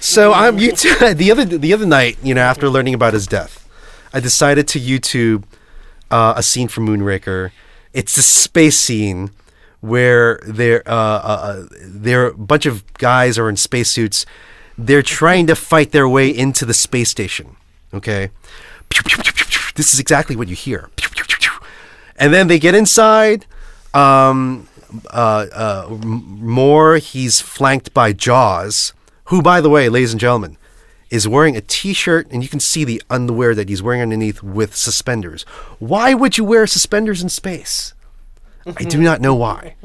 So 0.00 0.32
I'm 0.32 0.58
you 0.58 0.72
the 1.14 1.28
other 1.30 1.44
the 1.44 1.72
other 1.72 1.86
night, 1.86 2.18
you 2.22 2.34
know, 2.34 2.42
after 2.42 2.68
learning 2.68 2.94
about 2.94 3.12
his 3.14 3.26
death, 3.26 3.66
I 4.12 4.20
decided 4.20 4.68
to 4.68 4.80
YouTube 4.80 5.44
uh, 6.10 6.34
a 6.36 6.42
scene 6.42 6.68
from 6.68 6.86
Moonraker. 6.86 7.50
It's 7.92 8.16
a 8.16 8.22
space 8.22 8.76
scene 8.78 9.30
where 9.80 10.40
there 10.46 10.82
uh, 10.86 10.92
uh, 10.92 11.40
uh, 11.42 11.66
there 11.82 12.26
a 12.26 12.34
bunch 12.34 12.66
of 12.66 12.82
guys 12.94 13.38
are 13.38 13.48
in 13.48 13.56
spacesuits. 13.56 14.24
They're 14.76 15.02
trying 15.02 15.46
to 15.46 15.54
fight 15.54 15.92
their 15.92 16.08
way 16.08 16.28
into 16.28 16.64
the 16.64 16.74
space 16.74 17.10
station. 17.10 17.56
Okay, 17.92 18.30
this 19.76 19.94
is 19.94 20.00
exactly 20.00 20.34
what 20.36 20.48
you 20.48 20.56
hear. 20.56 20.90
And 22.16 22.32
then 22.32 22.48
they 22.48 22.58
get 22.58 22.74
inside. 22.74 23.46
Um, 23.92 24.68
uh, 25.12 25.46
uh, 25.52 25.86
M- 25.90 26.38
Moore, 26.40 26.96
he's 26.98 27.40
flanked 27.40 27.92
by 27.94 28.12
Jaws, 28.12 28.92
who, 29.24 29.42
by 29.42 29.60
the 29.60 29.70
way, 29.70 29.88
ladies 29.88 30.12
and 30.12 30.20
gentlemen, 30.20 30.56
is 31.10 31.26
wearing 31.28 31.56
a 31.56 31.60
T-shirt, 31.60 32.28
and 32.30 32.42
you 32.42 32.48
can 32.48 32.60
see 32.60 32.84
the 32.84 33.02
underwear 33.10 33.54
that 33.54 33.68
he's 33.68 33.82
wearing 33.82 34.00
underneath 34.00 34.42
with 34.42 34.74
suspenders. 34.74 35.42
Why 35.78 36.14
would 36.14 36.38
you 36.38 36.44
wear 36.44 36.66
suspenders 36.66 37.22
in 37.22 37.28
space? 37.28 37.94
I 38.66 38.84
do 38.84 39.00
not 39.00 39.20
know 39.20 39.34
why. 39.34 39.74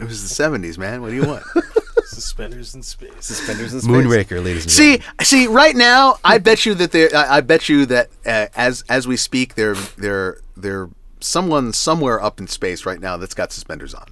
It 0.00 0.08
was 0.08 0.24
the 0.24 0.28
seventies, 0.28 0.76
man. 0.76 1.02
What 1.02 1.10
do 1.10 1.14
you 1.14 1.24
want? 1.24 1.44
Suspenders 2.14 2.74
in 2.74 2.82
space. 2.82 3.12
Suspenders 3.20 3.74
in 3.74 3.80
space. 3.80 3.90
Moonraker, 3.90 4.42
ladies 4.44 4.64
and 4.64 4.72
See, 4.72 4.96
gentlemen. 4.98 5.24
see, 5.24 5.46
right 5.46 5.76
now, 5.76 6.18
I 6.24 6.38
bet 6.38 6.64
you 6.66 6.74
that 6.74 6.92
there. 6.92 7.10
I, 7.14 7.36
I 7.36 7.40
bet 7.40 7.68
you 7.68 7.86
that 7.86 8.08
uh, 8.26 8.46
as 8.56 8.84
as 8.88 9.06
we 9.06 9.16
speak, 9.16 9.54
there 9.54 9.74
there 9.98 10.38
there 10.56 10.88
someone 11.20 11.72
somewhere 11.72 12.22
up 12.22 12.38
in 12.40 12.46
space 12.46 12.84
right 12.86 13.00
now 13.00 13.16
that's 13.16 13.34
got 13.34 13.52
suspenders 13.52 13.94
on. 13.94 14.06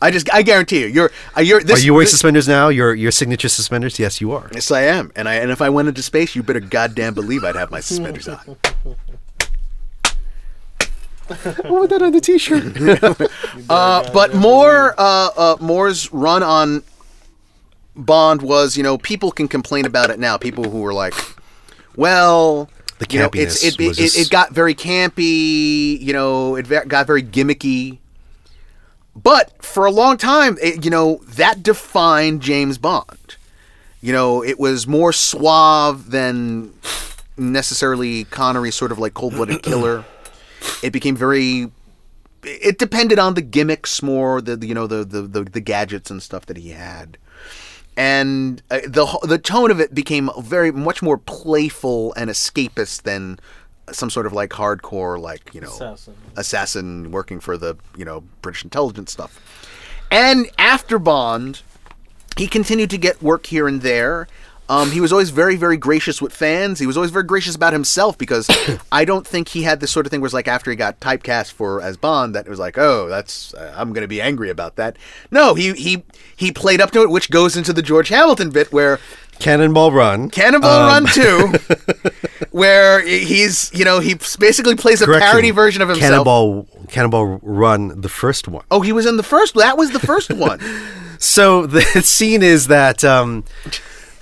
I 0.00 0.10
just 0.10 0.32
I 0.34 0.42
guarantee 0.42 0.80
you, 0.80 0.86
you're 0.86 1.10
uh, 1.36 1.40
you're 1.40 1.60
Are 1.60 1.78
you 1.78 1.92
wearing 1.94 2.04
this- 2.06 2.10
suspenders 2.10 2.48
now? 2.48 2.68
Your 2.68 2.94
your 2.94 3.12
signature 3.12 3.48
suspenders? 3.48 3.96
Yes, 3.98 4.20
you 4.20 4.32
are. 4.32 4.50
Yes, 4.52 4.72
I 4.72 4.82
am, 4.82 5.12
and 5.14 5.28
I 5.28 5.34
and 5.34 5.52
if 5.52 5.62
I 5.62 5.68
went 5.68 5.86
into 5.86 6.02
space, 6.02 6.34
you 6.34 6.42
better 6.42 6.58
goddamn 6.58 7.14
believe 7.14 7.44
I'd 7.44 7.54
have 7.54 7.70
my 7.70 7.78
suspenders 7.80 8.26
on. 8.26 8.56
What 11.34 11.82
was 11.82 11.88
that 11.90 12.02
on 12.02 12.12
the 12.12 12.20
T-shirt? 12.20 13.30
Uh, 13.68 14.10
but 14.12 14.34
more, 14.34 14.94
uh, 14.98 15.30
uh, 15.36 15.56
Moore's 15.60 16.12
run 16.12 16.42
on 16.42 16.82
Bond 17.94 18.42
was, 18.42 18.76
you 18.76 18.82
know, 18.82 18.98
people 18.98 19.30
can 19.30 19.46
complain 19.48 19.84
about 19.84 20.10
it 20.10 20.18
now. 20.18 20.36
People 20.36 20.64
who 20.70 20.80
were 20.80 20.94
like, 20.94 21.14
well, 21.96 22.70
The 22.98 23.06
you 23.10 23.18
know, 23.18 23.30
it's, 23.34 23.62
it, 23.62 23.76
campiness 23.76 23.98
it, 23.98 24.16
it, 24.16 24.26
it 24.26 24.30
got 24.30 24.52
very 24.52 24.74
campy, 24.74 26.00
you 26.00 26.12
know, 26.12 26.56
it 26.56 26.88
got 26.88 27.06
very 27.06 27.22
gimmicky. 27.22 27.98
But 29.14 29.62
for 29.62 29.84
a 29.84 29.90
long 29.90 30.16
time, 30.16 30.56
it, 30.62 30.84
you 30.84 30.90
know, 30.90 31.20
that 31.28 31.62
defined 31.62 32.40
James 32.40 32.78
Bond. 32.78 33.36
You 34.00 34.12
know, 34.12 34.42
it 34.42 34.58
was 34.58 34.86
more 34.86 35.12
suave 35.12 36.10
than 36.10 36.72
necessarily 37.36 38.24
Connery, 38.24 38.70
sort 38.70 38.90
of 38.92 38.98
like 38.98 39.14
cold 39.14 39.34
blooded 39.34 39.62
killer. 39.62 40.04
It 40.82 40.92
became 40.92 41.16
very 41.16 41.70
it 42.44 42.78
depended 42.78 43.18
on 43.18 43.34
the 43.34 43.42
gimmicks 43.42 44.02
more, 44.02 44.40
the, 44.40 44.56
the 44.56 44.66
you 44.66 44.74
know 44.74 44.86
the, 44.86 45.04
the 45.04 45.22
the 45.22 45.44
the 45.44 45.60
gadgets 45.60 46.10
and 46.10 46.22
stuff 46.22 46.46
that 46.46 46.56
he 46.56 46.70
had, 46.70 47.18
and 47.96 48.62
uh, 48.70 48.80
the 48.86 49.06
the 49.22 49.38
tone 49.38 49.70
of 49.70 49.80
it 49.80 49.94
became 49.94 50.30
very 50.40 50.72
much 50.72 51.02
more 51.02 51.18
playful 51.18 52.12
and 52.14 52.30
escapist 52.30 53.02
than 53.02 53.38
some 53.90 54.10
sort 54.10 54.26
of 54.26 54.32
like 54.32 54.50
hardcore 54.50 55.20
like 55.20 55.54
you 55.54 55.60
know 55.60 55.68
Assassin. 55.68 56.14
assassin 56.36 57.10
working 57.10 57.40
for 57.40 57.56
the 57.56 57.76
you 57.96 58.04
know 58.04 58.22
British 58.40 58.64
intelligence 58.64 59.12
stuff. 59.12 59.38
And 60.10 60.50
after 60.58 60.98
Bond, 60.98 61.62
he 62.36 62.46
continued 62.46 62.90
to 62.90 62.98
get 62.98 63.22
work 63.22 63.46
here 63.46 63.66
and 63.66 63.82
there. 63.82 64.28
Um, 64.72 64.90
he 64.90 65.02
was 65.02 65.12
always 65.12 65.28
very, 65.28 65.56
very 65.56 65.76
gracious 65.76 66.22
with 66.22 66.32
fans. 66.32 66.78
He 66.78 66.86
was 66.86 66.96
always 66.96 67.10
very 67.10 67.24
gracious 67.24 67.54
about 67.54 67.74
himself 67.74 68.16
because 68.16 68.48
I 68.92 69.04
don't 69.04 69.26
think 69.26 69.48
he 69.48 69.64
had 69.64 69.80
this 69.80 69.90
sort 69.90 70.06
of 70.06 70.10
thing 70.10 70.22
where 70.22 70.26
it's 70.26 70.32
like 70.32 70.48
after 70.48 70.70
he 70.70 70.76
got 70.78 70.98
typecast 70.98 71.52
for 71.52 71.82
as 71.82 71.98
Bond 71.98 72.34
that 72.34 72.46
it 72.46 72.48
was 72.48 72.58
like, 72.58 72.78
oh, 72.78 73.06
that's 73.06 73.52
uh, 73.52 73.74
I'm 73.76 73.92
going 73.92 74.00
to 74.00 74.08
be 74.08 74.22
angry 74.22 74.48
about 74.48 74.76
that. 74.76 74.96
No, 75.30 75.52
he 75.52 75.74
he 75.74 76.04
he 76.34 76.52
played 76.52 76.80
up 76.80 76.90
to 76.92 77.02
it, 77.02 77.10
which 77.10 77.30
goes 77.30 77.54
into 77.54 77.74
the 77.74 77.82
George 77.82 78.08
Hamilton 78.08 78.48
bit 78.48 78.72
where 78.72 78.98
Cannonball 79.38 79.92
Run. 79.92 80.30
Cannonball 80.30 80.88
Um, 80.88 81.04
Run 81.04 81.12
2, 81.12 81.52
where 82.50 83.06
he's 83.06 83.70
you 83.74 83.84
know 83.84 84.00
he 84.00 84.14
basically 84.38 84.74
plays 84.74 85.02
a 85.02 85.04
Correction. 85.04 85.28
parody 85.28 85.50
version 85.50 85.82
of 85.82 85.88
himself. 85.90 86.10
Cannonball 86.10 86.66
Cannonball 86.88 87.40
Run, 87.42 88.00
the 88.00 88.08
first 88.08 88.48
one. 88.48 88.64
Oh, 88.70 88.80
he 88.80 88.92
was 88.92 89.04
in 89.04 89.18
the 89.18 89.22
first. 89.22 89.54
That 89.54 89.76
was 89.76 89.90
the 89.90 90.00
first 90.00 90.32
one. 90.32 90.60
So 91.22 91.66
the 91.66 91.82
scene 92.02 92.42
is 92.42 92.66
that 92.66 93.04
um, 93.04 93.44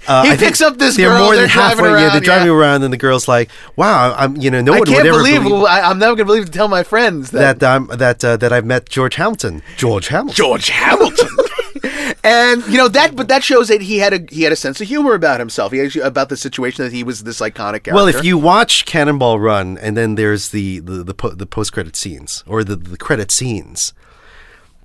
uh, 0.08 0.24
He 0.24 0.30
I 0.30 0.36
picks 0.36 0.60
up 0.60 0.78
this 0.78 0.96
they're 0.96 1.10
girl, 1.10 1.24
More 1.24 1.34
they're 1.34 1.42
than 1.42 1.50
halfway. 1.50 1.88
yeah, 1.88 1.94
around, 1.94 2.12
they're 2.12 2.20
driving 2.20 2.48
yeah. 2.48 2.54
around, 2.54 2.82
and 2.82 2.92
the 2.92 2.96
girl's 2.98 3.28
like, 3.28 3.50
"Wow, 3.76 4.14
I'm 4.16 4.36
you 4.36 4.50
know 4.50 4.60
no 4.60 4.74
I 4.74 4.78
one 4.78 4.86
can't 4.86 5.02
would 5.02 5.06
ever 5.06 5.18
believe. 5.18 5.42
believe 5.42 5.64
I, 5.64 5.82
I'm 5.82 5.98
never 5.98 6.14
gonna 6.16 6.26
believe 6.26 6.46
to 6.46 6.50
tell 6.52 6.68
my 6.68 6.82
friends 6.82 7.30
that, 7.32 7.60
that 7.60 7.74
I'm 7.76 7.86
that 7.98 8.24
uh, 8.24 8.36
that 8.36 8.52
I've 8.52 8.64
met 8.64 8.88
George 8.88 9.16
Hamilton. 9.16 9.62
George 9.76 10.08
Hamilton. 10.08 10.34
George 10.34 10.68
Hamilton. 10.68 11.28
and 12.24 12.64
you 12.66 12.76
know 12.76 12.88
that, 12.88 13.16
but 13.16 13.28
that 13.28 13.42
shows 13.42 13.68
that 13.68 13.80
he 13.82 13.98
had 13.98 14.12
a 14.12 14.34
he 14.34 14.42
had 14.42 14.52
a 14.52 14.56
sense 14.56 14.80
of 14.80 14.88
humor 14.88 15.14
about 15.14 15.40
himself. 15.40 15.72
He 15.72 15.80
actually, 15.80 16.02
about 16.02 16.28
the 16.28 16.36
situation 16.36 16.84
that 16.84 16.92
he 16.92 17.02
was 17.02 17.22
this 17.22 17.40
iconic 17.40 17.84
character. 17.84 17.94
Well, 17.94 18.08
if 18.08 18.24
you 18.24 18.36
watch 18.38 18.84
Cannonball 18.84 19.38
Run, 19.38 19.78
and 19.78 19.96
then 19.96 20.14
there's 20.16 20.50
the 20.50 20.80
the 20.80 21.02
the, 21.04 21.14
po- 21.14 21.30
the 21.30 21.46
post 21.46 21.72
credit 21.72 21.96
scenes 21.96 22.44
or 22.46 22.64
the 22.64 22.76
the 22.76 22.98
credit 22.98 23.30
scenes, 23.30 23.92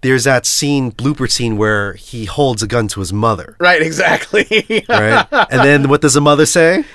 there's 0.06 0.24
that 0.26 0.46
scene 0.46 0.92
blooper 0.92 1.30
scene 1.30 1.58
where 1.58 1.94
he 1.94 2.26
holds 2.26 2.62
a 2.62 2.68
gun 2.68 2.88
to 2.90 3.00
his 3.00 3.12
mother, 3.12 3.56
right, 3.60 3.82
exactly. 3.82 4.46
right? 4.90 5.28
and 5.32 5.62
then 5.62 5.90
what 5.90 6.02
does 6.02 6.14
the 6.14 6.22
mother 6.22 6.46
say? 6.46 6.86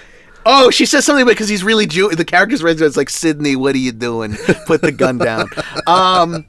Oh, 0.46 0.70
she 0.70 0.86
says 0.86 1.04
something 1.04 1.26
because 1.26 1.48
he's 1.48 1.62
really 1.62 1.86
Jew. 1.86 2.10
The 2.10 2.24
character's 2.24 2.62
read 2.62 2.80
it's 2.80 2.96
like 2.96 3.10
Sydney. 3.10 3.56
What 3.56 3.74
are 3.74 3.78
you 3.78 3.92
doing? 3.92 4.36
Put 4.66 4.80
the 4.80 4.92
gun 4.92 5.18
down. 5.18 5.48
Um, 5.86 6.46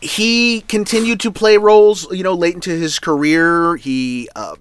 he 0.00 0.60
continued 0.62 1.20
to 1.20 1.32
play 1.32 1.56
roles, 1.56 2.10
you 2.12 2.22
know, 2.22 2.34
late 2.34 2.54
into 2.54 2.70
his 2.70 2.98
career. 2.98 3.76
He, 3.76 4.28
uh, 4.36 4.56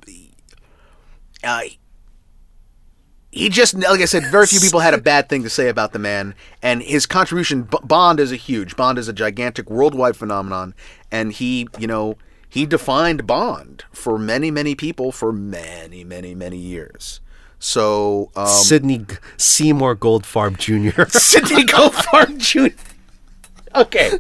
uh, 1.44 1.62
he 3.34 3.50
just, 3.50 3.74
like 3.74 4.00
I 4.00 4.06
said, 4.06 4.28
very 4.28 4.46
few 4.46 4.60
people 4.60 4.80
had 4.80 4.94
a 4.94 4.98
bad 5.12 5.28
thing 5.28 5.42
to 5.44 5.50
say 5.50 5.68
about 5.68 5.92
the 5.92 6.00
man, 6.00 6.36
and 6.62 6.84
his 6.84 7.06
contribution. 7.08 7.64
B- 7.64 7.80
Bond 7.84 8.20
is 8.20 8.32
a 8.32 8.36
huge. 8.36 8.76
Bond 8.76 9.00
is 9.00 9.08
a 9.08 9.14
gigantic 9.14 9.70
worldwide 9.72 10.16
phenomenon, 10.16 10.76
and 11.12 11.34
he, 11.34 11.68
you 11.80 11.88
know, 11.88 12.16
he 12.48 12.68
defined 12.68 13.26
Bond 13.26 13.86
for 13.92 14.20
many, 14.20 14.52
many 14.52 14.76
people 14.76 15.12
for 15.12 15.34
many, 15.34 16.04
many, 16.04 16.36
many 16.36 16.58
years. 16.58 17.20
So 17.58 18.30
um, 18.36 18.46
Sidney 18.48 19.00
G- 19.00 19.16
Seymour 19.38 19.96
Goldfarb 19.96 20.58
Jr. 20.58 21.06
Sidney 21.18 21.64
Goldfarb 21.66 22.38
Jr. 22.38 22.76
Okay, 23.76 24.20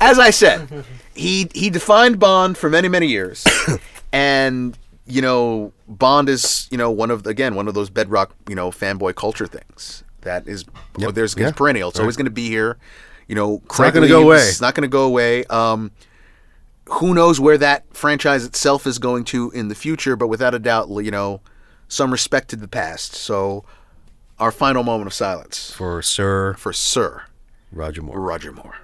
as 0.00 0.18
I 0.18 0.30
said, 0.30 0.84
he 1.14 1.48
he 1.54 1.70
defined 1.70 2.18
Bond 2.18 2.58
for 2.58 2.68
many 2.68 2.88
many 2.88 3.06
years, 3.06 3.46
and 4.12 4.76
you 5.08 5.22
know 5.22 5.72
Bond 5.88 6.28
is 6.28 6.68
you 6.70 6.78
know 6.78 6.90
one 6.90 7.10
of 7.10 7.26
again 7.26 7.54
one 7.54 7.66
of 7.68 7.74
those 7.74 7.90
bedrock 7.90 8.34
you 8.48 8.54
know 8.54 8.70
fanboy 8.70 9.14
culture 9.14 9.46
things 9.46 10.04
that 10.22 10.46
is 10.46 10.64
Yep. 10.98 11.14
there's 11.14 11.34
Yeah. 11.36 11.48
it's 11.48 11.56
perennial. 11.56 11.88
It's 11.90 11.98
Right. 11.98 12.02
always 12.04 12.16
going 12.16 12.24
to 12.26 12.30
be 12.30 12.48
here. 12.48 12.76
You 13.28 13.34
know, 13.34 13.60
It's 13.64 13.78
not 13.78 13.92
gonna 13.94 14.08
go 14.08 14.22
away. 14.22 14.38
It's 14.38 14.60
not 14.60 14.74
going 14.74 14.82
to 14.82 14.88
go 14.88 15.04
away. 15.04 15.44
Um, 15.44 15.90
who 16.86 17.12
knows 17.14 17.38
where 17.38 17.58
that 17.58 17.84
franchise 17.94 18.44
itself 18.44 18.86
is 18.86 18.98
going 18.98 19.24
to 19.24 19.50
in 19.52 19.68
the 19.68 19.74
future? 19.74 20.16
But 20.16 20.28
without 20.28 20.54
a 20.54 20.58
doubt, 20.58 20.88
you 20.88 21.10
know, 21.10 21.40
some 21.88 22.10
respect 22.10 22.48
to 22.50 22.56
the 22.56 22.66
past. 22.68 23.14
So, 23.14 23.64
our 24.38 24.50
final 24.50 24.82
moment 24.82 25.06
of 25.08 25.12
silence 25.14 25.70
for 25.72 26.00
Sir 26.02 26.54
for 26.54 26.72
Sir 26.72 27.22
Roger 27.70 28.02
Moore. 28.02 28.18
Roger 28.20 28.50
Moore. 28.52 28.76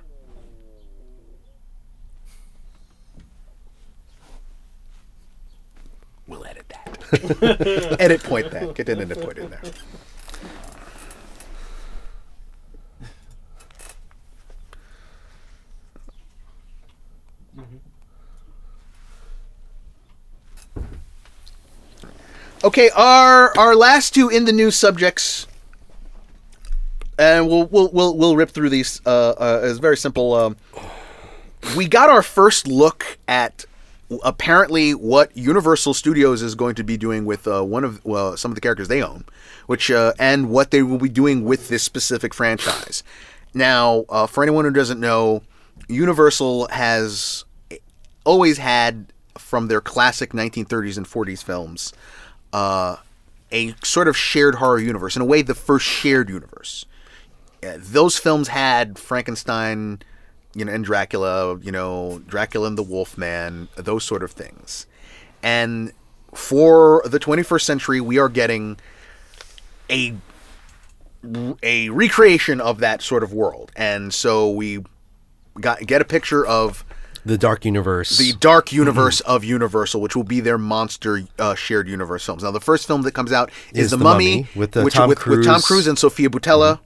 We'll 6.27 6.45
edit 6.47 6.69
that. 6.69 7.97
edit 8.01 8.23
point 8.23 8.51
that. 8.51 8.75
Get 8.75 8.89
an 8.89 9.01
edit 9.01 9.21
point 9.21 9.39
in 9.39 9.51
there. 9.51 9.63
Okay, 22.63 22.89
our 22.97 23.57
our 23.59 23.77
last 23.77 24.15
two 24.15 24.31
in 24.31 24.47
the 24.47 24.53
news 24.53 24.75
subjects 24.75 25.47
and 27.19 27.49
we'll 27.49 27.67
we'll 27.67 27.91
we'll, 27.93 28.17
we'll 28.17 28.37
rip 28.37 28.51
through 28.51 28.71
these. 28.71 29.01
Uh, 29.07 29.31
uh, 29.31 29.61
it's 29.65 29.79
very 29.79 29.97
simple. 29.97 30.35
Um, 30.35 30.57
we 31.77 31.89
got 31.89 32.11
our 32.11 32.23
first 32.23 32.67
look 32.67 33.19
at 33.29 33.65
apparently 34.23 34.93
what 34.93 35.37
Universal 35.37 35.95
Studios 35.95 36.43
is 36.43 36.55
going 36.55 36.75
to 36.77 36.85
be 36.85 36.97
doing 36.97 37.25
with 37.25 37.47
uh, 37.47 37.63
one 37.63 37.85
of 37.85 38.05
well, 38.05 38.37
some 38.37 38.51
of 38.51 38.55
the 38.55 38.61
characters 38.61 38.89
they 38.89 39.03
own, 39.03 39.25
which 39.67 39.91
uh, 39.91 40.13
and 40.19 40.51
what 40.51 40.71
they 40.71 40.83
will 40.83 40.99
be 40.99 41.09
doing 41.09 41.45
with 41.45 41.69
this 41.69 41.83
specific 41.83 42.35
franchise. 42.35 43.03
Now, 43.53 44.05
uh, 44.09 44.27
for 44.27 44.43
anyone 44.43 44.65
who 44.65 44.73
doesn't 44.73 45.01
know, 45.01 45.43
Universal 45.89 46.69
has 46.69 47.45
always 48.25 48.59
had 48.59 49.13
from 49.39 49.69
their 49.69 49.81
classic 49.81 50.33
1930s 50.33 50.97
and 50.97 51.07
40s 51.07 51.43
films 51.43 51.93
uh, 52.53 52.97
a 53.53 53.75
sort 53.83 54.09
of 54.09 54.17
shared 54.17 54.57
horror 54.57 54.79
universe 54.81 55.17
in 55.17 55.23
a 55.23 55.25
way 55.25 55.43
the 55.43 55.55
first 55.55 55.85
shared 55.85 56.31
universe 56.31 56.87
yeah, 57.65 57.77
those 57.79 58.19
films 58.19 58.49
had 58.49 58.99
Frankenstein, 58.99 60.03
you 60.55 60.65
know, 60.65 60.73
and 60.73 60.85
Dracula, 60.85 61.59
you 61.59 61.73
know, 61.73 62.23
Dracula 62.27 62.69
and 62.69 62.79
the 62.79 62.83
Wolfman, 62.83 63.69
those 63.77 64.05
sort 64.05 64.23
of 64.23 64.33
things. 64.33 64.87
And 65.43 65.93
for 66.35 67.03
the 67.07 67.19
21st 67.19 67.63
century, 67.63 68.01
we 68.01 68.19
are 68.19 68.29
getting 68.29 68.79
a 69.91 70.15
a 71.63 71.89
recreation 71.89 72.61
of 72.61 72.81
that 72.81 73.01
sort 73.03 73.23
of 73.23 73.33
world. 73.33 73.73
And 73.77 74.13
so 74.13 74.51
we 74.51 74.85
got 75.61 75.81
get 75.81 76.01
a 76.01 76.05
picture 76.05 76.45
of 76.45 76.85
The 77.25 77.39
Dark 77.39 77.65
Universe. 77.65 78.19
the 78.19 78.33
dark 78.35 78.73
universe 78.73 79.21
of 79.21 79.45
Universal, 79.45 80.01
which 80.01 80.15
will 80.15 80.25
be 80.25 80.41
their 80.41 80.59
monster 80.59 81.23
uh, 81.39 81.55
shared 81.55 81.89
universe 81.89 82.25
films. 82.27 82.43
Now, 82.43 82.51
the 82.51 82.61
first 82.61 82.87
film 82.87 83.03
that 83.03 83.13
comes 83.13 83.33
out 83.33 83.51
is, 83.73 83.87
Is 83.87 83.91
The, 83.93 83.97
The 83.97 84.05
Mummy, 84.05 84.37
Mummy, 84.37 84.49
with, 84.55 84.77
uh, 84.77 84.83
which, 84.83 84.95
Tom 84.95 85.09
with, 85.09 85.25
with 85.27 85.45
Tom 85.45 85.55
Cruise. 85.55 85.65
Mm-hmm. 85.65 85.67
Cruise 85.67 85.87
and 85.87 85.99
Sofia 85.99 86.29
Boutella. 86.29 86.81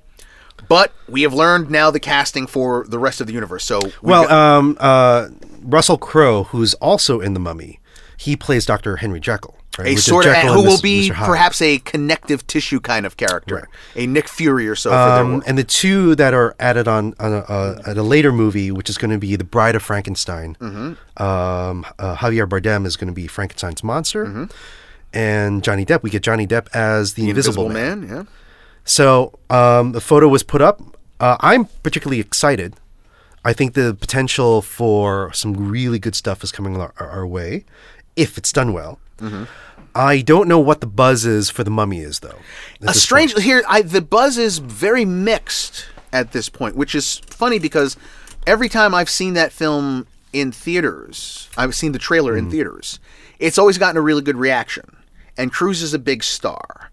But 0.68 0.93
we 1.09 1.22
have 1.22 1.32
learned 1.35 1.70
now 1.70 1.90
the 1.90 2.01
casting 2.01 2.47
for 2.47 2.85
the 2.89 2.98
rest 2.98 3.20
of 3.20 3.26
the 3.26 3.32
universe. 3.32 3.64
So 3.64 3.80
well, 4.02 4.24
got- 4.26 4.30
um, 4.59 4.76
uh, 4.80 5.28
Russell 5.62 5.98
Crowe, 5.98 6.44
who's 6.44 6.74
also 6.74 7.20
in 7.20 7.35
The 7.35 7.40
Mummy, 7.40 7.80
he 8.16 8.36
plays 8.36 8.66
Dr. 8.66 8.97
Henry 8.97 9.20
Jekyll. 9.20 9.55
Right? 9.78 9.89
a 9.89 9.94
Which 9.94 10.01
sort 10.01 10.26
of 10.26 10.35
who 10.35 10.64
will 10.64 10.80
be 10.80 11.09
Mr. 11.10 11.14
Perhaps 11.24 11.62
a 11.62 11.78
connective 11.78 12.44
tissue 12.48 12.80
kind 12.80 13.06
of 13.06 13.16
character, 13.16 13.55
Right. 13.55 13.64
a 13.94 14.06
Nick 14.09 14.26
Fury 14.28 14.66
or 14.68 14.74
so. 14.74 14.93
Um, 14.93 15.40
and 15.47 15.56
the 15.56 15.62
two 15.62 16.16
that 16.16 16.35
are 16.35 16.56
added 16.59 16.89
on, 16.89 17.14
on 17.20 17.32
a, 17.32 17.39
uh, 17.43 17.82
at 17.86 17.97
a 17.97 18.02
later 18.02 18.32
movie, 18.32 18.72
which 18.72 18.90
is 18.90 18.98
going 18.98 19.12
to 19.12 19.18
be 19.18 19.36
The 19.36 19.44
Bride 19.44 19.76
of 19.76 19.82
Frankenstein. 19.85 20.56
Mm-hmm. 20.60 21.22
Um, 21.22 21.86
uh, 21.97 22.16
Javier 22.16 22.48
Bardem 22.48 22.86
is 22.86 22.97
going 22.97 23.06
to 23.06 23.12
be 23.14 23.28
Frankenstein's 23.28 23.85
monster, 23.85 24.24
Mm-hmm. 24.26 24.44
and 25.12 25.62
Johnny 25.62 25.86
Depp. 25.86 26.02
We 26.02 26.10
get 26.10 26.24
Johnny 26.24 26.47
Depp 26.48 26.66
as 26.74 27.14
the, 27.14 27.22
The 27.22 27.30
Invisible, 27.30 27.68
Man. 27.68 28.01
Man, 28.01 28.09
yeah. 28.10 28.22
So 28.89 29.39
um, 29.51 29.93
the 29.93 30.01
photo 30.01 30.28
was 30.28 30.43
put 30.43 30.62
up. 30.62 30.81
Uh, 31.20 31.36
I'm 31.40 31.66
particularly 31.82 32.20
excited. 32.20 32.74
I 33.44 33.52
think 33.52 33.74
the 33.74 33.94
potential 33.94 34.62
for 34.62 35.32
some 35.32 35.52
really 35.70 35.98
good 35.98 36.15
stuff 36.15 36.43
is 36.43 36.51
coming 36.52 36.77
our, 36.81 36.93
our 36.98 37.27
way, 37.27 37.65
if 38.16 38.36
it's 38.39 38.52
done 38.52 38.73
well. 38.73 38.98
Mm-hmm. 39.19 39.44
I 39.94 40.20
don't 40.23 40.48
know 40.48 40.59
what 40.60 40.81
the 40.81 40.86
buzz 40.86 41.24
is 41.27 41.51
for 41.51 41.65
the 41.65 41.70
Mummy 41.70 42.01
is 42.01 42.20
though. 42.20 42.39
a 42.82 42.94
strange 42.94 43.32
point. 43.35 43.44
here 43.44 43.62
I, 43.69 43.82
the 43.82 44.01
buzz 44.01 44.39
is 44.39 44.59
very 44.59 45.05
mixed 45.05 45.86
at 46.12 46.32
this 46.32 46.48
point 46.48 46.74
which 46.77 46.94
is 46.94 47.19
funny 47.27 47.59
because 47.59 47.94
every 48.47 48.69
time 48.70 48.94
i've 48.94 49.10
seen 49.10 49.35
that 49.35 49.52
film 49.52 50.06
in 50.32 50.51
theaters 50.52 51.48
i've 51.59 51.74
seen 51.74 51.93
the 51.93 51.98
trailer 51.98 52.32
Mm. 52.35 52.39
in 52.39 52.51
theaters 52.51 52.98
it's 53.39 53.59
always 53.59 53.77
gotten 53.77 53.97
a 53.98 54.01
really 54.01 54.23
good 54.23 54.36
reaction 54.36 54.97
and 55.36 55.52
Cruise 55.52 55.82
is 55.82 55.93
a 55.93 55.98
big 55.98 56.23
star 56.24 56.90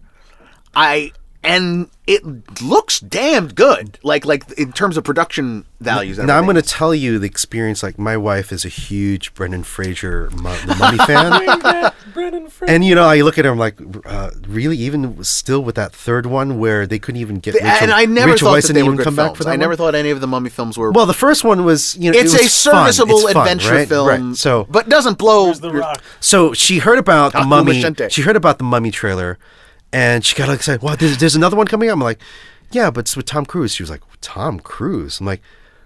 i 0.74 1.12
and 1.42 1.88
it 2.06 2.22
looks 2.62 3.00
damned 3.00 3.54
good 3.56 3.98
like 4.02 4.24
like 4.24 4.48
in 4.52 4.72
terms 4.72 4.96
of 4.96 5.02
production 5.04 5.64
values 5.80 6.18
and 6.18 6.26
Now 6.28 6.38
I'm 6.38 6.44
going 6.44 6.54
to 6.56 6.62
tell 6.62 6.94
you 6.94 7.18
the 7.18 7.26
experience. 7.26 7.82
Like 7.82 7.98
my 7.98 8.16
wife 8.16 8.52
is 8.52 8.64
a 8.64 8.68
huge 8.68 9.34
Brendan 9.34 9.64
Fraser 9.64 10.30
mu- 10.32 10.56
the 10.66 10.76
Mummy 10.78 10.98
fan, 10.98 11.92
Brendan 12.14 12.48
Fraser. 12.48 12.72
and 12.72 12.84
you 12.84 12.94
know 12.94 13.04
I 13.06 13.20
look 13.22 13.38
at 13.38 13.44
her, 13.44 13.50
I'm 13.50 13.58
like, 13.58 13.78
uh, 14.06 14.30
really? 14.48 14.76
Even 14.78 15.22
still 15.24 15.62
with 15.62 15.74
that 15.74 15.92
third 15.92 16.26
one 16.26 16.58
where 16.58 16.86
they 16.86 16.98
couldn't 16.98 17.20
even 17.20 17.36
get 17.40 17.54
Rachel, 17.54 17.68
and 17.82 17.90
i 17.92 18.04
never 18.06 18.32
Rachel 18.32 18.48
thought 18.50 18.58
Weisz 18.58 18.66
that 18.68 18.72
they 18.74 18.82
were 18.82 18.88
even 18.90 18.96
good 18.98 19.04
come 19.04 19.16
films 19.16 19.30
back 19.30 19.36
for 19.36 19.44
that. 19.44 19.50
i 19.50 19.56
never 19.56 19.70
one? 19.70 19.76
thought 19.78 19.94
any 19.94 20.10
of 20.10 20.20
the 20.20 20.26
mummy 20.26 20.50
films 20.50 20.78
were 20.78 20.92
Well, 20.92 21.06
the 21.06 21.14
first 21.14 21.42
one 21.44 21.64
was 21.64 21.96
you 21.96 22.10
know 22.12 22.18
it's 22.18 22.32
it 22.34 22.40
a 22.40 22.44
was 22.44 22.64
fun. 22.64 22.86
serviceable 22.92 23.16
It's 23.18 23.32
fun, 23.32 23.42
adventure 23.48 23.74
right? 23.74 23.88
film 23.88 24.08
Right. 24.08 24.36
So 24.36 24.66
but 24.70 24.88
doesn't 24.88 25.18
blow 25.18 25.52
the 25.52 25.72
rock? 25.72 26.02
So 26.20 26.52
she 26.52 26.78
heard 26.78 26.98
about 26.98 27.32
the 27.32 27.44
mummy. 27.44 27.82
Machente. 27.82 28.10
She 28.10 28.22
heard 28.22 28.36
about 28.36 28.58
the 28.58 28.64
mummy 28.64 28.90
trailer, 28.90 29.38
and 29.96 30.24
she 30.24 30.36
got 30.36 30.48
excited. 30.50 30.82
Wow, 30.82 30.96
there's, 30.96 31.16
there's 31.18 31.36
another 31.36 31.56
one 31.56 31.66
coming 31.66 31.88
out. 31.88 31.94
I'm 31.94 32.00
like, 32.00 32.20
yeah, 32.70 32.90
but 32.90 33.00
it's 33.00 33.16
with 33.16 33.26
Tom 33.26 33.46
Cruise. 33.46 33.72
She 33.74 33.82
was 33.82 33.90
like, 33.90 34.02
Tom 34.20 34.60
Cruise. 34.60 35.20
I'm 35.20 35.26
like, 35.26 35.40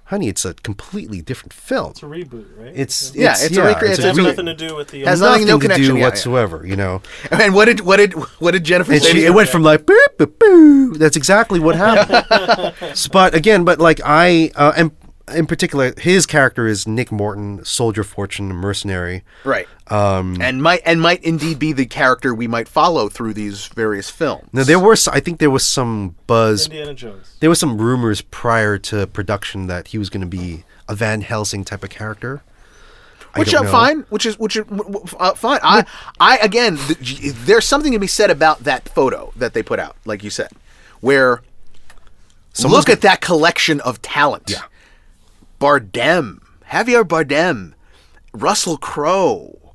honey, 0.05 0.27
it's 0.28 0.45
a 0.45 0.55
completely 0.55 1.20
different 1.23 1.53
film. 1.53 1.93
It's 1.93 2.03
a 2.03 2.07
reboot, 2.07 2.47
right? 2.59 2.73
It's 2.74 3.15
Yeah, 3.15 3.31
it's, 3.32 3.45
it's 3.45 3.57
a 3.57 3.61
yeah, 3.61 3.73
recre- 3.74 3.82
it's 3.82 3.91
it's 3.91 3.99
it 4.01 4.05
has 4.09 4.16
re- 4.19 4.24
nothing 4.24 4.47
to 4.47 4.55
do 4.55 4.74
with 4.74 4.89
the. 4.89 5.03
Has 5.03 5.20
nothing- 5.20 5.47
no 5.47 5.59
to 5.59 5.62
connection, 5.62 5.87
do 5.87 5.93
yeah, 5.95 5.99
yeah. 6.01 6.07
whatsoever. 6.07 6.66
You 6.66 6.74
know, 6.77 7.03
And 7.31 7.55
what 7.55 7.66
did 7.66 7.81
what 7.81 7.99
did 7.99 8.15
what 8.41 8.51
did 8.51 8.65
Jennifer 8.65 8.93
and 8.93 9.03
say? 9.03 9.12
she, 9.12 9.24
it 9.24 9.31
went 9.35 9.49
from 9.49 9.62
like 9.62 9.82
boop 9.87 10.16
boop 10.19 10.39
boo. 10.41 10.95
That's 10.99 11.16
exactly 11.16 11.61
what 11.61 11.77
happened. 11.77 12.74
But 13.12 13.35
again, 13.35 13.65
but 13.65 13.78
like 13.78 14.01
I 14.05 14.51
uh, 14.57 14.73
and 14.77 14.91
in 15.35 15.47
particular, 15.47 15.93
his 15.98 16.27
character 16.27 16.66
is 16.66 16.86
Nick 16.86 17.11
Morton, 17.12 17.65
soldier 17.65 18.05
fortune, 18.05 18.48
mercenary. 18.48 19.23
right, 19.44 19.66
um, 19.89 20.36
and 20.40 20.62
might 20.62 20.82
and 20.85 21.01
might 21.01 21.23
indeed 21.24 21.59
be 21.59 21.73
the 21.73 21.86
character 21.86 22.35
we 22.35 22.47
might 22.47 22.69
follow 22.69 23.09
through 23.09 23.35
these 23.35 23.66
various 23.69 24.11
films. 24.11 24.48
Now 24.52 24.65
there 24.65 24.78
was, 24.78 25.09
I 25.09 25.20
think, 25.20 25.39
there 25.39 25.51
was 25.51 25.65
some 25.66 26.16
buzz 26.27 26.66
Indiana 26.66 26.94
Jones. 26.94 27.36
There 27.40 27.48
was 27.51 27.59
some 27.59 27.78
rumors 27.78 28.20
prior 28.20 28.78
to 28.78 29.07
production 29.07 29.66
that 29.66 29.89
he 29.89 29.98
was 29.98 30.11
going 30.11 30.23
to 30.23 30.27
be 30.27 30.65
a 30.89 30.94
Van 30.94 31.20
Helsing 31.23 31.65
type 31.65 31.82
of 31.85 31.90
character. 31.90 32.43
which 33.36 33.55
I'm 33.55 33.65
know. 33.65 33.70
fine, 33.70 34.01
which 34.11 34.27
is 34.27 34.39
which 34.39 34.57
is 34.57 34.65
w- 34.66 34.82
w- 34.82 35.07
uh, 35.19 35.35
fine. 35.35 35.61
I 35.62 35.85
I 36.19 36.39
again, 36.39 36.77
th- 36.77 37.32
there's 37.44 37.65
something 37.65 37.93
to 37.93 37.98
be 37.98 38.07
said 38.09 38.31
about 38.31 38.65
that 38.65 38.89
photo 38.89 39.32
that 39.36 39.55
they 39.55 39.62
put 39.62 39.78
out, 39.78 39.97
like 40.05 40.24
you 40.24 40.31
said, 40.31 40.51
where 41.01 41.43
Someone's 42.52 42.89
look 42.89 42.89
at 42.97 43.02
that 43.02 43.20
collection 43.20 43.81
of 43.82 44.02
talent. 44.02 44.51
Yeah. 44.51 44.62
Bardem, 45.61 46.41
Javier 46.70 47.05
Bardem, 47.05 47.74
Russell 48.32 48.78
Crowe, 48.78 49.74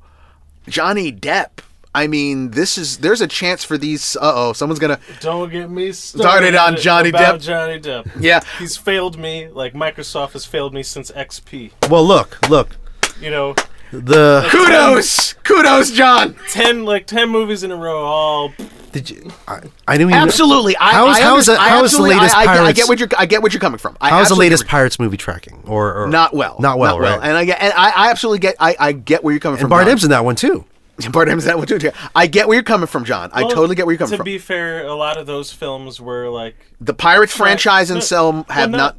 Johnny 0.66 1.12
Depp. 1.12 1.60
I 1.94 2.08
mean, 2.08 2.50
this 2.50 2.76
is 2.76 2.98
there's 2.98 3.22
a 3.22 3.26
chance 3.28 3.64
for 3.64 3.78
these. 3.78 4.16
Uh 4.16 4.32
oh, 4.34 4.52
someone's 4.52 4.80
gonna. 4.80 4.98
Don't 5.20 5.50
get 5.50 5.70
me 5.70 5.92
Started 5.92 6.52
started, 6.52 6.54
on 6.56 6.76
Johnny 6.76 7.12
Depp. 7.12 7.40
Johnny 7.40 7.80
Depp. 7.80 8.10
Yeah. 8.20 8.40
he's 8.58 8.76
failed 8.76 9.16
me 9.16 9.48
like 9.48 9.72
Microsoft 9.72 10.32
has 10.32 10.44
failed 10.44 10.74
me 10.74 10.82
since 10.82 11.10
XP. 11.12 11.70
Well, 11.88 12.04
look, 12.04 12.38
look. 12.50 12.76
You 13.18 13.30
know, 13.30 13.54
The 13.92 14.46
Kudos, 14.50 15.34
kudos, 15.44 15.90
John. 15.92 16.36
ten 16.50 16.84
like 16.84 17.06
ten 17.06 17.28
movies 17.30 17.62
in 17.62 17.70
a 17.70 17.76
row. 17.76 18.04
All 18.04 18.52
did 18.92 19.10
you? 19.10 19.30
I, 19.46 19.60
I 19.86 19.96
didn't 19.98 20.10
even. 20.10 20.22
Absolutely. 20.22 20.76
I, 20.76 20.92
How 20.92 21.08
is- 21.10 21.18
I 21.18 21.20
how 21.22 21.36
is 21.36 21.48
understand- 21.48 21.56
the- 21.58 21.62
I 21.62 21.68
how 21.68 21.84
is 21.84 21.92
the 21.92 22.02
latest 22.02 22.34
I, 22.36 22.44
I, 22.44 22.64
I 22.66 22.72
get 22.72 22.88
what 22.88 22.98
you're. 22.98 23.08
I 23.16 23.26
get 23.26 23.42
what 23.42 23.52
you're 23.52 23.60
coming 23.60 23.78
from. 23.78 23.96
I 24.00 24.10
How's 24.10 24.28
the 24.28 24.34
latest 24.34 24.62
agree. 24.64 24.70
Pirates 24.70 24.98
movie 24.98 25.16
tracking? 25.16 25.62
Or, 25.66 26.02
or 26.04 26.08
Not 26.08 26.34
well. 26.34 26.56
Not 26.60 26.78
well, 26.78 26.98
right? 26.98 27.20
And 27.22 27.36
I 27.36 27.44
get, 27.44 27.60
and 27.60 27.72
I, 27.74 27.90
I, 27.90 28.06
I 28.06 28.10
absolutely 28.10 28.38
get. 28.40 28.56
I, 28.58 28.74
I 28.78 28.92
get 28.92 29.22
where 29.22 29.32
you're 29.32 29.40
coming 29.40 29.58
from. 29.58 29.70
and 29.70 29.78
from. 29.78 29.86
Bardem's 29.86 30.04
in 30.04 30.10
that 30.10 30.24
one 30.24 30.34
too. 30.36 30.64
John. 30.98 31.12
Bardem's 31.12 31.44
that 31.44 31.58
one 31.58 31.66
too. 31.66 31.78
too. 31.78 31.90
I 32.14 32.26
get 32.26 32.48
where 32.48 32.54
you're 32.54 32.64
coming 32.64 32.86
from, 32.86 33.04
John. 33.04 33.30
I 33.32 33.42
Well, 33.42 33.50
totally 33.50 33.76
get 33.76 33.84
where 33.86 33.92
you're 33.92 33.98
coming 33.98 34.12
To 34.12 34.16
from. 34.16 34.24
To 34.24 34.30
be 34.32 34.38
fair, 34.38 34.86
a 34.86 34.94
lot 34.94 35.18
of 35.18 35.26
those 35.26 35.52
films 35.52 36.00
were 36.00 36.28
like 36.30 36.56
the 36.80 36.94
Pirates 36.94 37.36
franchise 37.36 37.90
and 37.90 38.00
No, 38.00 38.04
Selm 38.04 38.50
have 38.50 38.70
well, 38.72 38.78
not. 38.78 38.96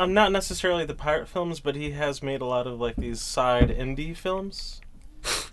I'm 0.00 0.14
not 0.14 0.32
necessarily 0.32 0.84
the 0.86 0.94
pirate 0.94 1.28
films, 1.28 1.60
but 1.60 1.76
he 1.76 1.90
has 1.92 2.22
made 2.22 2.40
a 2.40 2.44
lot 2.46 2.66
of 2.66 2.80
like 2.80 2.96
these 2.96 3.20
side 3.20 3.68
indie 3.68 4.16
films. 4.16 4.80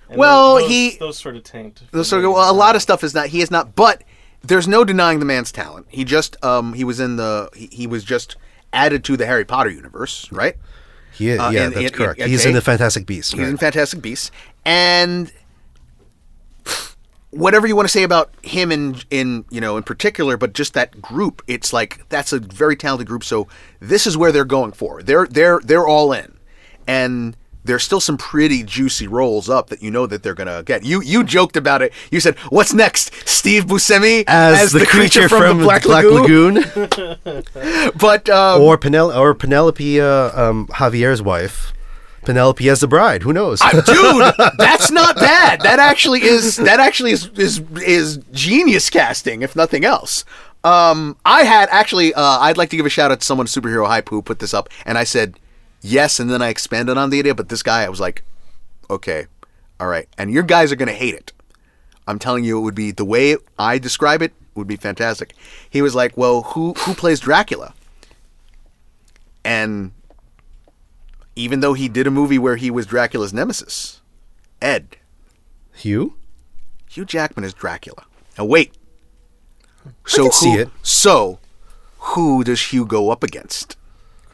And 0.09 0.17
Well, 0.17 0.55
those, 0.59 0.69
he- 0.69 0.97
those 0.97 1.17
sort 1.17 1.35
of 1.35 1.43
tanked. 1.43 1.83
Those 1.91 2.07
sort 2.07 2.23
of- 2.23 2.31
well, 2.31 2.49
a 2.49 2.53
lot 2.55 2.75
of 2.75 2.81
stuff 2.81 3.03
is 3.03 3.13
not. 3.13 3.27
He 3.27 3.41
is 3.41 3.51
not. 3.51 3.75
But 3.75 4.03
there's 4.41 4.67
no 4.67 4.85
denying 4.85 5.19
the 5.19 5.25
man's 5.25 5.51
talent. 5.51 5.87
He 5.89 6.03
just. 6.05 6.43
Um. 6.45 6.73
He 6.73 6.83
was 6.85 6.99
in 7.01 7.17
the. 7.17 7.49
He, 7.53 7.67
he 7.71 7.87
was 7.87 8.03
just 8.05 8.37
added 8.71 9.03
to 9.05 9.17
the 9.17 9.25
Harry 9.25 9.43
Potter 9.45 9.69
universe, 9.69 10.31
right? 10.31 10.55
He 11.13 11.29
is, 11.29 11.39
Uh, 11.39 11.49
yeah, 11.53 11.63
and- 11.65 11.73
that's 11.73 11.85
and- 11.87 11.93
correct. 11.93 12.19
and- 12.21 12.29
He's 12.31 12.45
in 12.45 12.53
the 12.53 12.61
Fantastic 12.61 13.05
Beasts. 13.05 13.31
He's 13.33 13.41
right. 13.41 13.49
in 13.49 13.57
Fantastic 13.57 14.01
Beasts, 14.01 14.31
and 14.63 15.31
whatever 17.31 17.67
you 17.67 17.75
want 17.75 17.87
to 17.87 17.91
say 17.91 18.03
about 18.03 18.31
him 18.41 18.71
in 18.71 18.97
in 19.09 19.45
you 19.49 19.61
know 19.61 19.77
in 19.77 19.83
particular, 19.83 20.37
but 20.37 20.53
just 20.53 20.73
that 20.73 21.01
group, 21.01 21.41
it's 21.47 21.73
like 21.73 22.07
that's 22.09 22.33
a 22.33 22.39
very 22.39 22.75
talented 22.75 23.07
group. 23.07 23.23
So 23.23 23.47
this 23.79 24.07
is 24.07 24.17
where 24.17 24.31
they're 24.31 24.45
going 24.45 24.71
for. 24.71 25.01
They're 25.01 25.27
they're 25.27 25.59
they're 25.63 25.87
all 25.87 26.13
in, 26.13 26.37
and 26.87 27.35
there's 27.67 27.83
still 27.83 27.99
some 27.99 28.17
pretty 28.17 28.63
juicy 28.63 29.07
rolls 29.07 29.49
up 29.49 29.67
that 29.69 29.83
you 29.83 29.91
know 29.91 30.07
that 30.07 30.23
they're 30.23 30.33
gonna 30.33 30.63
get. 30.63 30.83
You 30.83 31.01
you 31.01 31.23
joked 31.23 31.55
about 31.55 31.81
it. 31.81 31.93
You 32.11 32.19
said, 32.19 32.37
"What's 32.49 32.73
next?" 32.73 33.11
Steve 33.27 33.65
Buscemi 33.65 34.23
as, 34.27 34.71
the, 34.71 34.85
creature, 34.85 35.29
from, 35.29 35.59
the 35.59 35.63
Black, 35.63 35.83
Black 35.83 36.03
Lagoon. 36.05 36.55
Lagoon, 36.55 37.43
But 37.99 38.29
um, 38.29 38.61
or 38.61 38.77
Penel 38.77 39.15
or 39.15 39.33
Penelope, 39.35 40.01
uh, 40.01 40.41
um, 40.41 40.67
Javier's 40.67 41.21
wife, 41.21 41.73
Penelope 42.27 42.67
as 42.67 42.81
the 42.81 42.87
bride. 42.87 43.23
Who 43.23 43.31
knows? 43.31 43.61
Uh, 43.61 43.71
dude, 43.81 44.33
that's 44.57 44.91
not 44.91 45.15
bad. 45.15 45.61
That 45.61 45.79
actually 45.79 46.23
is 46.23 46.57
that 46.57 46.81
actually 46.81 47.11
is 47.11 47.27
is 47.37 47.61
is 47.77 48.17
genius 48.33 48.89
casting, 48.89 49.43
if 49.43 49.55
nothing 49.55 49.85
else. 49.85 50.25
Um, 50.61 51.15
I 51.25 51.43
had 51.43 51.69
actually, 51.71 52.13
uh, 52.13 52.21
I'd 52.21 52.57
like 52.57 52.69
to 52.71 52.75
give 52.75 52.85
a 52.85 52.89
shout 52.89 53.11
out 53.11 53.21
to 53.21 53.25
someone 53.25 53.47
superhero 53.47 53.87
hype 53.87 54.09
who 54.09 54.21
put 54.21 54.39
this 54.39 54.53
up, 54.53 54.67
and 54.85 54.97
I 54.97 55.05
said 55.05 55.39
yes, 55.81 56.19
and 56.19 56.29
then 56.29 56.41
I 56.41 56.49
expanded 56.49 56.97
on 56.97 57.11
the 57.11 57.19
idea. 57.19 57.33
But 57.33 57.47
this 57.47 57.63
guy, 57.63 57.83
I 57.83 57.89
was 57.89 58.01
like, 58.01 58.23
okay, 58.89 59.27
all 59.79 59.87
right, 59.87 60.09
and 60.17 60.29
your 60.29 60.43
guys 60.43 60.69
are 60.69 60.75
gonna 60.75 60.91
hate 60.91 61.15
it. 61.15 61.31
I'm 62.09 62.19
telling 62.19 62.43
you, 62.43 62.57
it 62.57 62.61
would 62.61 62.75
be 62.75 62.91
the 62.91 63.05
way 63.05 63.37
I 63.57 63.77
describe 63.77 64.21
it 64.21 64.33
would 64.53 64.67
be 64.67 64.75
fantastic. 64.75 65.33
He 65.69 65.81
was 65.81 65.95
like, 65.95 66.17
well, 66.17 66.41
who 66.41 66.73
who 66.73 66.93
plays 66.93 67.21
Dracula? 67.21 67.73
And 69.45 69.93
even 71.37 71.59
though 71.59 71.73
he 71.73 71.87
did 71.87 72.07
a 72.07 72.11
movie 72.11 72.39
where 72.39 72.55
he 72.55 72.71
was 72.71 72.87
Dracula's 72.87 73.31
nemesis, 73.31 74.01
Ed, 74.59 74.97
Hugh. 75.73 76.15
Hugh 76.89 77.05
Jackman 77.05 77.45
is 77.45 77.53
Dracula. 77.53 78.05
Now 78.37 78.45
wait. 78.45 78.73
So 80.05 80.23
can 80.23 80.31
see 80.31 80.53
it. 80.53 80.69
So 80.81 81.39
who 81.99 82.43
does 82.43 82.61
Hugh 82.61 82.85
go 82.85 83.11
up 83.11 83.23
against? 83.23 83.77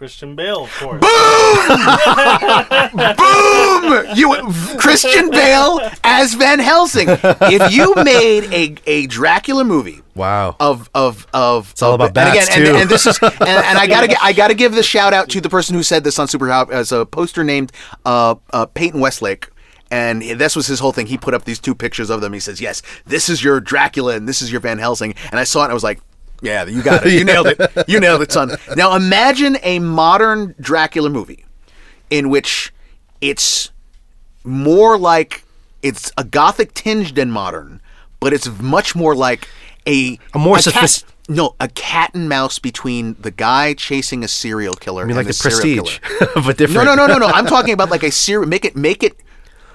Christian 0.04 0.36
Bale, 0.36 0.66
of 0.66 0.80
course. 0.80 1.00
Boom! 1.00 1.70
Boom! 3.16 4.06
You 4.18 4.36
Christian 4.78 5.30
Bale 5.30 5.80
as 6.04 6.34
Van 6.34 6.60
Helsing. 6.60 7.08
If 7.10 7.72
you 7.72 7.96
made 8.04 8.44
a, 8.52 8.76
a 8.86 9.08
Dracula 9.08 9.64
movie 9.64 10.02
Wow. 10.14 10.58
of 10.60 10.90
of 10.94 11.26
of 11.34 11.72
it's 11.72 11.82
all 11.82 11.94
about 11.94 12.08
and 12.08 12.16
bats, 12.16 12.48
again, 12.50 12.66
too. 12.66 12.72
And, 12.74 12.82
and 12.82 12.90
this 12.90 13.08
is 13.08 13.18
and, 13.22 13.32
and 13.40 13.78
I 13.78 13.88
gotta 13.88 14.08
get, 14.08 14.18
I 14.22 14.34
gotta 14.34 14.56
give 14.56 14.74
the 14.76 14.84
shout 14.84 15.14
out 15.14 15.30
to 15.30 15.40
the 15.40 15.48
person 15.50 15.74
who 15.74 15.84
said 15.84 16.04
this 16.04 16.20
on 16.20 16.28
Super 16.28 16.50
Hop 16.50 16.70
as 16.70 16.92
a 16.92 17.06
poster 17.06 17.46
named 17.46 17.72
uh, 18.04 18.36
uh, 18.52 18.66
Peyton 18.66 19.00
Westlake. 19.00 19.48
And 19.90 20.22
this 20.22 20.54
was 20.58 20.68
his 20.68 20.82
whole 20.82 20.92
thing. 20.92 21.06
He 21.08 21.18
put 21.18 21.34
up 21.34 21.46
these 21.46 21.60
two 21.60 21.76
pictures 21.76 22.10
of 22.10 22.20
them. 22.20 22.34
He 22.34 22.42
says, 22.42 22.60
"Yes, 22.60 22.82
this 23.06 23.30
is 23.30 23.42
your 23.42 23.62
Dracula 23.62 24.18
and 24.18 24.28
this 24.28 24.42
is 24.42 24.52
your 24.52 24.60
Van 24.60 24.80
Helsing." 24.80 25.16
And 25.32 25.40
I 25.40 25.46
saw 25.46 25.62
it. 25.62 25.66
and 25.66 25.72
I 25.72 25.74
was 25.76 25.84
like, 25.84 26.02
"Yeah, 26.44 26.66
you 26.66 26.84
got 26.84 27.06
it. 27.08 27.14
You 27.14 27.24
nailed 27.24 27.48
it. 27.48 27.60
You 27.88 28.00
nailed 28.00 28.22
it, 28.22 28.32
son." 28.32 28.56
Now 28.76 28.96
imagine 28.96 29.58
a 29.64 29.80
modern 29.80 30.54
Dracula 30.60 31.10
movie 31.10 31.46
in 32.10 32.30
which 32.30 32.72
it's 33.22 33.72
more 34.44 34.98
like 34.98 35.44
it's 35.82 36.12
a 36.18 36.24
gothic 36.24 36.74
tinged 36.74 37.18
and 37.18 37.32
modern, 37.32 37.82
but 38.20 38.34
it's 38.34 38.48
much 38.62 38.96
more 38.96 39.16
like 39.16 39.48
a 39.88 40.20
A 40.34 40.40
more 40.40 40.56
cat- 40.58 40.64
sophist- 40.66 41.06
no 41.30 41.56
a 41.60 41.68
cat 41.70 42.12
and 42.14 42.28
mouse 42.30 42.60
between 42.60 43.16
the 43.20 43.32
guy 43.32 43.74
chasing 43.74 44.24
a 44.24 44.28
serial 44.28 44.74
killer. 44.76 45.04
I 45.04 45.06
mean, 45.06 45.16
like 45.16 45.26
and 45.28 45.34
the 45.36 45.40
Prestige, 45.42 46.00
but 46.20 46.46
No, 46.46 46.52
different. 46.54 46.86
no, 46.86 46.96
no, 46.96 47.08
no, 47.08 47.18
no. 47.18 47.28
no. 47.28 47.28
I'm 47.28 47.46
talking 47.46 47.74
about 47.74 47.90
like 47.90 48.04
a 48.04 48.12
serial. 48.12 48.48
Make 48.48 48.66
it, 48.66 48.76
make 48.76 49.04
it. 49.04 49.18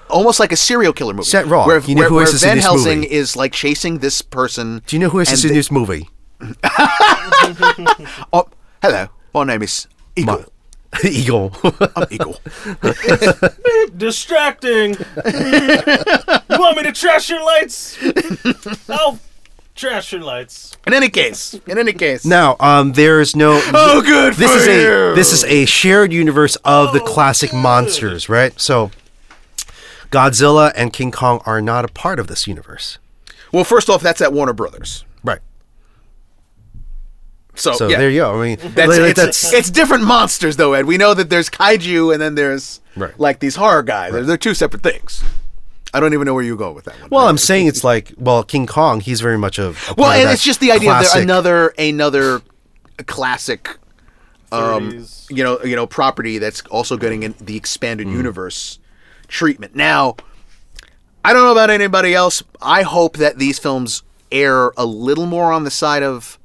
Almost 0.09 0.39
like 0.39 0.51
a 0.51 0.55
serial 0.57 0.91
killer 0.93 1.13
movie. 1.13 1.25
Set 1.27 1.45
raw. 1.45 1.67
Where, 1.67 1.79
You 1.81 1.93
know 1.93 2.01
where, 2.01 2.09
who 2.09 2.15
where 2.15 2.23
is 2.23 2.31
this 2.31 2.41
in 2.43 2.49
Van 2.49 2.57
Helsing 2.57 2.99
movie? 3.01 3.11
is 3.11 3.35
like 3.35 3.53
chasing 3.53 3.99
this 3.99 4.23
person. 4.23 4.81
Do 4.87 4.95
you 4.95 4.99
know 4.99 5.09
who 5.09 5.19
is 5.19 5.45
in 5.45 5.53
this 5.53 5.69
movie? 5.71 6.09
Oh, 8.33 8.47
hello. 8.81 9.07
My 9.33 9.43
name 9.43 9.61
is 9.63 9.87
Eagle. 10.15 10.45
Eagle. 11.03 11.51
I'm 11.95 12.07
Eagle. 12.09 12.39
Distracting. 13.97 14.93
you 14.93 16.57
want 16.59 16.77
me 16.77 16.83
to 16.83 16.91
trash 16.93 17.29
your 17.29 17.43
lights? 17.43 17.97
I'll 18.89 19.19
trash 19.75 20.11
your 20.13 20.21
lights. 20.21 20.75
In 20.87 20.93
any 20.93 21.09
case, 21.09 21.53
in 21.67 21.77
any 21.77 21.93
case. 21.93 22.25
now, 22.25 22.55
um, 22.59 22.93
there 22.93 23.19
is 23.21 23.35
no. 23.35 23.59
Oh, 23.73 24.01
good 24.01 24.33
This 24.35 24.51
for 24.51 24.57
is 24.57 24.67
you. 24.67 24.91
a 25.11 25.15
this 25.15 25.31
is 25.33 25.43
a 25.43 25.65
shared 25.65 26.11
universe 26.13 26.55
of 26.65 26.93
the 26.93 26.99
classic 27.01 27.53
monsters, 27.53 28.29
right? 28.29 28.59
So, 28.59 28.91
Godzilla 30.11 30.71
and 30.75 30.91
King 30.93 31.11
Kong 31.11 31.41
are 31.45 31.61
not 31.61 31.85
a 31.85 31.89
part 31.89 32.19
of 32.19 32.27
this 32.27 32.47
universe, 32.47 32.97
Well, 33.53 33.63
first 33.63 33.89
off, 33.89 34.01
that's 34.01 34.21
at 34.21 34.33
Warner 34.33 34.53
Brothers. 34.53 35.03
Right? 37.51 37.59
So, 37.59 37.73
So 37.73 37.87
yeah. 37.87 37.97
there 37.97 38.09
you 38.09 38.19
go. 38.21 38.39
I 38.41 38.45
mean, 38.47 38.57
That's, 38.73 38.89
like, 38.97 38.99
it's, 39.11 39.15
that's 39.19 39.53
it's 39.53 39.69
different 39.69 40.03
monsters, 40.03 40.57
though, 40.57 40.73
Ed. 40.73 40.85
We 40.85 40.97
know 40.97 41.13
that 41.13 41.29
there's 41.29 41.49
kaiju 41.49 42.13
and 42.13 42.21
then 42.21 42.35
there's 42.35 42.79
Right. 42.95 43.17
like 43.19 43.39
these 43.39 43.55
horror 43.55 43.83
guys. 43.83 44.11
They're, 44.13 44.23
they're 44.23 44.37
two 44.37 44.53
separate 44.53 44.83
things. 44.83 45.23
I 45.93 45.99
don't 45.99 46.13
even 46.13 46.25
know 46.25 46.33
where 46.35 46.43
you 46.43 46.55
go 46.55 46.71
with 46.71 46.85
that 46.85 46.99
one. 47.01 47.09
well, 47.09 47.27
I'm 47.27 47.37
saying 47.39 47.65
it's 47.67 47.83
like 47.83 48.13
well, 48.17 48.43
King 48.43 48.67
Kong. 48.67 48.99
He's 48.99 49.21
very 49.21 49.37
much 49.37 49.57
a, 49.57 49.69
a 49.69 49.75
well, 49.97 50.11
and 50.11 50.27
that 50.27 50.33
it's 50.33 50.43
just 50.43 50.59
the 50.59 50.71
idea 50.71 50.91
of 50.91 50.97
classic- 50.97 51.13
there, 51.15 51.23
another 51.23 51.73
another 51.79 52.41
classic, 53.07 53.77
um, 54.51 54.91
30s. 54.91 55.29
you 55.35 55.43
know, 55.43 55.59
you 55.63 55.75
know, 55.75 55.87
property 55.87 56.37
that's 56.37 56.61
also 56.69 56.97
getting 56.97 57.23
in 57.23 57.33
the 57.39 57.55
expanded 57.57 58.07
universe 58.07 58.79
treatment. 59.27 59.75
Now, 59.75 60.15
I 61.23 61.33
don't 61.33 61.43
know 61.43 61.51
about 61.51 61.69
anybody 61.69 62.13
else. 62.13 62.43
I 62.61 62.83
hope 62.83 63.17
that 63.17 63.37
these 63.37 63.59
films 63.59 64.03
air 64.31 64.71
a 64.77 64.85
little 64.85 65.25
more 65.25 65.51
on 65.51 65.63
the 65.63 65.71
side 65.71 66.03
of 66.03 66.37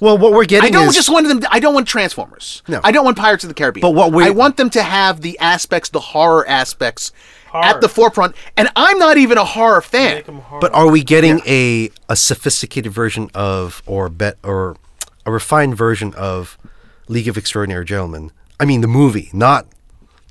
Well, 0.00 0.16
what 0.16 0.32
we're 0.32 0.44
getting 0.44 0.68
I 0.68 0.70
don't 0.70 0.88
is 0.88 0.94
just 0.94 1.10
want 1.10 1.26
them. 1.26 1.40
I 1.50 1.58
don't 1.60 1.74
want 1.74 1.88
Transformers. 1.88 2.62
No. 2.68 2.80
I 2.84 2.92
don't 2.92 3.04
want 3.04 3.16
Pirates 3.16 3.42
of 3.44 3.48
the 3.48 3.54
Caribbean. 3.54 3.82
But 3.82 3.90
what 3.90 4.12
we- 4.12 4.24
I 4.24 4.30
want 4.30 4.56
them 4.56 4.70
to 4.70 4.82
have 4.82 5.22
the 5.22 5.38
aspects, 5.40 5.88
the 5.90 6.00
horror 6.00 6.48
aspects, 6.48 7.10
Horror. 7.50 7.64
at 7.64 7.80
the 7.80 7.88
forefront. 7.88 8.36
And 8.56 8.68
I'm 8.76 8.98
not 8.98 9.16
even 9.16 9.38
a 9.38 9.44
horror 9.44 9.80
fan. 9.80 10.16
Make 10.16 10.28
'em 10.28 10.40
hard. 10.42 10.60
But 10.60 10.72
are 10.74 10.86
we 10.88 11.02
getting 11.02 11.40
a 11.46 11.90
a 12.08 12.14
sophisticated 12.16 12.92
version 12.92 13.30
of 13.34 13.82
or 13.86 14.08
bet 14.08 14.36
or 14.44 14.76
a 15.26 15.32
refined 15.32 15.76
version 15.76 16.14
of 16.14 16.56
League 17.08 17.26
of 17.28 17.36
Extraordinary 17.36 17.84
Gentlemen? 17.84 18.30
I 18.60 18.64
mean 18.66 18.80
the 18.82 18.86
movie, 18.88 19.30
not 19.32 19.66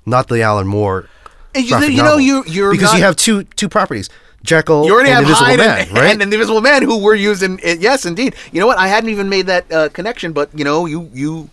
not 0.05 0.27
the 0.29 0.41
Alan 0.41 0.67
Moore. 0.67 1.07
You- 1.55 1.63
you 1.63 1.97
know, 1.97 2.03
novel. 2.03 2.19
you- 2.21 2.43
you're 2.47 2.71
because 2.71 2.93
you 2.93 3.01
have 3.01 3.15
two 3.15 3.43
two 3.55 3.67
properties, 3.67 4.09
Jekyll 4.43 4.85
You 4.85 4.93
already 4.93 5.09
and 5.09 5.15
have 5.15 5.23
Invisible 5.23 5.45
Hyde 5.45 5.59
Man, 5.59 5.79
and, 5.79 5.91
right? 5.93 6.11
and 6.11 6.21
the 6.21 6.23
Invisible 6.23 6.61
Man, 6.61 6.83
who 6.83 6.99
we're 6.99 7.15
using. 7.15 7.59
It, 7.63 7.79
yes, 7.79 8.05
indeed. 8.05 8.35
You 8.51 8.59
know 8.59 8.67
what? 8.67 8.77
I 8.77 8.87
hadn't 8.87 9.09
even 9.09 9.29
made 9.29 9.47
that 9.47 9.71
uh, 9.71 9.89
connection, 9.89 10.31
but 10.31 10.49
you 10.57 10.63
know, 10.63 10.85
you 10.85 11.09
you 11.13 11.49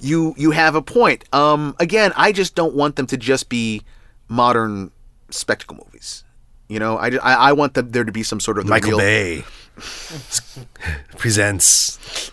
you 0.00 0.34
you 0.36 0.50
have 0.50 0.74
a 0.74 0.82
point. 0.82 1.24
Um, 1.32 1.74
again, 1.78 2.12
I 2.16 2.32
just 2.32 2.54
don't 2.54 2.74
want 2.74 2.96
them 2.96 3.06
to 3.08 3.16
just 3.16 3.48
be 3.48 3.82
modern 4.28 4.90
spectacle 5.30 5.76
movies. 5.76 6.24
You 6.68 6.78
know, 6.78 6.96
I, 6.96 7.08
I, 7.22 7.34
I 7.34 7.52
want 7.52 7.74
the, 7.74 7.82
there 7.82 8.04
to 8.04 8.12
be 8.12 8.22
some 8.22 8.40
sort 8.40 8.58
of 8.58 8.64
the 8.64 8.70
Michael 8.70 8.98
Bay 8.98 9.44
presents. 11.16 12.32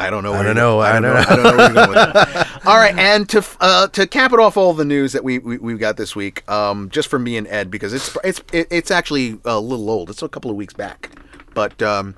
I 0.00 0.10
don't 0.10 0.22
know. 0.22 0.32
I 0.34 0.42
don't 0.42 0.56
know, 0.56 0.78
I 0.80 0.90
I 0.90 0.92
don't 0.94 1.02
know. 1.02 1.14
I 1.14 1.24
don't 1.36 1.42
know 1.42 1.56
where 1.56 1.72
you're 1.72 1.86
going. 1.86 2.46
All 2.66 2.76
right, 2.78 2.96
and 2.98 3.28
to 3.30 3.44
uh, 3.60 3.86
to 3.88 4.06
cap 4.06 4.32
it 4.32 4.38
off 4.40 4.56
all 4.56 4.72
the 4.72 4.84
news 4.84 5.12
that 5.12 5.22
we, 5.24 5.38
we 5.38 5.58
we've 5.58 5.78
got 5.78 5.96
this 5.96 6.14
week, 6.16 6.48
um, 6.50 6.88
just 6.90 7.08
for 7.08 7.18
me 7.18 7.36
and 7.36 7.46
Ed 7.48 7.70
because 7.70 7.92
it's 7.92 8.16
it's 8.24 8.40
it- 8.52 8.68
it's 8.70 8.90
actually 8.90 9.38
a 9.44 9.58
little 9.60 9.88
old. 9.90 10.10
It's 10.10 10.22
a 10.22 10.28
couple 10.28 10.50
of 10.50 10.56
weeks 10.56 10.74
back, 10.74 11.10
but 11.54 11.80
um, 11.82 12.14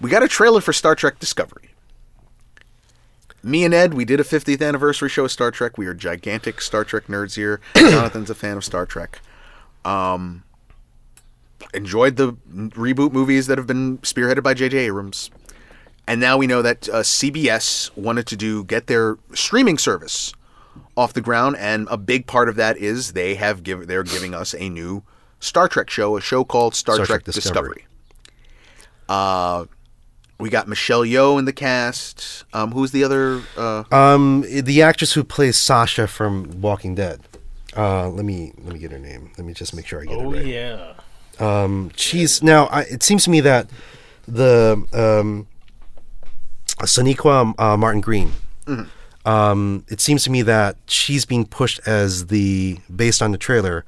we 0.00 0.10
got 0.10 0.22
a 0.22 0.28
trailer 0.28 0.60
for 0.60 0.72
Star 0.72 0.94
Trek 0.94 1.18
Discovery. 1.18 1.70
Me 3.42 3.64
and 3.64 3.74
Ed, 3.74 3.94
we 3.94 4.04
did 4.04 4.20
a 4.20 4.24
50th 4.24 4.66
anniversary 4.66 5.08
show 5.08 5.24
of 5.24 5.32
Star 5.32 5.50
Trek. 5.50 5.76
We 5.76 5.86
are 5.86 5.94
gigantic 5.94 6.60
Star 6.60 6.84
Trek 6.84 7.06
nerds 7.08 7.34
here. 7.34 7.60
Jonathan's 7.76 8.30
a 8.30 8.34
fan 8.36 8.56
of 8.56 8.64
Star 8.64 8.86
Trek. 8.86 9.20
Um, 9.84 10.44
enjoyed 11.74 12.16
the 12.16 12.34
reboot 12.54 13.10
movies 13.12 13.48
that 13.48 13.58
have 13.58 13.66
been 13.66 13.98
spearheaded 13.98 14.42
by 14.44 14.54
J.J. 14.54 14.78
Abrams. 14.78 15.30
And 16.06 16.20
now 16.20 16.36
we 16.36 16.46
know 16.46 16.62
that 16.62 16.88
uh, 16.88 17.02
CBS 17.02 17.94
wanted 17.96 18.26
to 18.26 18.36
do 18.36 18.64
get 18.64 18.86
their 18.88 19.16
streaming 19.34 19.78
service 19.78 20.32
off 20.96 21.12
the 21.12 21.20
ground, 21.20 21.56
and 21.58 21.86
a 21.90 21.96
big 21.96 22.26
part 22.26 22.48
of 22.48 22.56
that 22.56 22.76
is 22.76 23.12
they 23.12 23.34
have 23.36 23.62
give 23.62 23.86
they're 23.86 24.02
giving 24.02 24.34
us 24.34 24.54
a 24.54 24.68
new 24.68 25.02
Star 25.40 25.68
Trek 25.68 25.88
show, 25.90 26.16
a 26.16 26.20
show 26.20 26.44
called 26.44 26.74
Star, 26.74 26.96
Star 26.96 27.06
Trek, 27.06 27.24
Trek 27.24 27.34
Discovery. 27.34 27.84
Discovery. 27.84 27.86
Uh, 29.08 29.64
we 30.38 30.50
got 30.50 30.66
Michelle 30.68 31.02
Yeoh 31.02 31.38
in 31.38 31.44
the 31.44 31.52
cast. 31.52 32.44
Um, 32.52 32.72
who's 32.72 32.90
the 32.90 33.04
other? 33.04 33.42
Uh, 33.56 33.84
Um, 33.92 34.44
the 34.48 34.82
actress 34.82 35.12
who 35.12 35.22
plays 35.24 35.56
Sasha 35.56 36.06
from 36.06 36.60
Walking 36.60 36.94
Dead. 36.94 37.20
Uh, 37.76 38.08
let 38.08 38.24
me 38.24 38.52
let 38.58 38.72
me 38.74 38.78
get 38.78 38.90
her 38.90 38.98
name. 38.98 39.30
Let 39.38 39.46
me 39.46 39.54
just 39.54 39.74
make 39.74 39.86
sure 39.86 40.00
I 40.02 40.04
get 40.04 40.18
Oh 40.18 40.32
it 40.32 40.36
right. 40.36 40.44
Oh 40.44 40.94
yeah. 41.40 41.62
Um, 41.62 41.90
she's 41.96 42.42
now. 42.42 42.66
I, 42.66 42.82
it 42.82 43.02
seems 43.02 43.24
to 43.24 43.30
me 43.30 43.40
that 43.40 43.68
the 44.28 44.84
um, 44.92 45.46
Sonequa 46.82 47.54
uh, 47.58 47.76
Martin 47.76 48.00
Green. 48.00 48.32
Um, 49.24 49.84
it 49.88 50.00
seems 50.00 50.24
to 50.24 50.30
me 50.30 50.42
that 50.42 50.76
she's 50.86 51.24
being 51.24 51.44
pushed 51.46 51.80
as 51.86 52.26
the 52.26 52.78
based 52.94 53.22
on 53.22 53.30
the 53.32 53.38
trailer 53.38 53.84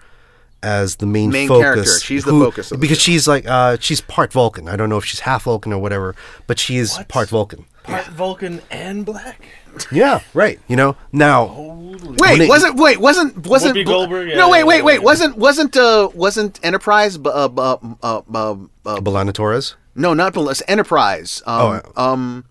as 0.62 0.96
the 0.96 1.06
main, 1.06 1.30
Main 1.30 1.48
focus. 1.48 1.62
character. 1.62 1.98
She's 2.00 2.24
the 2.24 2.30
focus 2.30 2.70
of 2.72 2.78
the 2.78 2.80
because 2.80 2.98
show. 2.98 3.10
she's 3.12 3.26
like 3.28 3.44
uh, 3.46 3.76
she's 3.80 4.00
part 4.00 4.32
Vulcan. 4.32 4.68
I 4.68 4.76
don't 4.76 4.88
know 4.88 4.96
if 4.96 5.04
she's 5.04 5.20
half 5.20 5.42
Vulcan 5.44 5.72
or 5.72 5.78
whatever, 5.80 6.14
but 6.46 6.58
she 6.58 6.76
is 6.76 6.96
What? 6.96 7.08
part 7.08 7.28
Vulcan. 7.28 7.64
Part 7.82 8.06
Vulcan 8.06 8.62
and 8.70 9.04
black. 9.04 9.44
Yeah, 9.90 10.20
right. 10.34 10.60
You 10.68 10.76
know 10.76 10.96
now. 11.12 11.46
Holy. 11.48 12.16
wait, 12.20 12.40
it- 12.42 12.48
wasn't 12.48 12.76
wait 12.76 12.98
wasn't 13.00 13.44
wasn't 13.46 13.76
Whoopi 13.76 13.84
Goldberg? 13.86 14.28
Yeah, 14.28 14.36
no 14.36 14.48
wait 14.50 14.62
wait 14.64 14.82
wait 14.82 14.94
yeah. 15.00 15.04
wasn't 15.04 15.36
wasn't 15.36 15.76
uh 15.76 16.08
wasn't 16.14 16.60
Enterprise 16.62 17.18
bu- 17.18 17.30
uh, 17.30 17.48
uh, 17.56 17.76
uh, 18.02 18.22
uh, 18.32 18.52
uh, 18.86 19.00
B'Elanna 19.00 19.32
Torres. 19.34 19.74
no 19.96 20.14
not 20.14 20.32
Bel- 20.32 20.52
Enterprise 20.68 21.42
um, 21.46 21.82
Oh, 21.96 22.02
um 22.02 22.44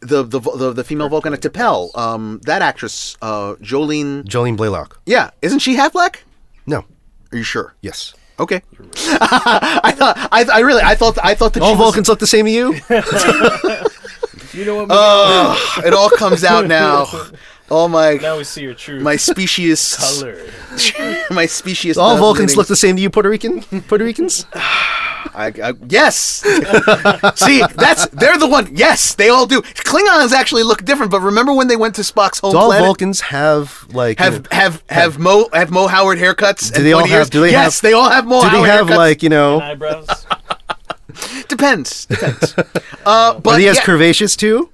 the, 0.00 0.22
the 0.22 0.38
the 0.40 0.72
the 0.72 0.84
female 0.84 1.08
Vulcan 1.08 1.32
at 1.32 1.40
T'Pol 1.40 1.96
um 1.98 2.40
that 2.44 2.62
actress 2.62 3.16
uh 3.22 3.54
Jolene 3.56 4.24
Jolene 4.24 4.56
Blalock. 4.56 4.92
yeah 5.06 5.30
isn't 5.42 5.58
she 5.58 5.74
half 5.74 5.92
black 5.92 6.24
No. 6.66 6.84
are 7.32 7.36
you 7.38 7.42
sure 7.42 7.74
Yes. 7.82 8.14
okay 8.38 8.62
I 9.20 9.92
thought 9.96 10.16
I, 10.30 10.44
I 10.52 10.60
really 10.60 10.82
I 10.82 10.94
thought 10.94 11.18
I 11.22 11.34
thought 11.34 11.52
that 11.54 11.62
All 11.62 11.70
she 11.70 11.78
was- 11.78 11.84
Vulcans 11.84 12.08
look 12.08 12.20
the 12.20 12.26
same 12.26 12.44
to 12.46 12.50
you. 12.50 12.74
You 14.54 14.64
know 14.64 14.76
what? 14.76 14.86
Oh, 14.90 15.82
it 15.84 15.92
all 15.92 16.08
comes 16.08 16.42
out 16.42 16.66
now. 16.66 17.04
All 17.70 17.88
my 17.88 18.14
now 18.14 18.38
we 18.38 18.44
see 18.44 18.62
your 18.62 18.74
true 18.74 19.00
my 19.00 19.16
species 19.16 19.96
color. 20.00 20.40
my 21.30 21.46
species. 21.46 21.98
All 21.98 22.16
Vulcans 22.16 22.56
look 22.56 22.66
the 22.66 22.76
same 22.76 22.96
to 22.96 23.02
you, 23.02 23.10
Puerto 23.10 23.28
Rican. 23.28 23.60
Puerto 23.82 24.04
Ricans. 24.04 24.46
I, 25.34 25.52
I, 25.62 25.72
yes. 25.88 26.16
See, 27.36 27.62
that's 27.76 28.06
they're 28.08 28.38
the 28.38 28.48
one. 28.48 28.74
Yes, 28.74 29.14
they 29.14 29.28
all 29.28 29.46
do. 29.46 29.60
Klingons 29.62 30.32
actually 30.32 30.62
look 30.62 30.84
different, 30.84 31.10
but 31.12 31.20
remember 31.20 31.52
when 31.52 31.68
they 31.68 31.76
went 31.76 31.94
to 31.96 32.02
Spock's 32.02 32.38
home 32.38 32.56
all 32.56 32.68
planet? 32.68 32.84
Vulcans 32.86 33.20
have 33.20 33.86
like. 33.92 34.18
you 34.18 34.24
have 34.24 34.42
know, 34.44 34.48
have 34.52 34.82
have 34.88 35.18
Moe 35.18 35.48
have 35.52 35.70
Moe 35.70 35.86
Howard 35.88 36.18
haircuts? 36.18 36.74
and 36.74 36.84
they 36.86 36.92
all 36.92 37.00
pointy 37.00 37.12
have- 37.12 37.20
ears? 37.22 37.30
do 37.30 37.40
they 37.42 37.50
yes, 37.50 37.80
have- 37.80 37.82
they 37.82 37.92
all 37.92 38.08
have 38.08 38.26
Moe 38.26 38.40
do 38.42 38.50
they 38.50 38.60
have 38.68 38.86
haircuts. 38.86 38.96
like 38.96 39.22
you 39.22 39.28
know? 39.28 39.60
Eyebrows. 39.60 40.08
depends 41.48 42.06
depends. 42.06 42.54
uh, 43.04 43.38
but 43.38 43.54
Are 43.54 43.58
they 43.58 43.68
as 43.68 43.76
yeah, 43.76 43.82
curvaceous 43.82 44.36
too? 44.36 44.70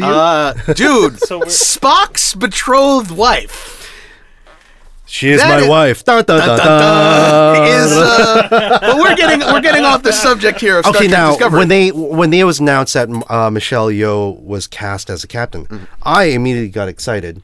To 0.00 0.06
you? 0.06 0.12
uh, 0.12 0.52
dude, 0.74 1.18
So 1.26 1.40
Spock's 1.42 2.34
betrothed 2.34 3.10
wife. 3.10 3.76
she 5.06 5.30
is 5.30 5.40
that 5.40 5.48
my 5.48 5.62
is- 5.62 5.68
wife. 5.68 6.04
Dun, 6.04 6.24
dun, 6.24 6.38
dun, 6.38 6.58
dun. 6.58 7.64
is 7.66 7.92
uh, 7.92 8.48
but 8.80 8.96
we're 8.96 9.16
getting 9.16 9.40
we're 9.40 9.60
getting 9.60 9.84
off 9.84 10.02
the 10.02 10.12
subject 10.12 10.60
here 10.60 10.78
of 10.78 10.86
okay, 10.86 10.98
Trek 11.08 11.10
now 11.10 11.30
Discovery. 11.30 11.58
when 11.58 11.68
they 11.68 11.90
when 11.92 12.30
they 12.30 12.44
was 12.44 12.60
announced 12.60 12.94
that 12.94 13.08
uh, 13.28 13.50
Michelle 13.50 13.88
Yeoh 13.88 14.40
was 14.40 14.66
cast 14.66 15.10
as 15.10 15.24
a 15.24 15.26
captain, 15.28 15.66
Mm-hmm. 15.66 15.84
I 16.02 16.24
immediately 16.24 16.68
got 16.70 16.88
excited. 16.88 17.42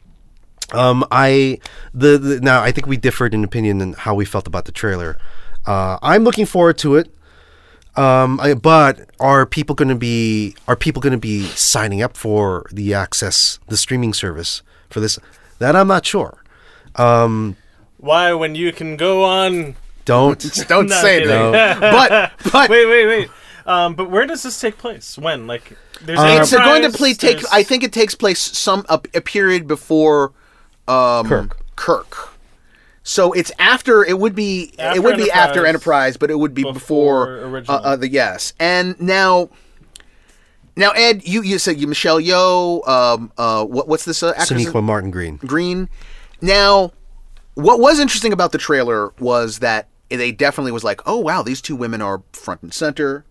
Um, 0.72 1.04
I 1.10 1.58
the, 1.94 2.18
the 2.18 2.40
now 2.40 2.62
I 2.62 2.72
think 2.72 2.86
we 2.86 2.96
differed 2.96 3.34
in 3.34 3.44
opinion 3.44 3.80
in 3.80 3.92
how 3.94 4.14
we 4.14 4.24
felt 4.24 4.46
about 4.46 4.64
the 4.64 4.72
trailer. 4.72 5.16
Uh, 5.64 5.98
I'm 6.02 6.22
looking 6.24 6.46
forward 6.46 6.78
to 6.78 6.94
it. 6.96 7.12
Um, 7.97 8.39
I, 8.40 8.55
but 8.55 9.09
are 9.18 9.47
people 9.47 9.74
going 9.74 9.89
to 9.89 9.94
be 9.94 10.55
are 10.68 10.77
people 10.77 11.01
going 11.01 11.12
to 11.12 11.18
be 11.18 11.44
signing 11.48 12.02
up 12.02 12.16
for 12.16 12.66
the 12.70 12.93
access 12.94 13.59
the 13.68 13.77
streaming 13.77 14.12
service 14.12 14.62
for 14.90 15.01
this? 15.01 15.18
That 15.59 15.74
I'm 15.74 15.89
not 15.89 16.05
sure. 16.05 16.43
Why, 17.98 18.32
when 18.35 18.55
you 18.55 18.73
can 18.73 18.97
go 18.97 19.24
on? 19.24 19.77
Don't 20.05 20.39
don't 20.68 20.89
say 20.90 21.20
kidding. 21.20 21.52
that. 21.52 21.81
But 21.81 22.32
but 22.52 22.70
Wait, 22.70 22.86
wait, 22.86 23.06
wait. 23.06 23.31
Um, 23.66 23.94
but 23.94 24.10
where 24.10 24.27
does 24.27 24.43
this 24.44 24.60
take 24.60 24.78
place? 24.78 25.18
When? 25.18 25.47
Like, 25.48 25.77
there's 26.02 26.20
it's 26.23 26.52
uh, 26.52 26.59
going 26.64 26.82
to 26.82 26.97
play 26.97 27.14
take. 27.14 27.39
there's- 27.39 27.52
I 27.52 27.62
think 27.64 27.82
it 27.82 27.93
takes 27.93 28.14
place 28.14 28.39
some 28.39 28.86
a, 28.89 29.01
a 29.14 29.20
period 29.20 29.66
before 29.66 30.32
um, 30.86 31.27
Kirk. 31.27 31.59
Kirk. 31.74 32.35
So 33.08 33.32
it's 33.32 33.52
after. 33.60 34.04
It 34.04 34.18
would 34.18 34.34
be. 34.34 34.72
it 34.72 34.80
After 34.80 35.00
would 35.00 35.16
be 35.16 35.30
after 35.30 35.64
Enterprise, 35.64 35.68
Enterprise, 35.68 36.16
but 36.16 36.28
it 36.28 36.38
would 36.40 36.54
be 36.54 36.64
before 36.64 37.26
before, 37.26 37.38
original. 37.50 37.76
uh, 37.76 37.80
uh, 37.80 37.96
the 37.96 38.08
yes. 38.08 38.52
And 38.58 39.00
now. 39.00 39.48
Now, 40.78 40.90
Ed, 40.90 41.26
you, 41.26 41.40
you 41.42 41.58
said 41.58 41.80
you 41.80 41.86
Michelle 41.86 42.20
Yeoh. 42.20 42.86
Um, 42.86 43.32
uh, 43.38 43.64
what, 43.64 43.86
what's 43.88 44.04
this 44.04 44.22
uh, 44.24 44.34
actress? 44.36 44.66
Sonequa 44.66 44.82
Martin 44.82 45.10
Green. 45.12 45.36
Green. 45.36 45.88
Now, 46.42 46.92
what 47.54 47.78
was 47.78 48.00
interesting 48.00 48.32
about 48.32 48.50
the 48.50 48.58
trailer 48.58 49.12
was 49.20 49.60
that 49.60 49.88
they 50.10 50.32
definitely 50.32 50.72
was 50.72 50.82
like, 50.84 51.00
oh 51.06 51.18
wow, 51.18 51.42
these 51.42 51.62
two 51.62 51.76
women 51.76 52.02
are 52.02 52.22
front 52.32 52.60
and 52.62 52.74
center. 52.74 53.24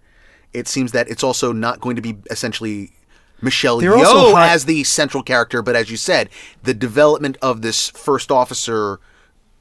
It 0.53 0.68
seems 0.69 0.93
that 0.93 1.10
it's 1.10 1.23
also 1.23 1.52
not 1.52 1.81
going 1.81 1.97
to 1.97 2.02
be 2.02 2.15
essentially 2.31 2.93
Michelle 3.41 3.80
They're 3.80 3.91
Yeoh 3.91 4.34
high- 4.34 4.53
as 4.53 4.65
the 4.65 4.85
central 4.85 5.22
character, 5.22 5.61
but 5.61 5.76
as 5.76 5.91
you 5.91 5.97
said, 5.97 6.30
the 6.64 6.73
development 6.73 7.38
of 7.41 7.61
this 7.61 7.89
first 7.89 8.31
officer, 8.31 8.99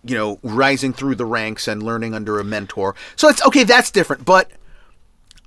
you 0.06 0.14
know, 0.14 0.38
rising 0.42 0.92
through 0.92 1.14
the 1.14 1.24
ranks 1.24 1.66
and 1.68 1.82
learning 1.82 2.14
under 2.14 2.38
a 2.38 2.44
mentor. 2.44 2.94
So 3.16 3.28
it's 3.28 3.44
okay, 3.46 3.64
that's 3.64 3.90
different, 3.90 4.24
but 4.24 4.50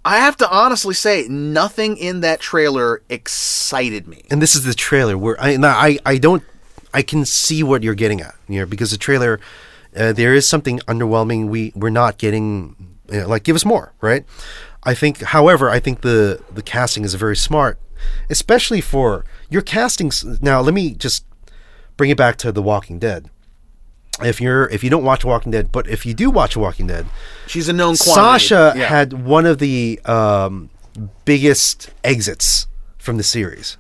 I 0.04 0.18
have 0.18 0.38
to 0.38 0.50
honestly 0.50 0.94
say, 0.94 1.28
nothing 1.28 1.98
in 1.98 2.22
that 2.22 2.40
trailer 2.40 3.02
excited 3.10 4.08
me. 4.08 4.24
and 4.32 4.42
this 4.42 4.56
is 4.56 4.64
the 4.64 4.74
trailer 4.74 5.18
where 5.18 5.40
I 5.40 5.58
now 5.58 5.78
I 5.78 6.00
I 6.06 6.18
don't 6.18 6.44
I 6.94 7.02
can 7.02 7.26
see 7.26 7.64
what 7.64 7.84
you're 7.84 7.96
getting 7.96 8.22
at 8.22 8.36
here 8.48 8.66
because 8.66 8.92
the 8.92 8.98
trailer 8.98 9.40
uh, 9.96 10.14
there 10.14 10.34
is 10.34 10.48
something 10.48 10.80
underwhelming. 10.80 11.50
We 11.50 11.72
we're 11.76 11.90
not 11.90 12.18
getting 12.18 12.76
you 13.12 13.22
know, 13.22 13.28
like 13.28 13.44
give 13.44 13.56
us 13.56 13.66
more, 13.66 13.94
right? 14.02 14.26
I 14.84 14.94
think, 14.94 15.22
however, 15.22 15.70
I 15.70 15.80
think 15.80 16.02
the 16.02 16.42
the 16.52 16.62
casting 16.62 17.04
is 17.04 17.14
very 17.16 17.36
smart, 17.36 17.80
especially 18.30 18.82
for 18.82 19.26
your 19.50 19.62
castings. 19.62 20.24
Now, 20.42 20.62
let 20.62 20.74
me 20.74 20.94
just 20.94 21.26
bring 21.98 22.10
it 22.10 22.18
back 22.18 22.38
to 22.38 22.52
The 22.52 22.62
Walking 22.62 23.00
Dead. 23.00 23.30
If 24.24 24.42
you're 24.42 24.68
if 24.70 24.84
you 24.84 24.90
don't 24.90 25.04
watch 25.04 25.24
Walking 25.24 25.52
Dead, 25.52 25.72
but 25.72 25.88
if 25.88 26.06
you 26.06 26.14
do 26.14 26.30
watch 26.30 26.58
Walking 26.58 26.88
Dead, 26.88 27.06
She's 27.46 27.70
a 27.70 27.74
known 27.74 27.96
quantity. 27.98 28.14
Sasha 28.46 28.74
Yeah. 28.76 28.88
had 28.88 29.14
one 29.14 29.46
of 29.46 29.60
the 29.60 30.00
um, 30.06 30.70
biggest 31.26 31.90
exits 32.04 32.68
from 32.98 33.18
the 33.18 33.24
series. 33.24 33.78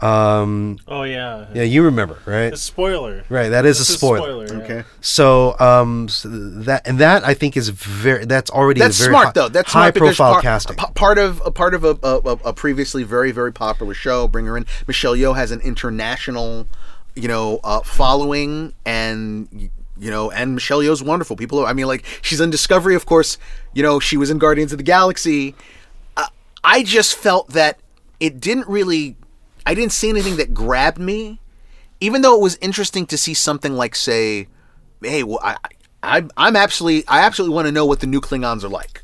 Um, 0.00 0.78
Oh 0.86 1.02
yeah. 1.02 1.46
yeah, 1.52 1.64
you 1.64 1.82
remember, 1.82 2.18
right? 2.24 2.52
A 2.52 2.56
spoiler. 2.56 3.24
Right, 3.28 3.48
that 3.48 3.66
is 3.66 3.78
This 3.78 3.88
a 3.90 3.92
is 3.94 3.96
spoiler. 3.98 4.46
yeah. 4.46 4.62
Okay. 4.62 4.84
So, 5.00 5.58
um, 5.58 6.08
so 6.08 6.28
that 6.28 6.86
and 6.86 7.00
that 7.00 7.24
I 7.24 7.34
think 7.34 7.56
is 7.56 7.68
very 7.70 8.24
that's 8.24 8.48
already 8.48 8.78
That's 8.78 9.00
a 9.00 9.02
very 9.04 9.12
smart 9.12 9.26
hi- 9.26 9.32
though. 9.34 9.48
That's 9.48 9.72
high 9.72 9.80
smart 9.90 9.94
because 9.94 10.16
profile 10.16 10.32
part, 10.34 10.42
casting. 10.44 10.76
p- 10.76 10.86
part 10.94 11.18
of 11.18 11.42
a 11.44 11.50
part 11.50 11.74
of 11.74 11.82
a, 11.82 11.98
a, 12.04 12.14
a 12.44 12.52
previously 12.52 13.02
very 13.02 13.32
very 13.32 13.52
popular 13.52 13.92
show. 13.92 14.28
Bring 14.28 14.46
her 14.46 14.56
in. 14.56 14.66
Michelle 14.86 15.14
Yeoh 15.16 15.34
has 15.34 15.50
an 15.50 15.60
international, 15.62 16.68
you 17.18 17.28
know, 17.28 17.60
uh, 17.64 17.80
following, 17.80 18.74
and 18.86 19.70
you 19.98 20.10
know, 20.10 20.30
and 20.30 20.54
Michelle 20.54 20.80
Yeoh's 20.80 21.02
wonderful. 21.02 21.36
People, 21.36 21.66
I 21.66 21.72
mean, 21.72 21.86
like 21.86 22.04
she's 22.22 22.40
in 22.40 22.50
Discovery, 22.50 22.94
of 22.94 23.06
course. 23.06 23.38
You 23.74 23.82
know, 23.82 24.00
she 24.00 24.16
was 24.16 24.30
in 24.30 24.38
Guardians 24.38 24.72
of 24.72 24.78
the 24.78 24.84
Galaxy. 24.84 25.54
Uh, 26.16 26.26
I 26.62 26.82
just 26.82 27.14
felt 27.14 27.50
that 27.50 27.78
it 28.20 28.40
didn't 28.40 28.68
really. 28.68 29.16
I 29.66 29.74
didn't 29.74 29.92
see 29.92 30.08
anything 30.08 30.36
that 30.36 30.54
grabbed 30.54 30.98
me, 30.98 31.40
even 32.00 32.22
though 32.22 32.34
it 32.36 32.40
was 32.40 32.56
interesting 32.62 33.04
to 33.06 33.18
see 33.18 33.34
something 33.34 33.74
like, 33.74 33.94
say, 33.94 34.46
hey, 35.02 35.22
well, 35.22 35.40
I, 35.42 35.56
I, 36.02 36.26
I'm 36.38 36.56
absolutely, 36.56 37.06
I 37.06 37.20
absolutely 37.20 37.54
want 37.54 37.66
to 37.66 37.72
know 37.72 37.84
what 37.84 38.00
the 38.00 38.06
new 38.06 38.22
Klingons 38.22 38.64
are 38.64 38.68
like. 38.68 39.02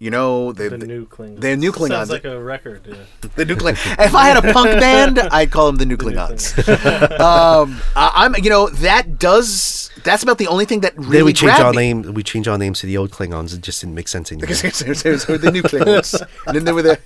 You 0.00 0.10
know, 0.10 0.52
they, 0.52 0.68
The 0.68 0.78
new 0.78 1.06
Klingons. 1.06 1.40
They're 1.40 1.58
new 1.58 1.72
Klingons. 1.72 1.88
Sounds 1.88 2.10
like 2.10 2.24
a 2.24 2.42
record. 2.42 2.80
Yeah. 2.86 3.28
the 3.36 3.44
new 3.44 3.54
Kling. 3.54 3.74
if 3.74 4.14
I 4.14 4.28
had 4.28 4.42
a 4.42 4.50
punk 4.54 4.70
band, 4.80 5.18
I'd 5.18 5.50
call 5.50 5.66
them 5.66 5.76
the 5.76 5.84
new 5.84 5.98
Klingons. 5.98 6.56
um, 7.20 7.78
I, 7.94 8.10
I'm, 8.14 8.34
you 8.42 8.48
know, 8.48 8.70
that 8.70 9.18
does. 9.18 9.90
That's 10.02 10.22
about 10.22 10.38
the 10.38 10.46
only 10.46 10.64
thing 10.64 10.80
that 10.80 10.96
really 10.96 11.18
then 11.18 11.24
we 11.26 11.32
change 11.34 11.60
our 11.60 11.72
me. 11.72 11.76
name. 11.76 12.14
We 12.14 12.22
change 12.22 12.48
our 12.48 12.56
names 12.56 12.80
to 12.80 12.86
the 12.86 12.96
old 12.96 13.10
Klingons. 13.10 13.54
It 13.54 13.60
just 13.60 13.82
didn't 13.82 13.94
make 13.94 14.08
sense 14.08 14.32
anymore. 14.32 14.54
so, 14.54 14.70
so, 14.94 15.16
so 15.18 15.36
the 15.36 15.52
new 15.52 15.62
Klingons. 15.62 16.18
and 16.46 16.56
then 16.56 16.64
they 16.64 16.72
were 16.72 16.80
the, 16.80 16.98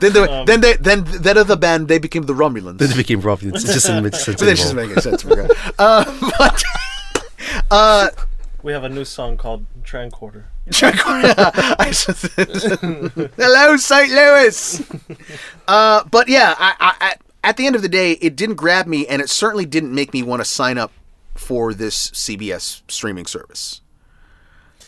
then 0.00 0.14
they, 0.14 0.44
then 0.46 0.60
they, 0.62 0.76
then 0.76 1.04
that 1.22 1.36
other 1.36 1.54
band 1.56 1.88
they 1.88 1.98
became 1.98 2.22
the 2.22 2.32
Romulans. 2.32 2.78
then 2.78 2.92
it 2.92 2.96
became 2.96 3.20
Robin. 3.20 3.50
It 3.50 3.58
just 3.58 3.84
didn't 3.84 4.04
make 4.04 4.14
sense 4.14 4.38
but 4.40 4.46
that 4.46 4.56
just 4.56 4.74
making 4.74 4.98
sense. 5.00 5.20
Forgot. 5.20 5.50
Uh, 5.78 6.30
but 6.38 6.64
uh, 7.70 8.08
We 8.62 8.72
have 8.72 8.84
a 8.84 8.88
new 8.88 9.04
song 9.04 9.36
called 9.36 9.66
Transporter. 9.84 10.46
Hello, 13.36 13.76
St. 13.76 14.10
Louis. 14.10 14.82
Uh, 15.68 16.04
but 16.10 16.28
yeah, 16.28 16.54
I, 16.58 16.94
I, 17.00 17.14
at 17.44 17.56
the 17.56 17.66
end 17.66 17.76
of 17.76 17.82
the 17.82 17.88
day, 17.88 18.12
it 18.12 18.36
didn't 18.36 18.54
grab 18.54 18.86
me, 18.86 19.06
and 19.06 19.20
it 19.20 19.28
certainly 19.28 19.66
didn't 19.66 19.94
make 19.94 20.12
me 20.12 20.22
want 20.22 20.40
to 20.40 20.44
sign 20.44 20.78
up 20.78 20.92
for 21.34 21.74
this 21.74 22.10
CBS 22.12 22.82
streaming 22.88 23.26
service. 23.26 23.81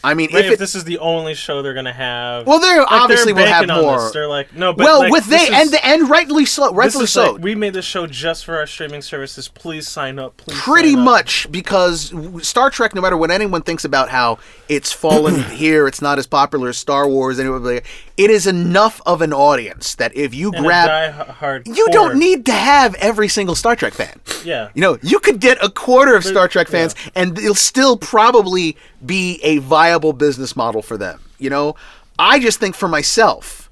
I 0.04 0.14
mean, 0.14 0.28
if, 0.30 0.36
if, 0.36 0.52
it, 0.52 0.58
this 0.58 0.74
is 0.74 0.84
the 0.84 0.98
only 0.98 1.34
show 1.34 1.62
they're 1.62 1.74
gonna 1.74 1.92
have, 1.92 2.46
well, 2.46 2.60
they 2.60 2.78
like, 2.78 2.86
obviously 2.90 3.32
they're 3.32 3.44
will 3.44 3.52
have 3.52 3.66
more. 3.82 3.98
This. 3.98 4.12
They're 4.12 4.28
like, 4.28 4.54
no, 4.54 4.72
but 4.72 4.84
well, 4.84 4.98
like, 5.00 5.12
with 5.12 5.26
they 5.26 5.36
is- 5.36 5.72
and 5.72 5.74
and 5.82 6.10
rightly 6.10 6.44
so, 6.44 6.66
this 6.66 6.72
rightfully 6.74 7.06
so. 7.06 7.32
like, 7.32 7.42
we 7.42 7.54
made 7.54 7.72
this 7.72 7.84
show 7.84 8.06
just 8.06 8.44
for 8.44 8.56
our 8.58 8.66
streaming 8.66 9.02
services. 9.02 9.48
Please 9.48 9.88
sign 9.88 10.18
up. 10.18 10.36
Please. 10.36 10.58
Pretty 10.60 10.90
sign 10.92 10.98
up. 11.00 11.04
much 11.04 11.50
because 11.50 12.12
Star 12.46 12.70
Trek, 12.70 12.94
no 12.94 13.00
matter 13.00 13.16
what 13.16 13.30
anyone 13.30 13.62
thinks 13.62 13.84
about 13.84 14.10
how 14.10 14.38
it's 14.68 14.92
fallen 14.92 15.42
here, 15.50 15.86
it's 15.88 16.02
not 16.02 16.18
as 16.18 16.26
popular 16.26 16.68
as 16.68 16.76
Star 16.76 17.08
Wars. 17.08 17.40
Anyway, 17.40 17.82
it 18.16 18.30
is 18.30 18.46
enough 18.46 19.00
of 19.06 19.22
an 19.22 19.32
audience 19.32 19.94
that 19.96 20.14
if 20.16 20.34
you 20.34 20.52
And 20.52 20.64
grab, 20.64 21.62
you 21.66 21.88
don't 21.90 22.18
need 22.18 22.46
to 22.46 22.52
have 22.52 22.94
every 22.96 23.28
single 23.28 23.54
Star 23.54 23.74
Trek 23.74 23.92
fan. 23.94 24.20
Yeah. 24.44 24.68
You 24.74 24.82
know, 24.82 24.98
you 25.02 25.18
could 25.18 25.40
get 25.40 25.58
a 25.64 25.70
quarter 25.70 26.14
of 26.14 26.24
Star 26.24 26.46
Trek 26.46 26.68
fans, 26.68 26.94
and 27.14 27.36
it'll 27.38 27.54
still 27.54 27.96
probably 27.96 28.76
be 29.06 29.40
a 29.42 29.58
viable 29.58 30.12
business 30.12 30.56
model 30.56 30.82
for 30.82 30.96
them. 30.96 31.20
You 31.38 31.50
know, 31.50 31.74
I 32.18 32.38
just 32.38 32.60
think 32.60 32.74
for 32.74 32.88
myself, 32.88 33.70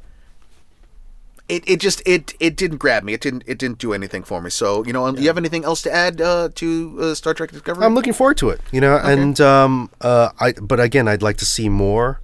it, 1.49 1.69
it 1.69 1.81
just 1.81 2.03
it 2.07 2.35
it 2.41 2.57
didn't 2.57 2.79
grab 2.79 3.05
me. 3.05 3.13
It 3.13 3.21
didn't 3.21 3.45
it 3.47 3.59
didn't 3.59 3.79
do 3.79 3.93
anything 3.93 4.23
for 4.23 4.41
me. 4.41 4.51
So 4.51 4.85
you 4.85 4.93
know, 4.93 5.11
do 5.13 5.21
you 5.21 5.29
have 5.29 5.39
anything 5.39 5.65
else 5.65 5.83
to 5.83 5.93
add 5.93 6.21
uh, 6.21 6.49
to 6.55 6.99
uh, 7.01 7.15
Star 7.15 7.35
Trek 7.35 7.51
Discovery? 7.51 7.85
I'm 7.85 7.95
looking 7.95 8.13
forward 8.13 8.37
to 8.39 8.51
it. 8.51 8.61
You 8.71 8.81
know, 8.81 8.97
and 8.97 9.41
um, 9.41 9.91
uh, 10.01 10.31
I. 10.41 10.53
But 10.53 10.81
again, 10.81 11.09
I'd 11.09 11.23
like 11.23 11.37
to 11.39 11.47
see 11.47 11.69
more. 11.69 12.21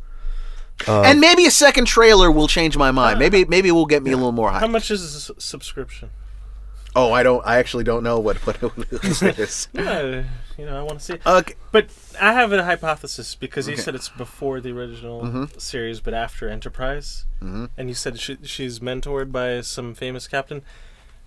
and 0.86 1.20
maybe 1.20 1.44
a 1.44 1.50
second 1.50 1.86
trailer 1.86 2.30
will 2.30 2.48
change 2.48 2.76
my 2.76 2.90
mind. 2.90 3.18
Maybe 3.18 3.44
maybe 3.44 3.68
it 3.68 3.72
will 3.72 3.86
get 3.86 4.02
me 4.02 4.12
a 4.12 4.16
little 4.16 4.32
more 4.32 4.50
How 4.52 4.66
much 4.68 4.90
is 4.90 5.02
this 5.02 5.30
subscription? 5.38 6.10
Oh, 6.96 7.12
I 7.12 7.22
don't. 7.22 7.44
I 7.46 7.58
actually 7.58 7.84
don't 7.84 8.02
know 8.02 8.18
what 8.18 8.36
what 8.46 8.62
it 8.62 9.38
is. 9.38 9.68
Yeah, 9.74 10.24
you 10.58 10.66
know, 10.66 10.78
I 10.78 10.82
want 10.82 10.98
to 10.98 11.04
see. 11.04 11.12
it. 11.14 11.22
Okay. 11.26 11.54
But 11.70 11.86
I 12.20 12.32
have 12.32 12.52
a 12.52 12.64
hypothesis 12.64 13.34
because 13.36 13.68
you 13.68 13.76
said 13.76 13.94
it's 13.94 14.08
before 14.08 14.60
the 14.60 14.70
original 14.72 15.22
Mm-hmm. 15.22 15.58
series, 15.58 16.00
but 16.00 16.12
after 16.14 16.48
Enterprise, 16.48 17.24
mm-hmm. 17.42 17.66
and 17.76 17.88
you 17.88 17.94
said 17.94 18.18
she, 18.18 18.36
she's 18.42 18.80
mentored 18.80 19.30
by 19.30 19.60
some 19.60 19.94
famous 19.94 20.26
captain. 20.26 20.62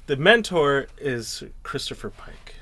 The 0.08 0.18
mentor 0.18 0.88
is 1.00 1.44
Christopher 1.64 2.10
Pike. 2.10 2.56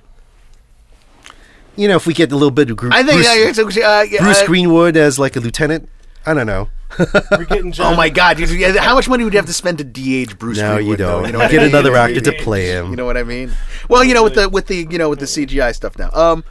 You 1.76 1.88
know, 1.88 1.96
if 1.96 2.06
we 2.06 2.14
get 2.14 2.32
a 2.32 2.36
little 2.36 2.52
bit 2.52 2.70
of 2.70 2.78
Gru- 2.78 2.92
I 2.92 3.04
think 3.04 3.24
Bruce, 3.24 3.28
uh, 3.58 3.62
it's, 3.68 3.78
uh, 3.78 4.06
yeah, 4.10 4.22
Bruce 4.22 4.42
uh, 4.42 4.46
Greenwood 4.46 4.98
as 4.98 5.18
like 5.18 5.36
a 5.36 5.40
lieutenant. 5.40 5.90
I 6.26 6.34
don't 6.34 6.46
know. 6.48 6.68
We're 6.98 7.46
getting 7.46 7.72
John. 7.72 7.94
Oh 7.94 7.96
my 7.98 8.10
God! 8.10 8.38
How 8.78 8.96
much 8.96 9.08
money 9.08 9.24
would 9.24 9.32
you 9.34 9.38
have 9.40 9.46
to 9.46 9.54
spend 9.54 9.78
to 9.78 9.84
de-age 9.84 10.38
Bruce? 10.38 10.58
No, 10.58 10.72
you 10.74 10.78
Greenwood, 10.78 10.98
though? 11.00 11.12
don't. 11.22 11.26
You 11.28 11.32
know 11.34 11.40
what 11.40 11.52
Get 11.52 11.60
I 11.62 11.64
mean? 11.64 11.70
another 11.76 11.96
actor 11.96 12.20
to 12.22 12.32
play 12.34 12.66
him. 12.68 12.90
You 12.90 12.96
know 12.98 13.06
what 13.06 13.16
I 13.16 13.24
mean? 13.24 13.52
Well, 13.88 14.04
you 14.04 14.14
know 14.14 14.24
with 14.24 14.36
the 14.36 14.50
with 14.50 14.68
the 14.68 14.88
you 14.90 14.98
know 14.98 15.10
with 15.10 15.20
the 15.20 15.26
CGI 15.26 15.74
stuff 15.74 15.98
now. 15.98 16.10
Um, 16.14 16.44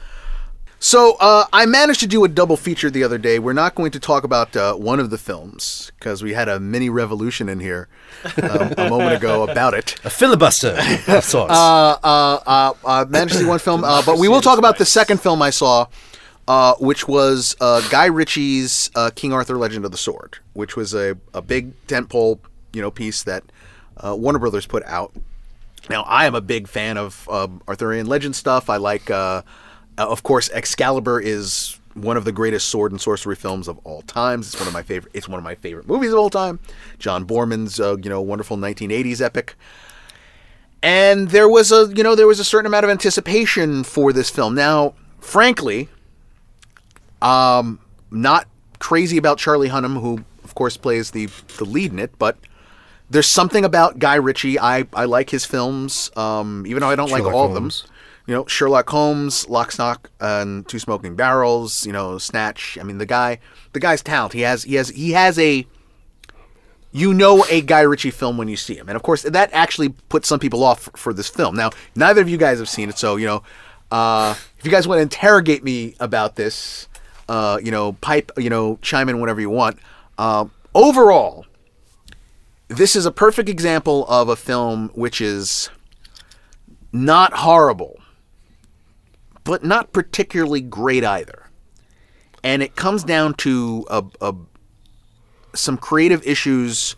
so 0.78 1.16
uh, 1.20 1.44
I 1.52 1.66
managed 1.66 2.00
to 2.00 2.06
do 2.06 2.24
a 2.24 2.28
double 2.28 2.56
feature 2.56 2.90
the 2.90 3.02
other 3.04 3.18
day. 3.18 3.38
We're 3.38 3.52
not 3.52 3.74
going 3.74 3.90
to 3.92 4.00
talk 4.00 4.24
about 4.24 4.56
uh, 4.56 4.74
one 4.74 5.00
of 5.00 5.10
the 5.10 5.18
films 5.18 5.92
because 5.98 6.22
we 6.22 6.34
had 6.34 6.48
a 6.48 6.60
mini 6.60 6.88
revolution 6.88 7.48
in 7.48 7.60
here 7.60 7.88
um, 8.42 8.72
a 8.78 8.88
moment 8.88 9.16
ago 9.16 9.48
about 9.48 9.74
it. 9.74 9.96
A 10.04 10.10
filibuster 10.10 10.78
of 11.08 11.24
sorts. 11.24 11.52
Uh, 11.52 11.98
uh, 12.02 12.40
uh, 12.46 12.72
uh, 12.84 13.04
managed 13.08 13.34
to 13.34 13.40
see 13.40 13.46
one 13.46 13.58
film, 13.58 13.84
uh, 13.84 14.02
but 14.04 14.18
we 14.18 14.28
will 14.28 14.40
talk 14.40 14.58
about 14.58 14.78
the 14.78 14.84
second 14.84 15.20
film 15.20 15.42
I 15.42 15.50
saw, 15.50 15.86
uh, 16.46 16.74
which 16.74 17.08
was 17.08 17.56
uh, 17.60 17.86
Guy 17.88 18.06
Ritchie's 18.06 18.90
uh, 18.94 19.10
King 19.14 19.32
Arthur: 19.32 19.56
Legend 19.56 19.84
of 19.84 19.90
the 19.90 19.98
Sword, 19.98 20.38
which 20.52 20.76
was 20.76 20.94
a, 20.94 21.16
a 21.34 21.42
big 21.42 21.74
tentpole 21.86 22.38
you 22.72 22.80
know 22.80 22.90
piece 22.90 23.22
that 23.24 23.44
uh, 23.96 24.14
Warner 24.16 24.38
Brothers 24.38 24.66
put 24.66 24.84
out. 24.84 25.12
Now 25.90 26.02
I 26.02 26.26
am 26.26 26.34
a 26.34 26.40
big 26.40 26.68
fan 26.68 26.96
of 26.96 27.28
uh, 27.30 27.48
Arthurian 27.66 28.06
legend 28.06 28.36
stuff. 28.36 28.70
I 28.70 28.76
like, 28.76 29.10
uh, 29.98 30.08
of 30.08 30.22
course, 30.22 30.48
Excalibur 30.50 31.20
is 31.20 31.78
one 31.94 32.16
of 32.16 32.24
the 32.24 32.32
greatest 32.32 32.68
sword 32.68 32.92
and 32.92 33.00
sorcery 33.00 33.34
films 33.34 33.66
of 33.66 33.78
all 33.84 34.02
times. 34.02 34.46
It's 34.48 34.58
one 34.58 34.68
of 34.68 34.72
my 34.72 34.82
favorite. 34.82 35.10
It's 35.14 35.28
one 35.28 35.38
of 35.38 35.44
my 35.44 35.56
favorite 35.56 35.88
movies 35.88 36.12
of 36.12 36.18
all 36.18 36.30
time. 36.30 36.60
John 36.98 37.26
Boorman's 37.26 37.80
uh, 37.80 37.96
you 37.96 38.08
know 38.08 38.20
wonderful 38.20 38.56
1980s 38.56 39.20
epic 39.20 39.56
and 40.82 41.30
there 41.30 41.48
was 41.48 41.72
a 41.72 41.92
you 41.94 42.02
know 42.02 42.14
there 42.14 42.26
was 42.26 42.38
a 42.40 42.44
certain 42.44 42.66
amount 42.66 42.84
of 42.84 42.90
anticipation 42.90 43.82
for 43.82 44.12
this 44.12 44.30
film 44.30 44.54
now 44.54 44.94
frankly 45.20 45.88
um 47.20 47.80
not 48.10 48.46
crazy 48.78 49.16
about 49.16 49.38
charlie 49.38 49.68
hunnam 49.68 50.00
who 50.00 50.24
of 50.44 50.54
course 50.54 50.76
plays 50.76 51.10
the 51.10 51.26
the 51.58 51.64
lead 51.64 51.92
in 51.92 51.98
it 51.98 52.16
but 52.18 52.38
there's 53.10 53.26
something 53.26 53.64
about 53.64 53.98
guy 53.98 54.14
ritchie 54.14 54.58
i 54.58 54.84
i 54.92 55.04
like 55.04 55.30
his 55.30 55.44
films 55.44 56.10
um 56.16 56.64
even 56.66 56.80
though 56.80 56.90
i 56.90 56.96
don't 56.96 57.10
like 57.10 57.24
all 57.24 57.48
Holmes. 57.48 57.82
of 57.82 57.88
them 57.88 57.97
you 58.28 58.34
know 58.34 58.46
sherlock 58.46 58.88
holmes 58.90 59.48
lock 59.48 59.72
stock 59.72 60.10
and 60.20 60.68
two 60.68 60.78
smoking 60.78 61.16
barrels 61.16 61.84
you 61.84 61.92
know 61.92 62.18
snatch 62.18 62.78
i 62.80 62.84
mean 62.84 62.98
the 62.98 63.06
guy 63.06 63.38
the 63.72 63.80
guy's 63.80 64.02
talent 64.02 64.32
he 64.32 64.42
has 64.42 64.62
he 64.62 64.74
has 64.74 64.90
he 64.90 65.10
has 65.12 65.38
a 65.38 65.66
you 66.92 67.12
know 67.12 67.44
a 67.50 67.60
Guy 67.60 67.80
Ritchie 67.80 68.10
film 68.10 68.36
when 68.36 68.48
you 68.48 68.56
see 68.56 68.76
him. 68.76 68.88
And 68.88 68.96
of 68.96 69.02
course, 69.02 69.22
that 69.22 69.50
actually 69.52 69.90
puts 70.08 70.28
some 70.28 70.40
people 70.40 70.64
off 70.64 70.80
for, 70.80 70.96
for 70.96 71.12
this 71.12 71.28
film. 71.28 71.54
Now, 71.54 71.70
neither 71.94 72.20
of 72.20 72.28
you 72.28 72.36
guys 72.38 72.58
have 72.58 72.68
seen 72.68 72.88
it, 72.88 72.98
so, 72.98 73.16
you 73.16 73.26
know, 73.26 73.42
uh, 73.90 74.34
if 74.58 74.64
you 74.64 74.70
guys 74.70 74.88
want 74.88 74.98
to 74.98 75.02
interrogate 75.02 75.62
me 75.62 75.94
about 76.00 76.36
this, 76.36 76.88
uh, 77.28 77.58
you 77.62 77.70
know, 77.70 77.92
pipe, 77.92 78.32
you 78.36 78.50
know, 78.50 78.78
chime 78.82 79.08
in 79.08 79.20
whenever 79.20 79.40
you 79.40 79.50
want. 79.50 79.78
Um, 80.16 80.50
overall, 80.74 81.46
this 82.68 82.96
is 82.96 83.06
a 83.06 83.12
perfect 83.12 83.48
example 83.48 84.06
of 84.08 84.28
a 84.28 84.36
film 84.36 84.90
which 84.94 85.20
is 85.20 85.70
not 86.92 87.32
horrible, 87.32 87.97
but 89.48 89.64
not 89.64 89.92
particularly 89.94 90.60
great 90.60 91.02
either. 91.02 91.48
And 92.44 92.62
it 92.62 92.76
comes 92.76 93.02
down 93.02 93.32
to 93.34 93.86
a, 93.88 94.04
a 94.20 94.34
some 95.54 95.78
creative 95.78 96.22
issues 96.26 96.96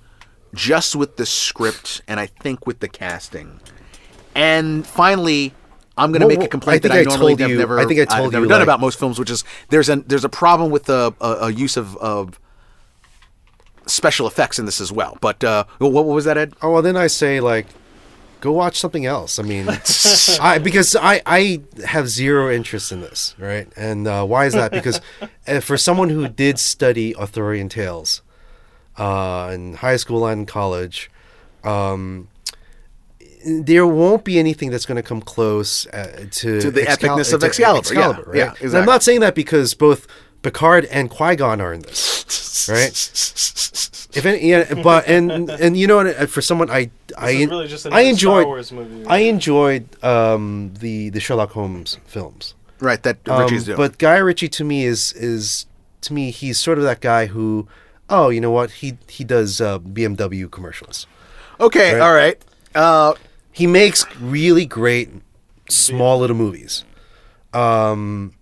just 0.53 0.97
with 0.97 1.17
the 1.17 1.25
script 1.25 2.03
and 2.09 2.19
I 2.19 2.27
think 2.27 2.67
with 2.67 2.81
the 2.81 2.89
casting. 2.89 3.61
And 4.35 4.85
finally, 4.85 5.55
I'm 5.97 6.11
going 6.11 6.23
to 6.23 6.27
Well, 6.27 6.39
make 6.39 6.45
a 6.45 6.49
complaint 6.51 6.85
I 6.85 6.89
that 6.89 6.97
I 6.97 7.01
I 7.03 7.05
normally 7.05 7.37
have 7.37 7.51
never 7.53 7.79
I 7.79 7.85
think 7.87 8.01
I 8.01 8.03
I've 8.03 8.09
told 8.09 8.33
never 8.33 8.47
you, 8.47 8.49
done 8.49 8.59
like- 8.59 8.67
about 8.67 8.81
most 8.81 8.99
films, 8.99 9.21
which 9.21 9.31
is 9.31 9.45
there's 9.69 9.89
a 9.89 9.97
there's 9.97 10.25
a 10.25 10.29
problem 10.29 10.73
with 10.73 10.87
the 10.87 11.15
a, 11.21 11.29
a 11.47 11.51
use 11.53 11.77
of, 11.77 11.97
of 11.99 12.41
special 13.87 14.27
effects 14.27 14.59
in 14.59 14.67
this 14.67 14.81
as 14.81 14.91
well. 14.91 15.17
But 15.21 15.45
uh, 15.45 15.65
what, 15.79 15.93
what 15.93 16.05
was 16.05 16.25
that, 16.25 16.37
Ed? 16.37 16.55
Oh 16.63 16.73
well, 16.73 16.83
then 16.83 16.97
I 16.97 17.07
say 17.07 17.39
like, 17.39 17.67
go 18.41 18.53
watch 18.53 18.79
something 18.79 19.07
else. 19.07 19.39
I 19.39 19.43
mean, 19.43 19.69
I 20.41 20.59
because 20.59 20.97
I 20.97 21.23
I 21.27 21.61
have 21.87 22.09
zero 22.09 22.51
interest 22.53 22.93
in 22.93 23.01
this, 23.01 23.35
right? 23.39 23.69
And 23.77 24.07
uh, 24.07 24.25
why 24.25 24.47
is 24.47 24.55
that? 24.55 24.73
Because 24.73 25.01
uh, 25.47 25.61
for 25.61 25.77
someone 25.77 26.09
who 26.09 26.29
did 26.29 26.59
study 26.59 27.15
Arthurian 27.17 27.69
tales 27.69 28.23
uh, 28.97 29.51
in 29.53 29.75
high 29.75 29.97
school 29.97 30.27
and 30.27 30.47
college, 30.49 31.11
um, 31.65 32.29
there 33.47 33.87
won't 33.87 34.25
be 34.25 34.39
anything 34.39 34.71
that's 34.71 34.85
going 34.87 34.97
to 34.97 35.03
come 35.03 35.23
close 35.23 35.87
uh, 35.89 36.27
to 36.31 36.61
To 36.61 36.71
the 36.71 36.83
Excal- 36.83 37.17
epicness 37.17 37.33
of 37.33 37.41
to 37.41 37.47
Excalibur, 37.47 37.95
yeah, 37.95 38.07
right? 38.27 38.37
yeah, 38.37 38.55
And 38.61 38.75
I'm 38.77 38.85
not 38.87 39.03
saying 39.03 39.21
that 39.21 39.35
because 39.35 39.73
both 39.75 40.07
Picard 40.43 40.85
and 40.87 41.11
Qui 41.11 41.37
Gon 41.37 41.61
are 41.61 41.73
in 41.73 41.83
this, 41.83 42.69
right? 42.69 42.91
If 44.17 44.27
any, 44.27 44.49
yeah, 44.49 44.75
but 44.83 45.07
and 45.07 45.31
and 45.51 45.77
you 45.77 45.87
know 45.87 45.97
what? 45.97 46.07
uh, 46.09 46.27
For 46.27 46.41
someone 46.43 46.71
I 46.71 46.91
I 47.17 47.45
really 47.45 47.69
just 47.69 47.87
I 47.87 48.01
enjoyed 48.03 48.43
Star 48.43 48.47
Wars 48.47 48.73
movie. 48.73 49.07
I 49.07 49.19
enjoyed 49.19 49.85
um, 50.05 50.73
the 50.81 51.11
the 51.11 51.21
Sherlock 51.21 51.53
Holmes 51.53 51.99
films. 52.07 52.55
Right, 52.81 53.03
that 53.03 53.19
Um, 53.29 53.43
Ritchie's 53.43 53.65
doing. 53.67 53.77
but 53.77 53.99
Guy 53.99 54.17
Ritchie 54.17 54.49
to 54.49 54.65
me 54.65 54.85
is 54.85 55.13
is 55.13 55.67
to 56.01 56.13
me 56.15 56.31
he's 56.31 56.59
sort 56.59 56.79
of 56.79 56.85
that 56.85 57.01
guy 57.01 57.27
who 57.27 57.69
oh 58.09 58.31
you 58.31 58.41
know 58.41 58.51
what 58.51 58.71
he 58.83 58.97
he 59.09 59.23
does 59.23 59.61
uh, 59.61 59.79
BMW 59.79 60.51
commercials. 60.51 61.07
okay, 61.61 61.93
right. 61.95 62.01
all 62.01 62.15
right. 62.15 62.39
Uh, 62.75 63.15
He 63.53 63.67
makes 63.67 64.07
really 64.21 64.65
great 64.65 65.09
small 65.69 66.19
little 66.21 66.37
movies. 66.37 66.85
Um, 67.53 68.33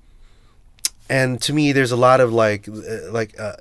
and 1.09 1.40
to 1.43 1.52
me, 1.52 1.72
there's 1.72 1.93
a 1.93 1.97
lot 1.97 2.20
of 2.20 2.32
like, 2.32 2.68
uh, 2.68 3.10
like, 3.10 3.39
uh, 3.39 3.55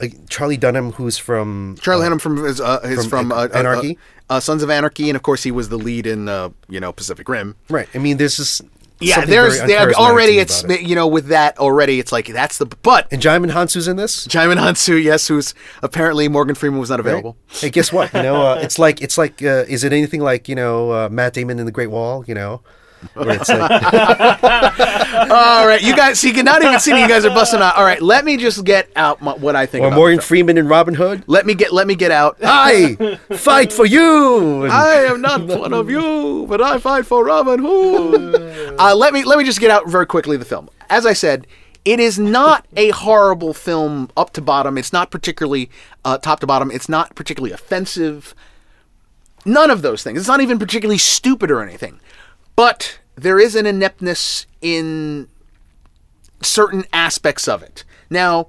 like 0.00 0.28
Charlie 0.28 0.56
Dunham, 0.56 0.92
who's 0.92 1.18
from 1.18 1.76
Charlie 1.80 2.06
uh, 2.06 2.10
Hunnam 2.10 2.20
from 2.20 2.36
his, 2.44 2.60
uh, 2.60 2.80
his 2.80 3.06
from 3.06 3.30
from, 3.30 3.32
uh, 3.32 3.44
uh, 3.44 3.48
Anarchy? 3.54 3.98
uh, 4.30 4.40
Sons 4.40 4.62
of 4.62 4.70
Anarchy, 4.70 5.08
and 5.10 5.16
of 5.16 5.22
course 5.22 5.42
he 5.42 5.50
was 5.50 5.68
the 5.68 5.78
lead 5.78 6.06
in 6.06 6.28
uh, 6.28 6.50
you 6.68 6.80
know 6.80 6.92
Pacific 6.92 7.28
Rim. 7.28 7.56
right. 7.68 7.88
I 7.94 7.98
mean, 7.98 8.16
there's 8.16 8.36
just 8.36 8.62
Yeah, 9.00 9.24
there's 9.24 9.60
there, 9.62 9.92
already 9.94 10.38
it's 10.38 10.64
it. 10.64 10.82
you 10.82 10.94
know 10.94 11.06
with 11.08 11.26
that 11.26 11.58
already 11.58 11.98
it's 11.98 12.12
like 12.12 12.26
that's 12.28 12.58
the 12.58 12.66
but 12.66 13.08
and 13.12 13.20
Djimon 13.20 13.50
Hounsou's 13.50 13.88
in 13.88 13.96
this. 13.96 14.26
Djimon 14.28 14.58
Hounsou, 14.58 15.02
yes, 15.02 15.26
who's 15.28 15.54
apparently 15.82 16.28
Morgan 16.28 16.54
Freeman 16.54 16.78
was 16.78 16.90
not 16.90 17.00
right? 17.00 17.06
available. 17.06 17.36
Hey, 17.48 17.70
guess 17.70 17.92
what? 17.92 18.12
You 18.14 18.22
know, 18.22 18.36
uh, 18.46 18.54
it's 18.62 18.78
like 18.78 19.02
it's 19.02 19.18
like 19.18 19.42
uh, 19.42 19.64
is 19.68 19.82
it 19.84 19.92
anything 19.92 20.20
like 20.20 20.48
you 20.48 20.54
know 20.54 20.92
uh, 20.92 21.08
Matt 21.10 21.32
Damon 21.34 21.58
in 21.58 21.66
The 21.66 21.72
Great 21.72 21.90
Wall? 21.90 22.24
You 22.26 22.34
know, 22.34 22.62
where 23.14 23.30
it's 23.36 23.48
like, 23.48 23.82
All 25.30 25.66
right, 25.66 25.80
you 25.82 25.94
guys, 25.96 26.18
see, 26.20 26.32
not 26.42 26.62
even 26.62 26.80
see 26.80 26.92
me. 26.92 27.02
you 27.02 27.08
guys 27.08 27.24
are 27.24 27.30
busting 27.34 27.60
out. 27.60 27.76
All 27.76 27.84
right, 27.84 28.00
let 28.00 28.24
me 28.24 28.36
just 28.36 28.64
get 28.64 28.90
out 28.96 29.20
my, 29.22 29.32
what 29.34 29.56
I 29.56 29.66
think. 29.66 29.84
or 29.84 29.88
about 29.88 29.96
Morgan 29.96 30.16
the 30.16 30.22
film. 30.22 30.28
Freeman 30.28 30.58
and 30.58 30.68
Robin 30.68 30.94
Hood. 30.94 31.24
Let 31.26 31.46
me 31.46 31.54
get 31.54 31.72
let 31.72 31.86
me 31.86 31.94
get 31.94 32.10
out. 32.10 32.36
I 32.42 33.18
fight 33.36 33.72
for 33.72 33.86
you. 33.86 34.64
And- 34.64 34.72
I 34.72 35.04
am 35.04 35.20
not 35.20 35.42
one 35.46 35.72
of 35.72 35.90
you, 35.90 36.46
but 36.48 36.60
I 36.60 36.78
fight 36.78 37.06
for 37.06 37.24
Robin 37.24 37.60
Hood. 37.60 38.76
uh, 38.78 38.94
let 38.94 39.12
me 39.12 39.24
let 39.24 39.38
me 39.38 39.44
just 39.44 39.60
get 39.60 39.70
out 39.70 39.88
very 39.88 40.06
quickly 40.06 40.36
the 40.36 40.44
film. 40.44 40.68
As 40.90 41.06
I 41.06 41.12
said, 41.12 41.46
it 41.84 41.98
is 41.98 42.18
not 42.18 42.66
a 42.76 42.90
horrible 42.90 43.54
film 43.54 44.10
up 44.16 44.32
to 44.34 44.40
bottom. 44.40 44.78
It's 44.78 44.92
not 44.92 45.10
particularly 45.10 45.70
uh, 46.04 46.18
top 46.18 46.40
to 46.40 46.46
bottom. 46.46 46.70
It's 46.70 46.88
not 46.88 47.14
particularly 47.14 47.52
offensive. 47.52 48.34
None 49.44 49.70
of 49.70 49.82
those 49.82 50.02
things. 50.04 50.18
It's 50.20 50.28
not 50.28 50.40
even 50.40 50.58
particularly 50.58 50.98
stupid 50.98 51.50
or 51.50 51.60
anything. 51.62 51.98
But 52.56 52.98
there 53.16 53.38
is 53.38 53.54
an 53.54 53.66
ineptness 53.66 54.46
in 54.60 55.28
certain 56.42 56.84
aspects 56.92 57.48
of 57.48 57.62
it. 57.62 57.84
Now, 58.10 58.48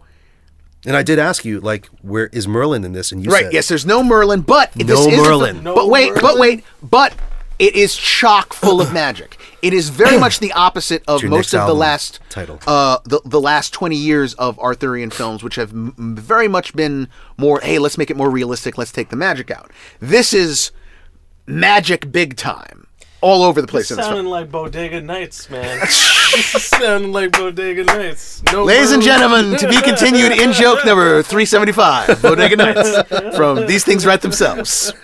And 0.86 0.96
I 0.98 1.04
did 1.04 1.20
ask 1.20 1.46
you, 1.46 1.60
like, 1.62 1.88
where 2.02 2.28
is 2.28 2.48
Merlin 2.48 2.84
in 2.84 2.92
this? 2.94 3.12
And 3.12 3.24
you 3.24 3.30
said. 3.30 3.36
right? 3.36 3.44
said, 3.46 3.54
Yes, 3.54 3.68
there's 3.70 3.86
no 3.86 4.04
Merlin, 4.04 4.42
but 4.42 4.72
this 4.74 4.88
No 4.88 5.08
is 5.08 5.18
a- 5.20 5.22
Merlin. 5.22 5.64
but 5.64 5.88
wait, 5.90 6.14
but 6.22 6.38
wait, 6.38 6.64
but 6.82 7.14
it 7.60 7.76
is 7.76 7.96
chock 7.96 8.52
full 8.54 8.82
of 8.82 8.92
magic. 8.92 9.38
It 9.62 9.74
is 9.74 9.88
very 9.90 10.20
much 10.20 10.40
the 10.40 10.52
opposite 10.52 11.04
of 11.08 11.24
most 11.24 11.54
of 11.54 11.68
the 11.68 11.74
last 11.76 12.20
title. 12.30 12.60
uh, 12.68 12.98
the 13.06 13.22
the 13.24 13.40
last 13.40 13.72
twenty 13.72 13.96
years 13.96 14.34
of 14.34 14.60
Arthurian 14.60 15.10
films, 15.12 15.42
which 15.44 15.56
have 15.56 15.72
m- 15.72 15.94
m- 15.98 16.16
very 16.18 16.50
much 16.50 16.76
been 16.76 17.08
more. 17.38 17.62
Hey, 17.62 17.80
let's 17.80 17.98
make 17.98 18.10
it 18.10 18.18
more 18.18 18.30
realistic. 18.30 18.78
Let's 18.78 18.92
take 18.92 19.10
the 19.10 19.16
magic 19.16 19.50
out. 19.52 19.72
This 20.02 20.34
is 20.34 20.72
magic 21.46 22.12
big 22.12 22.36
time, 22.36 22.88
all 23.24 23.42
over 23.44 23.62
the 23.62 23.68
place 23.68 23.90
in 23.90 23.96
this 23.98 24.06
film. 24.06 24.18
sounding 24.18 24.30
like 24.32 24.52
Bodega 24.52 25.00
Nights, 25.02 25.50
man. 25.50 25.80
this 25.80 26.54
is 26.56 26.64
sounding 26.66 27.12
like 27.14 27.32
Bodega 27.32 27.84
Nights. 27.86 28.44
No 28.52 28.64
Ladies 28.66 28.92
and 28.92 29.02
gentlemen, 29.02 29.58
to 29.58 29.68
be 29.68 29.82
continued 29.82 30.34
in 30.34 30.52
joke 30.52 30.86
number 30.86 31.24
375, 31.24 32.22
Bodega 32.22 32.56
Nights, 32.58 33.36
from 33.38 33.66
These 33.66 33.86
Things 33.86 34.06
Write 34.06 34.22
Themselves. 34.22 34.94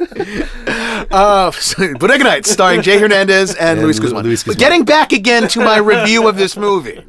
Uh, 1.11 1.51
Bodega 1.97 2.23
Nights, 2.23 2.51
starring 2.51 2.81
Jay 2.83 2.99
Hernandez 2.99 3.55
and, 3.55 3.79
And 3.79 3.81
Luis 3.81 3.99
Guzman. 3.99 4.23
Luis 4.23 4.43
But 4.43 4.55
Guzman. 4.57 4.59
getting 4.69 4.85
back 4.85 5.11
again 5.11 5.47
to 5.47 5.59
my 5.59 5.77
review 5.77 6.27
of 6.27 6.35
this 6.35 6.55
movie. 6.55 7.01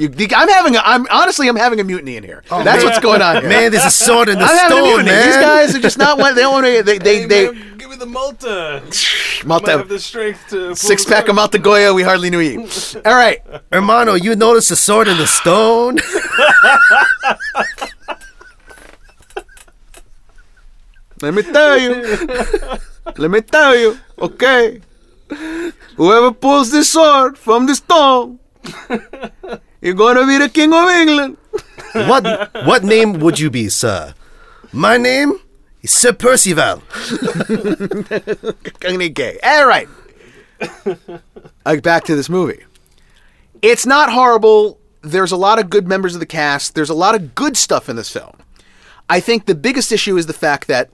You, 0.00 0.08
I'm 0.34 0.48
having 0.48 0.76
a, 0.76 0.80
I'm 0.82 1.06
honestly, 1.10 1.46
I'm 1.46 1.56
having 1.56 1.78
a 1.78 1.84
mutiny 1.84 2.16
in 2.16 2.24
here. 2.24 2.42
Oh, 2.50 2.64
That's 2.64 2.82
what's 2.82 3.00
going 3.00 3.20
on 3.20 3.36
here. 3.36 3.44
Oh, 3.44 3.48
Man, 3.50 3.70
there's 3.70 3.84
a 3.84 3.90
sword 3.90 4.30
in 4.30 4.38
the 4.38 4.44
I'm 4.46 4.56
having 4.56 4.78
a 4.78 4.80
stone, 4.80 4.88
mutiny. 4.88 5.10
man. 5.10 5.26
These 5.26 5.36
guys 5.36 5.74
are 5.76 5.80
just 5.80 5.98
not 5.98 6.16
one. 6.18 6.34
They 6.34 6.40
don't 6.40 6.54
want 6.54 6.64
to. 6.66 6.82
They 6.82 6.96
they 6.98 7.20
Hey, 7.20 7.26
they. 7.26 7.50
man, 7.52 7.76
give 7.76 7.90
me 7.90 7.96
the 7.96 8.06
Malta. 8.06 8.80
Might 8.82 9.44
Malta, 9.46 9.70
have 9.72 9.88
the 9.90 9.98
strength 9.98 10.48
to 10.50 10.74
six 10.74 11.04
pack 11.04 11.28
of 11.28 11.34
Malta 11.34 11.58
Goya. 11.58 11.92
We 11.92 12.02
hardly 12.02 12.30
knew 12.30 12.40
you. 12.40 12.66
All 13.04 13.14
right. 13.14 13.40
Hermano, 13.70 14.14
you 14.14 14.34
notice 14.36 14.68
the 14.68 14.76
sword 14.76 15.06
in 15.06 15.18
the 15.18 15.26
stone? 15.26 15.98
Let 21.22 21.34
me 21.34 21.42
tell 21.42 21.78
you. 21.78 22.18
Let 23.18 23.30
me 23.30 23.40
tell 23.42 23.76
you. 23.76 23.98
Okay. 24.18 24.80
Whoever 25.96 26.32
pulls 26.32 26.70
this 26.70 26.90
sword 26.90 27.36
from 27.38 27.66
the 27.66 27.74
stone, 27.74 28.38
you're 29.80 29.94
gonna 29.94 30.26
be 30.26 30.38
the 30.38 30.48
king 30.48 30.72
of 30.72 30.88
England. 30.88 31.36
what 31.92 32.54
what 32.66 32.84
name 32.84 33.14
would 33.20 33.38
you 33.38 33.50
be, 33.50 33.68
sir? 33.68 34.14
My 34.72 34.96
name 34.96 35.38
is 35.82 35.92
Sir 35.92 36.12
Percival. 36.12 36.82
Gonna 38.80 38.98
be 38.98 39.08
gay. 39.08 39.38
All 39.42 39.66
right. 39.66 39.88
Like 41.64 41.82
back 41.82 42.04
to 42.04 42.16
this 42.16 42.28
movie. 42.28 42.64
It's 43.62 43.86
not 43.86 44.10
horrible. 44.12 44.78
There's 45.02 45.32
a 45.32 45.36
lot 45.36 45.58
of 45.58 45.70
good 45.70 45.88
members 45.88 46.14
of 46.14 46.20
the 46.20 46.26
cast. 46.26 46.74
There's 46.74 46.90
a 46.90 46.94
lot 46.94 47.14
of 47.14 47.34
good 47.34 47.56
stuff 47.56 47.88
in 47.88 47.96
this 47.96 48.10
film. 48.10 48.36
I 49.08 49.20
think 49.20 49.46
the 49.46 49.54
biggest 49.54 49.92
issue 49.92 50.16
is 50.16 50.26
the 50.26 50.32
fact 50.32 50.68
that 50.68 50.90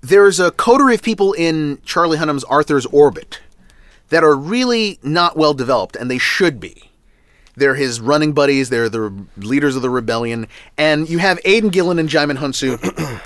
there's 0.00 0.40
a 0.40 0.50
coterie 0.50 0.94
of 0.94 1.02
people 1.02 1.32
in 1.32 1.80
Charlie 1.84 2.18
Hunnam's 2.18 2.44
Arthur's 2.44 2.86
orbit 2.86 3.40
that 4.08 4.22
are 4.22 4.36
really 4.36 4.98
not 5.02 5.36
well 5.36 5.54
developed, 5.54 5.96
and 5.96 6.10
they 6.10 6.18
should 6.18 6.60
be. 6.60 6.90
They're 7.56 7.74
his 7.74 8.00
running 8.00 8.32
buddies. 8.32 8.68
They're 8.68 8.88
the 8.88 9.12
leaders 9.36 9.76
of 9.76 9.82
the 9.82 9.90
rebellion, 9.90 10.46
and 10.76 11.08
you 11.08 11.18
have 11.18 11.40
Aidan 11.44 11.70
Gillen 11.70 11.98
and 11.98 12.08
Djimon 12.08 12.36
Hounsou 12.36 12.78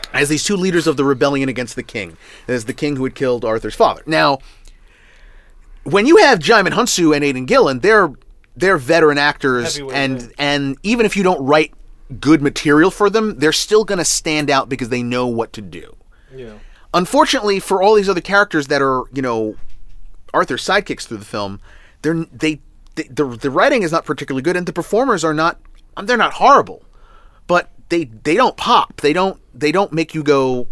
as 0.12 0.28
these 0.28 0.44
two 0.44 0.56
leaders 0.56 0.86
of 0.86 0.96
the 0.96 1.04
rebellion 1.04 1.48
against 1.48 1.74
the 1.74 1.82
king, 1.82 2.16
as 2.46 2.66
the 2.66 2.72
king 2.72 2.96
who 2.96 3.04
had 3.04 3.14
killed 3.14 3.44
Arthur's 3.44 3.74
father. 3.74 4.02
Now, 4.06 4.38
when 5.84 6.06
you 6.06 6.18
have 6.18 6.38
Djimon 6.38 6.70
Hounsou 6.70 7.14
and 7.14 7.24
Aidan 7.24 7.46
Gillen, 7.46 7.80
they're 7.80 8.12
they're 8.56 8.78
veteran 8.78 9.18
actors, 9.18 9.78
and 9.78 10.32
and 10.38 10.76
even 10.82 11.06
if 11.06 11.16
you 11.16 11.22
don't 11.22 11.44
write 11.44 11.74
good 12.20 12.42
material 12.42 12.90
for 12.90 13.08
them, 13.10 13.38
they're 13.38 13.52
still 13.52 13.84
going 13.84 13.98
to 13.98 14.04
stand 14.04 14.50
out 14.50 14.68
because 14.68 14.88
they 14.88 15.02
know 15.02 15.26
what 15.26 15.52
to 15.54 15.62
do. 15.62 15.96
Yeah. 16.34 16.54
Unfortunately, 16.92 17.60
for 17.60 17.82
all 17.82 17.94
these 17.94 18.08
other 18.08 18.20
characters 18.20 18.66
that 18.66 18.82
are, 18.82 19.04
you 19.12 19.22
know, 19.22 19.56
Arthur's 20.34 20.64
sidekicks 20.64 21.06
through 21.06 21.18
the 21.18 21.24
film, 21.24 21.60
they're 22.02 22.24
they, 22.32 22.60
the 22.96 23.24
the 23.24 23.50
writing 23.50 23.82
is 23.82 23.92
not 23.92 24.04
particularly 24.04 24.42
good, 24.42 24.56
and 24.56 24.66
the 24.66 24.72
performers 24.72 25.24
are 25.24 25.34
not. 25.34 25.58
They're 26.02 26.16
not 26.16 26.34
horrible, 26.34 26.82
but 27.46 27.70
they 27.88 28.04
they 28.04 28.34
don't 28.34 28.56
pop. 28.56 29.00
They 29.00 29.12
don't 29.12 29.40
they 29.54 29.72
don't 29.72 29.92
make 29.92 30.14
you 30.14 30.22
go. 30.22 30.68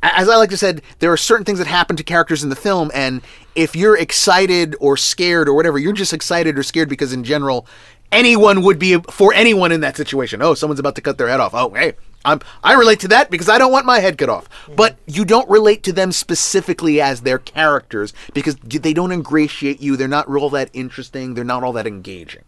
As 0.00 0.28
I 0.28 0.36
like 0.36 0.50
to 0.50 0.56
said, 0.56 0.82
there 1.00 1.12
are 1.12 1.16
certain 1.16 1.44
things 1.44 1.58
that 1.58 1.66
happen 1.66 1.96
to 1.96 2.04
characters 2.04 2.44
in 2.44 2.50
the 2.50 2.56
film, 2.56 2.90
and 2.94 3.20
if 3.56 3.74
you're 3.74 3.96
excited 3.96 4.76
or 4.78 4.96
scared 4.96 5.48
or 5.48 5.54
whatever, 5.54 5.76
you're 5.78 5.92
just 5.92 6.12
excited 6.12 6.56
or 6.56 6.62
scared 6.62 6.88
because 6.88 7.12
in 7.12 7.24
general, 7.24 7.66
anyone 8.12 8.62
would 8.62 8.78
be 8.78 8.96
for 9.10 9.34
anyone 9.34 9.72
in 9.72 9.80
that 9.80 9.96
situation. 9.96 10.40
Oh, 10.40 10.54
someone's 10.54 10.78
about 10.78 10.94
to 10.94 11.00
cut 11.00 11.18
their 11.18 11.28
head 11.28 11.40
off. 11.40 11.52
Oh, 11.52 11.70
hey, 11.70 11.94
I'm 12.28 12.40
I 12.62 12.74
relate 12.74 13.00
to 13.00 13.08
that 13.08 13.30
because 13.30 13.48
I 13.48 13.58
don't 13.58 13.72
want 13.72 13.86
my 13.86 14.00
head 14.00 14.18
cut 14.18 14.28
off. 14.28 14.48
But 14.74 14.96
you 15.06 15.24
don't 15.24 15.48
relate 15.48 15.82
to 15.84 15.92
them 15.92 16.12
specifically 16.12 17.00
as 17.00 17.22
their 17.22 17.38
characters 17.38 18.12
because 18.34 18.56
they 18.56 18.92
don't 18.92 19.12
ingratiate 19.12 19.80
you. 19.80 19.96
They're 19.96 20.08
not 20.08 20.28
all 20.28 20.50
that 20.50 20.70
interesting. 20.72 21.34
They're 21.34 21.44
not 21.44 21.64
all 21.64 21.72
that 21.72 21.86
engaging. 21.86 22.44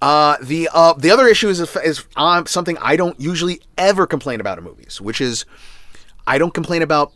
Uh, 0.00 0.36
the 0.42 0.68
uh, 0.72 0.94
the 0.94 1.10
other 1.10 1.28
issue 1.28 1.48
is 1.48 1.60
is 1.60 2.04
um, 2.16 2.46
something 2.46 2.76
I 2.78 2.96
don't 2.96 3.18
usually 3.20 3.60
ever 3.78 4.04
complain 4.06 4.40
about 4.40 4.58
in 4.58 4.64
movies, 4.64 5.00
which 5.00 5.20
is 5.20 5.44
I 6.26 6.38
don't 6.38 6.52
complain 6.52 6.82
about 6.82 7.12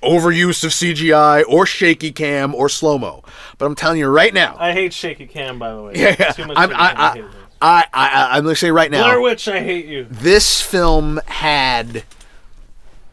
overuse 0.00 0.62
of 0.62 0.70
CGI 0.70 1.42
or 1.48 1.66
shaky 1.66 2.12
cam 2.12 2.54
or 2.54 2.68
slow 2.68 2.98
mo. 2.98 3.24
But 3.58 3.66
I'm 3.66 3.74
telling 3.74 3.98
you 3.98 4.06
right 4.06 4.32
now, 4.32 4.56
I 4.60 4.72
hate 4.72 4.92
shaky 4.92 5.26
cam, 5.26 5.58
by 5.58 5.74
the 5.74 5.82
way. 5.82 5.92
yeah, 5.96 6.14
yeah, 6.20 6.32
Too 6.32 6.46
much 6.46 6.56
I'm, 6.56 6.68
shaky 6.68 6.80
I. 6.80 6.86
I, 6.86 7.10
I, 7.10 7.12
hate 7.14 7.24
it. 7.24 7.30
I, 7.64 7.86
I, 7.94 8.36
I'm 8.36 8.42
going 8.44 8.54
to 8.54 8.58
say 8.58 8.70
right 8.70 8.90
now, 8.90 9.04
Blair 9.04 9.20
Witch, 9.20 9.48
I 9.48 9.60
hate 9.60 9.86
you. 9.86 10.06
this 10.10 10.60
film 10.60 11.18
had 11.26 12.04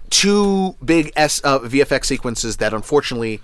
two 0.09 0.75
big 0.83 1.11
S 1.15 1.41
uh, 1.43 1.59
VFX 1.59 2.05
sequences 2.05 2.57
that 2.57 2.73
unfortunately 2.73 3.39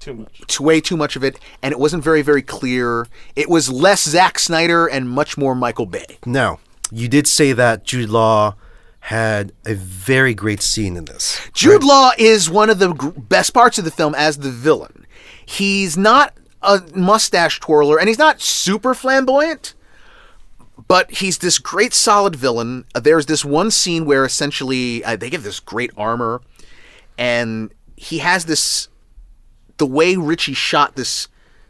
Too 0.00 0.14
much. 0.14 0.40
t- 0.46 0.64
way 0.64 0.80
too 0.80 0.96
much 0.96 1.16
of 1.16 1.22
it, 1.24 1.38
and 1.62 1.72
it 1.72 1.78
wasn't 1.78 2.02
very 2.02 2.22
very 2.22 2.42
clear. 2.42 3.06
It 3.34 3.48
was 3.50 3.70
less 3.70 4.04
Zack 4.04 4.38
Snyder 4.38 4.86
and 4.86 5.10
much 5.10 5.36
more 5.36 5.54
Michael 5.54 5.86
Bay. 5.86 6.18
Now, 6.24 6.58
you 6.90 7.08
did 7.08 7.26
say 7.26 7.52
that 7.52 7.84
Jude 7.84 8.08
Law 8.10 8.54
had 9.00 9.52
a 9.64 9.74
very 9.74 10.34
great 10.34 10.62
scene 10.62 10.96
in 10.96 11.04
this. 11.04 11.40
Jude 11.52 11.84
Law 11.84 12.10
is 12.18 12.50
one 12.50 12.70
of 12.70 12.78
the 12.78 12.92
gr- 12.92 13.08
best 13.10 13.52
parts 13.54 13.78
of 13.78 13.84
the 13.84 13.90
film 13.90 14.14
as 14.16 14.38
the 14.38 14.50
villain. 14.50 15.06
He's 15.44 15.96
not 15.96 16.34
a 16.62 16.82
mustache 16.94 17.60
twirler, 17.60 17.98
and 18.00 18.08
he's 18.08 18.18
not 18.18 18.40
super 18.40 18.94
flamboyant, 18.94 19.74
but 20.88 21.10
he's 21.10 21.38
this 21.38 21.58
great 21.58 21.92
solid 21.94 22.36
villain. 22.36 22.84
Uh, 22.94 23.00
There's 23.00 23.26
this 23.26 23.44
one 23.44 23.70
scene 23.70 24.04
where 24.04 24.24
essentially 24.24 25.04
uh, 25.04 25.16
they 25.16 25.30
give 25.30 25.42
this 25.42 25.60
great 25.60 25.90
armor, 25.96 26.42
and 27.18 27.72
he 27.96 28.18
has 28.18 28.44
this. 28.44 28.88
The 29.78 29.86
way 29.86 30.16
Richie 30.16 30.54
shot 30.54 30.96
this 30.96 31.28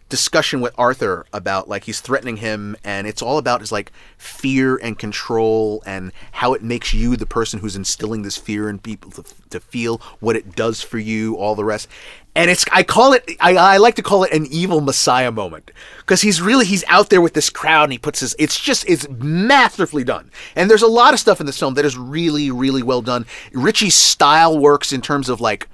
discussion 0.08 0.60
with 0.60 0.72
Arthur 0.78 1.26
about 1.32 1.68
like 1.68 1.84
he's 1.84 2.00
threatening 2.00 2.36
him 2.36 2.76
and 2.84 3.06
it's 3.06 3.22
all 3.22 3.38
about 3.38 3.60
his 3.60 3.72
like 3.72 3.90
fear 4.16 4.76
and 4.76 4.96
control 4.98 5.82
and 5.84 6.12
how 6.32 6.54
it 6.54 6.62
makes 6.62 6.94
you 6.94 7.16
the 7.16 7.26
person 7.26 7.58
who's 7.58 7.74
instilling 7.74 8.22
this 8.22 8.36
fear 8.36 8.68
in 8.68 8.78
people 8.78 9.10
to, 9.10 9.24
to 9.50 9.58
feel 9.58 10.00
what 10.20 10.36
it 10.36 10.54
does 10.54 10.80
for 10.80 10.98
you 10.98 11.36
all 11.36 11.56
the 11.56 11.64
rest 11.64 11.88
and 12.36 12.50
it's 12.50 12.64
I 12.70 12.82
call 12.82 13.12
it 13.12 13.28
I, 13.40 13.56
I 13.56 13.76
like 13.78 13.96
to 13.96 14.02
call 14.02 14.24
it 14.24 14.32
an 14.32 14.46
evil 14.46 14.80
messiah 14.80 15.32
moment. 15.32 15.70
Because 15.98 16.22
he's 16.22 16.40
really 16.40 16.66
he's 16.66 16.84
out 16.86 17.10
there 17.10 17.20
with 17.20 17.34
this 17.34 17.50
crowd 17.50 17.84
and 17.84 17.92
he 17.92 17.98
puts 17.98 18.20
his 18.20 18.36
it's 18.38 18.60
just 18.60 18.88
it's 18.88 19.08
masterfully 19.08 20.04
done. 20.04 20.30
And 20.54 20.70
there's 20.70 20.82
a 20.82 20.86
lot 20.86 21.14
of 21.14 21.20
stuff 21.20 21.40
in 21.40 21.46
this 21.46 21.58
film 21.58 21.74
that 21.74 21.84
is 21.84 21.96
really 21.96 22.50
really 22.50 22.82
well 22.82 23.02
done. 23.02 23.26
Richie's 23.52 23.94
style 23.94 24.58
works 24.58 24.92
in 24.92 25.00
terms 25.00 25.28
of 25.28 25.40
like 25.40 25.68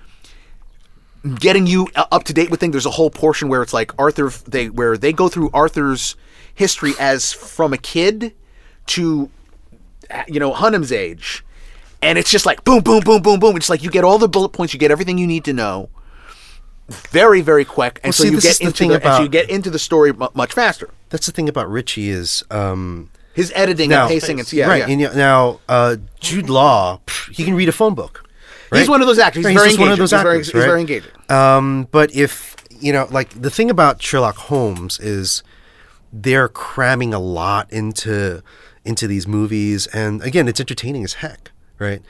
getting 1.39 1.67
you 1.67 1.89
up 1.95 2.25
to 2.25 2.33
date 2.33 2.51
with 2.51 2.61
things. 2.61 2.73
There's 2.73 2.87
a 2.87 2.91
whole 2.91 3.11
portion 3.11 3.49
where 3.49 3.63
it's 3.63 3.73
like 3.73 3.93
Arthur, 3.99 4.31
they 4.49 4.69
where 4.69 4.97
they 4.97 5.13
go 5.13 5.29
through 5.29 5.51
Arthur's 5.53 6.17
history 6.55 6.93
as 6.99 7.33
from 7.33 7.73
a 7.73 7.79
kid 7.79 8.35
to, 8.87 9.31
you 10.27 10.41
know, 10.41 10.53
Hunnam's 10.53 10.93
age, 10.93 11.45
and 12.01 12.19
it's 12.19 12.31
just 12.31 12.47
like 12.47 12.65
boom, 12.65 12.83
boom, 12.83 13.01
boom, 13.01 13.23
boom, 13.23 13.39
boom. 13.39 13.57
It's 13.57 13.71
like 13.71 13.83
you 13.83 13.91
get 13.91 14.05
all 14.05 14.19
the 14.19 14.29
bullet 14.29 14.51
points, 14.51 14.75
you 14.75 14.81
get 14.81 14.91
everything 14.91 15.19
you 15.19 15.27
need 15.27 15.45
to 15.45 15.53
know, 15.53 15.89
very, 16.89 17.41
very 17.41 17.65
quick, 17.65 18.01
and 18.03 18.09
Well, 18.09 18.13
so 18.13 18.25
see, 18.25 18.31
you 18.31 18.41
get 18.41 18.61
into 18.61 18.89
the, 18.89 19.01
so 19.17 19.23
you 19.23 19.29
get 19.29 19.49
into 19.51 19.71
the 19.71 19.79
story 19.79 20.13
mu- 20.13 20.29
much 20.35 20.53
faster. 20.53 20.91
That's 21.11 21.27
the 21.27 21.33
thing 21.33 21.49
about 21.49 21.71
Richie 21.71 22.11
is 22.11 22.43
um, 22.51 23.11
His 23.35 23.53
editing 23.55 23.91
Now- 23.91 24.03
and 24.03 24.09
pacing, 24.11 24.39
and 24.41 24.53
yeah, 24.53 24.67
right. 24.67 24.79
yeah. 24.81 24.89
And 24.89 25.01
you- 25.01 25.11
now 25.15 25.61
uh, 25.69 25.97
Jude 26.21 26.51
Law, 26.51 27.01
he 27.31 27.45
can 27.45 27.55
read 27.55 27.69
a 27.69 27.73
phone 27.73 27.95
book. 27.95 28.29
He's 28.73 28.89
one 28.89 29.03
of 29.03 29.07
those 29.07 29.19
actors. 29.19 29.41
He's 29.47 29.55
Right, 29.55 29.55
very 29.57 29.69
just 29.69 29.79
one 29.81 29.89
of 29.89 29.99
engaging. 29.99 30.03
those 30.03 30.11
He's 30.13 30.23
very- 30.23 30.37
actors, 30.39 30.53
he's 30.53 30.65
very 30.65 30.81
engaging. 30.81 31.11
Um, 31.29 31.89
but 31.91 32.15
if 32.15 32.57
you 32.81 32.93
know, 32.93 33.07
like 33.11 33.29
the 33.41 33.51
thing 33.51 33.69
about 33.71 34.03
Sherlock 34.03 34.37
Holmes 34.37 34.99
is 34.99 35.43
they're 36.13 36.49
cramming 36.49 37.13
a 37.15 37.19
lot 37.19 37.71
into 37.73 38.43
into 38.85 39.07
these 39.07 39.27
movies, 39.29 39.87
and 39.89 40.21
again, 40.23 40.49
it's 40.49 40.59
entertaining 40.59 41.05
as 41.05 41.15
heck, 41.15 41.53
right? 41.79 42.03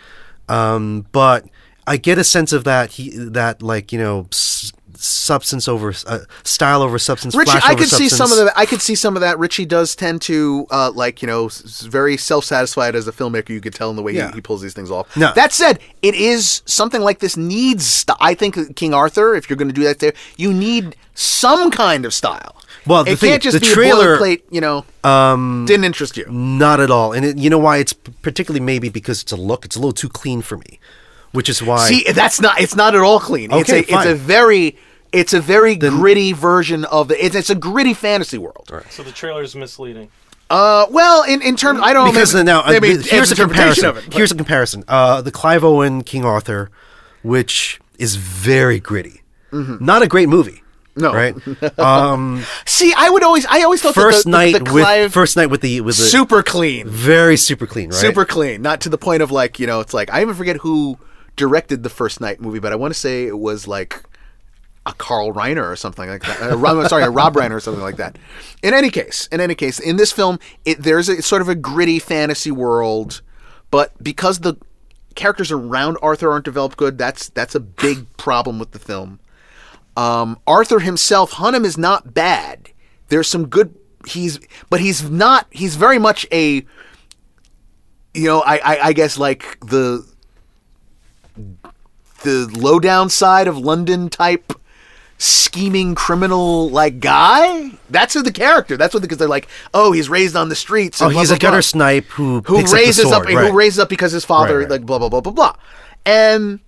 Um, 0.49 1.07
but 1.13 1.45
I 1.87 1.97
get 1.97 2.19
a 2.19 2.25
sense 2.25 2.53
of 2.53 2.65
that 2.65 2.93
he 2.93 3.11
that 3.17 3.63
like 3.63 3.93
you 3.93 3.99
know 3.99 4.27
s- 4.33 4.73
substance 4.95 5.67
over 5.67 5.93
uh, 6.07 6.21
style 6.45 6.81
over 6.83 6.97
substance. 6.99 7.35
Richie, 7.35 7.59
I 7.65 7.75
could 7.75 7.89
see 7.89 8.09
some 8.09 8.27
of 8.27 8.31
substance. 8.37 8.51
that. 8.55 8.59
I 8.59 8.67
could 8.67 8.81
see 8.81 8.95
some 8.95 9.17
of 9.17 9.21
that. 9.23 9.37
Richie 9.39 9.65
does 9.65 9.97
tend 9.97 10.23
to, 10.23 10.67
uh, 10.71 10.93
like 10.95 11.23
you 11.23 11.27
know, 11.27 11.47
s- 11.47 11.81
very 11.81 12.17
self-satisfied 12.17 12.95
as 12.95 13.09
a 13.09 13.13
filmmaker. 13.13 13.49
You 13.51 13.61
could 13.61 13.75
tell 13.75 13.91
in 13.91 13.97
the 13.97 14.03
way 14.03 14.13
Yeah. 14.13 14.29
he, 14.29 14.35
he 14.35 14.41
pulls 14.41 14.63
these 14.63 14.75
things 14.75 14.91
off. 14.93 15.17
No. 15.17 15.33
That 15.35 15.53
said, 15.53 15.81
it 16.03 16.15
is 16.15 16.63
something 16.67 17.01
like 17.01 17.19
this 17.19 17.37
needs. 17.37 17.85
St- 17.85 18.17
I 18.21 18.35
think 18.35 18.77
King 18.77 18.95
Arthur. 18.95 19.35
If 19.35 19.51
you're 19.51 19.57
going 19.57 19.69
to 19.69 19.75
do 19.75 19.83
that, 19.85 19.99
there, 19.99 20.13
you 20.37 20.53
need 20.55 20.95
some 21.15 21.71
kind 21.73 22.05
of 22.05 22.15
style. 22.15 22.57
Well, 22.87 23.05
the 23.05 23.13
it 23.13 23.19
thing- 23.19 23.31
can't 23.31 23.43
just 23.43 23.55
the 23.55 23.61
be 23.61 23.67
trailer- 23.67 24.15
a 24.15 24.19
boilerplate. 24.19 24.43
You 24.51 24.61
know, 24.61 24.85
um, 25.05 25.65
didn't 25.67 25.85
interest 25.85 26.17
you. 26.17 26.27
Not 26.31 26.79
at 26.81 26.91
all, 26.93 27.13
and 27.13 27.25
it, 27.25 27.39
you 27.39 27.51
know 27.51 27.59
why? 27.59 27.79
It's 27.79 27.93
particularly 27.93 28.65
maybe 28.65 28.89
because 28.89 29.23
it's 29.23 29.33
a 29.33 29.37
look. 29.37 29.65
It's 29.65 29.75
a 29.77 29.79
little 29.81 29.93
too 29.93 30.09
clean 30.09 30.43
for 30.43 30.57
me, 30.57 30.79
which 31.33 31.49
is 31.49 31.63
why. 31.63 31.89
See, 31.89 32.05
that's 32.13 32.41
not. 32.41 32.61
It's 32.61 32.75
not 32.77 32.95
at 32.95 33.01
all 33.01 33.21
clean. 33.21 33.53
it's 33.53 33.69
Okay, 33.71 33.85
a. 33.93 33.99
It's 33.99 34.07
a 34.07 34.15
very. 34.15 34.77
It's 35.13 35.35
a 35.35 35.41
very 35.41 35.77
gritty 35.77 36.33
version 36.33 36.85
of 36.87 37.09
the. 37.09 37.23
It's, 37.25 37.35
it's 37.35 37.51
a 37.51 37.55
gritty 37.55 37.93
fantasy 37.95 38.39
world. 38.39 38.71
So 38.91 39.03
the 39.03 39.13
trailer 39.13 39.43
is 39.43 39.55
misleading. 39.55 40.11
Uh, 40.49 40.87
well, 40.91 41.23
in, 41.23 41.41
in 41.41 41.57
terms, 41.57 41.81
I 41.83 41.93
don't 41.95 42.07
know. 42.07 42.13
because 42.13 42.35
maybe, 42.35 42.45
now 42.45 42.61
uh, 42.61 42.71
maybe 42.73 42.89
th- 42.95 43.09
here's 43.09 43.33
a 43.33 43.35
comparison. 43.37 43.87
of 43.87 43.97
it, 43.97 44.05
but- 44.07 44.15
here's 44.15 44.33
a 44.33 44.35
comparison. 44.35 44.85
Uh, 44.87 45.23
the 45.23 45.31
Clive 45.31 45.65
Owen 45.65 46.03
King 46.03 46.25
Arthur, 46.27 46.71
which 47.23 47.81
is 47.99 48.17
very 48.17 48.79
gritty, 48.81 49.23
not 49.51 50.03
a 50.03 50.07
great 50.09 50.29
movie. 50.29 50.63
Mm-hmm. 50.97 51.01
No. 51.01 51.15
right? 51.15 51.35
Um, 51.79 52.45
See, 52.67 52.93
I 52.95 53.09
would 53.09 53.23
always, 53.23 53.47
I 53.47 53.63
always 53.63 53.81
thought 53.81 53.95
first 53.95 54.25
that 54.25 54.31
the, 54.31 54.37
night 54.37 54.53
the, 54.53 54.59
the 54.59 54.65
Clive 54.71 55.05
with 55.05 55.13
First 55.15 55.37
Knight 55.39 55.47
with 55.47 55.63
the 55.63 55.81
with 55.81 55.97
the 55.97 56.03
super 56.03 56.43
clean, 56.43 56.87
very 56.87 57.39
super 57.39 57.67
clean, 57.67 57.89
right? 57.89 57.95
super 57.99 58.27
clean, 58.27 58.61
not 58.61 58.83
to 58.83 58.91
the 58.91 58.99
point 58.99 59.23
of 59.23 59.31
like 59.31 59.59
you 59.59 59.67
know, 59.67 59.81
it's 59.81 59.95
like 59.95 60.13
I 60.13 60.21
even 60.21 60.35
forget 60.35 60.57
who 60.57 60.99
directed 61.37 61.83
the 61.83 61.91
First 61.91 62.21
Knight 62.21 62.41
movie, 62.41 62.59
but 62.59 62.73
I 62.73 62.77
want 62.77 62.93
to 62.93 62.99
say 62.99 63.27
it 63.27 63.39
was 63.39 63.67
like 63.67 64.03
a 64.85 64.93
Carl 64.93 65.33
Reiner 65.33 65.71
or 65.71 65.77
something 65.77 66.09
like 66.09 66.23
that. 66.23 66.41
Uh, 66.43 66.89
sorry, 66.89 67.05
a 67.05 67.11
Rob 67.11 67.35
Reiner 67.35 67.53
or 67.53 67.61
something 67.61 67.83
like 67.83 67.97
that. 67.97 68.19
In 68.63 68.75
any 68.75 68.91
case, 68.91 69.29
in 69.29 69.41
any 69.41 69.55
case, 69.55 69.79
in 69.79 69.97
this 69.97 70.13
film, 70.13 70.39
it, 70.65 70.83
there's 70.83 71.09
a 71.09 71.23
sort 71.23 71.43
of 71.43 71.49
a 71.49 71.55
gritty 71.55 71.99
fantasy 71.99 72.51
world, 72.51 73.23
but 73.71 73.93
because 74.03 74.41
the 74.41 74.57
characters 75.15 75.53
around 75.53 75.99
Arthur 76.03 76.31
aren't 76.31 76.45
developed 76.45 76.77
good, 76.77 76.99
that's 76.99 77.29
that's 77.31 77.55
a 77.55 77.61
big 77.61 78.17
problem 78.17 78.59
with 78.59 78.73
the 78.73 78.79
film. 78.79 79.21
Um, 79.97 80.39
Arthur 80.47 80.81
himself, 80.81 81.33
Hunnam 81.33 81.65
is 81.65 81.79
not 81.79 82.15
bad. 82.15 82.71
There's 83.09 83.29
some 83.29 83.49
good. 83.49 83.75
He's, 84.07 84.41
but 84.69 84.81
he's 84.81 85.09
not. 85.09 85.47
He's 85.51 85.77
very 85.77 85.99
much 85.99 86.27
a. 86.33 86.67
You 88.15 88.25
know, 88.27 88.41
I, 88.41 88.57
I, 88.57 88.87
I 88.89 88.93
guess 88.93 89.17
like 89.17 89.59
the 89.61 90.07
the 92.23 92.49
low 92.59 92.79
down 92.79 93.11
side 93.11 93.49
of 93.49 93.59
London 93.59 94.09
type 94.09 94.53
scheming 95.19 95.95
criminal 95.95 96.69
like 96.71 96.99
guy. 96.99 97.71
That's 97.91 98.15
who 98.15 98.23
the 98.23 98.33
character. 98.33 98.77
That's 98.77 98.93
what 98.93 99.03
because 99.03 99.19
they're 99.19 99.29
like, 99.29 99.49
oh, 99.73 99.93
he's 99.93 100.09
raised 100.09 100.35
on 100.35 100.49
the 100.49 100.57
streets. 100.57 101.01
Oh, 101.01 101.09
he's 101.09 101.29
blah, 101.29 101.37
a 101.37 101.39
gutter 101.39 101.57
blah 101.57 101.61
snipe 101.61 102.07
who 102.07 102.41
who 102.41 102.57
picks 102.59 102.73
up 102.73 102.77
raises 102.77 103.13
up, 103.13 103.25
right. 103.25 103.51
who 103.51 103.57
raises 103.57 103.79
up 103.79 103.89
because 103.89 104.13
his 104.13 104.25
father 104.25 104.59
Right, 104.59 104.63
right. 104.63 104.71
like 104.71 104.87
blah 104.87 104.99
blah 104.99 105.09
blah 105.09 105.21
blah 105.21 105.33
blah, 105.33 105.57
and 106.05 106.61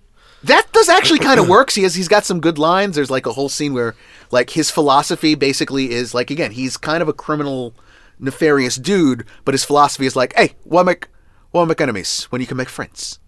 that 0.43 0.71
does 0.71 0.87
actually 0.87 1.19
kind 1.19 1.39
of 1.39 1.47
works. 1.49 1.75
He 1.75 1.83
has 1.83 1.95
he's 1.95 2.07
got 2.07 2.23
some 2.23 2.39
good 2.39 2.57
lines. 2.57 2.95
There's 2.95 3.11
like 3.11 3.25
a 3.25 3.33
whole 3.33 3.49
scene 3.49 3.73
where 3.73 3.95
like 4.31 4.51
his 4.51 4.71
philosophy 4.71 5.35
basically 5.35 5.91
is 5.91 6.13
like 6.13 6.31
again 6.31 6.51
he's 6.51 6.77
kind 6.77 7.01
of 7.01 7.09
a 7.09 7.13
criminal, 7.13 7.73
nefarious 8.19 8.77
dude, 8.77 9.25
but 9.43 9.53
his 9.53 9.65
philosophy 9.65 10.05
is 10.05 10.15
like, 10.15 10.33
hey, 10.35 10.53
why 10.63 10.83
make 10.83 11.07
why 11.51 11.65
make 11.65 11.81
enemies 11.81 12.25
when 12.29 12.39
you 12.39 12.47
can 12.47 12.57
make 12.57 12.69
friends? 12.69 13.19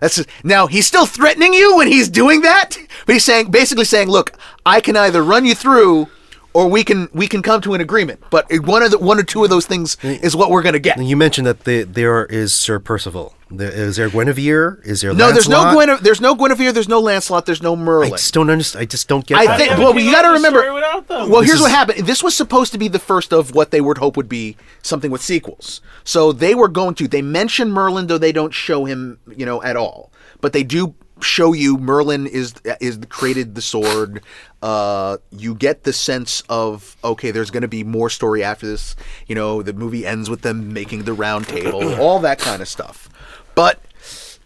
That's 0.00 0.24
now 0.42 0.66
he's 0.66 0.86
still 0.86 1.06
threatening 1.06 1.54
you 1.54 1.76
when 1.76 1.88
he's 1.88 2.08
doing 2.08 2.42
that, 2.42 2.76
but 3.06 3.14
he's 3.14 3.24
saying 3.24 3.50
basically 3.50 3.84
saying, 3.84 4.08
look, 4.08 4.32
I 4.66 4.80
can 4.80 4.96
either 4.96 5.22
run 5.22 5.44
you 5.44 5.54
through. 5.54 6.08
Or 6.54 6.68
we 6.68 6.84
can 6.84 7.08
we 7.12 7.26
can 7.26 7.42
come 7.42 7.60
to 7.62 7.74
an 7.74 7.80
agreement, 7.80 8.22
but 8.30 8.46
one 8.62 8.84
of 8.84 8.92
the 8.92 8.98
one 8.98 9.18
or 9.18 9.24
two 9.24 9.42
of 9.42 9.50
those 9.50 9.66
things 9.66 9.96
is 10.04 10.36
what 10.36 10.50
we're 10.50 10.62
gonna 10.62 10.78
get. 10.78 11.02
You 11.02 11.16
mentioned 11.16 11.48
that 11.48 11.64
the, 11.64 11.82
there 11.82 12.26
is 12.26 12.54
Sir 12.54 12.78
Percival. 12.78 13.34
There, 13.50 13.72
is 13.72 13.96
there 13.96 14.08
Guinevere? 14.08 14.80
Is 14.84 15.00
there 15.00 15.12
No, 15.12 15.32
there's 15.32 15.48
no 15.48 15.62
Lancelot? 15.62 15.88
Gwene- 15.88 16.02
there's 16.04 16.20
no 16.20 16.34
Guinevere, 16.36 16.72
there's 16.72 16.88
no 16.88 17.00
Lancelot, 17.00 17.46
there's 17.46 17.60
no 17.60 17.72
I 17.72 17.76
Merlin. 17.76 18.10
just 18.10 18.32
don't 18.34 18.50
understand. 18.50 18.82
I 18.82 18.86
just 18.86 19.08
don't 19.08 19.26
get 19.26 19.36
I 19.36 19.46
that. 19.46 19.58
think- 19.58 19.70
well, 19.78 19.92
but 19.92 20.02
you 20.02 20.10
you 20.10 20.14
gotta 20.14 20.28
remember- 20.30 20.60
story 20.60 20.72
without 20.74 21.08
them. 21.08 21.28
well, 21.28 21.40
This 21.40 21.50
here's 21.50 21.60
what 21.60 21.72
happened. 21.72 22.06
This 22.06 22.22
was 22.22 22.36
supposed 22.36 22.70
to 22.70 22.78
be 22.78 22.86
the 22.86 23.00
first 23.00 23.32
of 23.32 23.52
what 23.52 23.72
they 23.72 23.80
would 23.80 23.98
hope 23.98 24.16
would 24.16 24.28
be 24.28 24.56
something 24.80 25.10
with 25.10 25.22
sequels. 25.22 25.80
So 26.04 26.30
they 26.30 26.54
were 26.54 26.68
going 26.68 26.94
to. 26.94 27.08
They 27.08 27.20
mention 27.22 27.72
Merlin, 27.72 28.06
though 28.06 28.18
they 28.18 28.32
don't 28.32 28.54
show 28.54 28.84
him, 28.84 29.18
you 29.36 29.44
know, 29.44 29.60
at 29.64 29.76
all. 29.76 30.12
But 30.40 30.52
they 30.52 30.62
do 30.62 30.94
show 31.20 31.52
you 31.52 31.78
Merlin 31.78 32.26
is 32.26 32.54
is 32.80 32.98
created 33.08 33.54
the 33.54 33.62
sword. 33.62 34.22
Uh, 34.62 35.18
you 35.30 35.54
get 35.54 35.84
the 35.84 35.92
sense 35.92 36.42
of 36.48 36.96
okay, 37.04 37.30
there's 37.30 37.50
going 37.50 37.62
to 37.62 37.68
be 37.68 37.84
more 37.84 38.10
story 38.10 38.42
after 38.42 38.66
this. 38.66 38.96
You 39.26 39.34
know, 39.34 39.62
the 39.62 39.72
movie 39.72 40.06
ends 40.06 40.28
with 40.28 40.42
them 40.42 40.72
making 40.72 41.04
the 41.04 41.12
round 41.12 41.46
table, 41.48 41.94
all 42.00 42.18
that 42.20 42.38
kind 42.38 42.62
of 42.62 42.68
stuff. 42.68 43.08
But 43.54 43.80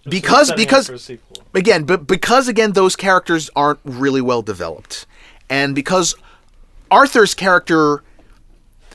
because 0.08 0.52
because 0.52 0.86
for 0.86 0.94
a 0.94 0.98
sequel. 0.98 1.44
again, 1.54 1.84
but 1.84 2.06
because 2.06 2.48
again 2.48 2.72
those 2.72 2.96
characters 2.96 3.50
aren't 3.54 3.80
really 3.84 4.20
well 4.20 4.42
developed, 4.42 5.06
and 5.48 5.74
because 5.74 6.14
Arthur's 6.90 7.34
character, 7.34 8.02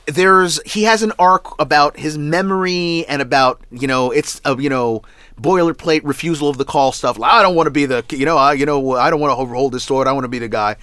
there's 0.06 0.60
he 0.62 0.84
has 0.84 1.02
an 1.02 1.12
arc 1.18 1.58
about 1.60 1.98
his 1.98 2.18
memory 2.18 3.04
and 3.08 3.22
about 3.22 3.60
you 3.70 3.86
know 3.86 4.10
it's 4.10 4.40
a 4.44 4.60
you 4.60 4.68
know 4.68 5.02
boilerplate 5.40 6.02
refusal 6.04 6.48
of 6.48 6.58
the 6.58 6.64
call 6.64 6.92
stuff. 6.92 7.18
Like, 7.18 7.32
I 7.32 7.42
don't 7.42 7.54
want 7.54 7.66
to 7.66 7.70
be 7.70 7.86
the 7.86 8.04
you 8.10 8.24
know 8.24 8.36
I 8.36 8.52
you 8.54 8.66
know 8.66 8.92
I 8.92 9.10
don't 9.10 9.20
want 9.20 9.30
to 9.30 9.34
hold 9.34 9.72
this 9.72 9.84
sword. 9.84 10.06
I 10.06 10.12
want 10.12 10.24
to 10.24 10.28
be 10.28 10.38
the 10.38 10.48
guy. 10.48 10.76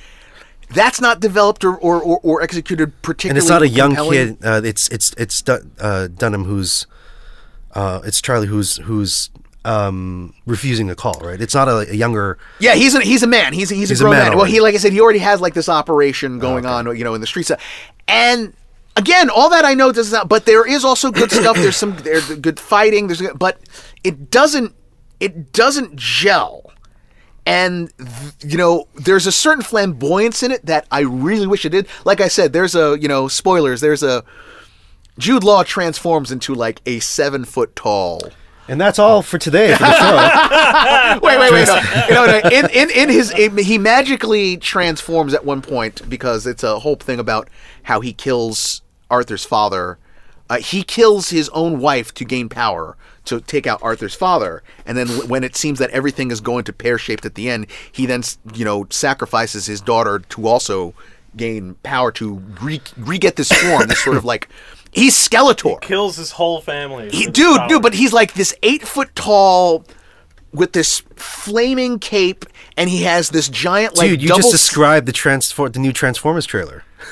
That's 0.70 1.02
not 1.02 1.20
developed 1.20 1.64
or 1.64 1.78
or, 1.78 2.02
or, 2.02 2.20
or 2.24 2.42
executed 2.42 3.02
particularly. 3.02 3.32
and 3.32 3.38
it's 3.38 3.50
not 3.50 3.62
a 3.62 3.68
young 3.68 3.96
compelling. 3.96 4.38
kid. 4.38 4.46
Uh, 4.46 4.62
it's 4.64 4.88
it's 4.90 5.14
it's 5.18 5.42
Dun- 5.42 5.72
uh, 5.80 6.08
Dunham 6.08 6.46
who's 6.46 6.88
uh, 7.74 8.02
it's 8.04 8.22
Charlie 8.22 8.48
who's 8.48 8.78
who's 8.78 9.30
um, 9.66 10.34
refusing 10.46 10.88
the 10.88 10.96
call. 10.96 11.20
Right? 11.22 11.40
It's 11.42 11.54
not 11.56 11.68
a, 11.68 11.92
a 11.92 11.94
younger. 11.94 12.38
Yeah, 12.60 12.76
he's 12.76 12.96
a 12.96 13.02
he's 13.02 13.24
a 13.24 13.28
man. 13.28 13.54
He's 13.54 13.72
a, 13.72 13.76
he's, 13.76 13.90
He's 13.90 14.02
a 14.02 14.08
a 14.08 14.10
man 14.10 14.30
man. 14.30 14.38
Well, 14.38 14.46
he 14.46 14.60
like 14.62 14.76
I 14.76 14.78
said, 14.78 14.94
he 14.94 15.02
already 15.02 15.20
has 15.20 15.42
like 15.42 15.54
this 15.54 15.70
operation 15.70 16.40
going 16.40 16.66
on, 16.66 16.96
you 16.98 17.04
know, 17.04 17.14
in 17.14 17.22
the 17.22 17.28
streets. 17.28 17.52
And 18.08 18.54
again, 18.96 19.30
all 19.30 19.50
that 19.50 19.66
I 19.66 19.74
know 19.74 19.92
does 19.92 20.12
not. 20.12 20.30
But 20.30 20.46
there 20.46 20.68
is 20.68 20.84
also 20.84 21.12
good 21.12 21.32
stuff. 21.32 21.56
There's 21.56 21.78
some 21.78 21.96
there's 21.98 22.34
good 22.36 22.60
fighting. 22.60 23.08
There's 23.08 23.22
but 23.34 23.60
it 24.04 24.30
doesn't 24.32 24.76
it 25.20 25.54
doesn't 25.54 25.96
gel. 25.96 26.72
And 27.46 27.92
you 28.42 28.58
know, 28.58 28.88
there's 28.96 29.26
a 29.26 29.32
certain 29.32 29.64
flamboyance 29.64 30.44
in 30.44 30.52
it 30.52 30.66
that 30.66 30.86
I 30.92 31.02
really 31.02 31.48
wish 31.48 31.66
it 31.66 31.70
did. 31.70 31.88
Like 32.06 32.22
I 32.22 32.28
said, 32.28 32.54
there's 32.54 32.76
a 32.76 32.98
you 33.00 33.08
know 33.08 33.28
spoilers. 33.28 33.82
There's 33.82 34.04
a 34.04 34.24
Jude 35.18 35.44
Law 35.44 35.64
transforms 35.64 36.32
into 36.32 36.54
like 36.54 36.82
a 36.86 37.00
seven 37.00 37.46
foot 37.46 37.76
tall 37.76 38.22
And 38.72 38.80
that's 38.80 39.00
all 39.00 39.22
for 39.22 39.38
today 39.38 39.74
for 39.74 39.84
the 39.84 39.94
show. 40.00 41.20
wait, 41.22 41.38
wait, 41.38 41.52
wait. 41.52 41.68
No, 42.10 42.26
no, 42.26 42.40
no. 42.40 42.50
In, 42.50 42.70
in, 42.70 42.90
in 42.90 43.10
his, 43.10 43.30
he 43.34 43.78
magically 43.78 44.56
transforms 44.56 45.34
at 45.34 45.44
one 45.44 45.62
point 45.62 46.10
because 46.10 46.48
it's 46.48 46.64
a 46.64 46.80
whole 46.80 46.96
thing 46.96 47.20
about 47.20 47.50
how 47.84 48.00
he 48.00 48.14
kills 48.14 48.82
Arthur's 49.10 49.44
father. 49.44 49.98
Uh, 50.50 50.60
he 50.60 50.84
kills 50.84 51.32
his 51.32 51.50
own 51.50 51.82
wife 51.82 52.14
to 52.14 52.24
gain 52.24 52.48
power 52.48 52.96
to 53.26 53.42
take 53.42 53.68
out 53.68 53.84
Arthur's 53.84 54.16
father, 54.16 54.64
and 54.86 54.98
then 54.98 55.08
when 55.28 55.44
it 55.44 55.58
seems 55.58 55.78
that 55.80 55.90
everything 55.90 56.32
is 56.32 56.40
going 56.40 56.64
to 56.64 56.72
pear 56.72 56.98
shaped 56.98 57.26
at 57.26 57.36
the 57.36 57.50
end, 57.50 57.68
he 57.92 58.06
then 58.06 58.24
you 58.54 58.64
know 58.64 58.88
sacrifices 58.90 59.66
his 59.66 59.82
daughter 59.82 60.20
to 60.20 60.48
also 60.48 60.94
gain 61.36 61.76
power 61.84 62.12
to 62.14 62.36
re 62.62 62.82
re 62.98 63.18
get 63.18 63.36
this 63.36 63.52
form, 63.52 63.88
this 63.88 64.04
sort 64.04 64.18
of 64.18 64.26
like 64.26 64.48
he's 64.92 65.16
Skeletor. 65.16 65.82
Kills 65.82 66.18
his 66.18 66.32
whole 66.32 66.62
family. 66.62 67.10
He, 67.10 67.26
dude, 67.26 67.58
power. 67.58 67.70
dude, 67.70 67.82
but 67.82 67.94
he's 67.94 68.14
like 68.14 68.34
this 68.34 68.54
eight 68.64 68.88
foot 68.88 69.16
tall 69.16 69.86
with 70.54 70.74
this 70.74 71.02
flaming 71.16 72.00
cape, 72.00 72.46
and 72.78 72.90
he 72.90 73.04
has 73.04 73.30
this 73.30 73.50
giant 73.50 73.98
like 73.98 74.10
Dude, 74.10 74.22
you 74.22 74.28
just 74.28 74.52
described 74.52 75.06
the 75.08 75.14
transform 75.14 75.72
the 75.72 75.80
new 75.80 75.94
Transformers 75.94 76.46
trailer. 76.46 76.84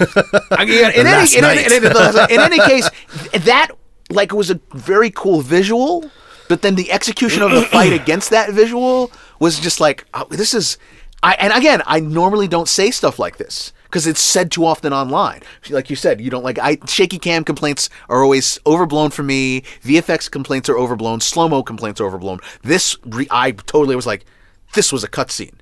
I 0.52 0.66
mean, 0.66 0.86
in, 0.96 1.08
any, 1.08 1.38
in, 1.38 1.46
any, 1.46 1.66
in, 1.66 1.86
any, 1.86 2.34
in 2.34 2.40
any 2.40 2.60
case, 2.60 2.90
that 3.32 3.70
like 4.10 4.34
was 4.34 4.50
a 4.50 4.60
very 4.74 5.12
cool 5.12 5.42
visual, 5.42 6.10
but 6.48 6.62
then 6.62 6.76
the 6.76 6.92
execution 6.92 7.42
of 7.42 7.52
the 7.52 7.62
fight 7.62 7.94
against 8.02 8.30
that 8.32 8.52
visual 8.52 9.12
was 9.40 9.60
just 9.60 9.80
like 9.80 10.06
oh, 10.14 10.26
this 10.30 10.54
is. 10.54 10.78
I 11.22 11.34
and 11.34 11.52
again, 11.52 11.82
I 11.86 12.00
normally 12.00 12.48
don't 12.48 12.70
say 12.70 12.92
stuff 12.92 13.20
like 13.20 13.36
this 13.38 13.74
because 13.90 14.06
it's 14.06 14.22
said 14.22 14.52
too 14.52 14.66
often 14.66 14.94
online. 14.94 15.42
Like 15.70 15.90
you 15.90 15.96
said, 15.96 16.22
you 16.22 16.30
don't 16.30 16.44
like. 16.44 16.60
I 16.60 16.78
shaky 16.88 17.18
cam 17.18 17.44
complaints 17.44 17.90
are 18.08 18.24
always 18.24 18.60
overblown 18.66 19.10
for 19.10 19.24
me. 19.24 19.62
VFX 19.84 20.30
complaints 20.30 20.70
are 20.70 20.78
overblown. 20.78 21.22
Slow 21.22 21.50
mo 21.50 21.64
complaints 21.64 22.00
are 22.00 22.06
overblown. 22.06 22.40
This 22.62 22.98
re- 23.06 23.28
I 23.32 23.52
totally 23.52 23.96
was 23.96 24.06
like, 24.06 24.26
this 24.74 24.92
was 24.94 25.04
a 25.04 25.08
cutscene. 25.08 25.56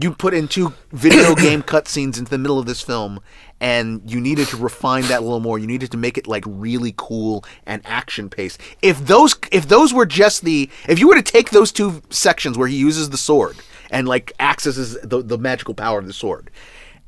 You 0.00 0.12
put 0.12 0.34
in 0.34 0.48
two 0.48 0.72
video 0.92 1.34
game 1.34 1.62
cutscenes 1.62 2.16
into 2.18 2.30
the 2.30 2.38
middle 2.38 2.58
of 2.58 2.66
this 2.66 2.80
film, 2.80 3.20
and 3.60 4.02
you 4.08 4.20
needed 4.20 4.48
to 4.48 4.56
refine 4.56 5.02
that 5.04 5.20
a 5.20 5.24
little 5.24 5.40
more. 5.40 5.58
You 5.58 5.66
needed 5.66 5.90
to 5.90 5.96
make 5.96 6.16
it 6.16 6.28
like 6.28 6.44
really 6.46 6.94
cool 6.96 7.44
and 7.66 7.82
action 7.84 8.30
paced. 8.30 8.60
If 8.82 9.04
those 9.06 9.34
if 9.50 9.66
those 9.66 9.92
were 9.92 10.06
just 10.06 10.42
the 10.42 10.70
if 10.88 11.00
you 11.00 11.08
were 11.08 11.16
to 11.16 11.22
take 11.22 11.50
those 11.50 11.72
two 11.72 12.02
sections 12.10 12.56
where 12.56 12.68
he 12.68 12.76
uses 12.76 13.10
the 13.10 13.18
sword 13.18 13.56
and 13.90 14.06
like 14.06 14.32
accesses 14.38 14.96
the, 15.02 15.22
the 15.22 15.38
magical 15.38 15.74
power 15.74 15.98
of 15.98 16.06
the 16.06 16.12
sword, 16.12 16.50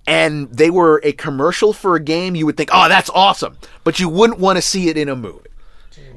and 0.06 0.48
they 0.50 0.70
were 0.70 1.00
a 1.04 1.12
commercial 1.12 1.72
for 1.72 1.96
a 1.96 2.00
game, 2.00 2.34
you 2.36 2.46
would 2.46 2.56
think, 2.56 2.70
oh, 2.72 2.88
that's 2.88 3.10
awesome, 3.10 3.56
but 3.84 3.98
you 4.00 4.08
wouldn't 4.08 4.38
want 4.38 4.56
to 4.56 4.62
see 4.62 4.88
it 4.88 4.96
in 4.96 5.08
a 5.08 5.16
movie. 5.16 5.40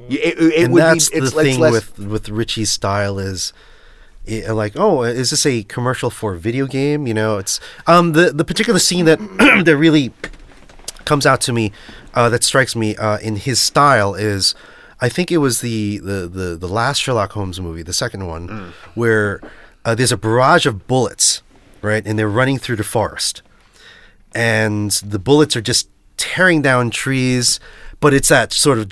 It, 0.10 0.40
it 0.40 0.64
and 0.66 0.74
would 0.74 0.82
that's 0.82 1.10
be, 1.10 1.20
the 1.20 1.30
thing 1.32 1.60
less, 1.60 1.72
with 1.72 2.00
with 2.00 2.30
Richie's 2.30 2.72
style 2.72 3.20
is 3.20 3.54
i- 4.28 4.50
like 4.52 4.74
oh 4.76 5.04
is 5.04 5.30
this 5.30 5.46
a 5.46 5.62
commercial 5.64 6.10
for 6.10 6.34
a 6.34 6.38
video 6.40 6.66
game 6.66 7.06
you 7.06 7.14
know 7.14 7.38
it's 7.38 7.60
um 7.86 8.14
the 8.14 8.32
the 8.32 8.44
particular 8.44 8.80
scene 8.80 9.06
that 9.06 9.20
that 9.66 9.78
really 9.78 10.12
comes 11.06 11.28
out 11.28 11.42
to 11.42 11.54
me 11.54 11.72
uh, 12.16 12.28
that 12.30 12.44
strikes 12.44 12.76
me 12.76 12.96
uh, 12.98 13.20
in 13.20 13.36
his 13.36 13.60
style 13.60 14.16
is 14.16 14.56
I 15.00 15.10
think 15.10 15.32
it 15.32 15.38
was 15.38 15.62
the 15.62 16.00
the 16.00 16.28
the, 16.28 16.58
the 16.60 16.68
last 16.68 16.98
Sherlock 17.04 17.34
Holmes 17.34 17.62
movie 17.62 17.84
the 17.84 17.94
second 17.94 18.26
one 18.26 18.48
Mm. 18.48 18.72
where 18.96 19.40
uh, 19.86 19.94
there's 19.94 20.12
a 20.12 20.18
barrage 20.18 20.66
of 20.66 20.88
bullets 20.88 21.44
right 21.84 22.02
and 22.04 22.18
they're 22.18 22.28
running 22.28 22.58
through 22.58 22.78
the 22.78 22.84
forest 22.84 23.44
and 24.34 24.92
the 25.04 25.20
bullets 25.20 25.56
are 25.56 25.62
just 25.62 25.90
tearing 26.18 26.62
down 26.62 26.90
trees 26.90 27.60
but 28.00 28.14
it's 28.14 28.30
that 28.30 28.54
sort 28.54 28.78
of 28.78 28.90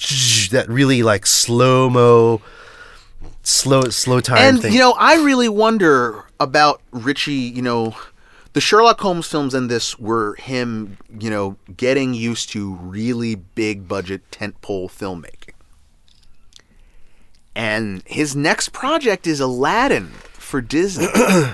that 0.52 0.66
really 0.68 1.04
like 1.04 1.26
slow 1.26 1.90
mo 1.90 2.42
slow 3.44 3.84
slow 3.84 4.20
time 4.20 4.38
and 4.38 4.62
thing. 4.62 4.74
you 4.74 4.80
know 4.80 4.94
i 4.98 5.16
really 5.16 5.50
wonder 5.50 6.26
about 6.40 6.82
richie 6.92 7.34
you 7.34 7.62
know 7.62 7.96
the 8.58 8.62
sherlock 8.62 9.00
holmes 9.02 9.28
films 9.28 9.54
and 9.54 9.70
this 9.70 10.00
were 10.00 10.36
him 10.36 10.98
you 11.20 11.30
know 11.30 11.56
getting 11.76 12.14
used 12.14 12.50
to 12.50 12.74
really 12.76 13.36
big 13.36 13.88
budget 13.88 14.22
tentpole 14.32 14.90
filmmaking. 14.90 15.54
And 17.56 18.02
his 18.06 18.36
next 18.36 18.70
project 18.70 19.28
is 19.28 19.40
aladdin 19.40 20.08
for 20.34 20.60
disney. 20.62 21.08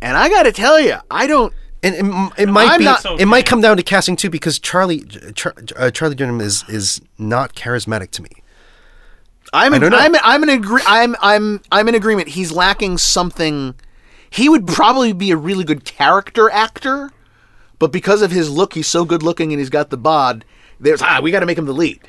And 0.00 0.16
i 0.16 0.28
gotta 0.28 0.52
tell 0.52 0.78
you 0.78 0.96
i 1.10 1.26
don't 1.26 1.52
and 1.94 2.32
it, 2.38 2.42
it 2.42 2.48
might 2.48 2.70
I'm 2.70 2.78
be 2.78 2.84
not- 2.84 3.20
it 3.20 3.26
might 3.26 3.46
come 3.46 3.60
down 3.60 3.76
to 3.76 3.82
casting 3.82 4.16
too 4.16 4.30
because 4.30 4.58
Charlie 4.58 5.00
Char, 5.34 5.54
uh, 5.76 5.90
Charlie 5.90 6.14
Durham 6.14 6.40
is 6.40 6.64
is 6.68 7.00
not 7.18 7.54
charismatic 7.54 8.10
to 8.12 8.22
me 8.22 8.30
I'm 9.52 9.72
in, 9.74 9.94
I'm 9.94 10.14
I'm 10.22 10.42
in 10.42 10.48
agree 10.50 10.82
I'm 10.86 11.16
I'm 11.20 11.60
I'm 11.72 11.88
in 11.88 11.94
agreement. 11.94 12.28
He's 12.28 12.52
lacking 12.52 12.98
something. 12.98 13.74
He 14.30 14.48
would 14.48 14.66
probably 14.66 15.12
be 15.12 15.30
a 15.30 15.36
really 15.36 15.64
good 15.64 15.84
character 15.84 16.50
actor, 16.50 17.10
but 17.78 17.92
because 17.92 18.20
of 18.20 18.30
his 18.30 18.50
look, 18.50 18.74
he's 18.74 18.86
so 18.86 19.04
good 19.04 19.22
looking 19.22 19.52
and 19.52 19.58
he's 19.58 19.70
got 19.70 19.90
the 19.90 19.96
bod. 19.96 20.44
There's 20.80 21.00
ah, 21.02 21.20
we 21.22 21.30
got 21.30 21.40
to 21.40 21.46
make 21.46 21.58
him 21.58 21.66
the 21.66 21.72
lead. 21.72 22.00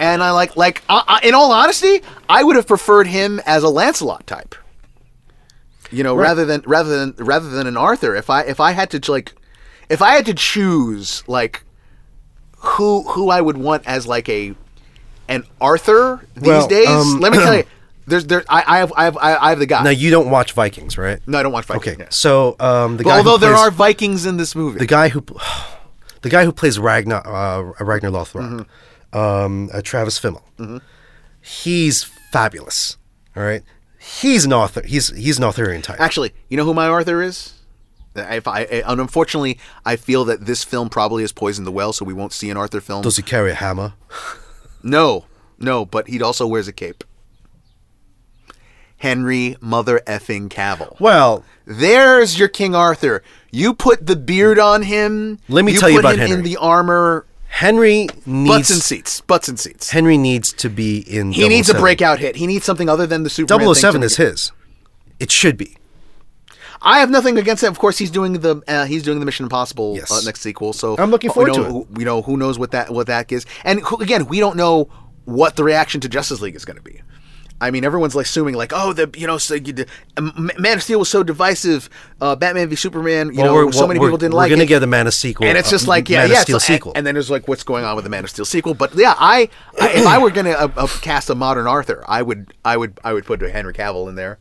And 0.00 0.22
I 0.22 0.30
like 0.30 0.56
like 0.56 0.82
uh, 0.88 1.02
uh, 1.06 1.20
in 1.22 1.34
all 1.34 1.52
honesty, 1.52 2.00
I 2.28 2.42
would 2.42 2.56
have 2.56 2.66
preferred 2.66 3.06
him 3.06 3.40
as 3.44 3.62
a 3.62 3.68
Lancelot 3.68 4.26
type. 4.26 4.54
You 5.90 6.02
know, 6.04 6.14
rather 6.14 6.44
than 6.44 6.62
rather 6.66 6.98
than 6.98 7.14
rather 7.24 7.48
than 7.48 7.66
an 7.66 7.76
Arthur. 7.76 8.14
If 8.14 8.28
I 8.30 8.42
if 8.42 8.60
I 8.60 8.72
had 8.72 8.90
to 8.90 9.10
like, 9.12 9.32
if 9.88 10.02
I 10.02 10.12
had 10.12 10.26
to 10.26 10.34
choose 10.34 11.22
like 11.26 11.64
who 12.58 13.02
who 13.04 13.30
I 13.30 13.40
would 13.40 13.56
want 13.56 13.86
as 13.86 14.06
like 14.06 14.28
a 14.28 14.54
an 15.28 15.44
Arthur 15.60 16.26
these 16.34 16.44
Well, 16.46 16.68
days, 16.68 16.88
um, 16.88 17.20
let 17.20 17.32
me 17.32 17.38
tell 17.38 17.56
you, 17.56 17.64
there's 18.06 18.26
there 18.26 18.44
I, 18.48 18.64
I 18.66 18.78
have 18.78 18.92
I 18.96 19.04
have 19.04 19.16
I 19.18 19.48
have 19.50 19.58
the 19.58 19.66
guy. 19.66 19.82
now 19.82 19.90
you 19.90 20.10
don't 20.10 20.30
watch 20.30 20.52
Vikings 20.52 20.96
right 20.98 21.20
no, 21.26 21.38
I 21.38 21.42
don't 21.42 21.52
watch 21.52 21.66
Vikings. 21.66 21.86
okay 21.94 22.02
yeah. 22.02 22.08
so 22.10 22.56
um 22.60 22.96
the 22.96 23.04
But 23.04 23.10
guy 23.10 23.16
although 23.18 23.32
who 23.32 23.38
there 23.38 23.52
plays, 23.54 23.66
are 23.66 23.70
Vikings 23.70 24.26
in 24.26 24.36
this 24.38 24.54
movie, 24.54 24.78
the 24.78 24.86
guy 24.86 25.08
who 25.08 25.24
the 26.22 26.30
guy 26.30 26.44
who 26.44 26.52
plays 26.52 26.78
Ragnar 26.78 27.26
uh, 27.26 27.62
Ragnar 27.84 28.10
Lothbrok, 28.10 28.66
Mm-hmm. 29.12 29.18
um, 29.18 29.70
uh, 29.72 29.80
Travis 29.82 30.18
Fimmel, 30.18 30.42
he's 31.40 32.04
fabulous. 32.32 32.96
All 33.36 33.42
right, 33.42 33.62
he's 34.20 34.44
an 34.44 34.52
author. 34.52 34.82
He's 34.84 35.08
he's 35.16 35.38
an 35.38 35.44
Arthurian 35.44 35.82
type. 35.82 36.00
actually, 36.00 36.32
you 36.48 36.56
know 36.56 36.64
who 36.64 36.74
my 36.74 36.88
Arthur 36.88 37.22
is? 37.22 37.54
If 38.16 38.48
I, 38.48 38.62
and 38.62 39.00
unfortunately, 39.00 39.58
I 39.84 39.94
feel 39.94 40.24
that 40.24 40.44
this 40.44 40.64
film 40.64 40.88
probably 40.88 41.22
has 41.22 41.30
poisoned 41.30 41.66
the 41.66 41.70
well, 41.72 41.92
so 41.92 42.04
we 42.04 42.12
won't 42.14 42.32
see 42.32 42.50
an 42.50 42.56
Arthur 42.56 42.80
film. 42.80 43.02
Does 43.02 43.16
he 43.16 43.22
carry 43.22 43.52
a 43.52 43.54
hammer? 43.54 43.92
No, 44.82 45.26
no, 45.58 45.84
but 45.84 46.08
he 46.08 46.20
also 46.20 46.46
wears 46.46 46.66
a 46.66 46.72
cape. 46.72 47.04
Henry 48.96 49.56
Mother 49.60 50.00
effing 50.06 50.48
Cavill. 50.48 50.98
Well, 51.00 51.44
There's 51.64 52.38
your 52.38 52.48
King 52.48 52.74
Arthur. 52.74 53.22
You 53.52 53.72
put 53.74 54.06
the 54.06 54.16
beard 54.16 54.58
on 54.58 54.82
him. 54.82 55.38
Let 55.48 55.64
me 55.64 55.76
tell 55.76 55.88
you 55.88 55.98
put 56.00 56.04
about 56.04 56.18
him 56.18 56.38
in 56.38 56.42
the 56.42 56.56
armor. 56.56 57.24
Henry 57.58 58.06
Butts 58.06 58.26
needs 58.26 58.70
and 58.70 58.80
seats. 58.80 59.20
Butts 59.20 59.48
and 59.48 59.58
seats. 59.58 59.90
Henry 59.90 60.16
needs 60.16 60.52
to 60.52 60.70
be 60.70 61.00
in. 61.00 61.30
The 61.30 61.34
He 61.34 61.48
needs 61.48 61.68
a 61.68 61.74
breakout 61.74 62.20
hit. 62.20 62.36
He 62.36 62.46
needs 62.46 62.64
something 62.64 62.88
other 62.88 63.04
than 63.04 63.24
the 63.24 63.30
Superman. 63.30 63.66
thing 63.66 63.74
007 63.74 64.00
to 64.00 64.06
is 64.06 64.16
his. 64.16 64.52
It 65.18 65.32
should 65.32 65.56
be. 65.56 65.76
I 66.80 67.00
have 67.00 67.10
nothing 67.10 67.36
against 67.36 67.64
it. 67.64 67.66
Of 67.66 67.80
course, 67.80 67.98
he's 67.98 68.12
doing 68.12 68.34
the 68.34 68.62
uh, 68.68 68.84
he's 68.84 69.02
doing 69.02 69.18
the 69.18 69.26
Mission 69.26 69.44
Impossible 69.44 69.96
Yes. 69.96 70.12
uh, 70.12 70.20
next 70.24 70.40
sequel. 70.42 70.72
So 70.72 70.94
I'm 70.98 71.10
looking 71.10 71.30
uh, 71.30 71.32
forward 71.32 71.56
you 71.56 71.64
to 71.64 71.80
it. 71.80 71.98
You 71.98 72.04
know, 72.04 72.22
who 72.22 72.36
knows 72.36 72.60
what 72.60 72.70
that 72.70 72.90
what 72.90 73.08
that 73.08 73.32
is? 73.32 73.44
And 73.64 73.80
who, 73.80 73.96
again, 73.96 74.26
we 74.26 74.38
don't 74.38 74.56
know 74.56 74.88
what 75.24 75.56
the 75.56 75.64
reaction 75.64 76.00
to 76.02 76.08
Justice 76.08 76.40
League 76.40 76.54
is 76.54 76.64
going 76.64 76.76
to 76.76 76.82
be. 76.82 77.02
I 77.60 77.72
mean, 77.72 77.84
everyone's 77.84 78.14
like 78.14 78.26
assuming 78.26 78.54
like, 78.54 78.72
oh, 78.72 78.92
the 78.92 79.10
you 79.16 79.26
know, 79.26 79.36
so 79.36 79.54
you, 79.54 79.72
did- 79.72 79.88
Man 80.20 80.76
of 80.76 80.82
Steel 80.82 81.00
was 81.00 81.08
so 81.08 81.22
divisive. 81.24 81.90
Uh, 82.20 82.36
Batman 82.36 82.68
v 82.68 82.76
Superman, 82.76 83.32
you 83.34 83.42
Well, 83.42 83.64
know, 83.66 83.70
so 83.72 83.86
many 83.88 83.98
people 83.98 84.16
didn't 84.16 84.34
like. 84.34 84.50
It. 84.50 84.52
We're 84.52 84.56
gonna 84.58 84.64
it. 84.64 84.68
get 84.68 84.82
a 84.82 84.86
Man 84.86 85.06
of 85.08 85.14
sequel, 85.14 85.46
and 85.46 85.58
it's 85.58 85.68
just 85.70 85.88
like, 85.88 86.08
yeah, 86.08 86.18
Man 86.18 86.24
of 86.26 86.30
yeah, 86.32 86.40
Steel 86.42 86.56
it's- 86.56 86.68
and- 86.68 86.76
sequel. 86.76 86.92
And, 86.94 87.04
then 87.06 87.14
there's 87.14 87.30
like, 87.30 87.48
what's 87.48 87.64
going 87.64 87.84
on 87.84 87.96
with 87.96 88.04
the 88.04 88.10
Man 88.10 88.22
of 88.22 88.30
Steel 88.30 88.44
sequel? 88.44 88.74
But 88.74 88.94
yeah, 88.94 89.14
I, 89.18 89.48
I 89.80 89.88
if 89.90 90.06
I 90.06 90.18
were 90.18 90.30
gonna 90.30 90.50
uh, 90.52 90.68
uh, 90.76 90.86
cast 91.00 91.30
a 91.30 91.34
modern 91.34 91.66
Arthur, 91.66 92.04
I 92.06 92.22
would, 92.22 92.52
I 92.64 92.76
would, 92.76 93.00
I 93.02 93.12
would 93.12 93.24
put 93.26 93.40
Henry 93.40 93.74
Cavill 93.74 94.08
in 94.08 94.14
there. 94.14 94.38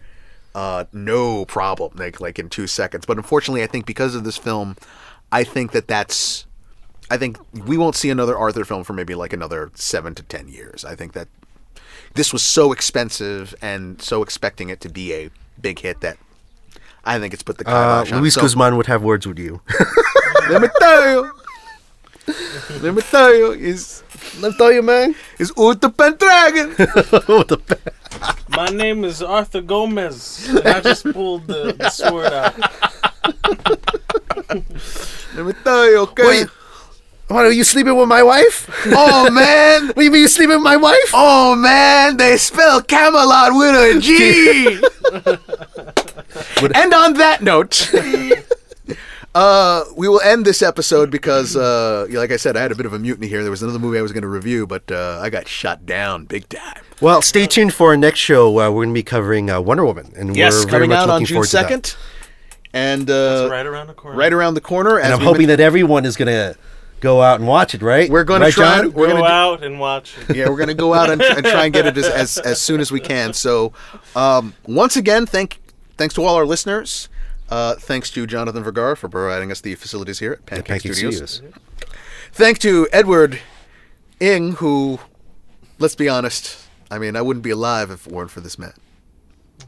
Uh, 0.54 0.86
no 0.94 1.46
problem, 1.46 1.94
like 1.96 2.20
like 2.22 2.38
in 2.40 2.50
two 2.50 2.68
seconds. 2.68 3.06
But 3.06 3.18
unfortunately, 3.18 3.64
I 3.64 3.68
think 3.68 3.86
because 3.88 4.14
of 4.16 4.24
this 4.24 4.38
film, 4.38 4.76
I 5.32 5.44
think 5.44 5.72
that 5.72 5.88
that's, 5.88 6.46
I 7.12 7.18
think 7.18 7.38
we 7.66 7.78
won't 7.78 7.96
see 7.96 8.10
another 8.10 8.38
Arthur 8.38 8.64
film 8.66 8.84
for 8.84 8.94
maybe 8.94 9.14
like 9.16 9.34
another 9.34 9.72
seven 9.76 10.14
to 10.16 10.24
ten 10.24 10.48
years. 10.48 10.84
I 10.86 10.96
think 10.96 11.14
that 11.14 11.28
this 12.16 12.34
was 12.34 12.44
so 12.44 12.72
expensive 12.72 13.54
and 13.62 14.02
so 14.02 14.24
expecting 14.24 14.70
it 14.70 14.80
to 14.82 14.90
be 14.90 15.14
a 15.14 15.30
big 15.62 15.80
hit 15.80 16.02
that 16.02 16.18
I 17.06 17.20
think 17.20 17.34
it's 17.34 17.44
put 17.44 17.58
the 17.58 17.68
Uh, 17.68 18.04
kibosh 18.04 18.12
on. 18.14 18.20
Luis 18.22 18.34
So- 18.34 18.42
Guzman 18.42 18.76
would 18.78 18.88
have 18.88 19.02
words 19.04 19.26
with 19.28 19.40
you. 19.40 19.62
let 20.50 20.62
me 20.62 20.68
tell 20.80 21.10
you. 21.12 21.32
Let 22.82 22.94
me 22.94 23.02
tell 23.04 23.34
you, 23.34 23.52
is 23.54 24.04
Let 24.42 24.52
me 24.52 24.58
tell 24.58 24.72
you, 24.74 24.82
man. 24.82 25.16
is 25.40 25.54
Uther 25.58 25.90
Pendragon. 25.90 26.72
what 27.28 27.48
the 27.48 27.80
My 28.50 28.68
name 28.68 29.06
is 29.06 29.22
Arthur 29.24 29.62
Gomez, 29.62 30.46
and 30.50 30.68
I 30.68 30.82
just 30.82 31.06
pulled 31.06 31.48
the, 31.48 31.74
the 31.78 31.90
sword 31.90 32.34
out. 32.34 32.54
Let 35.36 35.46
me 35.46 35.54
tell 35.64 35.90
you, 35.90 35.98
okay. 36.00 36.28
Wait. 36.28 36.48
What 37.28 37.46
are 37.46 37.52
you 37.52 37.64
sleeping 37.66 37.98
with 37.98 38.08
my 38.08 38.24
wife? 38.24 38.70
oh 38.88 39.30
man, 39.30 39.88
What 39.88 39.98
do 39.98 40.04
you 40.04 40.12
mean 40.12 40.22
you 40.22 40.28
sleeping 40.30 40.56
with 40.56 40.64
my 40.64 40.78
wife? 40.78 41.12
oh 41.14 41.56
man, 41.56 42.18
they 42.18 42.38
spell 42.38 42.82
Camelot 42.82 43.54
with 43.54 43.76
a 43.76 44.00
G. 44.00 44.82
and 46.74 46.94
on 46.94 47.14
that 47.16 47.42
note, 47.42 47.92
uh, 49.36 49.84
we 49.96 50.08
will 50.08 50.22
end 50.22 50.46
this 50.46 50.62
episode 50.62 51.12
because, 51.12 51.56
uh, 51.56 52.08
like 52.12 52.32
I 52.32 52.38
said, 52.38 52.56
I 52.56 52.62
had 52.62 52.72
a 52.72 52.76
bit 52.76 52.86
of 52.86 52.94
a 52.94 53.00
mutiny 53.00 53.28
here. 53.28 53.42
There 53.42 53.52
was 53.52 53.62
another 53.62 53.80
movie 53.80 54.00
I 54.00 54.02
was 54.02 54.12
going 54.14 54.22
to 54.24 54.28
review, 54.30 54.66
but 54.66 54.90
uh, 54.92 55.20
I 55.22 55.30
got 55.30 55.48
shot 55.48 55.86
down 55.86 56.26
big 56.26 56.48
time. 56.50 56.82
Well, 57.02 57.22
stay 57.22 57.46
tuned 57.46 57.74
for 57.74 57.90
our 57.90 57.98
next 57.98 58.20
show. 58.20 58.48
Uh, 58.60 58.70
we're 58.72 58.86
going 58.86 58.90
to 58.90 58.94
be 58.94 59.04
covering 59.04 59.50
uh, 59.50 59.60
Wonder 59.62 59.86
Woman, 59.86 60.14
and 60.16 60.36
Yes, 60.36 60.54
we're 60.54 60.60
very 60.62 60.72
coming 60.72 60.90
much 60.90 60.98
out 61.00 61.10
on 61.10 61.26
June 61.26 61.36
forward 61.36 61.48
to 61.48 61.52
that. 61.58 61.62
second, 61.64 61.96
and 62.74 63.10
uh, 63.10 63.48
right 63.52 63.66
around 63.66 63.88
the 63.88 63.94
corner. 63.94 64.18
right 64.18 64.34
around 64.34 64.54
the 64.54 64.62
corner. 64.62 64.98
And 64.98 65.14
I'm 65.14 65.20
hoping 65.22 65.48
that 65.48 65.60
everyone 65.60 66.06
is 66.06 66.16
going 66.16 66.28
to 66.28 66.56
go 67.00 67.22
out 67.22 67.40
and 67.40 67.48
watch 67.48 67.74
it. 67.74 67.82
Right? 67.82 68.10
we're 68.10 68.24
going 68.24 68.42
right, 68.42 68.50
to 68.54 68.60
try. 68.60 68.78
John? 68.78 68.94
We're 68.94 69.08
Go 69.08 69.14
going 69.14 69.24
to 69.24 69.30
out 69.30 69.64
and 69.64 69.80
watch. 69.80 70.16
it. 70.30 70.36
yeah, 70.36 70.50
we're 70.50 70.58
going 70.58 70.70
to 70.70 70.74
go 70.74 70.94
out 70.94 71.10
and, 71.10 71.22
and 71.22 71.46
try 71.46 71.66
and 71.66 71.74
get 71.74 71.86
it 71.86 71.98
as, 71.98 72.06
as, 72.06 72.38
as 72.38 72.62
soon 72.62 72.80
as 72.80 72.92
we 72.92 73.00
can. 73.00 73.34
So, 73.34 73.74
um, 74.16 74.54
once 74.66 74.96
again, 74.96 75.26
thank 75.26 75.60
thanks 75.98 76.14
to 76.16 76.24
all 76.24 76.36
our 76.36 76.46
listeners. 76.46 77.10
Uh, 77.50 77.76
thanks 77.76 78.12
to 78.12 78.28
Jonathan 78.28 78.64
Vergara 78.64 78.98
for 78.98 79.08
providing 79.08 79.52
us 79.52 79.62
the 79.62 79.76
facilities 79.76 80.20
here 80.20 80.34
at 80.34 80.46
Pancake, 80.46 80.66
Pancake 80.68 80.94
Studios. 80.94 81.32
Studios. 81.36 81.56
Thanks 82.34 82.60
to 82.60 82.88
Edward 82.92 83.40
Ing, 84.20 84.54
who, 84.54 85.00
let's 85.80 85.96
be 85.96 86.10
honest, 86.10 86.68
I 86.92 87.00
mean, 87.00 87.16
I 87.16 87.22
wouldn't 87.22 87.44
be 87.44 87.52
alive 87.52 87.90
if 87.90 88.06
it 88.06 88.12
weren't 88.14 88.32
for 88.32 88.42
this 88.42 88.60
man. 88.60 88.74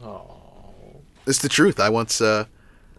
Oh, 0.02 0.22
it's 1.26 1.38
the 1.38 1.48
truth. 1.48 1.80
I 1.80 1.88
once, 1.88 2.20
uh, 2.20 2.44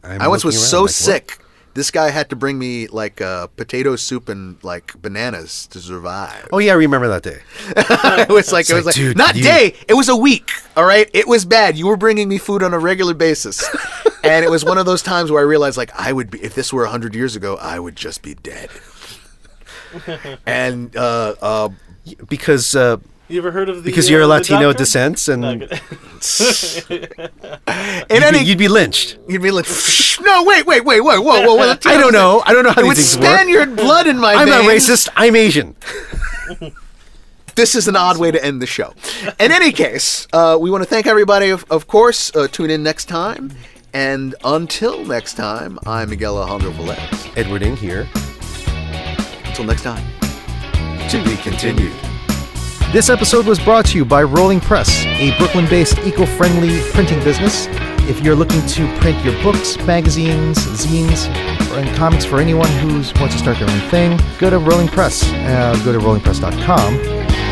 I'm 0.03 0.29
once 0.29 0.43
was 0.43 0.55
around 0.55 0.63
so 0.63 0.77
like, 0.77 0.83
what? 0.83 0.91
sick. 0.91 1.40
This 1.73 1.89
guy 1.91 2.09
had 2.09 2.29
to 2.31 2.35
bring 2.35 2.59
me 2.59 2.87
like 2.87 3.21
uh, 3.21 3.47
potato 3.47 3.95
soup 3.95 4.27
and 4.27 4.61
like 4.63 4.99
bananas 5.01 5.67
to 5.67 5.79
survive. 5.79 6.49
Oh 6.51 6.57
yeah, 6.59 6.73
I 6.73 6.75
remember 6.75 7.07
that 7.07 7.23
day. 7.23 7.39
it 7.77 8.29
was 8.29 8.51
like 8.51 8.69
it 8.69 8.73
was 8.73 8.85
like, 8.85 8.95
like 8.95 8.95
dude, 8.95 9.17
not 9.17 9.35
you- 9.35 9.43
day. 9.43 9.75
It 9.87 9.93
was 9.93 10.09
a 10.09 10.15
week. 10.15 10.51
All 10.75 10.85
right, 10.85 11.09
it 11.13 11.27
was 11.27 11.45
bad. 11.45 11.77
You 11.77 11.87
were 11.87 11.97
bringing 11.97 12.27
me 12.29 12.37
food 12.37 12.61
on 12.63 12.73
a 12.73 12.79
regular 12.79 13.13
basis, 13.13 13.63
and 14.23 14.43
it 14.43 14.51
was 14.51 14.65
one 14.65 14.77
of 14.77 14.85
those 14.85 15.01
times 15.01 15.31
where 15.31 15.41
I 15.41 15.45
realized 15.45 15.77
like 15.77 15.91
I 15.97 16.11
would 16.11 16.29
be 16.31 16.41
if 16.43 16.55
this 16.55 16.73
were 16.73 16.85
hundred 16.85 17.15
years 17.15 17.35
ago, 17.35 17.57
I 17.57 17.79
would 17.79 17.95
just 17.95 18.21
be 18.21 18.33
dead. 18.35 18.69
and 20.45 20.95
uh, 20.95 21.35
uh, 21.41 21.69
Because 22.29 22.75
uh, 22.75 22.97
You 23.31 23.39
ever 23.39 23.51
heard 23.51 23.69
of 23.69 23.77
the? 23.77 23.81
because 23.83 24.07
uh, 24.07 24.11
you're 24.11 24.21
a 24.21 24.27
Latino 24.27 24.73
descent, 24.73 25.27
and 25.29 25.41
No, 25.41 25.51
in 25.61 25.67
any 28.23 28.39
be, 28.39 28.45
you'd 28.45 28.57
be 28.57 28.67
lynched. 28.67 29.17
you'd 29.27 29.41
be 29.41 29.51
like, 29.51 29.67
no, 30.21 30.43
wait, 30.43 30.65
wait, 30.65 30.83
wait, 30.83 30.99
whoa, 30.99 31.21
whoa, 31.21 31.41
whoa, 31.41 31.55
whoa. 31.55 31.75
I 31.85 31.97
don't 31.97 32.11
know. 32.11 32.43
I 32.45 32.53
don't 32.53 32.63
know 32.63 32.71
how 32.71 32.81
these 32.81 33.15
things 33.15 33.15
work. 33.17 33.23
With 33.23 33.37
Spaniard 33.39 33.75
blood 33.77 34.07
in 34.07 34.17
my 34.19 34.35
veins. 34.35 34.41
I'm 34.41 34.65
not 34.65 34.69
racist. 34.69 35.09
I'm 35.15 35.35
Asian. 35.37 35.75
this 37.55 37.73
is 37.73 37.87
an 37.87 37.95
odd 37.95 38.17
way 38.17 38.31
to 38.31 38.43
end 38.43 38.61
the 38.61 38.67
show. 38.67 38.93
In 39.39 39.51
any 39.51 39.71
case, 39.71 40.27
uh, 40.33 40.57
we 40.59 40.69
want 40.69 40.83
to 40.83 40.89
thank 40.89 41.07
everybody, 41.07 41.51
of, 41.51 41.65
of 41.69 41.87
course. 41.87 42.35
Uh, 42.35 42.47
tune 42.49 42.69
in 42.69 42.83
next 42.83 43.05
time. 43.05 43.51
And 43.93 44.35
until 44.43 45.05
next 45.05 45.35
time, 45.35 45.79
I'm 45.85 46.09
Miguel 46.09 46.37
Alejandro 46.37 46.71
Velez. 46.71 47.37
Edward 47.37 47.63
Ing 47.63 47.77
here. 47.77 48.07
Until 49.45 49.65
next 49.65 49.83
time. 49.83 50.03
To 51.09 51.23
be 51.23 51.35
continued. 51.37 52.10
This 52.91 53.09
episode 53.09 53.45
was 53.45 53.57
brought 53.57 53.85
to 53.85 53.97
you 53.97 54.03
by 54.03 54.21
Rolling 54.21 54.59
Press, 54.59 55.05
a 55.05 55.33
Brooklyn 55.37 55.65
based 55.69 55.97
eco 55.99 56.25
friendly 56.25 56.81
printing 56.91 57.23
business. 57.23 57.67
If 58.09 58.21
you're 58.21 58.35
looking 58.35 58.59
to 58.67 58.85
print 58.97 59.23
your 59.23 59.33
books, 59.41 59.77
magazines, 59.87 60.57
zines, 60.57 61.29
and 61.73 61.95
comics 61.95 62.25
for 62.25 62.41
anyone 62.41 62.67
who 62.79 62.95
wants 63.17 63.35
to 63.35 63.37
start 63.37 63.59
their 63.59 63.69
own 63.69 63.79
thing, 63.89 64.19
go 64.39 64.49
to 64.49 64.59
Rolling 64.59 64.89
Press. 64.89 65.23
Uh, 65.31 65.81
go 65.85 65.93
to 65.93 65.99
rollingpress.com. 65.99 66.97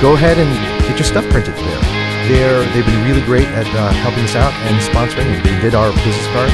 Go 0.02 0.14
ahead 0.14 0.38
and 0.38 0.84
get 0.90 0.98
your 0.98 1.06
stuff 1.06 1.24
printed 1.30 1.56
there. 1.56 1.82
They're, 2.28 2.74
they've 2.74 2.86
been 2.86 3.06
really 3.07 3.26
great 3.26 3.48
at 3.48 3.66
uh, 3.68 3.94
helping 4.03 4.26
us 4.26 4.36
out 4.36 4.52
and 4.52 4.76
sponsoring. 4.84 5.41
They 5.41 5.61
did 5.61 5.74
our 5.74 5.90
business 6.03 6.28
cards, 6.34 6.53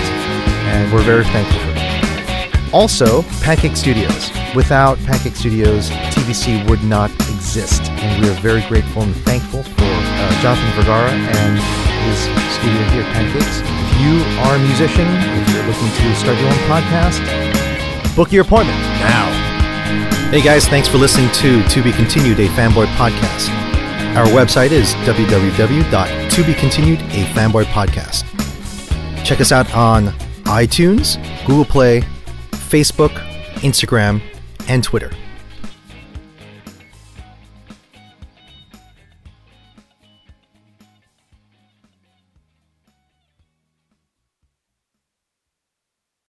and 0.69 0.93
we're 0.93 1.01
very 1.01 1.23
thankful 1.23 1.59
for. 1.59 1.74
Also, 2.75 3.23
Pancake 3.39 3.77
Studios. 3.77 4.33
Without 4.53 4.97
Pancake 5.05 5.37
Studios, 5.37 5.89
TBC 6.11 6.69
would 6.69 6.83
not 6.83 7.09
exist, 7.31 7.89
and 7.89 8.21
we 8.21 8.29
are 8.29 8.33
very 8.41 8.61
grateful 8.67 9.03
and 9.03 9.15
thankful 9.23 9.63
for 9.63 9.85
uh, 9.85 10.41
Jonathan 10.41 10.69
Vergara 10.75 11.09
and 11.09 11.57
his 12.03 12.19
studio 12.51 12.83
here 12.91 13.05
Pancakes. 13.15 13.61
If 13.63 13.95
you 14.03 14.19
are 14.43 14.57
a 14.57 14.59
musician, 14.59 15.07
if 15.07 15.47
you're 15.55 15.63
looking 15.63 15.87
to 15.87 16.15
start 16.19 16.37
your 16.37 16.49
own 16.49 16.59
podcast, 16.67 17.23
book 18.13 18.33
your 18.33 18.43
appointment 18.43 18.77
now. 18.99 19.31
Hey 20.29 20.41
guys, 20.41 20.67
thanks 20.67 20.89
for 20.89 20.97
listening 20.97 21.31
to 21.31 21.63
To 21.63 21.81
Be 21.81 21.93
Continued, 21.93 22.41
a 22.41 22.49
fanboy 22.49 22.87
podcast. 22.97 23.47
Our 24.17 24.27
website 24.35 24.71
is 24.71 24.93
www.tobecontinued. 25.07 26.99
Check 29.23 29.39
us 29.39 29.53
out 29.53 29.73
on 29.73 30.07
iTunes, 30.43 31.17
Google 31.47 31.63
Play, 31.63 32.03
Facebook, 32.65 33.11
Instagram, 33.61 34.21
and 34.67 34.83
Twitter. 34.83 35.11